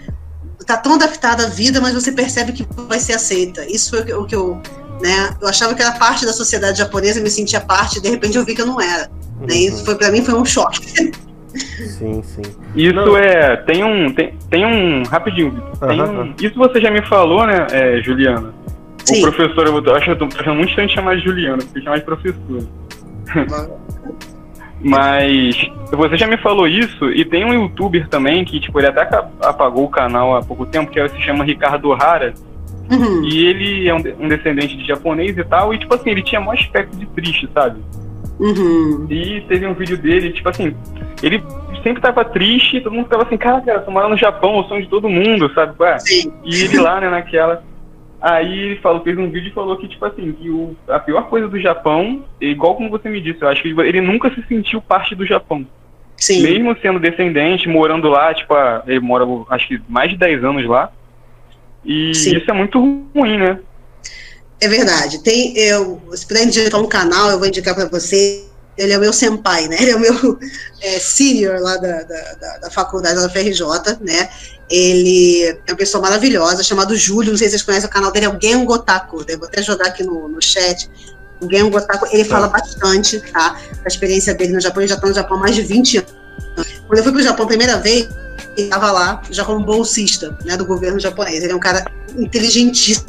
tá 0.65 0.77
tão 0.77 0.95
adaptada 0.95 1.45
à 1.45 1.49
vida, 1.49 1.79
mas 1.79 1.93
você 1.93 2.11
percebe 2.11 2.51
que 2.51 2.65
vai 2.87 2.99
ser 2.99 3.13
aceita. 3.13 3.65
Isso 3.65 3.91
foi 3.91 4.13
o 4.13 4.25
que 4.25 4.35
eu, 4.35 4.61
né? 5.01 5.35
Eu 5.41 5.47
achava 5.47 5.73
que 5.73 5.81
era 5.81 5.91
parte 5.93 6.25
da 6.25 6.33
sociedade 6.33 6.77
japonesa, 6.77 7.21
me 7.21 7.29
sentia 7.29 7.61
parte, 7.61 8.01
de 8.01 8.09
repente 8.09 8.37
eu 8.37 8.45
vi 8.45 8.55
que 8.55 8.61
eu 8.61 8.65
não 8.65 8.79
era. 8.81 9.09
Uhum. 9.39 9.47
Né? 9.47 9.55
Isso 9.55 9.85
foi 9.85 9.95
para 9.95 10.11
mim 10.11 10.23
foi 10.23 10.33
um 10.35 10.45
choque. 10.45 11.13
Sim, 11.55 12.21
sim. 12.21 12.41
Isso 12.75 12.93
não. 12.93 13.17
é. 13.17 13.55
Tem 13.57 13.83
um. 13.83 14.13
Tem, 14.13 14.37
tem 14.49 14.65
um. 14.65 15.03
Rapidinho, 15.03 15.51
tem 15.79 16.01
uhum. 16.01 16.21
um, 16.21 16.33
Isso 16.41 16.55
você 16.55 16.81
já 16.81 16.91
me 16.91 17.01
falou, 17.07 17.45
né, 17.47 17.67
é, 17.71 18.01
Juliana? 18.01 18.53
Sim. 19.05 19.19
O 19.19 19.31
professor, 19.31 19.67
eu 19.67 19.95
acho 19.95 20.05
que 20.05 20.11
eu 20.11 20.17
tô 20.17 20.25
achando 20.25 20.55
muito 20.55 20.69
estranho 20.69 20.89
de 20.89 20.95
chamar 20.95 21.15
de 21.15 21.23
Juliana, 21.23 21.57
porque 21.57 21.81
chamar 21.81 21.99
de 21.99 22.05
professor. 22.05 22.67
Mas 24.81 25.55
você 25.91 26.17
já 26.17 26.27
me 26.27 26.37
falou 26.37 26.67
isso, 26.67 27.09
e 27.11 27.23
tem 27.25 27.45
um 27.45 27.53
youtuber 27.53 28.07
também 28.07 28.43
que, 28.43 28.59
tipo, 28.59 28.79
ele 28.79 28.87
até 28.87 29.01
apagou 29.41 29.85
o 29.85 29.89
canal 29.89 30.35
há 30.35 30.43
pouco 30.43 30.65
tempo, 30.65 30.91
que 30.91 31.09
se 31.09 31.21
chama 31.21 31.43
Ricardo 31.43 31.93
Hara. 31.93 32.33
Uhum. 32.89 33.23
E 33.23 33.47
ele 33.47 33.87
é 33.87 33.93
um, 33.95 34.27
descendente 34.27 34.77
de 34.77 34.85
japonês 34.85 35.37
e 35.37 35.43
tal, 35.43 35.73
e 35.73 35.79
tipo 35.79 35.95
assim, 35.95 36.11
ele 36.11 36.21
tinha 36.21 36.39
maior 36.39 36.59
aspecto 36.59 36.95
de 36.95 37.05
triste, 37.07 37.49
sabe? 37.53 37.81
Uhum. 38.39 39.07
E 39.09 39.41
teve 39.47 39.65
um 39.65 39.73
vídeo 39.73 39.97
dele, 39.97 40.31
tipo 40.31 40.49
assim, 40.49 40.75
ele 41.23 41.41
sempre 41.81 42.01
tava 42.01 42.23
triste, 42.25 42.81
todo 42.81 42.93
mundo 42.93 43.07
tava 43.07 43.23
assim, 43.23 43.37
cara, 43.37 43.61
cara, 43.61 43.79
tô 43.79 43.91
morando 43.91 44.11
no 44.11 44.17
Japão, 44.17 44.59
o 44.59 44.63
sonho 44.65 44.83
de 44.83 44.89
todo 44.89 45.09
mundo, 45.09 45.51
sabe? 45.53 45.73
Ué? 45.79 45.97
E 46.43 46.63
ele 46.63 46.79
lá, 46.79 46.99
né, 46.99 47.09
naquela. 47.09 47.63
Aí 48.21 48.59
ele 48.59 48.75
falou, 48.77 49.03
fez 49.03 49.17
um 49.17 49.29
vídeo 49.29 49.49
e 49.49 49.53
falou 49.53 49.77
que, 49.77 49.87
tipo 49.87 50.03
assim, 50.05 50.31
que 50.31 50.49
o, 50.49 50.75
a 50.87 50.99
pior 50.99 51.29
coisa 51.29 51.47
do 51.47 51.59
Japão, 51.59 52.23
é 52.41 52.45
igual 52.45 52.75
como 52.75 52.89
você 52.89 53.09
me 53.09 53.21
disse, 53.21 53.41
eu 53.41 53.47
acho 53.47 53.61
que 53.61 53.69
ele 53.69 54.01
nunca 54.01 54.33
se 54.33 54.41
sentiu 54.47 54.81
parte 54.81 55.13
do 55.13 55.25
Japão. 55.25 55.65
Sim. 56.17 56.41
Mesmo 56.41 56.75
sendo 56.81 56.99
descendente, 56.99 57.67
morando 57.67 58.07
lá, 58.07 58.33
tipo, 58.33 58.53
ele 58.87 58.99
mora 58.99 59.25
acho 59.49 59.67
que 59.67 59.81
mais 59.87 60.09
de 60.09 60.17
10 60.17 60.43
anos 60.43 60.65
lá. 60.65 60.91
E 61.83 62.15
Sim. 62.15 62.37
isso 62.37 62.49
é 62.49 62.53
muito 62.53 62.79
ruim, 62.79 63.37
né? 63.37 63.59
É 64.59 64.67
verdade. 64.67 65.19
Tem, 65.19 65.55
eu, 65.57 66.01
se 66.13 66.25
puder 66.25 66.45
indicar 66.45 66.81
um 66.81 66.87
canal, 66.87 67.29
eu 67.29 67.37
vou 67.37 67.47
indicar 67.47 67.75
para 67.75 67.85
você. 67.85 68.45
Ele 68.77 68.91
é 68.91 68.97
o 68.97 69.01
meu 69.01 69.13
senpai, 69.13 69.67
né? 69.67 69.77
Ele 69.79 69.91
é 69.91 69.95
o 69.95 69.99
meu 69.99 70.39
é, 70.81 70.99
senior 70.99 71.59
lá 71.59 71.77
da, 71.77 72.01
da, 72.03 72.33
da, 72.33 72.57
da 72.63 72.71
faculdade 72.71 73.21
da 73.21 73.29
FRJ, 73.29 73.61
né? 74.01 74.29
Ele 74.69 75.43
é 75.43 75.71
uma 75.71 75.77
pessoa 75.77 76.01
maravilhosa, 76.01 76.63
chamado 76.63 76.95
Júlio. 76.95 77.31
Não 77.31 77.37
sei 77.37 77.47
se 77.47 77.51
vocês 77.51 77.63
conhecem 77.63 77.89
o 77.89 77.91
canal 77.91 78.11
dele, 78.11 78.25
é 78.25 78.29
o 78.29 78.39
Gen 78.41 78.65
Gotaku. 78.65 79.23
Eu 79.27 79.39
vou 79.39 79.47
até 79.47 79.61
jogar 79.61 79.87
aqui 79.87 80.03
no, 80.03 80.27
no 80.27 80.41
chat. 80.41 80.89
O 81.39 81.49
Gen 81.49 81.69
Gotaku, 81.69 82.07
ele 82.11 82.23
fala 82.23 82.47
bastante, 82.47 83.19
tá? 83.31 83.59
Da 83.83 83.87
experiência 83.87 84.33
dele 84.33 84.53
no 84.53 84.61
Japão. 84.61 84.81
Ele 84.81 84.89
já 84.89 84.95
está 84.95 85.07
no 85.07 85.13
Japão 85.13 85.37
há 85.37 85.41
mais 85.41 85.55
de 85.55 85.61
20 85.61 85.97
anos. 85.97 86.13
Quando 86.87 86.97
eu 86.97 87.03
fui 87.03 87.11
para 87.11 87.21
o 87.21 87.23
Japão 87.23 87.45
a 87.45 87.47
primeira 87.47 87.77
vez, 87.77 88.07
ele 88.57 88.67
estava 88.67 88.91
lá 88.91 89.21
já 89.29 89.43
como 89.43 89.63
bolsista 89.63 90.37
né, 90.43 90.57
do 90.57 90.65
governo 90.65 90.99
japonês. 90.99 91.43
Ele 91.43 91.51
é 91.51 91.55
um 91.55 91.59
cara 91.59 91.85
inteligentíssimo, 92.17 93.05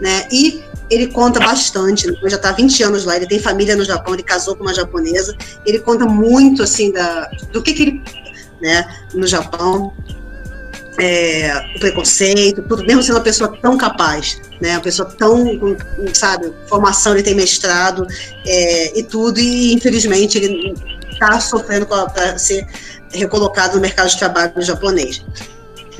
né? 0.00 0.26
E 0.30 0.62
ele 0.90 1.06
conta 1.06 1.38
bastante, 1.38 2.06
né? 2.06 2.14
ele 2.20 2.30
já 2.30 2.36
está 2.36 2.50
há 2.50 2.52
20 2.52 2.82
anos 2.82 3.04
lá, 3.04 3.16
ele 3.16 3.26
tem 3.26 3.38
família 3.38 3.76
no 3.76 3.84
Japão, 3.84 4.12
ele 4.12 4.24
casou 4.24 4.56
com 4.56 4.64
uma 4.64 4.74
japonesa, 4.74 5.36
ele 5.64 5.78
conta 5.78 6.04
muito, 6.04 6.64
assim, 6.64 6.90
da, 6.90 7.30
do 7.52 7.62
que 7.62 7.72
que 7.72 7.82
ele, 7.82 8.02
né, 8.60 8.84
no 9.14 9.24
Japão, 9.24 9.94
é, 11.00 11.72
o 11.76 11.80
preconceito, 11.80 12.62
tudo, 12.62 12.84
mesmo 12.84 13.02
sendo 13.02 13.16
uma 13.16 13.22
pessoa 13.22 13.56
tão 13.60 13.76
capaz, 13.78 14.40
né, 14.60 14.72
uma 14.72 14.80
pessoa 14.80 15.08
tão, 15.18 15.58
sabe, 16.12 16.52
formação, 16.68 17.14
ele 17.14 17.22
tem 17.22 17.34
mestrado 17.34 18.06
é, 18.46 18.98
e 18.98 19.02
tudo, 19.02 19.40
e 19.40 19.72
infelizmente 19.72 20.38
ele 20.38 20.74
está 21.10 21.40
sofrendo 21.40 21.86
para 21.86 22.38
ser 22.38 22.66
recolocado 23.12 23.76
no 23.76 23.80
mercado 23.80 24.08
de 24.08 24.18
trabalho 24.18 24.52
japonês. 24.60 25.24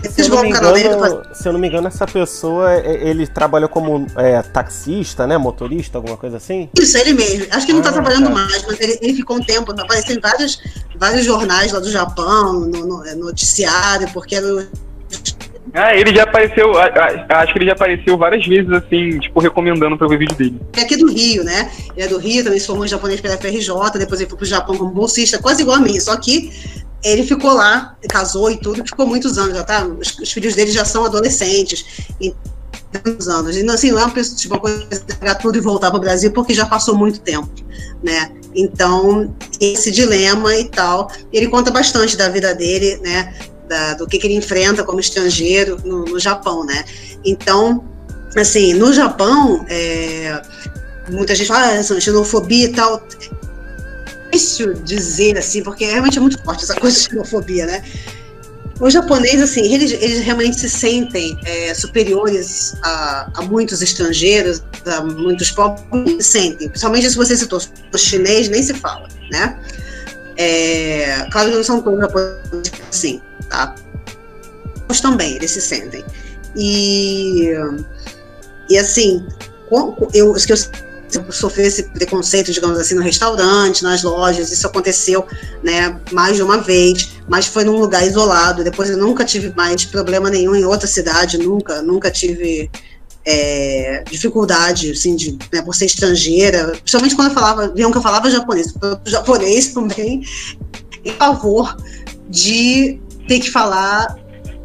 Se 0.09 0.23
eu, 0.23 0.29
não 0.31 0.43
me 0.43 0.49
engano, 0.49 1.23
se 1.35 1.47
eu 1.47 1.53
não 1.53 1.61
me 1.61 1.69
engano, 1.69 1.87
essa 1.87 2.07
pessoa, 2.07 2.75
ele 2.75 3.27
trabalha 3.27 3.69
como 3.69 4.07
é, 4.17 4.41
taxista, 4.41 5.27
né? 5.27 5.37
Motorista, 5.37 5.99
alguma 5.99 6.17
coisa 6.17 6.39
assim? 6.39 6.71
Isso, 6.79 6.97
ele 6.97 7.13
mesmo. 7.13 7.47
Acho 7.51 7.67
que 7.67 7.73
ele 7.73 7.81
não 7.81 7.87
Ah, 7.87 7.91
está 7.91 7.93
trabalhando 7.93 8.29
tá. 8.29 8.35
mais, 8.35 8.65
mas 8.67 8.81
ele, 8.81 8.99
ele 9.03 9.15
ficou 9.15 9.37
um 9.37 9.43
tempo, 9.43 9.73
apareceu 9.73 10.17
em 10.17 10.21
vários, 10.21 10.59
vários 10.97 11.27
jornais 11.27 11.73
lá 11.73 11.81
do 11.81 11.91
Japão, 11.91 12.61
no, 12.61 12.87
no- 12.87 13.05
é, 13.07 13.15
noticiário, 13.15 14.09
porque 14.15 14.37
era 14.37 14.67
Ah, 15.73 15.95
ele 15.95 16.13
já 16.15 16.25
apareceu, 16.25 16.73
acho 16.77 17.53
que 17.53 17.59
ele 17.59 17.67
já 17.67 17.73
apareceu 17.73 18.19
várias 18.19 18.45
vezes, 18.45 18.71
assim, 18.73 19.19
tipo, 19.21 19.39
recomendando 19.39 19.97
pra 19.97 20.09
ver 20.09 20.19
vídeo 20.19 20.37
dele. 20.37 20.61
é 20.77 20.81
aqui 20.81 20.97
do 20.97 21.07
Rio, 21.07 21.45
né? 21.45 21.71
Ele 21.97 22.07
é 22.07 22.09
do 22.09 22.19
Rio, 22.19 22.43
também 22.43 22.59
se 22.59 22.67
formou 22.67 22.85
em 22.85 22.89
japonês 22.89 23.21
pela 23.21 23.37
FRJ, 23.37 23.69
depois 23.99 24.21
ele 24.21 24.29
foi 24.29 24.39
pro 24.39 24.47
Japão 24.47 24.77
como 24.77 24.91
bolsista, 24.91 25.39
quase 25.39 25.63
igual 25.63 25.77
a 25.77 25.81
mim, 25.81 26.01
só 26.01 26.17
que 26.17 26.51
ele 27.05 27.23
ficou 27.23 27.53
lá, 27.53 27.97
casou 28.09 28.51
e 28.51 28.57
tudo, 28.59 28.85
ficou 28.85 29.07
muitos 29.07 29.39
anos, 29.39 29.57
já 29.57 29.63
tá? 29.63 29.87
Os, 29.87 30.19
os 30.19 30.33
filhos 30.33 30.55
dele 30.57 30.73
já 30.73 30.85
são 30.85 31.05
adolescentes, 31.05 32.09
e 32.21 32.35
muitos 33.05 33.29
anos. 33.29 33.57
E 33.57 33.71
assim, 33.71 33.93
não 33.93 34.01
é 34.01 34.05
uma 34.05 34.11
pessoa, 34.11 34.37
tipo, 34.37 34.55
uma 34.55 34.61
coisa 34.61 34.87
pegar 35.19 35.37
tudo 35.37 35.57
e 35.57 35.61
voltar 35.61 35.91
pro 35.91 36.01
Brasil, 36.01 36.33
porque 36.33 36.53
já 36.53 36.67
passou 36.67 36.97
muito 36.97 37.21
tempo, 37.21 37.49
né? 38.03 38.33
Então, 38.55 39.33
esse 39.61 39.91
dilema 39.93 40.55
e 40.57 40.65
tal, 40.65 41.11
ele 41.33 41.47
conta 41.47 41.71
bastante 41.71 42.17
da 42.17 42.29
vida 42.29 42.55
dele, 42.55 42.97
né? 43.03 43.33
Da- 43.71 43.95
do 43.95 44.05
que, 44.05 44.19
que 44.19 44.27
ele 44.27 44.35
enfrenta 44.35 44.83
como 44.83 44.99
estrangeiro 44.99 45.81
no, 45.85 46.05
no 46.05 46.19
Japão, 46.19 46.67
né? 46.67 46.85
Então, 47.25 47.85
assim, 48.37 48.75
no 48.75 48.93
Japão, 48.93 49.65
é, 49.69 50.43
muita 51.09 51.37
gente 51.37 51.47
fala, 51.47 51.79
ah, 51.79 52.01
xenofobia 52.01 52.65
e 52.65 52.73
tal. 52.73 52.97
É 52.97 54.31
difícil 54.33 54.75
dizer 54.75 55.39
assim, 55.39 55.63
porque 55.63 55.85
realmente 55.85 56.19
é 56.19 56.21
muito 56.21 56.43
forte 56.43 56.65
essa 56.65 56.75
coisa 56.81 56.97
de 56.97 57.05
xenofobia, 57.05 57.65
né? 57.65 57.85
Os 58.81 58.93
japoneses, 58.93 59.43
assim, 59.43 59.73
eles, 59.73 59.93
eles 59.93 60.25
realmente 60.25 60.59
se 60.59 60.69
sentem 60.69 61.39
é, 61.45 61.73
superiores 61.73 62.75
a, 62.83 63.31
a 63.35 63.43
muitos 63.43 63.83
estrangeiros, 63.83 64.65
a 64.85 65.01
muitos 65.03 65.53
povos, 65.53 65.81
se 66.19 66.23
sentem. 66.25 66.69
Principalmente 66.69 67.09
se 67.09 67.17
você 67.17 67.37
citou 67.37 67.61
o 67.95 67.99
chinês, 67.99 68.49
nem 68.49 68.63
se 68.65 68.75
fala, 68.75 69.07
né? 69.31 69.57
É, 70.37 71.25
claro 71.31 71.51
que 71.51 71.57
não 71.57 71.63
são 71.63 71.81
todos 71.83 72.01
japoneses 72.01 72.73
assim, 72.91 73.21
tá? 73.51 73.75
Mas 74.89 75.01
também 75.01 75.35
eles 75.35 75.51
se 75.51 75.61
sentem. 75.61 76.05
E, 76.57 77.51
e 78.69 78.79
assim, 78.79 79.25
eu, 79.71 80.35
que 80.35 80.53
eu 80.53 80.57
sofri 81.31 81.65
esse 81.65 81.85
preconceito, 81.85 82.53
digamos 82.53 82.79
assim, 82.79 82.95
no 82.95 83.03
restaurante, 83.03 83.83
nas 83.83 84.03
lojas, 84.03 84.51
isso 84.51 84.67
aconteceu, 84.67 85.27
né, 85.63 85.99
mais 86.13 86.37
de 86.37 86.43
uma 86.43 86.59
vez, 86.59 87.11
mas 87.29 87.47
foi 87.47 87.65
num 87.65 87.79
lugar 87.79 88.07
isolado. 88.07 88.65
Depois 88.65 88.91
eu 88.91 88.97
nunca 88.97 89.25
tive 89.25 89.53
mais 89.55 89.85
problema 89.85 90.31
nenhum 90.31 90.55
em 90.55 90.65
outra 90.65 90.87
cidade, 90.87 91.39
nunca, 91.39 91.83
nunca 91.83 92.11
tive 92.11 92.71
é, 93.25 94.05
dificuldade, 94.11 94.93
assim, 94.93 95.17
de, 95.17 95.39
né, 95.53 95.63
por 95.63 95.75
ser 95.75 95.87
estrangeira, 95.87 96.73
principalmente 96.79 97.15
quando 97.15 97.29
eu 97.29 97.35
falava, 97.35 97.69
viam 97.69 97.91
que 97.91 97.99
eu 97.99 98.03
falava 98.03 98.31
japonês, 98.31 98.73
japonês 99.05 99.69
também, 99.69 100.23
em 101.05 101.13
favor 101.13 101.77
de 102.29 103.01
ter 103.31 103.39
que 103.39 103.51
falar 103.51 104.19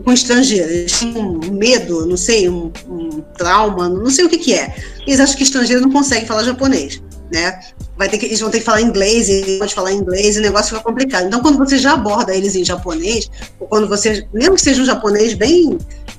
com 0.04 0.12
estrangeiro. 0.12 0.68
Eles 0.68 0.98
têm 0.98 1.16
um 1.16 1.40
medo, 1.52 2.08
não 2.08 2.18
sei, 2.18 2.50
um, 2.50 2.72
um 2.90 3.22
trauma, 3.38 3.88
não 3.88 4.10
sei 4.10 4.26
o 4.26 4.30
que 4.30 4.40
que 4.40 4.54
é. 4.56 4.76
Eles 5.06 5.20
acham 5.20 5.38
que 5.38 5.44
estrangeiro 5.44 5.84
não 5.84 5.92
consegue 5.92 6.26
falar 6.26 6.44
japonês, 6.44 7.00
né? 7.32 7.60
Vai 7.96 8.10
ter 8.10 8.18
que, 8.18 8.26
eles 8.26 8.40
vão 8.40 8.50
ter 8.50 8.60
que 8.60 8.66
falar 8.66 8.82
inglês, 8.82 9.30
eles 9.30 9.60
pode 9.60 9.76
falar 9.76 9.94
inglês, 9.94 10.36
e 10.36 10.40
o 10.40 10.42
negócio 10.42 10.76
fica 10.76 10.82
complicado. 10.82 11.28
Então, 11.28 11.42
quando 11.42 11.60
você 11.60 11.78
já 11.78 11.94
aborda 11.94 12.36
eles 12.36 12.56
em 12.56 12.66
japonês, 12.66 13.30
ou 13.60 13.68
quando 13.68 13.88
você, 13.88 14.28
mesmo 14.34 14.56
que 14.56 14.62
seja 14.62 14.82
um 14.82 14.86
japonês 14.86 15.36
bem, 15.36 15.78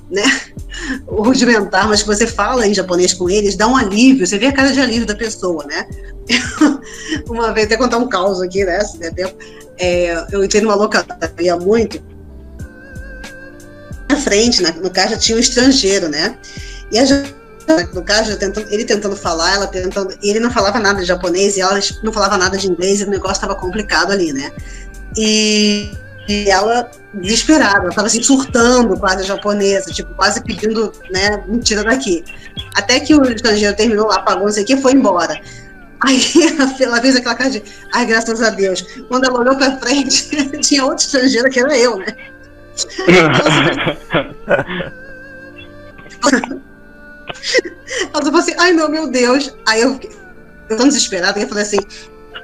né, 0.09 0.23
rudimentar, 1.05 1.85
mas 1.89 2.01
que 2.01 2.07
você 2.07 2.25
fala 2.25 2.65
em 2.65 2.73
japonês 2.73 3.13
com 3.13 3.29
eles, 3.29 3.57
dá 3.57 3.67
um 3.67 3.75
alívio, 3.75 4.25
você 4.25 4.37
vê 4.37 4.47
a 4.47 4.53
cara 4.53 4.71
de 4.71 4.79
alívio 4.79 5.05
da 5.05 5.15
pessoa, 5.15 5.65
né? 5.65 5.85
Uma 7.29 7.51
vez, 7.51 7.65
até 7.65 7.75
contar 7.75 7.97
um 7.97 8.07
caos 8.07 8.41
aqui, 8.41 8.63
né, 8.63 8.79
se 8.85 8.97
der 8.97 9.13
tempo, 9.13 9.35
é, 9.77 10.25
eu 10.31 10.43
entrei 10.43 10.61
numa 10.61 10.75
locadoria 10.75 11.57
muito, 11.57 12.01
na 14.09 14.15
frente, 14.15 14.61
no 14.61 14.89
caixa 14.89 15.17
tinha 15.17 15.37
um 15.37 15.41
estrangeiro, 15.41 16.07
né? 16.09 16.37
E 16.91 16.97
a 16.97 17.05
no 17.93 18.01
caixa, 18.01 18.35
tentando, 18.37 18.67
ele 18.71 18.85
tentando 18.85 19.15
falar, 19.15 19.55
ela 19.55 19.67
tentando. 19.67 20.17
Ele 20.21 20.39
não 20.39 20.49
falava 20.49 20.79
nada 20.79 21.01
de 21.01 21.05
japonês 21.05 21.57
e 21.57 21.61
ela 21.61 21.77
não 22.01 22.13
falava 22.13 22.37
nada 22.37 22.57
de 22.57 22.67
inglês, 22.67 23.01
e 23.01 23.03
o 23.03 23.09
negócio 23.09 23.35
estava 23.35 23.55
complicado 23.55 24.11
ali, 24.11 24.31
né? 24.31 24.51
E, 25.17 25.91
e 26.29 26.49
ela, 26.49 26.89
desesperada, 27.13 27.79
ela 27.79 27.89
estava 27.89 28.07
assim, 28.07 28.23
surtando 28.23 28.97
quase 28.97 29.23
japonesa, 29.23 29.91
tipo, 29.91 30.13
quase 30.15 30.41
pedindo, 30.43 30.93
né, 31.11 31.43
mentira 31.47 31.83
daqui. 31.83 32.23
Até 32.75 32.99
que 32.99 33.13
o 33.13 33.23
estrangeiro 33.25 33.75
terminou, 33.75 34.11
apagou, 34.11 34.45
não 34.45 34.51
sei 34.51 34.63
o 34.63 34.65
que, 34.65 34.77
foi 34.77 34.93
embora. 34.93 35.39
Aí 36.01 36.21
ela 36.79 37.01
fez 37.01 37.15
aquela 37.15 37.35
cara 37.35 37.49
de, 37.49 37.63
ai, 37.91 38.05
graças 38.05 38.41
a 38.41 38.49
Deus. 38.49 38.85
Quando 39.09 39.25
ela 39.25 39.39
olhou 39.39 39.55
pra 39.57 39.77
frente, 39.77 40.29
tinha 40.61 40.85
outra 40.85 41.03
estrangeira 41.03 41.49
que 41.49 41.59
era 41.59 41.77
eu, 41.77 41.97
né? 41.97 42.15
Ela 48.13 48.23
falou 48.23 48.39
assim, 48.39 48.53
ai 48.57 48.71
não, 48.73 48.89
meu 48.89 49.09
Deus. 49.09 49.55
Aí 49.65 49.81
eu 49.81 49.93
fiquei 49.93 50.11
eu 50.69 50.77
tão 50.77 50.87
desesperada, 50.87 51.33
que 51.33 51.45
eu 51.45 51.47
falei 51.47 51.63
assim, 51.63 51.77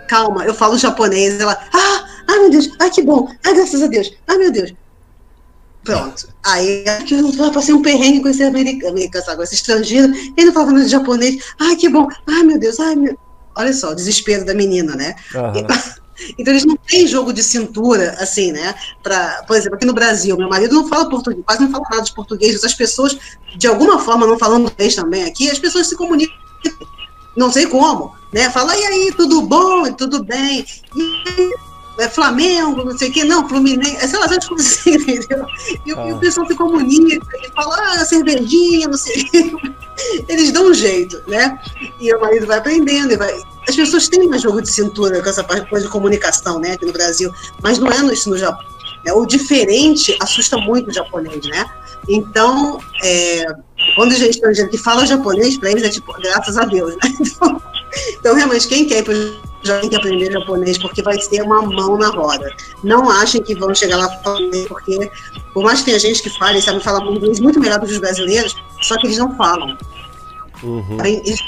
calma, 0.07 0.45
eu 0.45 0.53
falo 0.53 0.77
japonês. 0.77 1.39
Ela, 1.39 1.57
ah, 1.73 2.05
ai 2.29 2.39
meu 2.39 2.49
Deus, 2.49 2.69
ai 2.79 2.89
que 2.89 3.01
bom, 3.01 3.29
ai 3.45 3.53
graças 3.53 3.81
a 3.81 3.87
Deus, 3.87 4.11
ai 4.27 4.37
meu 4.37 4.51
Deus. 4.51 4.73
Pronto. 5.83 6.29
Aí 6.45 6.85
eu 7.11 7.51
passei 7.51 7.73
um 7.73 7.81
perrengue 7.81 8.21
com 8.21 8.29
esse 8.29 8.43
americano, 8.43 8.97
sabe, 9.23 9.37
com 9.37 9.43
esse 9.43 9.55
estrangeiro, 9.55 10.13
ele 10.37 10.45
não 10.45 10.53
falava 10.53 10.71
nada 10.71 10.85
de 10.85 10.91
japonês, 10.91 11.43
ai 11.59 11.75
que 11.75 11.89
bom, 11.89 12.07
ai 12.27 12.43
meu 12.43 12.57
Deus, 12.57 12.79
ai 12.79 12.95
meu. 12.95 13.17
Olha 13.55 13.73
só, 13.73 13.91
o 13.91 13.95
desespero 13.95 14.45
da 14.45 14.53
menina, 14.53 14.95
né? 14.95 15.15
Aham. 15.35 15.67
Então 16.37 16.53
eles 16.53 16.65
não 16.65 16.75
têm 16.75 17.07
jogo 17.07 17.33
de 17.33 17.43
cintura, 17.43 18.15
assim, 18.19 18.51
né? 18.51 18.75
Pra, 19.01 19.43
por 19.47 19.55
exemplo, 19.55 19.75
aqui 19.75 19.85
no 19.85 19.93
Brasil, 19.93 20.37
meu 20.37 20.49
marido 20.49 20.75
não 20.75 20.87
fala 20.87 21.09
português, 21.09 21.43
quase 21.45 21.61
não 21.61 21.71
fala 21.71 21.85
nada 21.89 22.03
de 22.03 22.13
português, 22.13 22.63
as 22.63 22.73
pessoas, 22.73 23.17
de 23.55 23.67
alguma 23.67 23.99
forma, 23.99 24.27
não 24.27 24.37
falando 24.37 24.71
inglês 24.71 24.95
também 24.95 25.23
aqui, 25.23 25.49
as 25.49 25.59
pessoas 25.59 25.87
se 25.87 25.95
comunicam, 25.95 26.35
não 27.35 27.51
sei 27.51 27.65
como, 27.65 28.13
né? 28.31 28.49
Fala, 28.49 28.75
e 28.75 28.83
aí, 28.83 29.13
tudo 29.15 29.41
bom? 29.41 29.91
Tudo 29.93 30.23
bem? 30.23 30.65
E 30.95 31.72
é 31.99 32.09
Flamengo, 32.09 32.83
não 32.83 32.97
sei 32.97 33.09
o 33.09 33.13
quê, 33.13 33.23
não, 33.23 33.47
Fluminense, 33.47 34.07
sei 34.07 34.19
lá, 34.19 34.25
essas 34.25 34.47
coisas 34.47 34.65
assim, 34.79 34.93
entendeu? 34.95 35.45
E, 35.85 35.93
o- 35.93 36.07
e 36.07 36.11
Ah. 36.11 36.15
o 36.15 36.19
pessoal 36.19 36.47
se 36.47 36.55
comunica, 36.55 37.27
e 37.37 37.51
fala, 37.51 37.75
ah, 37.79 38.05
cervejinha, 38.05 38.87
não 38.87 38.97
sei 38.97 39.21
o 39.21 39.29
quê. 39.29 39.51
Eles 40.27 40.51
dão 40.51 40.67
um 40.69 40.73
jeito, 40.73 41.21
né? 41.27 41.59
E 41.99 42.13
o 42.13 42.19
marido 42.19 42.47
vai 42.47 42.57
aprendendo, 42.57 43.13
e 43.13 43.17
vai, 43.17 43.31
as 43.69 43.75
pessoas 43.75 44.07
têm 44.09 44.27
mais 44.27 44.41
jogo 44.41 44.61
de 44.61 44.69
cintura 44.71 45.21
com 45.21 45.29
essa 45.29 45.43
coisa 45.43 45.85
de 45.85 45.91
comunicação, 45.91 46.59
né, 46.59 46.71
aqui 46.73 46.85
no 46.85 46.91
Brasil, 46.93 47.31
mas 47.61 47.77
não 47.77 47.91
é 47.91 48.13
isso 48.13 48.29
no 48.29 48.37
Japão. 48.37 48.65
Né? 49.05 49.13
O 49.13 49.25
diferente 49.25 50.17
assusta 50.21 50.57
muito 50.57 50.89
o 50.89 50.93
japonês, 50.93 51.45
né? 51.45 51.65
Então, 52.09 52.79
é, 53.03 53.45
quando 53.95 54.11
a 54.13 54.15
gente 54.15 54.31
estrangeiro 54.31 54.69
que 54.69 54.77
fala 54.77 55.05
japonês, 55.05 55.57
para 55.57 55.71
eles 55.71 55.83
é 55.83 55.89
tipo, 55.89 56.11
graças 56.21 56.57
a 56.57 56.65
Deus, 56.65 56.95
né? 56.95 57.01
Então, 57.21 57.61
então 58.19 58.35
realmente, 58.35 58.67
quem 58.67 58.85
quer 58.85 58.99
ir 58.99 59.03
para 59.03 59.13
já 59.63 59.79
tem 59.79 59.89
que 59.89 59.95
aprender 59.95 60.31
japonês, 60.31 60.77
porque 60.77 61.01
vai 61.01 61.19
ser 61.19 61.41
uma 61.41 61.61
mão 61.61 61.97
na 61.97 62.09
roda. 62.09 62.53
Não 62.83 63.09
achem 63.09 63.41
que 63.41 63.55
vão 63.55 63.73
chegar 63.73 63.97
lá 63.97 64.09
fazer, 64.23 64.67
porque 64.67 65.09
por 65.53 65.63
mais 65.63 65.79
que 65.79 65.85
tenha 65.85 65.99
gente 65.99 66.21
que 66.21 66.29
fale, 66.29 66.61
sabe 66.61 66.79
falar 66.81 67.05
inglês 67.05 67.39
muito 67.39 67.59
melhor 67.59 67.79
do 67.79 67.85
que 67.85 67.93
os 67.93 67.99
brasileiros, 67.99 68.55
só 68.81 68.97
que 68.97 69.07
eles 69.07 69.17
não 69.17 69.35
falam. 69.35 69.77
Uhum. 70.61 70.97
Eles 71.03 71.39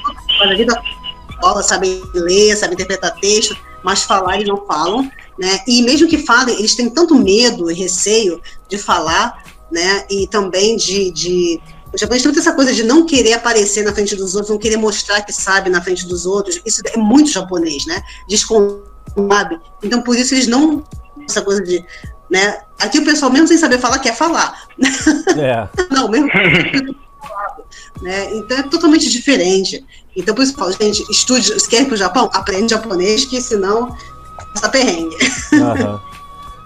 a 0.41 0.55
vida 0.55 0.81
escola, 1.29 1.63
sabem 1.63 2.01
ler, 2.13 2.55
sabem 2.55 2.73
interpretar 2.73 3.15
texto, 3.19 3.55
mas 3.83 4.03
falar 4.03 4.35
eles 4.35 4.47
não 4.47 4.65
falam, 4.65 5.09
né? 5.37 5.59
E 5.67 5.81
mesmo 5.83 6.07
que 6.07 6.17
falem, 6.17 6.57
eles 6.57 6.75
têm 6.75 6.89
tanto 6.89 7.15
medo 7.15 7.69
e 7.69 7.73
receio 7.73 8.41
de 8.69 8.77
falar, 8.77 9.43
né? 9.71 10.05
E 10.09 10.27
também 10.27 10.75
de, 10.75 11.11
de 11.11 11.61
o 11.95 11.97
japonês 11.97 12.21
tem 12.21 12.31
muita 12.31 12.41
essa 12.41 12.53
coisa 12.53 12.73
de 12.73 12.83
não 12.83 13.05
querer 13.05 13.33
aparecer 13.33 13.83
na 13.83 13.93
frente 13.93 14.15
dos 14.15 14.35
outros, 14.35 14.51
não 14.51 14.59
querer 14.59 14.77
mostrar 14.77 15.21
que 15.21 15.31
sabe 15.31 15.69
na 15.69 15.81
frente 15.81 16.05
dos 16.05 16.25
outros. 16.25 16.61
Isso 16.65 16.81
é 16.85 16.97
muito 16.97 17.31
japonês, 17.31 17.85
né? 17.85 18.03
Desconfiado. 18.27 19.61
Então, 19.81 20.01
por 20.01 20.15
isso, 20.17 20.33
eles 20.33 20.47
não. 20.47 20.83
Essa 21.27 21.41
coisa 21.41 21.63
de. 21.63 21.83
Né? 22.29 22.59
Aqui 22.79 22.99
o 22.99 23.05
pessoal, 23.05 23.31
mesmo 23.31 23.47
sem 23.47 23.57
saber 23.57 23.79
falar, 23.79 23.99
quer 23.99 24.15
falar. 24.15 24.67
É. 25.37 25.67
não, 25.89 26.09
mesmo. 26.09 26.27
né? 28.01 28.35
Então 28.35 28.57
é 28.57 28.63
totalmente 28.63 29.09
diferente. 29.09 29.85
Então, 30.15 30.35
por 30.35 30.43
isso 30.43 30.53
eu 30.53 30.57
falo, 30.57 30.71
gente, 30.71 31.03
estude, 31.09 31.59
se 31.59 31.67
quer 31.67 31.81
ir 31.81 31.85
para 31.85 31.93
o 31.93 31.97
Japão, 31.97 32.29
aprende 32.33 32.71
japonês, 32.71 33.25
que 33.25 33.39
senão 33.41 33.95
passa 34.53 34.69
perrengue. 34.69 35.15
Uhum. 35.53 35.99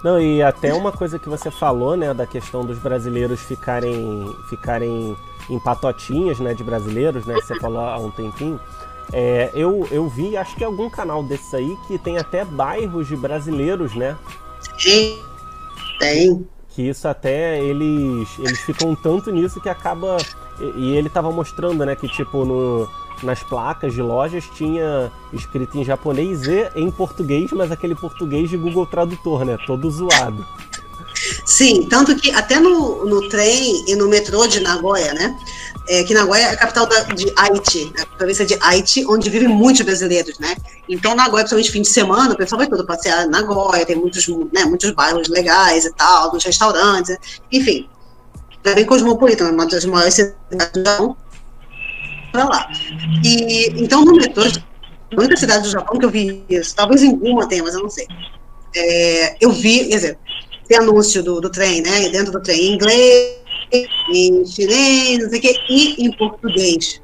Não, 0.02 0.20
e 0.20 0.42
até 0.42 0.72
uma 0.72 0.90
coisa 0.90 1.18
que 1.18 1.28
você 1.28 1.50
falou, 1.50 1.96
né, 1.96 2.14
da 2.14 2.26
questão 2.26 2.64
dos 2.64 2.78
brasileiros 2.78 3.40
ficarem, 3.40 4.34
ficarem 4.48 5.16
em 5.48 5.58
patotinhas, 5.58 6.40
né, 6.40 6.54
de 6.54 6.64
brasileiros, 6.64 7.26
né, 7.26 7.34
que 7.34 7.46
você 7.46 7.58
falou 7.60 7.80
há 7.80 7.98
um 7.98 8.10
tempinho. 8.10 8.58
É, 9.12 9.50
eu, 9.54 9.86
eu 9.90 10.08
vi, 10.08 10.36
acho 10.36 10.56
que 10.56 10.64
algum 10.64 10.88
canal 10.88 11.22
desses 11.22 11.52
aí 11.52 11.76
que 11.86 11.98
tem 11.98 12.16
até 12.16 12.44
bairros 12.44 13.08
de 13.08 13.16
brasileiros, 13.16 13.94
né? 13.94 14.16
Sim, 14.78 15.18
tem. 15.98 16.46
Que 16.70 16.88
isso 16.88 17.08
até 17.08 17.60
eles, 17.60 18.28
eles 18.38 18.60
ficam 18.60 18.94
tanto 18.94 19.32
nisso 19.32 19.60
que 19.60 19.68
acaba. 19.68 20.16
E, 20.60 20.64
e 20.78 20.96
ele 20.96 21.10
tava 21.10 21.32
mostrando, 21.32 21.84
né, 21.84 21.96
que 21.96 22.08
tipo 22.08 22.44
no 22.44 22.88
nas 23.22 23.42
placas 23.42 23.92
de 23.92 24.02
lojas 24.02 24.44
tinha 24.54 25.10
escrito 25.32 25.78
em 25.78 25.84
japonês 25.84 26.42
e 26.46 26.70
em 26.74 26.90
português, 26.90 27.50
mas 27.52 27.70
aquele 27.70 27.94
português 27.94 28.50
de 28.50 28.56
Google 28.56 28.86
Tradutor, 28.86 29.44
né? 29.44 29.56
Todo 29.66 29.90
zoado. 29.90 30.46
Sim, 31.44 31.86
tanto 31.88 32.16
que 32.16 32.30
até 32.30 32.58
no, 32.58 33.04
no 33.04 33.28
trem 33.28 33.84
e 33.86 33.94
no 33.94 34.08
metrô 34.08 34.46
de 34.46 34.60
Nagoya, 34.60 35.12
né? 35.12 35.36
É, 35.88 36.04
que 36.04 36.14
Nagoya 36.14 36.42
é 36.42 36.50
a 36.50 36.56
capital 36.56 36.86
da, 36.86 37.02
de 37.02 37.32
Haiti, 37.36 37.92
a 38.00 38.06
província 38.16 38.46
de 38.46 38.56
Haiti, 38.60 39.04
onde 39.06 39.28
vivem 39.28 39.48
muitos 39.48 39.82
brasileiros, 39.82 40.38
né? 40.38 40.56
Então, 40.88 41.14
Nagoya, 41.14 41.44
principalmente 41.44 41.72
fim 41.72 41.82
de 41.82 41.88
semana, 41.88 42.32
o 42.32 42.36
pessoal 42.36 42.58
vai 42.58 42.68
todo 42.68 42.86
passear 42.86 43.26
Nagoya, 43.26 43.84
tem 43.84 43.96
muitos, 43.96 44.26
né, 44.52 44.64
muitos 44.64 44.90
bairros 44.92 45.28
legais 45.28 45.84
e 45.84 45.92
tal, 45.92 46.30
muitos 46.30 46.46
restaurantes, 46.46 47.16
enfim. 47.50 47.88
É 48.64 48.74
bem 48.74 48.84
cosmopolita, 48.84 49.44
uma 49.44 49.66
das 49.66 49.84
maiores 49.84 50.14
cidades 50.14 50.72
do 50.72 50.84
Japão 50.84 51.16
para 52.30 52.44
lá. 52.44 52.68
E 53.24 53.72
então 53.82 54.04
no 54.04 54.14
metrô, 54.14 54.44
única 55.16 55.36
cidade 55.36 55.64
do 55.64 55.70
Japão 55.70 55.98
que 55.98 56.04
eu 56.04 56.10
vi 56.10 56.44
isso, 56.48 56.74
talvez 56.74 57.02
em 57.02 57.12
uma 57.12 57.48
tenha, 57.48 57.62
mas 57.62 57.74
eu 57.74 57.82
não 57.82 57.90
sei. 57.90 58.06
É, 58.74 59.36
eu 59.40 59.50
vi, 59.50 59.88
quer 59.88 59.96
dizer, 59.96 60.18
tem 60.68 60.78
anúncio 60.78 61.22
do, 61.22 61.40
do 61.40 61.50
trem, 61.50 61.82
né? 61.82 62.08
Dentro 62.10 62.32
do 62.32 62.40
trem, 62.40 62.60
em 62.60 62.74
inglês, 62.74 63.36
em 64.12 64.44
chinês, 64.44 65.18
não 65.22 65.28
sei 65.28 65.38
o 65.38 65.42
quê, 65.42 65.56
e 65.68 66.04
em 66.04 66.12
português. 66.16 67.00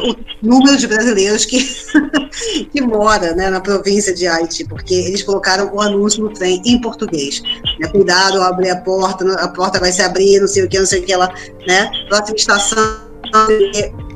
O 0.00 0.16
número 0.42 0.76
de 0.78 0.86
brasileiros 0.86 1.44
que, 1.44 1.68
que 2.72 2.80
mora 2.80 3.34
né, 3.34 3.50
na 3.50 3.60
província 3.60 4.14
de 4.14 4.26
Haiti, 4.26 4.64
porque 4.64 4.94
eles 4.94 5.22
colocaram 5.22 5.70
o 5.72 5.80
anúncio 5.82 6.22
no 6.22 6.32
trem 6.32 6.62
em 6.64 6.80
português. 6.80 7.42
Né, 7.78 7.88
cuidado 7.88 8.40
abrir 8.42 8.70
a 8.70 8.76
porta, 8.76 9.30
a 9.34 9.48
porta 9.48 9.78
vai 9.78 9.92
se 9.92 10.02
abrir, 10.02 10.40
não 10.40 10.48
sei 10.48 10.64
o 10.64 10.68
que, 10.68 10.78
não 10.78 10.86
sei 10.86 11.00
o 11.00 11.04
que, 11.04 11.12
ela, 11.12 11.32
né? 11.66 11.90
Próxima 12.08 12.36
estação 12.36 13.12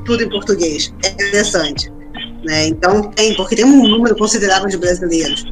tudo 0.07 0.23
em 0.23 0.29
português. 0.29 0.91
É 1.03 1.09
interessante. 1.09 1.91
Né? 2.43 2.67
Então, 2.67 3.11
tem, 3.11 3.35
porque 3.35 3.55
tem 3.55 3.65
um 3.65 3.87
número 3.87 4.15
considerável 4.15 4.67
de 4.69 4.77
brasileiros. 4.77 5.43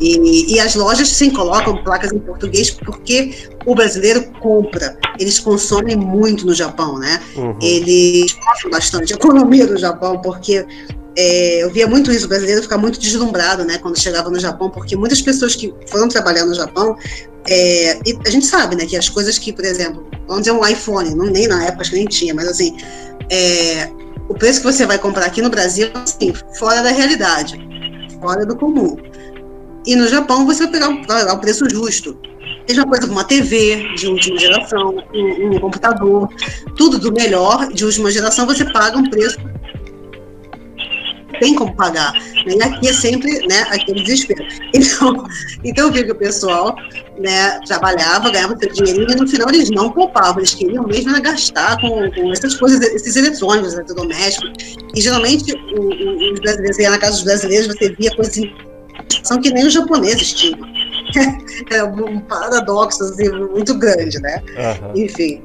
E, 0.00 0.54
e, 0.54 0.60
as 0.60 0.74
lojas 0.74 1.08
sim 1.08 1.30
colocam 1.30 1.82
placas 1.84 2.12
em 2.12 2.18
português 2.18 2.70
porque 2.70 3.34
o 3.64 3.74
brasileiro 3.74 4.24
compra. 4.40 4.98
Eles 5.18 5.38
consomem 5.38 5.96
muito 5.96 6.44
no 6.44 6.54
Japão, 6.54 6.98
né? 6.98 7.22
Uhum. 7.36 7.56
Eles 7.60 8.32
consomem 8.32 8.70
bastante 8.70 9.12
a 9.12 9.16
economia 9.16 9.66
do 9.66 9.76
Japão, 9.76 10.20
porque 10.20 10.66
é, 11.16 11.62
eu 11.62 11.70
via 11.70 11.86
muito 11.86 12.10
isso, 12.10 12.26
o 12.26 12.28
brasileiro 12.28 12.62
ficar 12.62 12.78
muito 12.78 12.98
deslumbrado, 12.98 13.64
né, 13.64 13.78
quando 13.78 13.98
chegava 13.98 14.30
no 14.30 14.40
Japão, 14.40 14.70
porque 14.70 14.96
muitas 14.96 15.20
pessoas 15.20 15.54
que 15.54 15.72
foram 15.86 16.08
trabalhar 16.08 16.46
no 16.46 16.54
Japão, 16.54 16.96
é, 17.46 17.98
a 18.24 18.30
gente 18.30 18.46
sabe, 18.46 18.76
né, 18.76 18.86
que 18.86 18.96
as 18.96 19.08
coisas 19.08 19.38
que, 19.38 19.52
por 19.52 19.64
exemplo, 19.64 20.06
vamos 20.26 20.44
dizer 20.44 20.52
um 20.52 20.66
iPhone, 20.66 21.14
não, 21.14 21.26
nem 21.26 21.46
na 21.46 21.64
época 21.64 21.82
acho 21.82 21.90
que 21.90 21.96
nem 21.96 22.06
tinha, 22.06 22.34
mas 22.34 22.48
assim, 22.48 22.76
é, 23.28 23.90
o 24.28 24.34
preço 24.34 24.60
que 24.60 24.66
você 24.72 24.86
vai 24.86 24.98
comprar 24.98 25.26
aqui 25.26 25.42
no 25.42 25.50
Brasil, 25.50 25.90
assim, 25.94 26.32
fora 26.54 26.82
da 26.82 26.90
realidade, 26.90 27.58
fora 28.20 28.46
do 28.46 28.56
comum. 28.56 28.96
E 29.86 29.96
no 29.96 30.08
Japão 30.08 30.46
você 30.46 30.64
vai 30.64 30.72
pegar, 30.72 30.88
vai 31.06 31.34
o 31.34 31.38
preço 31.38 31.68
justo. 31.68 32.16
Mesma 32.68 32.86
coisa 32.86 33.06
com 33.06 33.12
uma 33.12 33.24
TV 33.24 33.94
de 33.96 34.06
última 34.06 34.38
geração, 34.38 35.02
um, 35.12 35.56
um 35.56 35.60
computador, 35.60 36.28
tudo 36.76 36.98
do 36.98 37.12
melhor 37.12 37.68
de 37.72 37.84
última 37.84 38.10
geração, 38.10 38.46
você 38.46 38.64
paga 38.72 38.96
um 38.96 39.10
preço 39.10 39.38
tem 41.42 41.56
como 41.56 41.74
pagar. 41.74 42.12
Né? 42.12 42.54
E 42.56 42.62
aqui 42.62 42.88
é 42.88 42.92
sempre 42.92 43.46
né, 43.48 43.62
aquele 43.70 44.02
desespero. 44.04 44.44
Então, 44.74 45.26
então 45.64 45.86
eu 45.86 45.92
vi 45.92 46.04
que 46.04 46.12
o 46.12 46.14
pessoal 46.14 46.74
né, 47.18 47.60
trabalhava, 47.66 48.30
ganhava 48.30 48.56
seu 48.56 48.72
dinheirinho 48.72 49.10
e 49.10 49.16
no 49.16 49.28
final 49.28 49.48
eles 49.48 49.70
não 49.70 49.90
poupavam, 49.90 50.38
eles 50.38 50.54
queriam 50.54 50.84
mesmo 50.86 51.20
gastar 51.20 51.80
com, 51.80 52.10
com 52.10 52.32
essas 52.32 52.54
coisas, 52.54 52.80
esses 52.80 53.16
eletrônicos, 53.16 53.74
eletrodomésticos. 53.74 54.76
E 54.94 55.00
geralmente 55.00 55.52
o, 55.52 55.80
o, 55.80 56.32
os 56.32 56.40
brasileiros, 56.40 56.78
na 56.78 56.98
casa 56.98 57.12
dos 57.12 57.24
brasileiros, 57.24 57.66
você 57.68 57.90
via 57.90 58.14
coisas 58.14 58.36
são 59.22 59.40
que 59.40 59.50
nem 59.50 59.66
os 59.66 59.72
japoneses 59.72 60.32
tinham. 60.32 60.72
É 61.70 61.84
um 61.84 62.20
paradoxo 62.20 63.04
assim, 63.04 63.28
muito 63.30 63.78
grande, 63.78 64.18
né? 64.20 64.42
Uhum. 64.56 65.04
Enfim. 65.04 65.42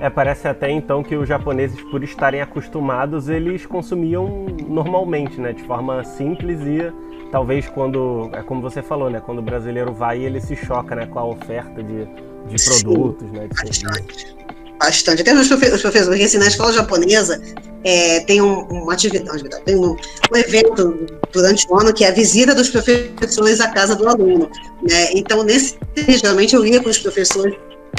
É, 0.00 0.10
parece 0.10 0.46
até 0.46 0.70
então 0.70 1.02
que 1.02 1.16
os 1.16 1.28
japoneses, 1.28 1.80
por 1.90 2.04
estarem 2.04 2.40
acostumados, 2.40 3.28
eles 3.28 3.64
consumiam 3.66 4.46
normalmente, 4.68 5.40
né? 5.40 5.52
De 5.52 5.62
forma 5.62 6.04
simples 6.04 6.60
e 6.60 6.92
talvez 7.32 7.68
quando, 7.68 8.30
é 8.32 8.42
como 8.42 8.60
você 8.60 8.82
falou, 8.82 9.10
né? 9.10 9.20
Quando 9.20 9.38
o 9.38 9.42
brasileiro 9.42 9.92
vai, 9.92 10.18
ele 10.18 10.40
se 10.40 10.54
choca 10.54 10.94
né, 10.94 11.06
com 11.06 11.18
a 11.18 11.24
oferta 11.24 11.82
de, 11.82 12.04
de 12.46 12.64
produtos, 12.64 13.28
Sim, 13.28 13.36
né? 13.36 13.48
De 13.48 14.37
bastante. 14.78 15.22
Até 15.22 15.34
os, 15.34 15.48
professores, 15.48 16.06
porque 16.06 16.22
assim, 16.22 16.38
na 16.38 16.46
escola 16.46 16.72
japonesa 16.72 17.40
é, 17.84 18.20
tem 18.20 18.40
um, 18.40 18.60
uma 18.68 18.92
atividade, 18.92 19.44
tem 19.64 19.76
um, 19.76 19.96
um, 20.32 20.36
evento 20.36 21.06
durante 21.32 21.66
o 21.68 21.78
ano 21.78 21.92
que 21.92 22.04
é 22.04 22.08
a 22.08 22.12
visita 22.12 22.54
dos 22.54 22.68
professores 22.68 23.60
à 23.60 23.68
casa 23.68 23.94
do 23.94 24.08
aluno. 24.08 24.50
Né? 24.88 25.10
Então, 25.14 25.42
nesse, 25.42 25.76
geralmente 25.96 26.54
eu 26.54 26.64
ia 26.64 26.82
com 26.82 26.88
os 26.88 26.98
professores 26.98 27.54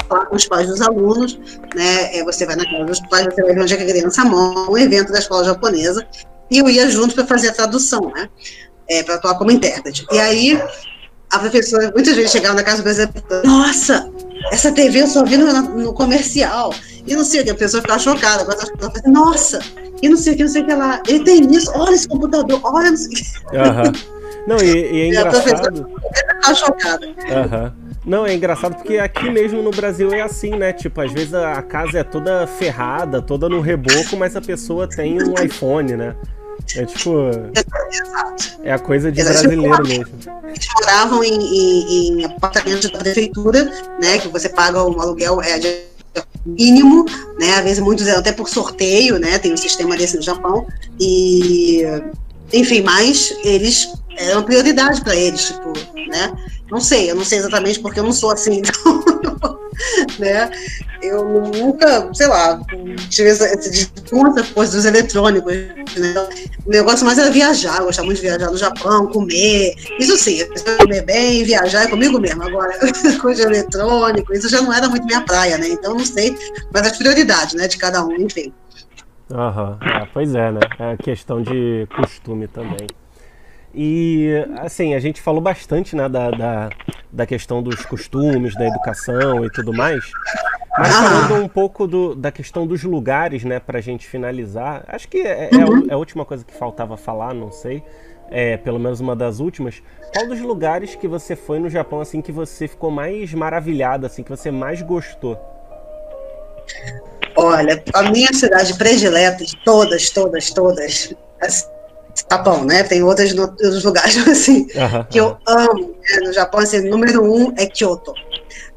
falar 0.08 0.26
com 0.26 0.36
os 0.36 0.46
pais 0.46 0.66
dos 0.66 0.80
alunos, 0.80 1.38
né? 1.74 2.16
É, 2.16 2.24
você 2.24 2.46
vai 2.46 2.56
na 2.56 2.64
casa 2.64 2.84
dos 2.84 3.00
pais, 3.08 3.26
você 3.26 3.42
vai 3.42 3.54
ver 3.54 3.62
onde 3.62 3.74
é 3.74 3.76
que 3.76 3.82
a 3.82 3.86
criança 3.86 4.24
mora, 4.24 4.70
um 4.70 4.78
evento 4.78 5.12
da 5.12 5.18
escola 5.18 5.44
japonesa, 5.44 6.06
e 6.50 6.58
eu 6.58 6.68
ia 6.68 6.90
junto 6.90 7.14
para 7.14 7.26
fazer 7.26 7.48
a 7.48 7.52
tradução, 7.52 8.10
né? 8.14 8.28
É, 8.88 9.02
para 9.02 9.16
atuar 9.16 9.38
como 9.38 9.50
intérprete. 9.50 10.04
E 10.10 10.18
aí, 10.18 10.60
a 11.30 11.38
professora, 11.38 11.92
muitas 11.94 12.16
vezes 12.16 12.32
chegava 12.32 12.54
na 12.54 12.62
casa 12.64 12.78
do 12.78 12.84
brasileiro 12.84 13.12
nossa, 13.44 14.09
essa 14.50 14.72
TV 14.72 15.02
eu 15.02 15.06
só 15.06 15.24
vi 15.24 15.36
no, 15.36 15.52
no, 15.62 15.92
comercial. 15.92 16.72
E 17.06 17.14
não 17.14 17.24
sei 17.24 17.40
o 17.40 17.44
que, 17.44 17.50
a 17.50 17.54
pessoa 17.54 17.80
ficava 17.80 17.98
chocada. 17.98 18.42
Agora 18.42 18.58
ela 18.58 18.90
fala, 18.90 19.02
nossa, 19.06 19.58
e 20.02 20.08
não 20.08 20.16
sei 20.16 20.34
o 20.34 20.36
que, 20.36 20.42
não 20.42 20.50
sei 20.50 20.62
o 20.62 20.66
que 20.66 20.74
lá. 20.74 21.02
Ele 21.08 21.24
tem 21.24 21.50
isso, 21.52 21.70
olha 21.74 21.94
esse 21.94 22.08
computador, 22.08 22.60
olha, 22.62 22.90
não 22.90 22.96
sei 22.96 23.08
o 23.08 23.10
que. 23.10 23.56
Uhum. 23.56 24.20
Não, 24.46 24.56
e, 24.58 24.92
e 24.92 25.00
é 25.00 25.06
engraçado. 25.08 25.26
a 25.26 25.42
professora 25.42 25.88
ficava 26.14 26.54
chocada. 26.54 27.06
Uhum. 27.06 27.90
Não, 28.04 28.26
é 28.26 28.34
engraçado 28.34 28.76
porque 28.76 28.96
aqui 28.96 29.30
mesmo 29.30 29.62
no 29.62 29.70
Brasil 29.70 30.12
é 30.12 30.22
assim, 30.22 30.56
né? 30.56 30.72
Tipo, 30.72 31.02
às 31.02 31.12
vezes 31.12 31.34
a 31.34 31.60
casa 31.60 31.98
é 31.98 32.04
toda 32.04 32.46
ferrada, 32.46 33.20
toda 33.20 33.48
no 33.48 33.60
reboco, 33.60 34.16
mas 34.18 34.34
a 34.34 34.40
pessoa 34.40 34.88
tem 34.88 35.22
um 35.22 35.34
iPhone, 35.34 35.96
né? 35.96 36.16
É 36.76 36.84
tipo. 36.84 37.14
É 38.62 38.72
a 38.72 38.78
coisa 38.78 39.10
de 39.10 39.22
brasileiro 39.22 39.86
mesmo. 39.86 40.06
Eles 40.44 40.66
moravam 40.80 41.24
em, 41.24 41.34
em, 41.34 42.20
em 42.20 42.24
apartamentos 42.24 42.90
da 42.90 42.98
prefeitura, 42.98 43.64
né? 44.00 44.18
Que 44.18 44.28
você 44.28 44.48
paga 44.48 44.84
um 44.84 45.00
aluguel 45.00 45.40
é, 45.42 45.58
mínimo, 46.44 47.04
né? 47.38 47.54
Às 47.54 47.64
vezes 47.64 47.78
muitos 47.80 48.06
eram 48.06 48.20
até 48.20 48.32
por 48.32 48.48
sorteio, 48.48 49.18
né? 49.18 49.38
Tem 49.38 49.52
um 49.52 49.56
sistema 49.56 49.96
desse 49.96 50.16
no 50.16 50.22
Japão. 50.22 50.66
E 50.98 51.82
enfim, 52.52 52.82
mas 52.82 53.34
eles 53.44 53.92
eram 54.16 54.42
prioridade 54.42 55.00
para 55.02 55.14
eles, 55.14 55.46
tipo, 55.46 55.72
né? 56.08 56.32
Não 56.70 56.80
sei, 56.80 57.10
eu 57.10 57.16
não 57.16 57.24
sei 57.24 57.38
exatamente 57.38 57.80
porque 57.80 57.98
eu 57.98 58.04
não 58.04 58.12
sou 58.12 58.30
assim, 58.30 58.62
então, 58.62 59.60
né? 60.18 60.50
Eu 61.02 61.24
nunca, 61.24 62.12
sei 62.12 62.26
lá, 62.26 62.60
tive 63.08 63.30
essa, 63.30 63.46
essa 63.46 64.54
coisa 64.54 64.76
dos 64.76 64.84
eletrônicos, 64.84 65.52
né? 65.96 66.28
O 66.66 66.70
negócio 66.70 67.06
mais 67.06 67.18
era 67.18 67.30
viajar, 67.30 67.78
eu 67.78 67.86
gostava 67.86 68.06
muito 68.06 68.18
de 68.18 68.26
viajar 68.26 68.50
no 68.50 68.58
Japão, 68.58 69.06
comer, 69.06 69.74
isso 69.98 70.16
sim, 70.18 70.40
comer 70.78 71.02
bem, 71.04 71.42
viajar 71.42 71.84
é 71.84 71.88
comigo 71.88 72.20
mesmo. 72.20 72.42
Agora, 72.42 72.78
coisa 73.20 73.46
de 73.46 73.54
eletrônico, 73.54 74.32
isso 74.34 74.48
já 74.48 74.60
não 74.60 74.72
era 74.72 74.88
muito 74.88 75.06
minha 75.06 75.22
praia, 75.22 75.56
né? 75.56 75.68
Então 75.68 75.94
não 75.94 76.04
sei, 76.04 76.36
mas 76.72 76.86
as 76.86 76.98
prioridades, 76.98 77.54
né, 77.54 77.66
de 77.66 77.78
cada 77.78 78.04
um, 78.04 78.14
enfim. 78.16 78.52
Aham, 79.32 79.78
uhum. 79.80 80.08
pois 80.12 80.34
é, 80.34 80.52
né? 80.52 80.60
É 80.78 80.96
questão 80.96 81.40
de 81.40 81.86
costume 81.96 82.46
também. 82.48 82.86
E, 83.74 84.32
assim, 84.58 84.94
a 84.94 85.00
gente 85.00 85.20
falou 85.20 85.40
bastante 85.40 85.94
né, 85.94 86.08
da, 86.08 86.30
da, 86.30 86.70
da, 87.12 87.26
questão 87.26 87.62
dos 87.62 87.84
costumes, 87.86 88.54
da 88.54 88.66
educação 88.66 89.44
e 89.44 89.50
tudo 89.50 89.72
mais. 89.72 90.04
Mas 90.76 90.92
falando 90.94 91.44
um 91.44 91.48
pouco 91.48 91.86
do, 91.86 92.14
da 92.14 92.32
questão 92.32 92.66
dos 92.66 92.82
lugares, 92.82 93.44
né, 93.44 93.60
pra 93.60 93.80
gente 93.80 94.06
finalizar, 94.08 94.84
acho 94.88 95.08
que 95.08 95.18
é, 95.18 95.50
é, 95.52 95.64
uhum. 95.64 95.86
é 95.88 95.94
a 95.94 95.96
última 95.96 96.24
coisa 96.24 96.44
que 96.44 96.52
faltava 96.52 96.96
falar, 96.96 97.32
não 97.32 97.52
sei. 97.52 97.82
É, 98.28 98.56
pelo 98.56 98.78
menos 98.78 99.00
uma 99.00 99.14
das 99.14 99.40
últimas. 99.40 99.82
Qual 100.12 100.26
dos 100.26 100.40
lugares 100.40 100.94
que 100.94 101.08
você 101.08 101.34
foi 101.34 101.58
no 101.58 101.68
Japão, 101.68 102.00
assim, 102.00 102.20
que 102.20 102.30
você 102.30 102.66
ficou 102.68 102.90
mais 102.90 103.32
maravilhada, 103.34 104.06
assim, 104.06 104.22
que 104.22 104.30
você 104.30 104.50
mais 104.50 104.82
gostou? 104.82 105.38
Olha, 107.36 107.82
a 107.94 108.02
minha 108.10 108.32
cidade 108.32 108.76
predileta, 108.76 109.44
de 109.44 109.56
todas, 109.64 110.10
todas, 110.10 110.50
todas, 110.50 111.14
assim, 111.40 111.66
Japão, 112.30 112.64
né? 112.64 112.84
Tem 112.84 113.02
outros, 113.02 113.36
outros 113.36 113.84
lugares 113.84 114.16
assim 114.28 114.66
que 115.10 115.18
eu 115.18 115.36
amo 115.46 115.90
né? 115.90 116.20
no 116.26 116.32
Japão. 116.32 116.60
Assim, 116.60 116.88
número 116.88 117.22
um 117.24 117.52
é 117.56 117.66
Kyoto, 117.66 118.12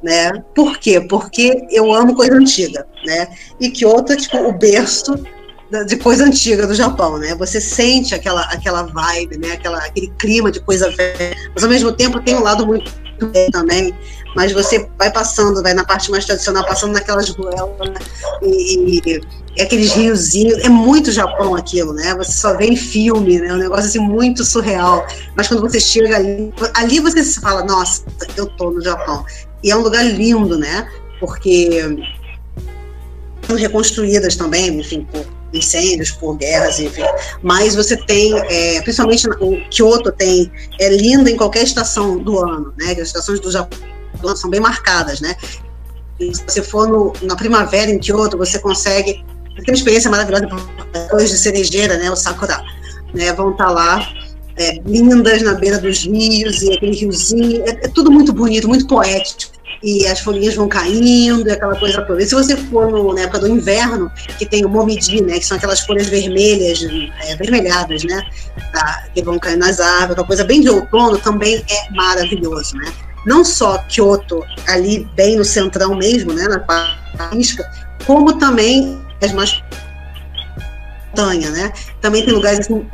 né? 0.01 0.31
Por 0.55 0.77
quê? 0.79 0.99
Porque 1.01 1.67
eu 1.69 1.93
amo 1.93 2.15
coisa 2.15 2.33
antiga, 2.33 2.85
né? 3.05 3.27
E 3.59 3.69
Kyoto 3.69 4.13
é 4.13 4.17
tipo 4.17 4.37
o 4.37 4.51
berço 4.53 5.13
de 5.87 5.97
coisa 5.97 6.25
antiga 6.25 6.67
do 6.67 6.73
Japão, 6.73 7.17
né? 7.17 7.35
Você 7.35 7.59
sente 7.59 8.13
aquela 8.13 8.41
aquela 8.43 8.83
vibe, 8.83 9.37
né? 9.37 9.53
Aquela, 9.53 9.79
aquele 9.79 10.07
clima 10.19 10.51
de 10.51 10.59
coisa 10.59 10.89
velha, 10.91 11.35
mas 11.53 11.63
ao 11.63 11.69
mesmo 11.69 11.91
tempo 11.91 12.21
tem 12.21 12.35
um 12.35 12.43
lado 12.43 12.65
muito 12.65 12.91
também. 13.51 13.93
Mas 14.35 14.51
você 14.51 14.89
vai 14.97 15.11
passando, 15.11 15.61
vai 15.61 15.73
na 15.73 15.83
parte 15.83 16.09
mais 16.09 16.25
tradicional, 16.25 16.65
passando 16.65 16.93
naquelas 16.93 17.29
ruelas 17.29 17.89
né? 17.89 17.99
e, 18.41 18.99
e 18.99 19.21
é 19.55 19.63
aqueles 19.63 19.93
riozinhos, 19.93 20.57
é 20.63 20.69
muito 20.69 21.11
Japão 21.11 21.55
aquilo, 21.55 21.93
né? 21.93 22.15
Você 22.15 22.31
só 22.31 22.57
vê 22.57 22.65
em 22.65 22.75
filme, 22.75 23.39
né? 23.39 23.53
Um 23.53 23.57
negócio 23.57 23.85
assim 23.85 23.99
muito 23.99 24.43
surreal. 24.43 25.05
Mas 25.35 25.47
quando 25.47 25.61
você 25.61 25.79
chega 25.79 26.15
ali, 26.15 26.51
ali 26.73 26.99
você 26.99 27.23
se 27.23 27.39
fala, 27.39 27.63
nossa, 27.63 28.03
eu 28.35 28.47
tô 28.47 28.71
no 28.71 28.81
Japão. 28.81 29.23
E 29.63 29.69
é 29.69 29.75
um 29.75 29.81
lugar 29.81 30.03
lindo, 30.05 30.57
né? 30.57 30.89
Porque 31.19 32.07
são 33.45 33.55
reconstruídas 33.55 34.35
também, 34.35 34.79
enfim, 34.79 35.07
por 35.11 35.25
incêndios, 35.53 36.09
por 36.09 36.35
guerras, 36.35 36.79
enfim. 36.79 37.03
Mas 37.43 37.75
você 37.75 37.95
tem, 37.95 38.33
é, 38.49 38.81
principalmente 38.81 39.29
o 39.29 39.69
Kyoto 39.69 40.11
tem, 40.11 40.51
é 40.79 40.89
lindo 40.89 41.29
em 41.29 41.37
qualquer 41.37 41.63
estação 41.63 42.17
do 42.17 42.39
ano, 42.39 42.73
né? 42.79 42.93
As 42.93 43.09
estações 43.09 43.39
do 43.39 43.51
Japão 43.51 43.92
são 44.35 44.49
bem 44.49 44.59
marcadas, 44.59 45.19
né? 45.21 45.35
E 46.19 46.33
se 46.33 46.43
você 46.45 46.61
for 46.61 46.87
no, 46.87 47.13
na 47.21 47.35
primavera 47.35 47.89
em 47.89 47.99
Kyoto, 47.99 48.37
você 48.37 48.59
consegue 48.59 49.23
tem 49.55 49.65
uma 49.67 49.77
experiência 49.77 50.09
maravilhosa 50.09 50.47
depois 50.91 51.29
de 51.29 51.37
cerejeira, 51.37 51.97
né, 51.97 52.09
o 52.09 52.15
sakura, 52.15 52.59
né, 53.13 53.31
vão 53.33 53.51
estar 53.51 53.65
tá 53.65 53.71
lá 53.71 54.13
é, 54.57 54.79
lindas 54.85 55.41
na 55.41 55.53
beira 55.53 55.77
dos 55.77 56.03
rios 56.05 56.61
e 56.61 56.73
aquele 56.73 56.95
riozinho, 56.95 57.63
é, 57.63 57.69
é, 57.69 57.87
tudo 57.87 58.11
muito 58.11 58.33
bonito, 58.33 58.67
muito 58.67 58.87
poético. 58.87 59.53
E 59.81 60.07
as 60.07 60.21
folhinhas 60.21 60.55
vão 60.55 60.69
caindo, 60.69 61.45
e 61.45 61.51
aquela 61.51 61.77
coisa 61.77 62.01
toda. 62.03 62.23
E 62.23 62.25
se 62.25 62.33
você 62.33 62.55
for 62.55 62.89
no, 62.89 63.13
na 63.13 63.21
época 63.21 63.39
do 63.39 63.49
inverno, 63.49 64.09
que 64.39 64.45
tem 64.45 64.63
o 64.63 64.69
momiji, 64.69 65.21
né, 65.21 65.37
que 65.37 65.45
são 65.45 65.57
aquelas 65.57 65.81
folhas 65.81 66.07
vermelhas, 66.07 66.81
é, 67.27 67.35
vermelhadas, 67.35 68.01
né, 68.05 68.21
tá, 68.71 69.07
que 69.13 69.21
vão 69.21 69.37
cair 69.37 69.57
nas 69.57 69.81
árvores, 69.81 70.11
aquela 70.11 70.27
coisa 70.27 70.45
bem 70.45 70.61
de 70.61 70.69
outono, 70.69 71.17
também 71.17 71.61
é 71.69 71.91
maravilhoso, 71.91 72.77
né. 72.77 72.93
Não 73.25 73.43
só 73.43 73.77
Kyoto, 73.89 74.43
ali 74.67 75.07
bem 75.15 75.37
no 75.37 75.45
centrão 75.45 75.95
mesmo, 75.95 76.33
né, 76.33 76.47
na 76.47 76.59
Parisca, 76.59 77.69
como 78.05 78.37
também 78.37 79.01
mais 79.33 79.61
montanha, 81.13 81.49
né? 81.51 81.71
Também 82.01 82.25
tem 82.25 82.33
lugares 82.33 82.59
assim, 82.59 82.85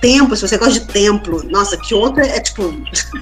templo, 0.00 0.36
se 0.36 0.46
você 0.46 0.58
gosta 0.58 0.74
de 0.74 0.86
templo, 0.86 1.42
nossa, 1.50 1.78
outro 1.94 2.22
é, 2.22 2.36
é 2.36 2.40
tipo, 2.40 2.62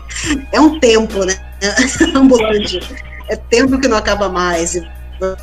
é 0.52 0.60
um 0.60 0.78
templo, 0.80 1.24
né? 1.24 1.36
Ambulante. 2.14 2.80
É 3.28 3.36
templo 3.36 3.80
que 3.80 3.88
não 3.88 3.96
acaba 3.96 4.28
mais. 4.28 4.74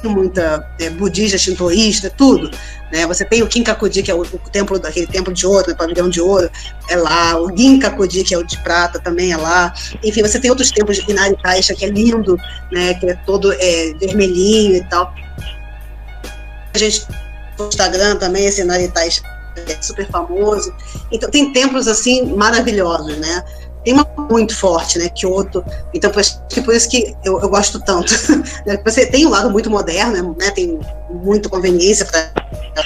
Muita 0.04 0.68
é, 0.80 0.90
budista, 0.90 1.38
shintoísta, 1.38 2.10
tudo. 2.10 2.52
Né? 2.92 3.06
Você 3.08 3.24
tem 3.26 3.42
o 3.42 3.48
Kinkakudi, 3.48 4.04
que 4.04 4.12
é 4.12 4.16
o, 4.16 4.22
o 4.22 4.40
templo 4.52 4.78
daquele 4.78 5.08
templo 5.08 5.34
de 5.34 5.46
ouro, 5.46 5.66
o 5.68 5.70
né? 5.70 5.76
pavilhão 5.76 6.10
de 6.10 6.22
ouro, 6.22 6.50
é 6.90 6.96
lá. 6.96 7.40
O 7.40 7.56
Ginkakudi, 7.56 8.24
que 8.24 8.34
é 8.34 8.38
o 8.38 8.44
de 8.44 8.58
prata, 8.60 9.00
também 9.00 9.32
é 9.32 9.38
lá. 9.38 9.74
Enfim, 10.04 10.22
você 10.22 10.40
tem 10.40 10.50
outros 10.50 10.72
templos 10.72 10.98
de 10.98 11.10
Inari 11.10 11.38
Taisha, 11.42 11.74
que 11.74 11.86
é 11.86 11.90
lindo, 11.90 12.38
né? 12.72 12.94
Que 12.96 13.10
é 13.10 13.16
todo 13.26 13.52
é, 13.54 13.94
vermelhinho 14.00 14.76
e 14.76 14.84
tal. 14.86 15.14
A 16.74 16.78
gente 16.78 17.06
no 17.62 17.68
Instagram 17.68 18.16
também, 18.16 18.46
esse 18.46 18.64
Naritais 18.64 19.22
é 19.56 19.82
super 19.82 20.08
famoso. 20.08 20.74
Então 21.12 21.30
tem 21.30 21.52
templos 21.52 21.88
assim 21.88 22.26
maravilhosos, 22.36 23.18
né? 23.18 23.44
Tem 23.84 23.94
uma 23.94 24.08
muito 24.30 24.56
forte, 24.56 25.00
né? 25.00 25.10
Kyoto. 25.10 25.64
Então, 25.94 26.12
acho 26.16 26.40
que 26.48 26.62
por 26.62 26.74
isso 26.74 26.90
que 26.90 27.16
eu, 27.24 27.40
eu 27.40 27.50
gosto 27.50 27.80
tanto. 27.80 28.14
Né? 28.66 28.78
Você 28.86 29.06
tem 29.08 29.26
um 29.26 29.30
lado 29.30 29.50
muito 29.50 29.70
moderno, 29.70 30.36
né? 30.40 30.52
Tem 30.52 30.80
muita 31.10 31.50
conveniência 31.50 32.06
para 32.06 32.32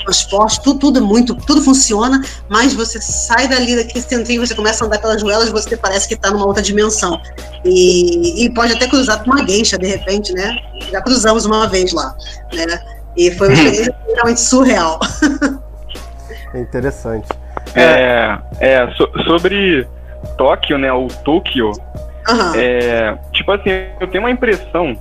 transporte, 0.04 0.62
tudo, 0.64 0.80
tudo 0.80 1.02
muito, 1.06 1.36
tudo 1.36 1.62
funciona, 1.62 2.22
mas 2.50 2.74
você 2.74 3.00
sai 3.00 3.48
dali 3.48 3.76
daquele 3.76 4.04
centrinho, 4.04 4.46
você 4.46 4.56
começa 4.56 4.84
a 4.84 4.88
andar 4.88 5.00
pelas 5.00 5.22
ruelas, 5.22 5.50
você 5.50 5.78
parece 5.78 6.08
que 6.08 6.16
está 6.16 6.32
numa 6.32 6.46
outra 6.46 6.62
dimensão. 6.62 7.22
E, 7.64 8.46
e, 8.46 8.50
pode 8.54 8.74
até 8.74 8.88
cruzar 8.88 9.24
com 9.24 9.32
uma 9.32 9.44
gueixa, 9.44 9.78
de 9.78 9.88
repente, 9.88 10.34
né? 10.34 10.58
Já 10.92 11.02
cruzamos 11.02 11.46
uma 11.46 11.68
vez 11.68 11.94
lá, 11.94 12.16
né? 12.54 12.80
E 13.16 13.32
foi 13.32 13.48
uma 13.48 13.54
experiência 13.54 13.96
realmente 14.14 14.42
surreal. 14.42 15.00
É 16.54 16.62
interessante. 16.62 17.28
É, 17.76 18.38
é 18.62 18.90
so, 18.96 19.10
sobre 19.26 19.86
Tóquio, 20.38 20.78
né? 20.78 20.92
O 20.92 21.08
Tóquio. 21.08 21.72
Uhum. 22.28 22.56
É, 22.56 23.18
tipo 23.32 23.52
assim, 23.52 23.70
eu 24.00 24.08
tenho 24.08 24.24
uma 24.24 24.32
impressão 24.32 24.96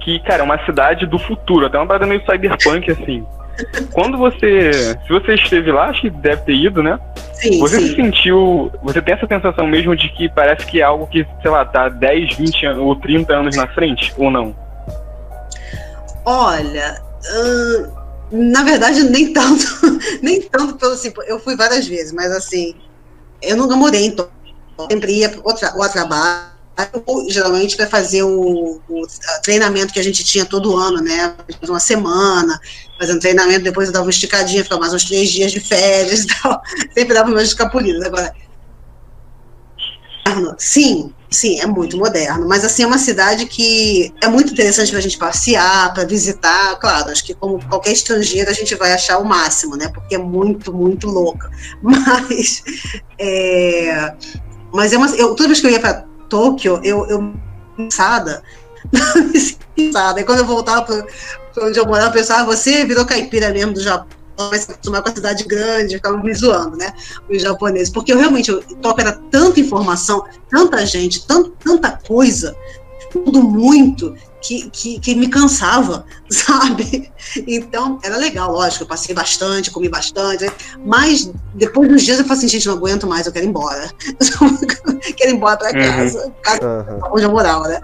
que, 0.00 0.18
cara, 0.20 0.42
é 0.42 0.44
uma 0.44 0.64
cidade 0.64 1.06
do 1.06 1.18
futuro, 1.18 1.66
até 1.66 1.78
uma 1.78 1.86
parada 1.86 2.06
meio 2.06 2.22
cyberpunk, 2.24 2.90
assim. 2.90 3.26
Quando 3.92 4.16
você. 4.18 4.72
Se 4.72 5.08
você 5.08 5.34
esteve 5.34 5.70
lá, 5.70 5.88
acho 5.88 6.02
que 6.02 6.10
deve 6.10 6.42
ter 6.42 6.54
ido, 6.54 6.82
né? 6.82 6.98
Sim, 7.34 7.58
você 7.58 7.78
sim. 7.78 7.88
se 7.88 7.96
sentiu. 7.96 8.72
Você 8.82 9.02
tem 9.02 9.14
essa 9.14 9.26
sensação 9.26 9.66
mesmo 9.66 9.94
de 9.94 10.08
que 10.10 10.28
parece 10.28 10.66
que 10.66 10.80
é 10.80 10.84
algo 10.84 11.06
que, 11.06 11.26
sei 11.40 11.50
lá, 11.50 11.64
tá 11.64 11.88
10, 11.88 12.36
20 12.36 12.66
ou 12.78 12.96
30 12.96 13.32
anos 13.34 13.56
na 13.56 13.66
frente, 13.68 14.12
ou 14.16 14.30
não? 14.30 14.54
Olha, 16.24 17.02
na 18.30 18.62
verdade, 18.62 19.02
nem 19.04 19.32
tanto, 19.32 19.64
nem 20.22 20.40
tanto 20.40 20.76
pelo 20.76 20.92
assim, 20.92 21.12
eu 21.26 21.38
fui 21.38 21.56
várias 21.56 21.86
vezes, 21.86 22.12
mas 22.12 22.30
assim, 22.32 22.74
eu 23.42 23.56
nunca 23.56 23.76
morei 23.76 24.06
em 24.06 24.10
Tóquio, 24.10 24.32
sempre 24.90 25.12
ia 25.18 25.28
tra 25.28 25.74
ao 25.74 25.88
trabalho, 25.88 26.52
geralmente 27.28 27.76
para 27.76 27.86
fazer 27.86 28.22
o, 28.22 28.80
o, 28.88 29.06
treinamento 29.42 29.92
que 29.92 30.00
a 30.00 30.02
gente 30.02 30.24
tinha 30.24 30.44
todo 30.44 30.76
ano, 30.76 31.02
né, 31.02 31.34
uma 31.68 31.80
semana, 31.80 32.58
fazendo 32.98 33.20
treinamento, 33.20 33.64
depois 33.64 33.88
eu 33.88 33.92
dava 33.92 34.06
uma 34.06 34.10
esticadinha, 34.10 34.62
ficava 34.62 34.80
mais 34.80 34.94
uns 34.94 35.04
três 35.04 35.30
dias 35.30 35.52
de 35.52 35.60
férias 35.60 36.24
e 36.24 36.26
tal, 36.26 36.62
sempre 36.94 37.14
dava 37.14 37.30
umas 37.30 37.48
escapulidas, 37.48 38.02
agora, 38.02 38.34
sim, 40.58 41.12
Sim, 41.32 41.60
é 41.60 41.66
muito 41.66 41.96
moderno, 41.96 42.46
mas 42.46 42.62
assim 42.62 42.82
é 42.82 42.86
uma 42.86 42.98
cidade 42.98 43.46
que 43.46 44.12
é 44.20 44.28
muito 44.28 44.52
interessante 44.52 44.90
para 44.90 44.98
a 44.98 45.02
gente 45.02 45.16
passear, 45.16 45.92
para 45.94 46.04
visitar. 46.04 46.78
Claro, 46.78 47.10
acho 47.10 47.24
que 47.24 47.34
como 47.34 47.58
qualquer 47.68 47.92
estrangeiro 47.92 48.50
a 48.50 48.52
gente 48.52 48.74
vai 48.74 48.92
achar 48.92 49.18
o 49.18 49.24
máximo, 49.24 49.74
né? 49.74 49.88
Porque 49.88 50.14
é 50.14 50.18
muito, 50.18 50.72
muito 50.72 51.08
louca. 51.08 51.50
Mas, 51.82 52.62
é, 53.18 54.14
mas 54.72 54.92
é 54.92 54.96
uma, 54.96 55.06
eu, 55.16 55.34
toda 55.34 55.48
vez 55.48 55.60
que 55.60 55.66
eu 55.66 55.70
ia 55.70 55.80
para 55.80 56.04
Tóquio, 56.28 56.80
eu, 56.82 57.06
eu 57.06 57.34
pensada, 57.76 58.42
e 59.76 60.24
quando 60.24 60.38
eu 60.38 60.46
voltava 60.46 60.82
para 60.82 61.66
onde 61.66 61.78
eu 61.78 61.86
morava, 61.86 62.08
eu 62.08 62.12
pensava, 62.12 62.42
ah, 62.42 62.44
você 62.44 62.84
virou 62.84 63.04
caipira 63.04 63.50
mesmo 63.50 63.74
do 63.74 63.82
Japão 63.82 64.21
vai 64.50 64.58
se 64.58 64.70
acostumar 64.70 65.02
com 65.02 65.08
a 65.08 65.14
cidade 65.14 65.44
grande, 65.44 65.96
ficavam 65.96 66.22
me 66.22 66.34
zoando, 66.34 66.76
né? 66.76 66.92
Os 67.28 67.42
japoneses. 67.42 67.90
Porque 67.90 68.12
eu 68.12 68.18
realmente, 68.18 68.50
eu, 68.50 68.62
Tóquio 68.62 69.02
era 69.02 69.12
tanta 69.30 69.60
informação, 69.60 70.24
tanta 70.50 70.84
gente, 70.86 71.26
tant, 71.26 71.50
tanta 71.62 71.90
coisa, 72.06 72.56
tudo 73.10 73.42
muito, 73.42 74.14
que, 74.42 74.68
que, 74.70 74.98
que, 74.98 75.14
me 75.14 75.28
cansava, 75.28 76.04
sabe? 76.28 77.10
Então, 77.46 77.98
era 78.02 78.16
legal, 78.16 78.52
lógico, 78.52 78.84
eu 78.84 78.88
passei 78.88 79.14
bastante, 79.14 79.70
comi 79.70 79.88
bastante, 79.88 80.50
mas 80.84 81.30
depois 81.54 81.88
dos 81.88 82.02
dias 82.02 82.18
eu 82.18 82.24
falei 82.24 82.38
assim, 82.38 82.48
gente, 82.48 82.66
não 82.66 82.74
aguento 82.74 83.06
mais, 83.06 83.26
eu 83.26 83.32
quero 83.32 83.46
ir 83.46 83.48
embora. 83.48 83.90
quero 85.16 85.30
ir 85.30 85.34
embora 85.34 85.56
para 85.56 85.72
casa, 85.72 86.26
uhum. 86.26 86.32
casa 86.42 86.66
uhum. 86.66 87.00
onde 87.12 87.24
eu 87.24 87.30
morava, 87.30 87.68
né? 87.68 87.80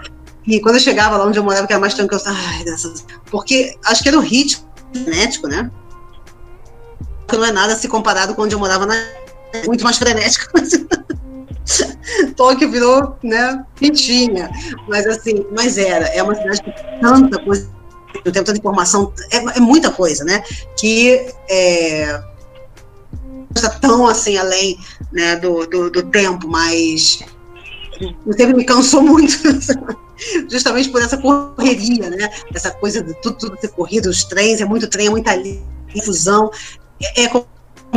E 0.46 0.60
quando 0.60 0.76
eu 0.76 0.80
chegava 0.80 1.16
lá 1.16 1.26
onde 1.26 1.38
eu 1.38 1.44
morava, 1.44 1.66
que 1.66 1.72
era 1.72 1.80
mais 1.80 1.94
tranquilo, 1.94 2.22
eu 2.24 2.32
ai, 2.32 2.64
dessas... 2.64 3.04
porque 3.30 3.76
acho 3.84 4.02
que 4.02 4.08
era 4.08 4.18
o 4.18 4.22
ritmo 4.22 4.66
genético, 4.92 5.46
né? 5.46 5.70
Que 7.28 7.36
não 7.36 7.44
é 7.44 7.52
nada 7.52 7.76
se 7.76 7.88
comparado 7.88 8.34
com 8.34 8.42
onde 8.42 8.54
eu 8.54 8.58
morava 8.58 8.86
na 8.86 8.94
muito 9.66 9.84
mais 9.84 9.98
frenético. 9.98 10.52
Tóquio 12.36 12.70
virou, 12.70 13.16
né, 13.22 13.64
pintinha. 13.76 14.50
Mas 14.88 15.06
assim, 15.06 15.44
mas 15.56 15.78
era. 15.78 16.06
É 16.06 16.22
uma 16.22 16.34
cidade 16.34 16.62
que 16.62 16.72
tanta 17.00 17.38
coisa, 17.42 17.68
tem 18.24 18.32
tanta 18.32 18.56
informação, 18.56 19.12
é, 19.30 19.36
é 19.36 19.60
muita 19.60 19.90
coisa, 19.90 20.24
né? 20.24 20.42
Que 20.78 21.26
é, 21.48 22.22
está 23.54 23.70
tão 23.70 24.06
assim 24.06 24.36
além 24.36 24.78
né, 25.12 25.36
do, 25.36 25.66
do, 25.66 25.90
do 25.90 26.02
tempo, 26.04 26.48
mas 26.48 27.20
o 28.24 28.34
tempo 28.34 28.56
me 28.56 28.64
cansou 28.64 29.02
muito. 29.02 29.34
justamente 30.50 30.88
por 30.90 31.00
essa 31.00 31.16
correria, 31.16 32.10
né? 32.10 32.30
Essa 32.52 32.70
coisa 32.70 33.02
de 33.02 33.14
tudo, 33.20 33.36
tudo 33.36 33.56
ter 33.56 33.68
corrido, 33.68 34.08
os 34.08 34.24
trens, 34.24 34.60
é 34.60 34.64
muito 34.64 34.88
trem, 34.88 35.06
é 35.06 35.10
muita 35.10 35.32
fusão. 36.04 36.50
É, 37.02 37.24
é 37.24 37.28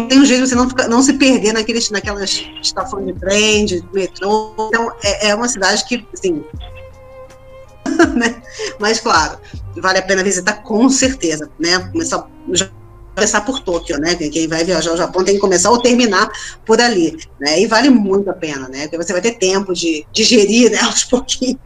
tem 0.08 0.20
um 0.20 0.26
jeito 0.26 0.44
de 0.44 0.50
você 0.50 0.56
não, 0.56 0.68
não 0.90 1.02
se 1.02 1.14
perder 1.14 1.54
naqueles, 1.54 1.90
naquelas 1.90 2.46
estações 2.62 3.08
de 3.08 3.14
trem, 3.14 3.66
de 3.66 3.84
metrô. 3.94 4.56
Então, 4.70 4.92
é, 5.04 5.30
é 5.30 5.36
uma 5.36 5.50
cidade 5.50 5.86
que, 5.86 6.06
assim. 6.14 6.44
né? 8.16 8.42
Mas, 8.80 9.00
claro, 9.00 9.38
vale 9.78 10.00
a 10.00 10.02
pena 10.02 10.24
visitar 10.24 10.64
com 10.64 10.90
certeza, 10.90 11.50
né? 11.60 11.78
Começar, 11.92 12.26
começar 13.14 13.42
por 13.42 13.60
Tóquio, 13.60 14.00
né? 14.00 14.16
Quem 14.16 14.48
vai 14.48 14.64
viajar 14.64 14.92
ao 14.92 14.98
Japão 14.98 15.26
tem 15.26 15.36
que 15.36 15.42
começar 15.42 15.70
ou 15.70 15.82
terminar 15.82 16.30
por 16.66 16.80
ali, 16.80 17.18
né? 17.40 17.60
E 17.60 17.68
vale 17.68 17.90
muito 17.90 18.30
a 18.30 18.34
pena, 18.34 18.70
né? 18.70 18.84
Porque 18.84 18.98
você 18.98 19.12
vai 19.12 19.22
ter 19.22 19.34
tempo 19.34 19.74
de 19.74 20.06
digerir, 20.14 20.72
né? 20.72 20.80
Aos 20.84 21.04
pouquinhos 21.04 21.60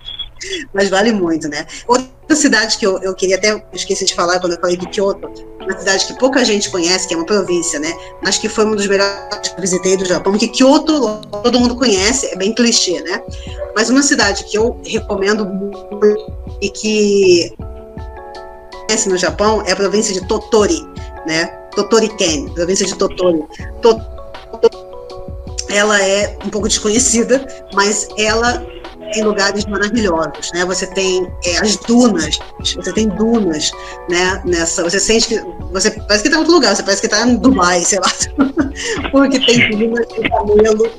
mas 0.74 0.90
vale 0.90 1.12
muito, 1.12 1.48
né? 1.48 1.66
Outra 1.88 2.36
cidade 2.36 2.78
que 2.78 2.86
eu, 2.86 3.00
eu 3.02 3.14
queria 3.14 3.36
até 3.36 3.64
esqueci 3.74 4.06
de 4.06 4.14
falar 4.14 4.40
quando 4.40 4.54
eu 4.54 4.60
falei 4.60 4.78
de 4.78 4.88
Kyoto, 4.88 5.30
uma 5.62 5.78
cidade 5.78 6.06
que 6.06 6.18
pouca 6.18 6.44
gente 6.44 6.70
conhece, 6.70 7.08
que 7.08 7.14
é 7.14 7.18
uma 7.18 7.26
província, 7.26 7.80
né? 7.80 7.94
Mas 8.22 8.38
que 8.38 8.50
foi 8.50 8.66
um 8.66 8.76
dos 8.76 8.88
melhores 8.88 9.50
que 9.50 9.62
visitei 9.62 9.98
do 9.98 10.06
Japão, 10.06 10.34
porque 10.34 10.48
Kyoto 10.48 11.22
todo 11.44 11.60
mundo 11.60 11.76
conhece, 11.76 12.28
é 12.28 12.36
bem 12.36 12.54
clichê, 12.54 13.02
né? 13.02 13.22
Mas 13.76 13.90
uma 13.90 14.04
cidade 14.04 14.44
que 14.46 14.58
eu 14.58 14.80
recomendo 14.86 15.46
muito 15.46 16.34
e 16.62 16.70
que 16.70 17.54
conhece 18.88 19.10
no 19.10 19.18
Japão 19.18 19.64
é 19.66 19.72
a 19.72 19.76
província 19.76 20.14
de 20.14 20.28
Totori, 20.28 20.82
né? 21.26 21.46
Totori-ken, 21.76 22.50
província 22.50 22.86
de 22.86 22.96
Totori. 22.96 23.44
Totori 23.82 24.16
ela 25.70 26.02
é 26.02 26.38
um 26.46 26.50
pouco 26.50 26.68
desconhecida, 26.68 27.46
mas 27.74 28.08
ela 28.18 28.66
tem 29.12 29.24
lugares 29.24 29.66
maravilhosos, 29.66 30.52
né? 30.54 30.66
Você 30.66 30.88
tem 30.88 31.28
é, 31.46 31.58
as 31.60 31.76
dunas, 31.78 32.40
você 32.60 32.94
tem 32.94 33.08
dunas, 33.10 33.72
né? 34.10 34.42
Nessa, 34.46 34.84
você 34.84 35.00
sente 35.00 35.28
que 35.28 35.40
você 35.72 35.92
parece 35.92 36.24
que 36.24 36.28
está 36.28 36.38
em 36.38 36.40
outro 36.40 36.54
lugar, 36.54 36.76
você 36.76 36.84
parece 36.84 37.02
que 37.02 37.08
está 37.08 37.28
em 37.28 37.36
Dubai, 37.38 37.84
sei 37.84 38.00
lá, 38.00 38.12
porque 39.12 39.40
tem 39.40 39.70
dunas, 39.70 40.08
tem 40.08 40.30
camelo, 40.30 40.90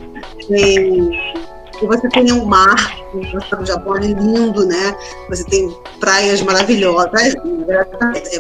tem 0.48 1.36
e 1.82 1.86
você 1.86 2.08
tem 2.08 2.32
um 2.32 2.44
mar, 2.44 2.76
o 3.12 3.64
Japão 3.64 3.96
é 3.96 4.00
lindo, 4.00 4.64
né? 4.66 4.96
Você 5.28 5.44
tem 5.44 5.74
praias 6.00 6.40
maravilhosas, 6.40 7.34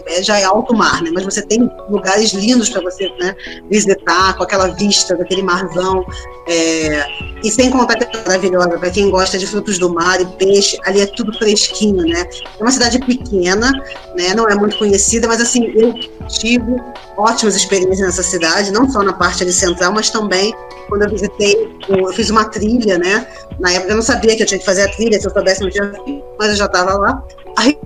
é, 0.06 0.22
já 0.22 0.38
é 0.38 0.44
alto 0.44 0.74
mar, 0.74 1.02
né? 1.02 1.10
Mas 1.12 1.24
você 1.24 1.42
tem 1.42 1.70
lugares 1.90 2.32
lindos 2.32 2.70
para 2.70 2.82
você 2.82 3.08
né, 3.20 3.34
visitar, 3.70 4.36
com 4.36 4.42
aquela 4.42 4.68
vista 4.68 5.14
daquele 5.16 5.42
marzão. 5.42 6.04
É, 6.48 7.06
e 7.44 7.50
sem 7.50 7.70
contar 7.70 7.96
que 7.96 8.16
é 8.16 8.22
maravilhosa, 8.22 8.78
para 8.78 8.90
quem 8.90 9.10
gosta 9.10 9.36
de 9.36 9.46
frutos 9.46 9.78
do 9.78 9.92
mar 9.92 10.20
e 10.20 10.26
peixe, 10.36 10.78
ali 10.84 11.00
é 11.00 11.06
tudo 11.06 11.36
fresquinho, 11.36 12.02
né? 12.04 12.26
É 12.58 12.62
uma 12.62 12.70
cidade 12.70 12.98
pequena, 13.00 13.70
né? 14.16 14.34
Não 14.34 14.48
é 14.48 14.54
muito 14.54 14.78
conhecida, 14.78 15.28
mas 15.28 15.40
assim, 15.40 15.66
eu 15.74 15.92
tive 16.28 16.76
ótimas 17.16 17.56
experiências 17.56 18.00
nessa 18.00 18.22
cidade, 18.22 18.72
não 18.72 18.88
só 18.90 19.02
na 19.02 19.12
parte 19.12 19.42
ali 19.42 19.52
central, 19.52 19.92
mas 19.92 20.10
também 20.10 20.54
quando 20.88 21.02
eu 21.02 21.10
visitei, 21.10 21.76
eu 21.88 22.12
fiz 22.12 22.30
uma 22.30 22.44
trilha, 22.44 22.98
né? 22.98 23.25
Na 23.58 23.72
época 23.72 23.92
eu 23.92 23.96
não 23.96 24.02
sabia 24.02 24.36
que 24.36 24.42
eu 24.42 24.46
tinha 24.46 24.58
que 24.58 24.64
fazer 24.64 24.82
a 24.82 24.88
trilha, 24.88 25.20
se 25.20 25.26
eu 25.26 25.32
soubesse 25.32 25.62
não 25.62 25.70
tinha, 25.70 25.92
mas 26.38 26.50
eu 26.50 26.56
já 26.56 26.66
estava 26.66 26.94
lá. 26.94 27.22
Aí, 27.58 27.78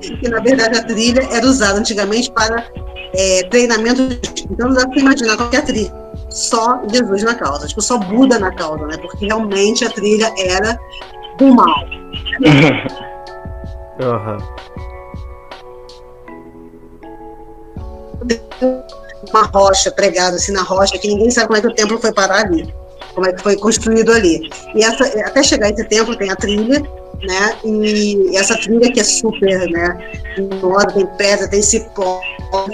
que 0.00 0.28
na 0.28 0.40
verdade 0.40 0.78
a 0.78 0.84
trilha 0.84 1.28
era 1.30 1.46
usada 1.46 1.78
antigamente 1.78 2.30
para 2.30 2.66
é, 3.14 3.42
treinamento. 3.50 4.02
Então 4.50 4.68
não 4.68 4.74
dá 4.74 4.88
para 4.88 5.00
imaginar 5.00 5.36
qualquer 5.36 5.64
trilha. 5.64 5.92
Só 6.30 6.80
Jesus 6.90 7.22
na 7.22 7.34
causa, 7.34 7.66
tipo, 7.66 7.82
só 7.82 7.98
Buda 7.98 8.38
na 8.38 8.50
causa, 8.54 8.86
né? 8.86 8.96
Porque 8.96 9.26
realmente 9.26 9.84
a 9.84 9.90
trilha 9.90 10.32
era 10.38 10.78
do 11.38 11.54
mal. 11.54 11.66
Uhum. 14.00 14.38
uma 19.30 19.42
rocha 19.42 19.90
pregada 19.90 20.36
assim 20.36 20.52
na 20.52 20.62
rocha, 20.62 20.98
que 20.98 21.08
ninguém 21.08 21.30
sabe 21.30 21.48
como 21.48 21.58
é 21.58 21.60
que 21.60 21.66
o 21.66 21.74
templo 21.74 21.98
foi 21.98 22.12
parar 22.12 22.46
ali, 22.46 22.72
como 23.14 23.26
é 23.26 23.32
que 23.32 23.42
foi 23.42 23.56
construído 23.56 24.12
ali. 24.12 24.50
E 24.74 24.84
essa, 24.84 25.04
até 25.26 25.42
chegar 25.42 25.70
esse 25.70 25.84
templo 25.84 26.16
tem 26.16 26.30
a 26.30 26.36
trilha, 26.36 26.82
né? 27.22 27.56
E 27.64 28.36
essa 28.36 28.56
trilha 28.56 28.92
que 28.92 29.00
é 29.00 29.04
super, 29.04 29.70
né? 29.70 30.12
tem 30.94 31.06
pedra, 31.18 31.48
tem 31.48 31.62
cipó, 31.62 32.20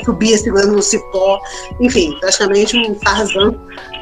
subia 0.04 0.38
segurando 0.38 0.72
no 0.72 0.82
cipó, 0.82 1.40
enfim, 1.80 2.16
praticamente 2.20 2.76
um 2.76 2.94
Tarzan 2.94 3.54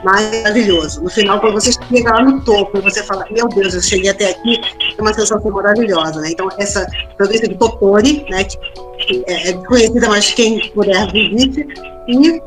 maravilhoso. 0.05 1.03
No 1.03 1.11
final, 1.11 1.41
quando 1.41 1.55
você 1.55 1.73
chega 1.73 2.13
lá 2.13 2.23
no 2.23 2.45
topo, 2.45 2.81
você 2.81 3.03
fala, 3.03 3.27
meu 3.31 3.49
Deus, 3.49 3.75
eu 3.75 3.83
cheguei 3.83 4.11
até 4.11 4.31
aqui, 4.31 4.61
é 4.97 5.01
uma 5.01 5.13
sensação 5.13 5.51
maravilhosa, 5.51 6.21
né? 6.21 6.31
Então, 6.31 6.49
essa 6.59 6.87
província 7.17 7.49
de 7.49 7.57
Totori, 7.57 8.25
né? 8.31 8.45
Que 8.45 9.25
é, 9.27 9.51
é 9.51 9.53
conhecida, 9.53 10.09
mas 10.09 10.33
quem 10.33 10.71
puder 10.71 11.11
visite, 11.11 11.67
e 12.09 12.41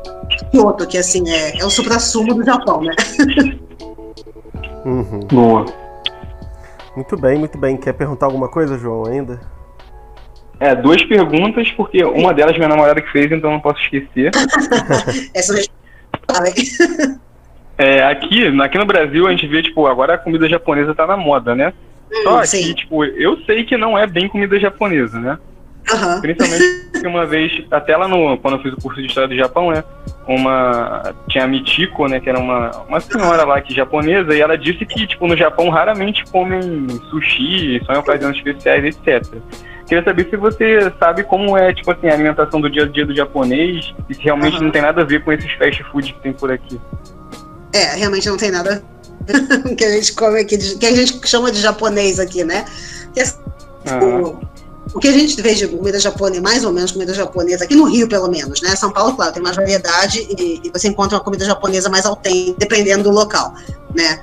Kyoto, 0.50 0.86
que 0.86 0.96
assim, 0.96 1.28
é, 1.28 1.58
é 1.58 1.64
o 1.64 1.70
supra-sumo 1.70 2.34
do 2.34 2.44
Japão, 2.44 2.82
né? 2.82 2.94
Uhum. 4.84 5.20
Boa. 5.32 5.66
Muito 6.96 7.16
bem, 7.16 7.38
muito 7.38 7.58
bem. 7.58 7.76
Quer 7.76 7.92
perguntar 7.92 8.26
alguma 8.26 8.48
coisa, 8.48 8.78
João, 8.78 9.06
ainda? 9.06 9.40
É, 10.58 10.74
duas 10.74 11.02
perguntas, 11.02 11.70
porque 11.72 12.04
uma 12.04 12.34
delas 12.34 12.56
minha 12.56 12.68
namorada 12.68 13.00
que 13.00 13.10
fez, 13.10 13.32
então 13.32 13.50
não 13.50 13.60
posso 13.60 13.80
esquecer. 13.80 14.30
Essa 15.34 15.54
é, 17.78 18.02
aqui, 18.04 18.46
aqui 18.60 18.78
no 18.78 18.84
Brasil 18.84 19.26
a 19.26 19.30
gente 19.30 19.46
vê, 19.46 19.62
tipo, 19.62 19.86
agora 19.86 20.14
a 20.14 20.18
comida 20.18 20.46
japonesa 20.46 20.94
tá 20.94 21.06
na 21.06 21.16
moda, 21.16 21.54
né? 21.54 21.72
Hum, 22.12 22.22
Só 22.24 22.42
que, 22.42 22.74
tipo, 22.74 23.04
eu 23.04 23.38
sei 23.46 23.64
que 23.64 23.76
não 23.78 23.96
é 23.96 24.06
bem 24.06 24.28
comida 24.28 24.60
japonesa, 24.60 25.18
né? 25.18 25.38
Uhum. 25.92 26.20
Principalmente 26.20 26.90
porque 26.92 27.06
uma 27.06 27.26
vez, 27.26 27.64
até 27.70 27.96
lá 27.96 28.06
no, 28.06 28.36
quando 28.38 28.56
eu 28.56 28.62
fiz 28.62 28.72
o 28.72 28.76
curso 28.76 29.00
de 29.00 29.06
História 29.06 29.28
do 29.28 29.36
Japão, 29.36 29.70
né? 29.70 29.82
Uma. 30.26 31.14
Tinha 31.28 31.44
a 31.44 31.48
Michiko, 31.48 32.06
né? 32.06 32.20
Que 32.20 32.28
era 32.28 32.38
uma, 32.38 32.70
uma 32.88 33.00
senhora 33.00 33.44
lá 33.44 33.60
que 33.60 33.74
japonesa, 33.74 34.34
e 34.34 34.40
ela 34.40 34.56
disse 34.56 34.84
que, 34.84 35.06
tipo, 35.06 35.26
no 35.26 35.36
Japão 35.36 35.68
raramente 35.70 36.24
comem 36.30 36.86
sushi, 37.10 37.80
só 37.84 37.94
em 37.94 37.98
ocasiões 37.98 38.36
especiais, 38.36 38.84
etc. 38.84 39.26
Queria 39.86 40.04
saber 40.04 40.28
se 40.30 40.36
você 40.36 40.92
sabe 41.00 41.24
como 41.24 41.56
é, 41.56 41.74
tipo 41.74 41.90
assim, 41.90 42.08
a 42.08 42.14
alimentação 42.14 42.60
do 42.60 42.70
dia 42.70 42.84
a 42.84 42.86
dia 42.86 43.04
do 43.04 43.14
japonês 43.14 43.92
e 44.08 44.14
se 44.14 44.22
realmente 44.22 44.58
uhum. 44.58 44.64
não 44.64 44.70
tem 44.70 44.82
nada 44.82 45.02
a 45.02 45.04
ver 45.04 45.24
com 45.24 45.32
esses 45.32 45.50
fast 45.54 45.82
food 45.90 46.12
que 46.12 46.20
tem 46.20 46.32
por 46.32 46.52
aqui. 46.52 46.80
É, 47.72 47.96
realmente 47.96 48.28
não 48.28 48.36
tem 48.36 48.52
nada 48.52 48.84
que 49.76 49.84
a 49.84 49.90
gente 49.90 50.14
come 50.14 50.40
aqui, 50.40 50.56
que 50.78 50.86
a 50.86 50.94
gente 50.94 51.26
chama 51.26 51.50
de 51.50 51.60
japonês 51.60 52.20
aqui, 52.20 52.44
né? 52.44 52.64
Que, 53.12 53.22
uhum. 53.90 54.22
O 54.22 54.40
que 54.98 55.08
a 55.08 55.12
gente 55.12 55.40
vê 55.40 55.54
de 55.54 55.68
comida 55.68 56.00
japonesa, 56.00 56.42
mais 56.42 56.64
ou 56.64 56.72
menos 56.72 56.90
comida 56.90 57.14
japonesa, 57.14 57.64
aqui 57.64 57.76
no 57.76 57.84
Rio, 57.84 58.08
pelo 58.08 58.28
menos, 58.28 58.60
né? 58.60 58.74
São 58.74 58.90
Paulo, 58.90 59.14
claro, 59.14 59.32
tem 59.32 59.42
mais 59.42 59.54
variedade 59.54 60.26
e, 60.36 60.60
e 60.64 60.70
você 60.70 60.88
encontra 60.88 61.16
uma 61.16 61.24
comida 61.24 61.44
japonesa 61.44 61.88
mais 61.88 62.04
autêntica, 62.04 62.56
dependendo 62.58 63.04
do 63.04 63.10
local, 63.10 63.54
né? 63.94 64.20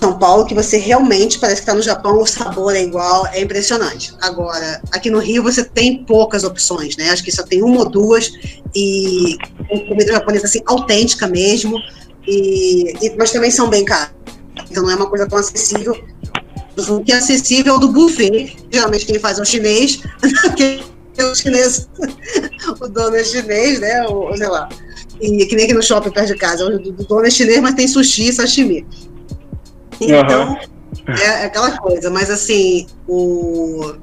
São 0.00 0.18
Paulo, 0.18 0.44
que 0.44 0.54
você 0.54 0.78
realmente 0.78 1.38
parece 1.38 1.60
que 1.60 1.62
está 1.62 1.74
no 1.74 1.82
Japão, 1.82 2.20
o 2.20 2.26
sabor 2.26 2.74
é 2.74 2.82
igual, 2.82 3.24
é 3.28 3.40
impressionante. 3.40 4.12
Agora, 4.20 4.82
aqui 4.90 5.08
no 5.08 5.20
Rio 5.20 5.44
você 5.44 5.62
tem 5.62 6.04
poucas 6.04 6.42
opções, 6.42 6.96
né? 6.96 7.10
Acho 7.10 7.22
que 7.22 7.30
só 7.30 7.44
tem 7.44 7.62
uma 7.62 7.80
ou 7.80 7.88
duas, 7.88 8.32
e 8.74 9.36
comida 9.88 10.12
japonesa 10.12 10.46
assim, 10.46 10.60
autêntica 10.66 11.28
mesmo, 11.28 11.78
e, 12.26 12.92
e 13.00 13.16
mas 13.16 13.30
também 13.30 13.52
são 13.52 13.68
bem 13.68 13.84
caras. 13.84 14.10
Então 14.68 14.82
não 14.82 14.90
é 14.90 14.96
uma 14.96 15.08
coisa 15.08 15.28
tão 15.28 15.38
acessível 15.38 15.96
o 16.76 17.02
que 17.02 17.12
é 17.12 17.16
acessível 17.16 17.78
do 17.78 17.88
buffet. 17.88 18.56
Geralmente 18.70 19.06
quem 19.06 19.18
faz 19.18 19.38
é 19.38 19.42
o 19.42 19.44
chinês, 19.44 20.00
é 21.18 21.24
o 21.24 21.34
chinês, 21.34 21.88
o 22.80 22.88
dono 22.88 23.16
é 23.16 23.24
chinês, 23.24 23.80
né? 23.80 24.06
Ou, 24.06 24.36
sei 24.36 24.48
lá. 24.48 24.68
E 25.20 25.46
que 25.46 25.54
nem 25.54 25.66
aqui 25.66 25.74
no 25.74 25.82
shopping 25.82 26.10
perto 26.10 26.32
de 26.32 26.38
casa. 26.38 26.64
O 26.66 27.04
dono 27.04 27.26
é 27.26 27.30
chinês, 27.30 27.60
mas 27.60 27.74
tem 27.74 27.86
sushi 27.86 28.28
e 28.28 28.32
sashimi. 28.32 28.86
Então, 30.00 30.48
uhum. 30.48 31.14
é 31.14 31.44
aquela 31.44 31.76
coisa. 31.78 32.10
Mas 32.10 32.30
assim, 32.30 32.86
o 33.06 33.94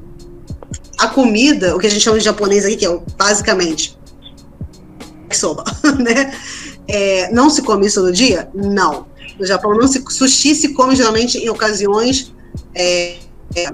a 1.00 1.08
comida, 1.08 1.76
o 1.76 1.80
que 1.80 1.88
a 1.88 1.90
gente 1.90 2.02
chama 2.02 2.18
de 2.18 2.26
japonês 2.26 2.66
aqui, 2.66 2.76
que 2.76 2.86
é 2.86 3.00
basicamente 3.18 3.98
soba, 5.32 5.64
né? 5.98 6.34
É, 6.88 7.32
não 7.32 7.50
se 7.50 7.62
come 7.62 7.88
isso 7.88 8.02
todo 8.02 8.12
dia? 8.12 8.50
Não. 8.54 9.08
No 9.40 9.46
Japão, 9.46 9.74
não 9.74 9.88
se, 9.88 10.04
sushi 10.10 10.54
se 10.54 10.74
come 10.74 10.96
geralmente 10.96 11.38
em 11.38 11.50
ocasiões 11.50 12.34
é, 12.76 13.18
é, 13.56 13.68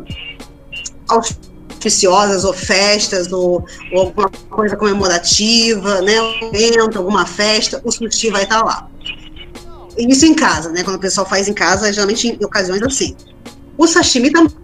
auspiciosas, 1.08 2.44
ou 2.44 2.54
festas, 2.54 3.32
ou, 3.32 3.66
ou, 3.92 4.02
alguma 4.02 4.30
coisa 4.50 4.76
comemorativa, 4.76 6.02
né? 6.02 6.22
Um 6.22 6.48
evento, 6.48 6.98
alguma 6.98 7.26
festa, 7.26 7.82
o 7.84 7.92
sushi 7.92 8.30
vai 8.30 8.44
estar 8.44 8.64
lá. 8.64 8.90
Isso 9.98 10.26
em 10.26 10.34
casa, 10.34 10.72
né? 10.72 10.84
Quando 10.84 10.98
o 10.98 11.00
pessoal 11.00 11.28
faz 11.28 11.48
em 11.48 11.54
casa, 11.54 11.92
geralmente 11.92 12.28
em 12.28 12.46
ocasiões 12.46 12.82
assim. 12.84 13.16
O 13.78 13.88
sashimi 13.88 14.32
também, 14.32 14.56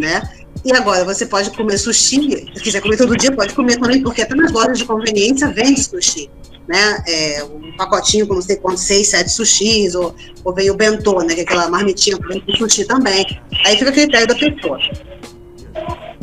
né? 0.00 0.22
E 0.64 0.72
agora, 0.72 1.04
você 1.04 1.24
pode 1.24 1.50
comer 1.50 1.78
sushi, 1.78 2.50
se 2.54 2.62
quiser 2.62 2.80
comer 2.80 2.96
todo 2.96 3.16
dia, 3.16 3.30
pode 3.30 3.54
comer 3.54 3.78
também, 3.78 4.02
porque 4.02 4.22
até 4.22 4.34
nas 4.34 4.50
lojas 4.50 4.78
de 4.78 4.84
conveniência 4.84 5.48
vende 5.48 5.82
sushi. 5.82 6.28
Né? 6.68 7.04
É, 7.06 7.44
um 7.44 7.76
pacotinho 7.76 8.26
com 8.26 8.34
não 8.34 8.42
sei 8.42 8.56
quantos, 8.56 8.82
seis, 8.82 9.08
sete 9.08 9.30
sushis, 9.30 9.94
ou, 9.94 10.14
ou 10.44 10.54
vem 10.54 10.70
o 10.70 10.74
bentô, 10.74 11.22
né? 11.22 11.34
Que 11.34 11.40
é 11.40 11.42
aquela 11.44 11.68
marmitinha 11.68 12.16
com 12.16 12.56
sushi 12.56 12.84
também. 12.84 13.24
Aí 13.64 13.76
fica 13.76 13.90
a 13.90 13.92
critério 13.92 14.26
da 14.26 14.34
pessoa. 14.34 14.78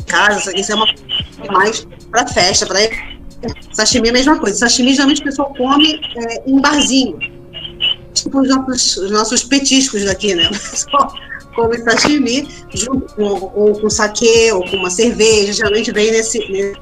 Casa, 0.06 0.52
isso 0.54 0.72
é 0.72 0.74
uma 0.74 0.86
mais 1.50 1.86
para 2.10 2.26
festa, 2.26 2.66
para 2.66 2.80
sashimi 3.72 4.08
é 4.08 4.10
a 4.10 4.14
mesma 4.14 4.38
coisa. 4.38 4.56
Sashimi 4.56 4.92
geralmente 4.92 5.20
o 5.20 5.24
pessoal 5.24 5.52
come 5.54 6.00
é, 6.16 6.42
em 6.46 6.60
barzinho. 6.60 7.18
Tipo 8.12 8.40
os 8.40 8.48
nossos, 8.48 8.96
os 8.96 9.10
nossos 9.10 9.44
petiscos 9.44 10.04
daqui, 10.04 10.34
né? 10.34 10.48
Come 11.54 11.78
sashimi 11.78 12.48
junto 12.74 13.14
com, 13.14 13.52
ou 13.54 13.80
com 13.80 13.88
saquê, 13.88 14.50
ou 14.52 14.68
com 14.68 14.76
uma 14.76 14.90
cerveja, 14.90 15.52
geralmente 15.52 15.92
vem 15.92 16.10
nesse, 16.10 16.40
nesse 16.50 16.76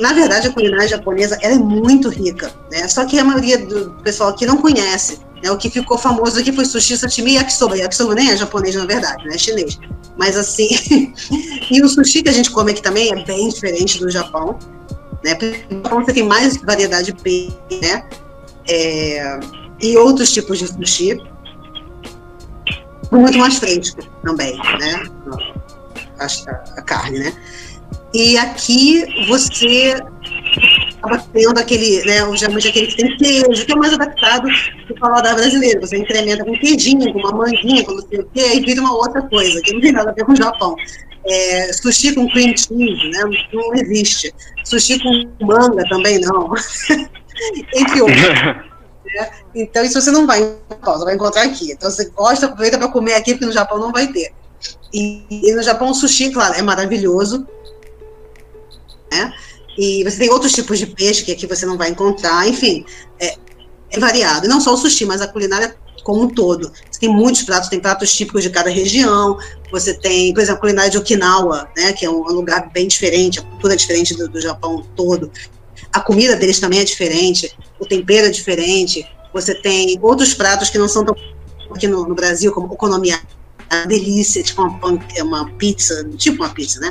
na 0.00 0.12
verdade, 0.12 0.48
a 0.48 0.52
culinária 0.52 0.88
japonesa 0.88 1.38
é 1.40 1.54
muito 1.54 2.08
rica, 2.08 2.52
né? 2.70 2.86
Só 2.88 3.04
que 3.04 3.18
a 3.18 3.24
maioria 3.24 3.58
do 3.58 3.90
pessoal 4.02 4.30
aqui 4.30 4.46
não 4.46 4.56
conhece. 4.56 5.18
Né? 5.42 5.50
O 5.50 5.56
que 5.56 5.70
ficou 5.70 5.98
famoso 5.98 6.38
aqui 6.38 6.52
foi 6.52 6.64
sushi, 6.64 6.96
sashimi 6.96 7.32
e 7.32 7.34
yakisoba. 7.34 7.76
Yakisoba 7.76 8.14
nem 8.14 8.30
é 8.30 8.36
japonês, 8.36 8.74
na 8.74 8.86
verdade, 8.86 9.26
né? 9.26 9.34
É 9.34 9.38
chinês. 9.38 9.78
Mas 10.16 10.36
assim, 10.36 10.68
e 11.70 11.82
o 11.82 11.88
sushi 11.88 12.22
que 12.22 12.28
a 12.28 12.32
gente 12.32 12.50
come 12.50 12.72
aqui 12.72 12.82
também 12.82 13.10
é 13.10 13.24
bem 13.24 13.48
diferente 13.48 13.98
do 13.98 14.10
Japão. 14.10 14.58
Né? 15.24 15.36
No 15.70 15.82
Japão 15.82 16.04
você 16.04 16.12
tem 16.12 16.22
mais 16.22 16.56
variedade 16.58 17.12
de 17.12 17.22
peixe, 17.22 17.56
né? 17.80 18.06
É... 18.68 19.40
E 19.80 19.96
outros 19.96 20.30
tipos 20.32 20.58
de 20.58 20.68
sushi 20.68 21.20
muito 23.10 23.38
mais 23.38 23.56
fresco 23.56 24.02
também, 24.22 24.56
né? 24.56 25.02
A, 26.18 26.26
a, 26.78 26.82
carne, 26.82 27.18
né? 27.18 27.32
E 28.14 28.38
aqui 28.38 29.04
você 29.26 30.00
acaba 31.02 31.18
tendo 31.32 31.58
aquele, 31.58 32.00
né, 32.04 32.24
o 32.24 32.36
geralmente 32.36 32.68
aquele 32.68 32.86
que 32.86 32.96
tem 32.96 33.16
queijo, 33.16 33.66
que 33.66 33.72
é 33.72 33.76
mais 33.76 33.92
adaptado 33.92 34.48
do 34.86 34.94
paladar 34.94 35.34
brasileiro. 35.34 35.80
Você 35.80 35.98
incrementa 35.98 36.44
com 36.44 36.56
queijinho, 36.58 37.12
com 37.12 37.18
uma 37.18 37.32
manguinha, 37.32 37.84
com 37.84 37.92
não 37.92 38.06
sei 38.06 38.20
o 38.20 38.30
quê, 38.32 38.54
e 38.54 38.60
vira 38.60 38.80
uma 38.80 38.94
outra 38.94 39.20
coisa, 39.22 39.60
que 39.62 39.72
não 39.74 39.80
tem 39.80 39.90
nada 39.90 40.10
a 40.10 40.14
ver 40.14 40.24
com 40.24 40.32
o 40.32 40.36
Japão. 40.36 40.76
É, 41.26 41.72
sushi 41.72 42.14
com 42.14 42.28
cream 42.30 42.56
cheese, 42.56 43.10
né, 43.10 43.24
não 43.52 43.74
existe. 43.74 44.32
Sushi 44.64 45.00
com 45.00 45.44
manga 45.44 45.82
também 45.88 46.20
não. 46.20 46.52
Entre 47.74 48.00
outros. 48.00 48.64
Né? 49.04 49.30
Então, 49.56 49.84
isso 49.84 50.00
você 50.00 50.12
não 50.12 50.24
vai 50.24 50.40
encontrar, 50.40 50.92
você 50.92 51.04
vai 51.04 51.14
encontrar 51.14 51.42
aqui. 51.42 51.72
Então, 51.72 51.90
você 51.90 52.08
gosta, 52.10 52.46
aproveita 52.46 52.78
para 52.78 52.88
comer 52.88 53.14
aqui, 53.14 53.32
porque 53.32 53.46
no 53.46 53.52
Japão 53.52 53.78
não 53.78 53.90
vai 53.90 54.06
ter. 54.06 54.32
E, 54.92 55.24
e, 55.28 55.52
no 55.52 55.62
Japão, 55.62 55.90
o 55.90 55.94
sushi, 55.94 56.30
claro, 56.30 56.54
é 56.54 56.62
maravilhoso. 56.62 57.46
Né? 59.14 59.32
E 59.78 60.04
você 60.04 60.18
tem 60.18 60.30
outros 60.30 60.52
tipos 60.52 60.78
de 60.78 60.86
peixe 60.86 61.24
que 61.24 61.32
aqui 61.32 61.46
você 61.46 61.66
não 61.66 61.76
vai 61.76 61.90
encontrar. 61.90 62.48
Enfim, 62.48 62.84
é, 63.18 63.36
é 63.90 63.98
variado. 63.98 64.46
E 64.46 64.48
não 64.48 64.60
só 64.60 64.74
o 64.74 64.76
sushi, 64.76 65.04
mas 65.04 65.20
a 65.20 65.28
culinária 65.28 65.76
como 66.02 66.22
um 66.22 66.28
todo. 66.28 66.70
Você 66.90 67.00
tem 67.00 67.08
muitos 67.08 67.42
pratos, 67.42 67.70
tem 67.70 67.80
pratos 67.80 68.12
típicos 68.14 68.42
de 68.42 68.50
cada 68.50 68.68
região. 68.68 69.38
Você 69.72 69.94
tem, 69.94 70.34
por 70.34 70.40
exemplo, 70.40 70.58
a 70.58 70.60
culinária 70.60 70.90
de 70.90 70.98
Okinawa, 70.98 71.68
né, 71.76 71.92
que 71.94 72.04
é 72.04 72.10
um 72.10 72.22
lugar 72.24 72.70
bem 72.72 72.86
diferente, 72.86 73.38
a 73.38 73.42
cultura 73.42 73.72
é 73.72 73.76
diferente 73.76 74.14
do, 74.14 74.28
do 74.28 74.40
Japão 74.40 74.84
todo 74.94 75.30
a 75.94 76.00
comida 76.00 76.34
deles 76.34 76.58
também 76.58 76.80
é 76.80 76.84
diferente, 76.84 77.56
o 77.78 77.86
tempero 77.86 78.26
é 78.26 78.30
diferente. 78.30 79.06
Você 79.32 79.54
tem 79.54 79.96
outros 80.02 80.34
pratos 80.34 80.68
que 80.68 80.76
não 80.76 80.88
são 80.88 81.04
tão 81.04 81.14
aqui 81.70 81.86
no, 81.86 82.06
no 82.06 82.14
Brasil, 82.16 82.52
como 82.52 82.66
okonomiyaki, 82.66 83.24
delícia, 83.86 84.42
tipo 84.42 84.62
uma, 84.62 84.98
uma 85.22 85.50
pizza, 85.52 86.04
tipo 86.16 86.42
uma 86.42 86.52
pizza, 86.52 86.80
né? 86.80 86.90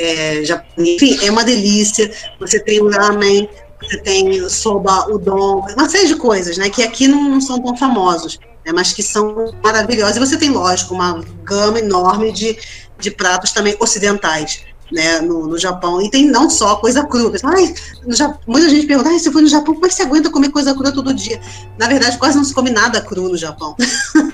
É, 0.00 0.42
enfim, 0.78 1.18
é 1.22 1.30
uma 1.30 1.44
delícia. 1.44 2.10
Você 2.40 2.58
tem 2.58 2.80
o 2.80 2.90
ramen, 2.90 3.48
você 3.82 3.98
tem 3.98 4.40
o 4.40 4.48
soba, 4.48 5.06
udon, 5.08 5.66
uma 5.76 5.88
série 5.88 6.08
de 6.08 6.16
coisas, 6.16 6.56
né? 6.56 6.70
Que 6.70 6.82
aqui 6.82 7.06
não, 7.06 7.28
não 7.28 7.40
são 7.40 7.62
tão 7.62 7.76
famosos, 7.76 8.38
né, 8.64 8.72
mas 8.74 8.92
que 8.94 9.02
são 9.02 9.52
maravilhosos. 9.62 10.16
E 10.16 10.20
você 10.20 10.38
tem, 10.38 10.50
lógico, 10.50 10.94
uma 10.94 11.22
gama 11.44 11.78
enorme 11.78 12.32
de, 12.32 12.58
de 12.98 13.10
pratos 13.10 13.52
também 13.52 13.76
ocidentais 13.78 14.64
né, 14.90 15.20
no, 15.20 15.46
no 15.46 15.58
Japão. 15.58 16.00
E 16.02 16.10
tem 16.10 16.26
não 16.26 16.50
só 16.50 16.76
coisa 16.76 17.04
crua. 17.04 17.32
Ai, 17.44 17.74
Japão, 18.08 18.40
muita 18.46 18.68
gente 18.68 18.86
pergunta, 18.86 19.10
ai, 19.10 19.18
se 19.18 19.30
for 19.30 19.42
no 19.42 19.48
Japão, 19.48 19.74
como 19.74 19.86
é 19.86 19.88
que 19.88 19.94
você 19.94 20.02
aguenta 20.02 20.30
comer 20.30 20.50
coisa 20.50 20.74
crua 20.74 20.92
todo 20.92 21.14
dia? 21.14 21.40
Na 21.78 21.88
verdade, 21.88 22.18
quase 22.18 22.36
não 22.36 22.44
se 22.44 22.54
come 22.54 22.70
nada 22.70 23.00
cru 23.00 23.28
no 23.28 23.36
Japão. 23.36 23.76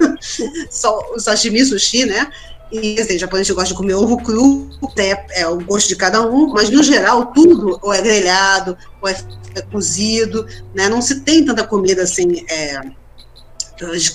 só 0.70 0.98
o 1.14 1.18
sashimi, 1.18 1.64
sushi, 1.64 2.06
né? 2.06 2.30
E 2.70 3.00
assim, 3.00 3.18
japonês 3.18 3.48
gosta 3.50 3.68
de 3.68 3.74
comer 3.74 3.94
ovo 3.94 4.16
cru, 4.18 4.68
é, 4.98 5.40
é, 5.40 5.46
o 5.46 5.60
gosto 5.64 5.88
de 5.88 5.96
cada 5.96 6.22
um, 6.22 6.48
mas 6.48 6.68
no 6.68 6.82
geral 6.82 7.26
tudo 7.26 7.78
ou 7.80 7.94
é 7.94 8.02
grelhado, 8.02 8.76
ou 9.00 9.08
é, 9.08 9.16
é 9.54 9.62
cozido, 9.62 10.46
né? 10.74 10.88
Não 10.88 11.00
se 11.00 11.20
tem 11.20 11.44
tanta 11.44 11.64
comida 11.64 12.02
assim 12.02 12.44
é, 12.50 12.80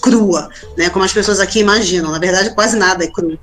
crua, 0.01 0.49
né? 0.77 0.89
Como 0.89 1.05
as 1.05 1.13
pessoas 1.13 1.39
aqui 1.39 1.59
imaginam. 1.59 2.11
Na 2.11 2.19
verdade, 2.19 2.53
quase 2.53 2.75
nada 2.75 3.03
é 3.03 3.07
cru 3.07 3.39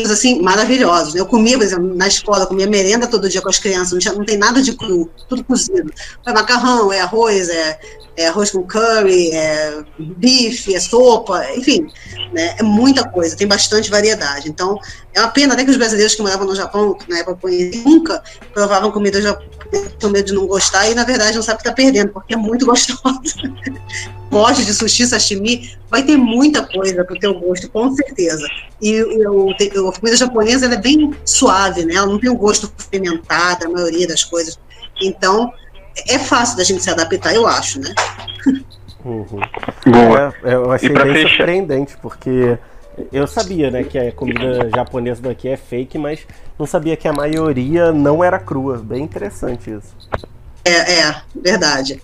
assim 0.00 0.40
maravilhosos. 0.40 1.14
Eu 1.14 1.26
comia, 1.26 1.58
por 1.58 1.64
exemplo, 1.64 1.94
na 1.94 2.08
escola, 2.08 2.46
comia 2.46 2.66
merenda 2.66 3.06
todo 3.06 3.28
dia 3.28 3.42
com 3.42 3.48
as 3.50 3.58
crianças, 3.58 3.92
não, 3.92 3.98
tinha, 3.98 4.14
não 4.14 4.24
tem 4.24 4.38
nada 4.38 4.62
de 4.62 4.72
cru, 4.74 5.10
tudo 5.28 5.44
cozido. 5.44 5.92
É 6.26 6.32
macarrão, 6.32 6.92
é 6.92 7.00
arroz, 7.00 7.48
é, 7.48 7.78
é 8.16 8.28
arroz 8.28 8.50
com 8.50 8.62
curry, 8.62 9.30
é 9.32 9.82
bife, 9.98 10.74
é 10.74 10.80
sopa, 10.80 11.44
enfim, 11.54 11.86
né, 12.32 12.56
é 12.58 12.62
muita 12.62 13.08
coisa, 13.08 13.36
tem 13.36 13.46
bastante 13.46 13.90
variedade. 13.90 14.48
Então, 14.48 14.78
é 15.12 15.20
uma 15.20 15.28
pena 15.28 15.54
até 15.54 15.64
que 15.64 15.70
os 15.70 15.76
brasileiros 15.76 16.14
que 16.14 16.22
moravam 16.22 16.46
no 16.46 16.56
Japão, 16.56 16.96
na 17.08 17.18
época 17.18 17.48
nunca 17.84 18.22
provavam 18.52 18.90
comida 18.90 19.20
japonesa, 19.20 19.52
com 20.00 20.08
medo 20.08 20.26
de 20.26 20.34
não 20.34 20.46
gostar, 20.46 20.88
e 20.90 20.94
na 20.94 21.04
verdade 21.04 21.36
não 21.36 21.42
sabe 21.42 21.62
que 21.62 21.68
está 21.68 21.74
perdendo, 21.74 22.12
porque 22.12 22.34
é 22.34 22.36
muito 22.36 22.66
gostosa. 22.66 23.02
gosta 24.32 24.64
de 24.64 24.72
sushi, 24.72 25.06
sashimi, 25.06 25.76
vai 25.90 26.02
ter 26.02 26.16
muita 26.16 26.66
coisa 26.66 27.04
para 27.04 27.14
o 27.14 27.18
teu 27.18 27.38
gosto, 27.38 27.68
com 27.68 27.94
certeza. 27.94 28.48
E 28.80 28.90
eu, 28.90 29.50
a 29.50 29.92
comida 29.92 30.16
japonesa 30.16 30.66
é 30.66 30.76
bem 30.76 31.14
suave, 31.24 31.84
né? 31.84 31.94
Ela 31.94 32.06
não 32.06 32.18
tem 32.18 32.30
o 32.30 32.32
um 32.32 32.36
gosto 32.36 32.72
fermentado, 32.90 33.66
a 33.66 33.68
maioria 33.68 34.08
das 34.08 34.24
coisas. 34.24 34.58
Então, 35.02 35.52
é 36.08 36.18
fácil 36.18 36.56
da 36.56 36.64
gente 36.64 36.82
se 36.82 36.90
adaptar, 36.90 37.34
eu 37.34 37.46
acho, 37.46 37.78
né? 37.78 37.94
Uhum. 39.04 39.40
É, 40.44 40.54
eu 40.54 40.72
achei 40.72 40.88
bem 40.88 41.12
fechar... 41.12 41.28
surpreendente, 41.28 41.96
porque 42.00 42.56
eu 43.12 43.26
sabia, 43.26 43.70
né, 43.70 43.84
que 43.84 43.98
a 43.98 44.12
comida 44.12 44.70
japonesa 44.74 45.20
daqui 45.20 45.48
é 45.48 45.56
fake, 45.56 45.98
mas 45.98 46.20
não 46.58 46.66
sabia 46.66 46.96
que 46.96 47.06
a 47.06 47.12
maioria 47.12 47.92
não 47.92 48.24
era 48.24 48.38
crua. 48.38 48.78
Bem 48.78 49.02
interessante 49.02 49.70
isso. 49.70 49.94
É, 50.64 51.00
é 51.00 51.22
verdade. 51.34 52.00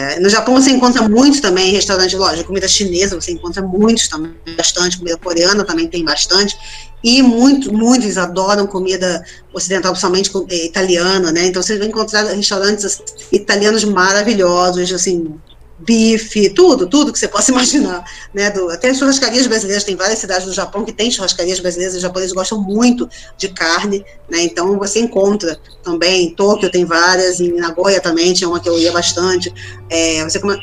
É, 0.00 0.18
no 0.18 0.30
Japão 0.30 0.54
você 0.54 0.70
encontra 0.70 1.06
muito 1.06 1.42
também 1.42 1.72
restaurante, 1.72 2.16
lógico, 2.16 2.46
comida 2.46 2.66
chinesa 2.66 3.20
você 3.20 3.32
encontra 3.32 3.60
muitos 3.60 4.08
também, 4.08 4.32
bastante, 4.56 4.96
comida 4.96 5.18
coreana 5.18 5.62
também 5.62 5.88
tem 5.88 6.02
bastante, 6.02 6.56
e 7.04 7.22
muito, 7.22 7.70
muitos 7.70 8.16
adoram 8.16 8.66
comida 8.66 9.22
ocidental, 9.52 9.92
principalmente 9.92 10.30
é, 10.48 10.64
italiana, 10.64 11.30
né? 11.30 11.44
Então 11.48 11.62
você 11.62 11.76
vai 11.76 11.88
encontrar 11.88 12.22
restaurantes 12.22 12.86
assim, 12.86 13.02
italianos 13.30 13.84
maravilhosos, 13.84 14.90
assim, 14.90 15.34
bife, 15.80 16.50
tudo, 16.50 16.86
tudo 16.86 17.12
que 17.12 17.18
você 17.18 17.28
possa 17.28 17.50
imaginar, 17.52 18.04
né? 18.32 18.50
Do, 18.50 18.70
até 18.70 18.92
churrascarias 18.92 19.46
brasileiras, 19.46 19.84
tem 19.84 19.96
várias 19.96 20.18
cidades 20.18 20.46
do 20.46 20.52
Japão 20.52 20.84
que 20.84 20.92
tem 20.92 21.10
churrascarias 21.10 21.60
brasileiras, 21.60 21.94
os 21.94 22.02
japoneses 22.02 22.32
gostam 22.32 22.60
muito 22.60 23.08
de 23.36 23.48
carne, 23.48 24.04
né? 24.28 24.42
Então 24.42 24.78
você 24.78 25.00
encontra 25.00 25.58
também, 25.82 26.26
em 26.26 26.34
Tóquio 26.34 26.70
tem 26.70 26.84
várias, 26.84 27.40
em 27.40 27.52
Nagoya 27.52 28.00
também 28.00 28.32
tinha 28.32 28.48
uma 28.48 28.60
que 28.60 28.68
eu 28.68 28.78
ia 28.78 28.92
bastante. 28.92 29.52
É, 29.88 30.22
você 30.24 30.38
come 30.38 30.60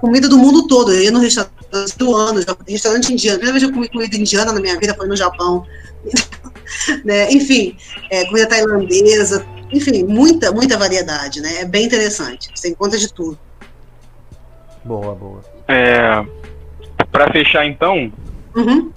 comida 0.00 0.28
do 0.28 0.38
mundo 0.38 0.66
todo, 0.66 0.92
eu 0.92 1.02
ia 1.02 1.10
no 1.10 1.20
restaurante 1.20 1.52
do 1.98 2.14
ano, 2.14 2.40
restaurante 2.66 3.12
indiano, 3.12 3.36
a 3.36 3.38
primeira 3.38 3.58
vez 3.58 3.64
que 3.64 3.70
eu 3.70 3.74
comi 3.74 3.88
comida 3.88 4.16
indiana 4.16 4.52
na 4.52 4.60
minha 4.60 4.78
vida 4.78 4.94
foi 4.94 5.06
no 5.06 5.16
Japão. 5.16 5.64
né? 7.04 7.30
Enfim, 7.32 7.76
é, 8.10 8.24
comida 8.26 8.46
tailandesa, 8.46 9.44
enfim, 9.72 10.04
muita, 10.04 10.52
muita 10.52 10.76
variedade, 10.76 11.40
né? 11.40 11.60
É 11.60 11.64
bem 11.64 11.84
interessante, 11.84 12.50
você 12.54 12.68
encontra 12.68 12.98
de 12.98 13.12
tudo. 13.12 13.38
Boa, 14.86 15.14
boa. 15.14 15.40
É, 15.66 16.24
pra 17.10 17.30
fechar 17.32 17.66
então, 17.66 18.12
uhum. 18.54 18.92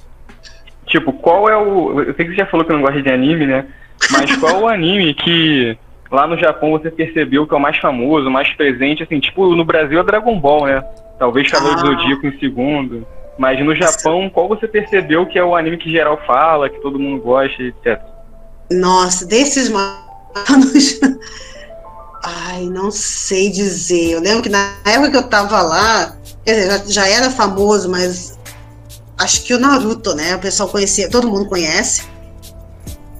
tipo, 0.85 1.11
qual 1.13 1.49
é 1.49 1.57
o. 1.57 2.01
Eu 2.01 2.13
sei 2.13 2.25
que 2.25 2.31
você 2.31 2.37
já 2.37 2.45
falou 2.45 2.65
que 2.65 2.71
não 2.71 2.81
gosta 2.81 3.01
de 3.01 3.09
anime, 3.09 3.47
né? 3.47 3.65
Mas 4.11 4.35
qual 4.37 4.61
o 4.61 4.67
anime 4.69 5.13
que 5.15 5.75
lá 6.11 6.27
no 6.27 6.37
Japão 6.37 6.71
você 6.71 6.91
percebeu 6.91 7.47
que 7.47 7.53
é 7.53 7.57
o 7.57 7.59
mais 7.59 7.77
famoso, 7.77 8.29
mais 8.29 8.53
presente, 8.53 9.01
assim, 9.01 9.19
tipo, 9.19 9.55
no 9.55 9.65
Brasil 9.65 9.99
é 9.99 10.03
Dragon 10.03 10.39
Ball, 10.39 10.67
né? 10.67 10.83
Talvez 11.17 11.49
Cavaleiro 11.49 11.79
ah. 11.79 11.83
do 11.83 11.89
Zodíaco 11.89 12.27
em 12.27 12.39
segundo. 12.39 13.07
Mas 13.37 13.63
no 13.63 13.73
Japão, 13.73 14.29
qual 14.29 14.49
você 14.49 14.67
percebeu 14.67 15.25
que 15.25 15.39
é 15.39 15.43
o 15.43 15.55
anime 15.55 15.77
que 15.77 15.89
geral 15.89 16.21
fala, 16.27 16.69
que 16.69 16.81
todo 16.81 16.99
mundo 16.99 17.21
gosta, 17.21 17.63
etc? 17.63 17.99
Nossa, 18.69 19.25
desses 19.25 19.69
manos. 19.69 20.99
Ai, 22.31 22.65
não 22.65 22.91
sei 22.91 23.49
dizer. 23.49 24.11
Eu 24.11 24.21
lembro 24.21 24.43
que 24.43 24.49
na 24.49 24.75
época 24.85 25.09
que 25.09 25.17
eu 25.17 25.23
tava 25.23 25.61
lá, 25.61 26.15
quer 26.45 26.53
dizer, 26.53 26.67
já, 26.67 26.83
já 26.85 27.07
era 27.07 27.31
famoso, 27.31 27.89
mas 27.89 28.37
acho 29.17 29.43
que 29.43 29.53
o 29.53 29.59
Naruto, 29.59 30.13
né? 30.13 30.35
O 30.35 30.39
pessoal 30.39 30.69
conhecia, 30.69 31.09
todo 31.09 31.27
mundo 31.27 31.47
conhece. 31.47 32.03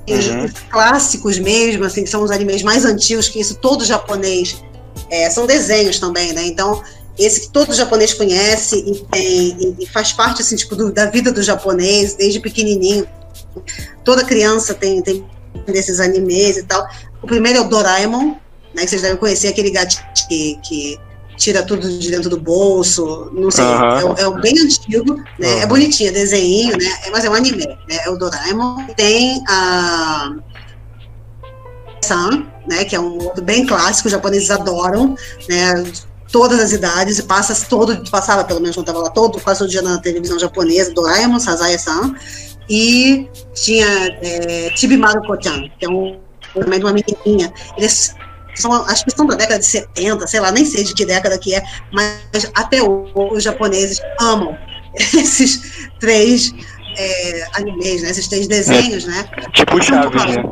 Uhum. 0.08 0.46
Os 0.46 0.52
clássicos 0.70 1.40
mesmo, 1.40 1.86
assim, 1.86 2.04
que 2.04 2.10
são 2.10 2.22
os 2.22 2.30
animes 2.30 2.62
mais 2.62 2.86
antigos, 2.86 3.28
que 3.28 3.40
isso 3.40 3.56
todo 3.56 3.84
japonês. 3.84 4.62
É, 5.10 5.30
são 5.30 5.48
desenhos 5.48 5.98
também, 5.98 6.34
né? 6.34 6.46
Então, 6.46 6.84
esse 7.18 7.42
que 7.42 7.50
todo 7.50 7.74
japonês 7.74 8.14
conhece 8.14 8.76
e, 8.78 9.06
tem, 9.06 9.76
e 9.80 9.86
faz 9.88 10.14
parte, 10.14 10.42
assim, 10.42 10.56
tipo, 10.56 10.76
do, 10.76 10.92
da 10.92 11.08
vida 11.08 11.32
do 11.32 11.42
japonês, 11.42 12.14
desde 12.14 12.40
pequenininho. 12.40 13.08
Toda 14.04 14.24
criança 14.24 14.74
tem, 14.76 15.02
tem 15.02 15.26
desses 15.66 16.00
animes 16.00 16.58
e 16.58 16.64
tal. 16.64 16.88
O 17.24 17.28
primeiro 17.28 17.60
é 17.60 17.62
o 17.62 17.68
Doraemon, 17.68 18.36
né? 18.74 18.84
Que 18.84 18.90
vocês 18.90 19.02
devem 19.02 19.18
conhecer, 19.18 19.48
aquele 19.50 19.72
gatinho 19.72 20.04
que, 20.28 20.60
que 20.64 21.00
tira 21.40 21.64
tudo 21.64 21.90
de 21.98 22.12
dentro 22.12 22.30
do 22.30 22.40
bolso, 22.40 23.32
não 23.34 23.50
sei, 23.50 23.64
uhum. 23.64 24.16
é, 24.18 24.22
é, 24.22 24.42
bem 24.42 24.60
antigo, 24.60 25.16
né? 25.40 25.56
Uhum. 25.56 25.62
É 25.62 25.66
bonitinho, 25.66 26.10
é 26.10 26.12
desenho, 26.12 26.78
né? 26.78 26.86
É, 27.06 27.10
mas 27.10 27.24
é 27.24 27.30
um 27.30 27.34
anime, 27.34 27.66
né? 27.66 27.98
É 28.06 28.10
o 28.10 28.18
Doraemon. 28.18 28.86
Tem 28.96 29.42
a 29.48 30.36
San, 32.02 32.46
né? 32.68 32.84
Que 32.84 32.96
é 32.96 33.00
um 33.00 33.18
outro 33.24 33.44
bem 33.44 33.66
clássico, 33.66 34.08
os 34.08 34.12
japoneses 34.12 34.52
adoram, 34.52 35.16
né? 35.48 35.84
Todas 36.30 36.60
as 36.60 36.74
idades, 36.74 37.20
passa 37.22 37.66
todo, 37.68 38.04
passava 38.12 38.44
pelo 38.44 38.60
menos 38.60 38.76
quando 38.76 38.88
estava 38.88 39.04
lá 39.04 39.10
todo, 39.10 39.40
quase 39.40 39.60
todo 39.60 39.70
dia 39.70 39.82
na 39.82 39.98
televisão 39.98 40.38
japonesa, 40.38 40.94
Doraemon, 40.94 41.40
Sazae-san, 41.40 42.14
e 42.70 43.28
tinha 43.56 43.88
é, 44.22 44.72
Chibimaru 44.76 45.22
Ko-chan, 45.24 45.72
que 45.80 45.86
é 45.86 45.90
um 45.90 46.20
também 46.54 46.80
de 46.80 46.86
uma 46.86 46.94
menininha. 46.94 47.52
São, 48.62 48.74
acho 48.74 49.06
que 49.06 49.12
são 49.12 49.26
da 49.26 49.36
década 49.36 49.60
de 49.60 49.66
70, 49.66 50.28
sei 50.28 50.40
lá, 50.40 50.52
nem 50.52 50.66
sei 50.66 50.84
de 50.84 50.94
que 50.94 51.06
década 51.06 51.38
que 51.38 51.56
é, 51.56 51.64
mas 51.92 52.52
até 52.56 52.82
hoje 52.82 53.14
os 53.16 53.44
japoneses 53.44 54.00
amam 54.20 54.58
esses 54.96 55.90
três 56.00 56.54
é, 56.98 57.48
animes, 57.54 58.02
né, 58.02 58.10
esses 58.10 58.28
três 58.28 58.48
desenhos, 58.48 59.06
é, 59.06 59.08
né? 59.08 59.30
Tipo 59.54 59.82
Chaves, 59.82 60.26
né? 60.26 60.44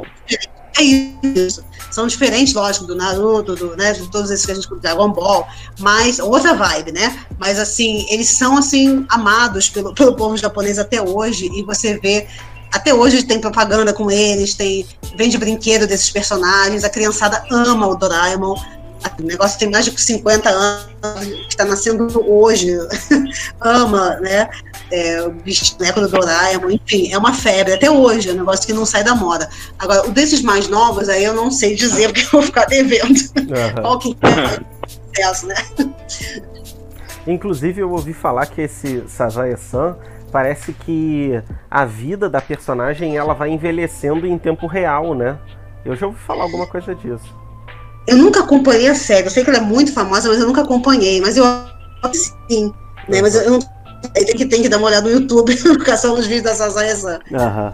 É 0.80 0.84
isso. 0.84 1.64
São 1.90 2.06
diferentes, 2.06 2.54
lógico, 2.54 2.86
do 2.86 2.96
Naruto, 2.96 3.56
do, 3.56 3.76
né, 3.76 3.94
de 3.94 4.10
todos 4.12 4.30
esses 4.30 4.46
que 4.46 4.52
a 4.52 4.56
gente 4.56 4.68
Dragon 4.76 5.12
Ball, 5.12 5.48
mas 5.80 6.20
outra 6.20 6.54
vibe, 6.54 6.92
né? 6.92 7.26
Mas 7.40 7.58
assim, 7.58 8.06
eles 8.10 8.30
são 8.30 8.58
assim 8.58 9.06
amados 9.10 9.70
pelo, 9.70 9.94
pelo 9.96 10.16
povo 10.16 10.38
japonês 10.38 10.78
até 10.78 11.02
hoje 11.02 11.50
e 11.54 11.64
você 11.64 11.98
vê 11.98 12.28
até 12.72 12.94
hoje 12.94 13.24
tem 13.24 13.40
propaganda 13.40 13.94
com 13.94 14.10
eles, 14.12 14.54
tem 14.54 14.86
vende 15.16 15.38
brinquedo 15.38 15.88
desses 15.88 16.10
personagens, 16.10 16.84
a 16.84 16.90
criançada 16.90 17.44
ama 17.50 17.88
o 17.88 17.96
Doraemon. 17.96 18.56
O 19.20 19.24
negócio 19.24 19.60
tem 19.60 19.70
mais 19.70 19.86
de 19.86 20.00
50 20.00 20.50
anos, 20.50 20.88
que 21.24 21.48
está 21.50 21.66
nascendo 21.66 22.08
hoje, 22.30 22.76
ama, 23.62 24.18
né? 24.18 24.50
É, 24.92 25.22
o 25.22 25.32
boneco 25.78 26.02
do 26.02 26.08
Doraemon, 26.08 26.72
enfim, 26.72 27.12
é 27.12 27.18
uma 27.18 27.34
febre 27.34 27.74
até 27.74 27.90
hoje, 27.90 28.30
é 28.30 28.34
um 28.34 28.38
negócio 28.38 28.66
que 28.66 28.74
não 28.74 28.86
sai 28.86 29.04
da 29.04 29.16
moda. 29.16 29.50
Agora, 29.78 30.08
o 30.08 30.12
desses 30.12 30.42
mais 30.42 30.68
novos, 30.68 31.10
aí 31.10 31.24
eu 31.24 31.34
não 31.34 31.52
sei 31.52 31.76
dizer, 31.76 32.08
porque 32.12 32.26
eu 32.26 32.32
vou 32.32 32.42
ficar 32.42 32.66
devendo. 32.66 33.20
Uhum. 33.38 33.82
Qual 33.82 34.00
que 34.00 34.18
é 34.22 35.26
o 35.26 35.30
sucesso, 35.30 35.48
né? 35.48 35.56
Inclusive, 37.28 37.82
eu 37.82 37.92
ouvi 37.92 38.14
falar 38.14 38.46
que 38.46 38.62
esse 38.62 39.04
Sazae-san 39.08 39.96
parece 40.32 40.74
que 40.74 41.42
a 41.70 41.86
vida 41.86 42.30
da 42.30 42.42
personagem 42.42 43.18
ela 43.18 43.34
vai 43.34 43.50
envelhecendo 43.50 44.26
em 44.26 44.38
tempo 44.38 44.68
real, 44.68 45.14
né? 45.14 45.38
Eu 45.86 45.96
já 45.96 46.08
ouvi 46.08 46.20
falar 46.20 46.44
alguma 46.44 46.68
coisa 46.68 46.94
disso. 46.94 47.36
Eu 48.06 48.18
nunca 48.18 48.42
acompanhei 48.42 48.88
a 48.88 48.96
série. 48.96 49.28
Eu 49.28 49.32
sei 49.32 49.44
que 49.44 49.50
ela 49.50 49.60
é 49.60 49.62
muito 49.62 49.94
famosa, 49.94 50.30
mas 50.30 50.40
eu 50.40 50.48
nunca 50.48 50.62
acompanhei. 50.62 51.22
Mas 51.22 51.38
eu 51.38 51.46
sim, 52.14 52.74
né? 53.08 53.22
Mas 53.22 53.36
eu 53.36 53.52
não 53.52 53.60
tem 54.14 54.26
que, 54.26 54.46
tem 54.46 54.62
que 54.62 54.70
dar 54.70 54.78
uma 54.78 54.88
olhada 54.88 55.10
no 55.10 55.16
YouTube 55.16 55.56
porque 55.62 55.98
são 55.98 56.14
os 56.14 56.26
vídeos 56.26 56.44
da 56.44 56.56
Sazaya 56.56 56.96
Aham. 57.34 57.74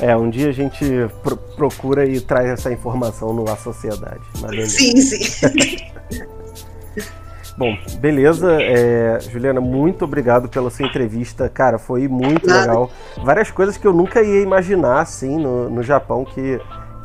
É, 0.00 0.16
um 0.16 0.28
dia 0.28 0.48
a 0.48 0.52
gente 0.52 0.84
pro 1.22 1.36
procura 1.36 2.04
e 2.04 2.20
traz 2.20 2.48
essa 2.48 2.72
informação 2.72 3.32
no 3.32 3.48
A 3.48 3.56
Sociedade. 3.56 4.20
Sim, 4.66 5.00
sim. 5.00 5.84
Bom, 7.56 7.76
beleza. 7.98 8.60
É, 8.60 9.18
Juliana, 9.20 9.60
muito 9.60 10.04
obrigado 10.04 10.48
pela 10.48 10.70
sua 10.70 10.86
entrevista. 10.86 11.48
Cara, 11.48 11.78
foi 11.78 12.08
muito 12.08 12.46
Nada. 12.46 12.60
legal. 12.60 12.90
Várias 13.22 13.50
coisas 13.50 13.76
que 13.76 13.86
eu 13.86 13.92
nunca 13.92 14.22
ia 14.22 14.40
imaginar, 14.42 15.00
assim, 15.00 15.38
no, 15.38 15.70
no 15.70 15.82
Japão, 15.82 16.24
que, 16.24 16.60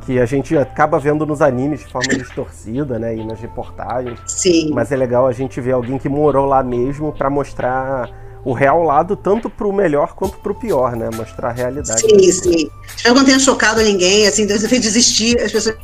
que 0.06 0.20
a 0.20 0.26
gente 0.26 0.58
acaba 0.58 0.98
vendo 0.98 1.26
nos 1.26 1.42
animes 1.42 1.82
de 1.82 1.92
forma 1.92 2.14
distorcida, 2.16 2.98
né? 2.98 3.16
E 3.16 3.24
nas 3.24 3.40
reportagens. 3.40 4.20
Sim. 4.26 4.72
Mas 4.74 4.92
é 4.92 4.96
legal 4.96 5.28
a 5.28 5.32
gente 5.32 5.62
ver 5.62 5.74
alguém 5.74 6.00
que 6.00 6.10
morou 6.10 6.46
lá 6.48 6.64
mesmo 6.64 7.14
para 7.14 7.30
mostrar 7.30 8.10
o 8.44 8.54
real 8.54 8.84
lado, 8.84 9.16
tanto 9.16 9.50
pro 9.50 9.72
melhor 9.74 10.14
quanto 10.14 10.38
pro 10.38 10.56
pior, 10.56 10.96
né? 10.96 11.10
Mostrar 11.16 11.50
a 11.50 11.52
realidade. 11.52 12.02
Sim, 12.02 12.32
sim. 12.32 12.70
Espero 12.96 13.14
que 13.14 13.20
não 13.20 13.26
tenha 13.26 13.40
chocado 13.40 13.82
ninguém, 13.82 14.28
assim, 14.28 14.46
Deus 14.46 14.66
fez 14.66 14.82
desistir 14.82 15.40
as 15.42 15.52
pessoas 15.52 15.76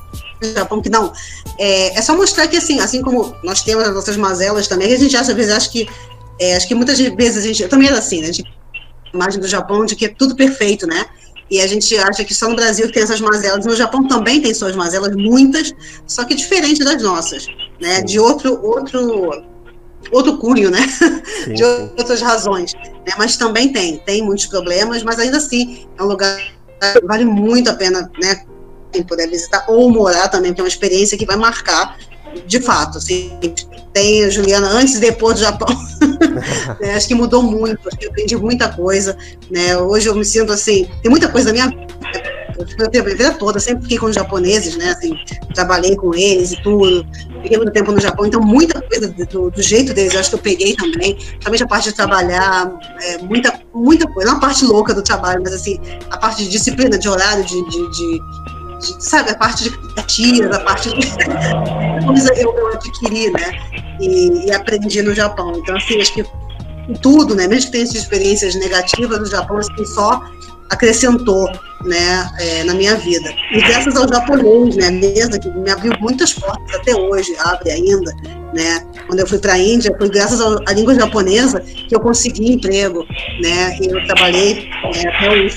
do 0.41 0.53
Japão, 0.53 0.82
que 0.82 0.90
não. 0.90 1.11
É, 1.60 1.98
é 1.98 2.02
só 2.02 2.15
mostrar 2.15 2.48
que, 2.48 2.57
assim, 2.57 2.80
assim 2.80 3.02
como 3.02 3.36
nós 3.44 3.61
temos 3.61 3.84
as 3.84 3.94
nossas 3.94 4.18
mazelas 4.18 4.68
também, 4.68 4.94
a 4.94 4.98
gente 4.98 5.15
acha, 5.15 5.32
às 5.32 5.38
vezes, 5.38 5.53
acho 5.53 5.72
que, 5.72 5.88
é, 6.40 6.56
acho 6.56 6.68
que 6.68 6.76
muitas 6.76 6.98
vezes 6.98 7.38
a 7.38 7.41
gente, 7.41 7.61
eu 7.64 7.69
também 7.69 7.88
era 7.88 7.98
assim, 7.98 8.22
né? 8.22 8.30
A 8.30 8.32
gente, 8.32 8.53
imagem 9.14 9.40
do 9.40 9.48
Japão 9.48 9.86
de 9.86 9.95
que 9.95 10.06
é 10.06 10.10
tudo 10.10 10.36
perfeito, 10.36 10.88
né? 10.88 11.06
E 11.49 11.61
a 11.61 11.68
gente 11.68 11.95
acha 11.98 12.23
que 12.23 12.34
só 12.34 12.49
no 12.49 12.56
Brasil 12.56 12.91
tem 12.91 13.03
essas 13.03 13.22
mazelas. 13.22 13.65
No 13.65 13.76
Japão 13.76 14.07
também 14.07 14.41
tem 14.41 14.53
suas 14.53 14.76
mazelas, 14.76 15.15
muitas, 15.15 15.73
só 16.07 16.23
que 16.23 16.34
diferentes 16.34 16.84
das 16.84 17.02
nossas, 17.02 17.45
né? 17.80 18.02
De 18.02 18.19
outro, 18.19 18.60
outro 18.65 19.44
outro 20.11 20.38
cunho, 20.38 20.69
né? 20.69 20.88
Sim, 20.88 21.53
de 21.53 21.64
outras 21.64 22.22
razões. 22.22 22.73
Né? 22.73 23.14
Mas 23.18 23.38
também 23.38 23.72
tem, 23.72 23.98
tem 23.98 24.23
muitos 24.23 24.45
problemas, 24.45 25.03
mas 25.03 25.19
ainda 25.19 25.38
assim 25.38 25.88
é 25.98 26.03
um 26.03 26.07
lugar 26.07 26.38
que 26.94 27.06
vale 27.06 27.26
muito 27.26 27.69
a 27.69 27.73
pena, 27.73 28.10
né? 28.22 28.44
Quem 28.91 29.03
puder 29.03 29.30
visitar 29.30 29.65
ou 29.68 29.90
morar 29.90 30.30
também, 30.30 30.52
porque 30.52 30.61
é 30.61 30.64
uma 30.64 30.69
experiência 30.69 31.18
que 31.18 31.26
vai 31.26 31.36
marcar 31.36 31.98
de 32.45 32.60
fato. 32.60 32.98
Assim, 32.98 33.38
tem 33.94 34.23
a 34.23 34.30
Juliana 34.30 34.68
antes 34.68 34.95
e 34.95 34.99
depois 34.99 35.36
do 35.36 35.41
Japão. 35.41 35.68
né? 36.80 36.95
Acho 36.95 37.07
que 37.07 37.15
mudou 37.15 37.44
muito, 37.44 37.88
acho 37.88 37.98
que 37.98 38.06
eu 38.06 38.10
aprendi 38.10 38.36
muita 38.38 38.69
coisa. 38.69 39.18
Né? 39.49 39.77
Hoje 39.77 40.07
eu 40.07 40.15
me 40.15 40.26
sinto 40.26 40.52
assim, 40.52 40.90
tem 41.02 41.10
muita 41.10 41.27
coisa 41.30 41.48
da 41.48 41.53
minha 41.53 41.68
vida 41.68 42.35
eu 42.57 42.90
tenho 42.90 43.03
a 43.03 43.07
vida 43.07 43.34
toda, 43.34 43.60
sempre 43.60 43.84
fiquei 43.84 43.98
com 43.98 44.06
os 44.06 44.15
japoneses, 44.15 44.77
né? 44.77 44.91
Assim, 44.91 45.14
trabalhei 45.53 45.95
com 45.95 46.14
eles 46.14 46.53
e 46.53 46.61
tudo. 46.61 47.06
Fiquei 47.41 47.57
muito 47.57 47.72
tempo 47.72 47.91
no 47.91 47.99
Japão, 47.99 48.26
então 48.26 48.41
muita 48.41 48.82
coisa 48.82 49.07
do, 49.07 49.52
do 49.52 49.61
jeito 49.61 49.94
deles 49.94 50.15
acho 50.15 50.30
que 50.30 50.36
eu 50.36 50.40
peguei 50.40 50.76
também. 50.76 51.18
Também 51.44 51.61
a 51.61 51.68
parte 51.68 51.90
de 51.90 51.95
trabalhar, 51.95 52.72
é, 53.02 53.18
muita, 53.19 53.60
muita 53.73 54.07
coisa. 54.07 54.30
Não 54.30 54.38
a 54.38 54.40
parte 54.40 54.65
louca 54.65 54.94
do 54.94 55.02
trabalho, 55.02 55.41
mas 55.44 55.53
assim, 55.53 55.80
a 56.10 56.18
parte 56.18 56.44
de 56.44 56.49
disciplina, 56.49 56.98
de 56.98 57.10
horário, 57.10 57.44
de, 57.44 57.69
de, 57.69 57.91
de, 57.91 59.03
sabe, 59.03 59.32
a 59.32 59.36
parte 59.36 59.65
de 59.65 59.77
criativa, 59.77 60.56
a 60.56 60.60
parte 60.60 60.90
de 60.90 60.95
coisa 62.06 62.34
eu, 62.36 62.56
eu 62.56 62.68
adquiri, 62.73 63.32
né? 63.32 63.52
E, 63.99 64.48
e 64.48 64.52
aprendi 64.52 65.02
no 65.02 65.14
Japão. 65.14 65.53
Então, 65.57 65.76
assim, 65.76 65.99
acho 65.99 66.14
que 66.14 66.26
tudo, 67.02 67.36
né? 67.36 67.48
Mesmo 67.48 67.72
que 67.72 67.72
tenha 67.72 67.84
experiências 67.84 68.56
negativas 68.56 69.19
no 69.19 69.26
Japão, 69.26 69.57
assim, 69.57 69.86
só 69.86 70.23
acrescentou 70.70 71.50
né, 71.84 72.30
é, 72.40 72.64
na 72.64 72.74
minha 72.74 72.96
vida. 72.96 73.32
E 73.52 73.62
graças 73.62 73.96
ao 73.96 74.08
japonês, 74.08 74.76
né, 74.76 74.90
mesmo, 74.90 75.40
que 75.40 75.50
me 75.50 75.70
abriu 75.70 75.94
muitas 76.00 76.34
portas 76.34 76.76
até 76.76 76.96
hoje, 76.96 77.36
abre 77.40 77.72
ainda. 77.72 78.12
Né? 78.54 78.82
Quando 79.08 79.20
eu 79.20 79.28
fui 79.28 79.38
para 79.38 79.54
a 79.54 79.60
Índia, 79.60 79.94
foi 79.98 80.10
graças 80.10 80.40
à 80.42 80.74
língua 80.74 80.96
japonesa 80.96 81.60
que 81.60 81.94
eu 81.94 82.00
consegui 82.00 82.54
emprego. 82.54 83.06
Né? 83.42 83.78
E 83.82 83.88
eu 83.88 84.06
trabalhei 84.06 84.70
é, 84.94 85.08
até 85.10 85.30
hoje 85.30 85.56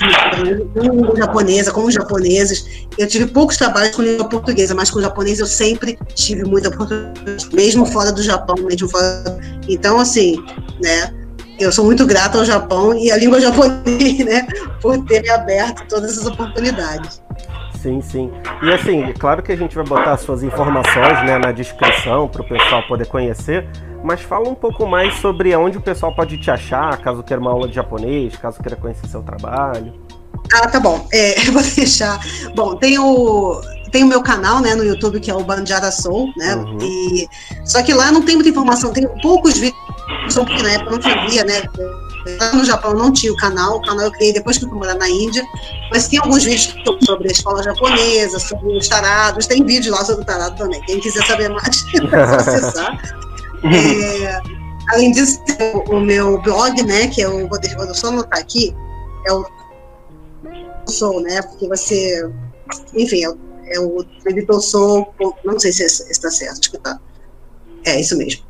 com 0.73 0.81
língua 0.81 1.15
japonesa, 1.15 1.71
com 1.71 1.85
os 1.85 1.93
japoneses. 1.93 2.65
Eu 2.97 3.07
tive 3.07 3.25
poucos 3.27 3.57
trabalhos 3.57 3.95
com 3.95 4.01
língua 4.01 4.27
portuguesa, 4.27 4.75
mas 4.75 4.91
com 4.91 5.01
japonês 5.01 5.39
eu 5.39 5.47
sempre 5.47 5.97
tive 6.13 6.43
muita 6.43 6.69
oportunidade, 6.69 7.47
mesmo 7.53 7.85
fora 7.85 8.11
do 8.11 8.21
Japão, 8.21 8.55
mesmo 8.63 8.89
fora. 8.89 9.39
Então, 9.67 9.99
assim, 9.99 10.35
né? 10.81 11.13
Eu 11.59 11.71
sou 11.71 11.85
muito 11.85 12.05
grata 12.05 12.37
ao 12.37 12.45
Japão 12.45 12.93
e 12.97 13.11
à 13.11 13.17
língua 13.17 13.39
japonesa, 13.39 14.23
né, 14.25 14.47
por 14.81 14.97
ter 15.05 15.21
me 15.21 15.29
aberto 15.29 15.87
todas 15.87 16.11
essas 16.11 16.25
oportunidades. 16.27 17.21
Sim, 17.81 18.01
sim. 18.01 18.31
E 18.61 18.71
assim, 18.71 19.13
claro 19.17 19.41
que 19.41 19.51
a 19.51 19.55
gente 19.55 19.75
vai 19.75 19.85
botar 19.85 20.17
suas 20.17 20.43
informações 20.43 21.23
né, 21.25 21.37
na 21.37 21.51
descrição 21.51 22.27
para 22.27 22.41
o 22.41 22.47
pessoal 22.47 22.83
poder 22.87 23.07
conhecer, 23.07 23.67
mas 24.03 24.21
fala 24.21 24.49
um 24.49 24.55
pouco 24.55 24.85
mais 24.85 25.13
sobre 25.15 25.55
onde 25.55 25.77
o 25.77 25.81
pessoal 25.81 26.13
pode 26.13 26.37
te 26.37 26.51
achar, 26.51 26.97
caso 26.97 27.23
queira 27.23 27.41
uma 27.41 27.51
aula 27.51 27.67
de 27.67 27.75
japonês, 27.75 28.35
caso 28.35 28.61
queira 28.61 28.75
conhecer 28.75 29.07
seu 29.07 29.21
trabalho. 29.21 29.93
Ah, 30.53 30.67
tá 30.67 30.79
bom. 30.79 31.07
É, 31.11 31.39
eu 31.47 31.53
vou 31.53 31.61
deixar. 31.61 32.19
Bom, 32.55 32.75
tem 32.75 32.97
o, 32.99 33.61
tem 33.91 34.03
o 34.03 34.07
meu 34.07 34.21
canal, 34.21 34.59
né, 34.59 34.75
no 34.75 34.83
YouTube, 34.83 35.19
que 35.19 35.29
é 35.29 35.35
o 35.35 35.43
Banjara 35.43 35.91
Soul, 35.91 36.31
né? 36.37 36.55
Uhum. 36.55 36.77
E, 36.81 37.27
só 37.65 37.81
que 37.83 37.93
lá 37.93 38.11
não 38.11 38.23
tem 38.23 38.35
muita 38.35 38.49
informação, 38.49 38.91
tem 38.91 39.07
poucos 39.21 39.57
vídeos, 39.57 39.88
porque 40.45 40.61
na 40.61 40.71
época 40.71 40.91
não 40.91 40.99
tinha, 40.99 41.43
né? 41.43 41.63
Lá 42.39 42.53
no 42.53 42.65
Japão 42.65 42.93
não 42.93 43.11
tinha 43.11 43.31
o 43.31 43.37
canal, 43.37 43.77
o 43.77 43.81
canal 43.81 44.05
eu 44.05 44.11
criei 44.11 44.33
depois 44.33 44.57
que 44.57 44.65
eu 44.65 44.69
fui 44.69 44.77
morar 44.77 44.95
na 44.95 45.09
Índia, 45.09 45.43
mas 45.91 46.07
tem 46.07 46.19
alguns 46.19 46.43
vídeos 46.43 46.75
sobre 47.03 47.29
a 47.29 47.31
escola 47.31 47.63
japonesa, 47.63 48.39
sobre 48.39 48.77
os 48.77 48.87
tarados, 48.87 49.47
tem 49.47 49.63
vídeo 49.63 49.91
lá 49.91 50.03
sobre 50.03 50.23
o 50.23 50.25
tarado 50.25 50.55
também. 50.57 50.81
Quem 50.81 50.99
quiser 50.99 51.25
saber 51.25 51.49
mais, 51.49 51.83
é 51.95 52.27
só 52.27 52.35
acessar. 52.35 53.19
É, 53.63 54.41
além 54.89 55.11
disso, 55.11 55.41
o, 55.73 55.95
o, 55.95 56.01
meu 56.01 56.41
blog, 56.41 56.83
né, 56.83 57.07
que 57.07 57.21
eu 57.21 57.47
vou, 57.47 57.59
vou 57.77 57.95
só 57.95 58.07
anotar 58.07 58.39
aqui, 58.39 58.75
é 59.25 59.33
o 59.33 59.45
Sou, 60.87 61.21
né, 61.21 61.41
porque 61.41 61.67
você, 61.67 62.29
enfim, 62.95 63.25
é, 63.25 63.75
é 63.75 63.79
o 63.79 64.03
Editor 64.25 64.61
Sou, 64.61 65.13
não 65.43 65.59
sei 65.59 65.71
se 65.71 65.83
está 65.83 66.29
certo, 66.29 66.59
acho 66.59 66.71
que 66.71 66.77
tá. 66.79 66.99
É 67.85 67.99
isso 67.99 68.17
mesmo. 68.17 68.48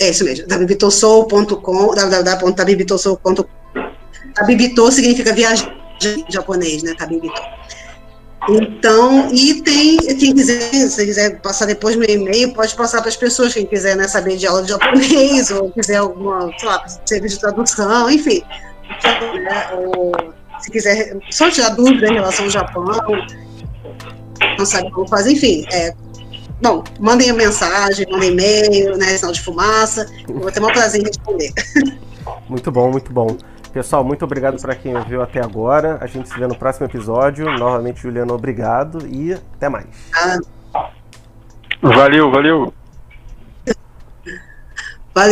É 0.00 0.10
isso 0.10 0.24
mesmo, 0.24 0.46
tabibitossou.com, 0.46 1.94
www.tabibitossou.com. 1.94 3.44
Tabibito 4.34 4.90
significa 4.90 5.32
viagem 5.32 5.72
em 6.04 6.24
japonês, 6.28 6.82
né, 6.82 6.94
Tabibito. 6.98 7.40
Então, 8.48 9.32
e 9.32 9.62
tem, 9.62 9.96
quem 9.96 10.34
quiser, 10.34 10.70
se 10.88 11.06
quiser 11.06 11.40
passar 11.40 11.64
depois 11.66 11.96
meu 11.96 12.08
e-mail, 12.08 12.52
pode 12.52 12.74
passar 12.74 13.00
para 13.00 13.08
as 13.08 13.16
pessoas, 13.16 13.54
quem 13.54 13.64
quiser 13.64 13.96
né, 13.96 14.06
saber 14.06 14.36
de 14.36 14.46
aula 14.46 14.62
de 14.62 14.68
japonês, 14.68 15.50
ou 15.50 15.70
quiser 15.70 15.96
alguma, 15.96 16.50
sei 16.58 16.68
lá, 16.68 16.84
serviço 17.06 17.36
de 17.36 17.40
tradução, 17.40 18.10
enfim. 18.10 18.42
Né, 19.42 19.70
se 20.60 20.70
quiser 20.70 21.16
só 21.30 21.50
tirar 21.50 21.70
dúvida 21.70 22.06
em 22.08 22.14
relação 22.14 22.44
ao 22.44 22.50
Japão, 22.50 22.84
não 24.58 24.66
sabe 24.66 24.90
como 24.90 25.08
fazer, 25.08 25.32
enfim, 25.32 25.64
é, 25.72 25.94
Bom, 26.64 26.82
mandem 26.98 27.28
a 27.28 27.34
mensagem, 27.34 28.06
mandem 28.10 28.30
e-mail, 28.30 28.96
né, 28.96 29.18
sinal 29.18 29.32
de 29.32 29.42
fumaça. 29.42 30.10
Eu 30.26 30.40
vou 30.40 30.50
ter 30.50 30.62
um 30.62 30.66
prazer 30.68 31.02
em 31.02 31.04
responder. 31.04 31.52
Muito 32.48 32.72
bom, 32.72 32.90
muito 32.90 33.12
bom. 33.12 33.36
Pessoal, 33.70 34.02
muito 34.02 34.24
obrigado 34.24 34.60
para 34.60 34.74
quem 34.74 34.96
ouviu 34.96 35.20
até 35.20 35.40
agora. 35.40 35.98
A 36.00 36.06
gente 36.06 36.28
se 36.28 36.38
vê 36.38 36.46
no 36.46 36.54
próximo 36.56 36.86
episódio. 36.86 37.44
Novamente, 37.58 38.00
Juliano, 38.00 38.32
obrigado 38.32 39.06
e 39.06 39.34
até 39.34 39.68
mais. 39.68 39.86
Ah. 40.14 40.90
Valeu, 41.82 42.30
valeu. 42.30 42.72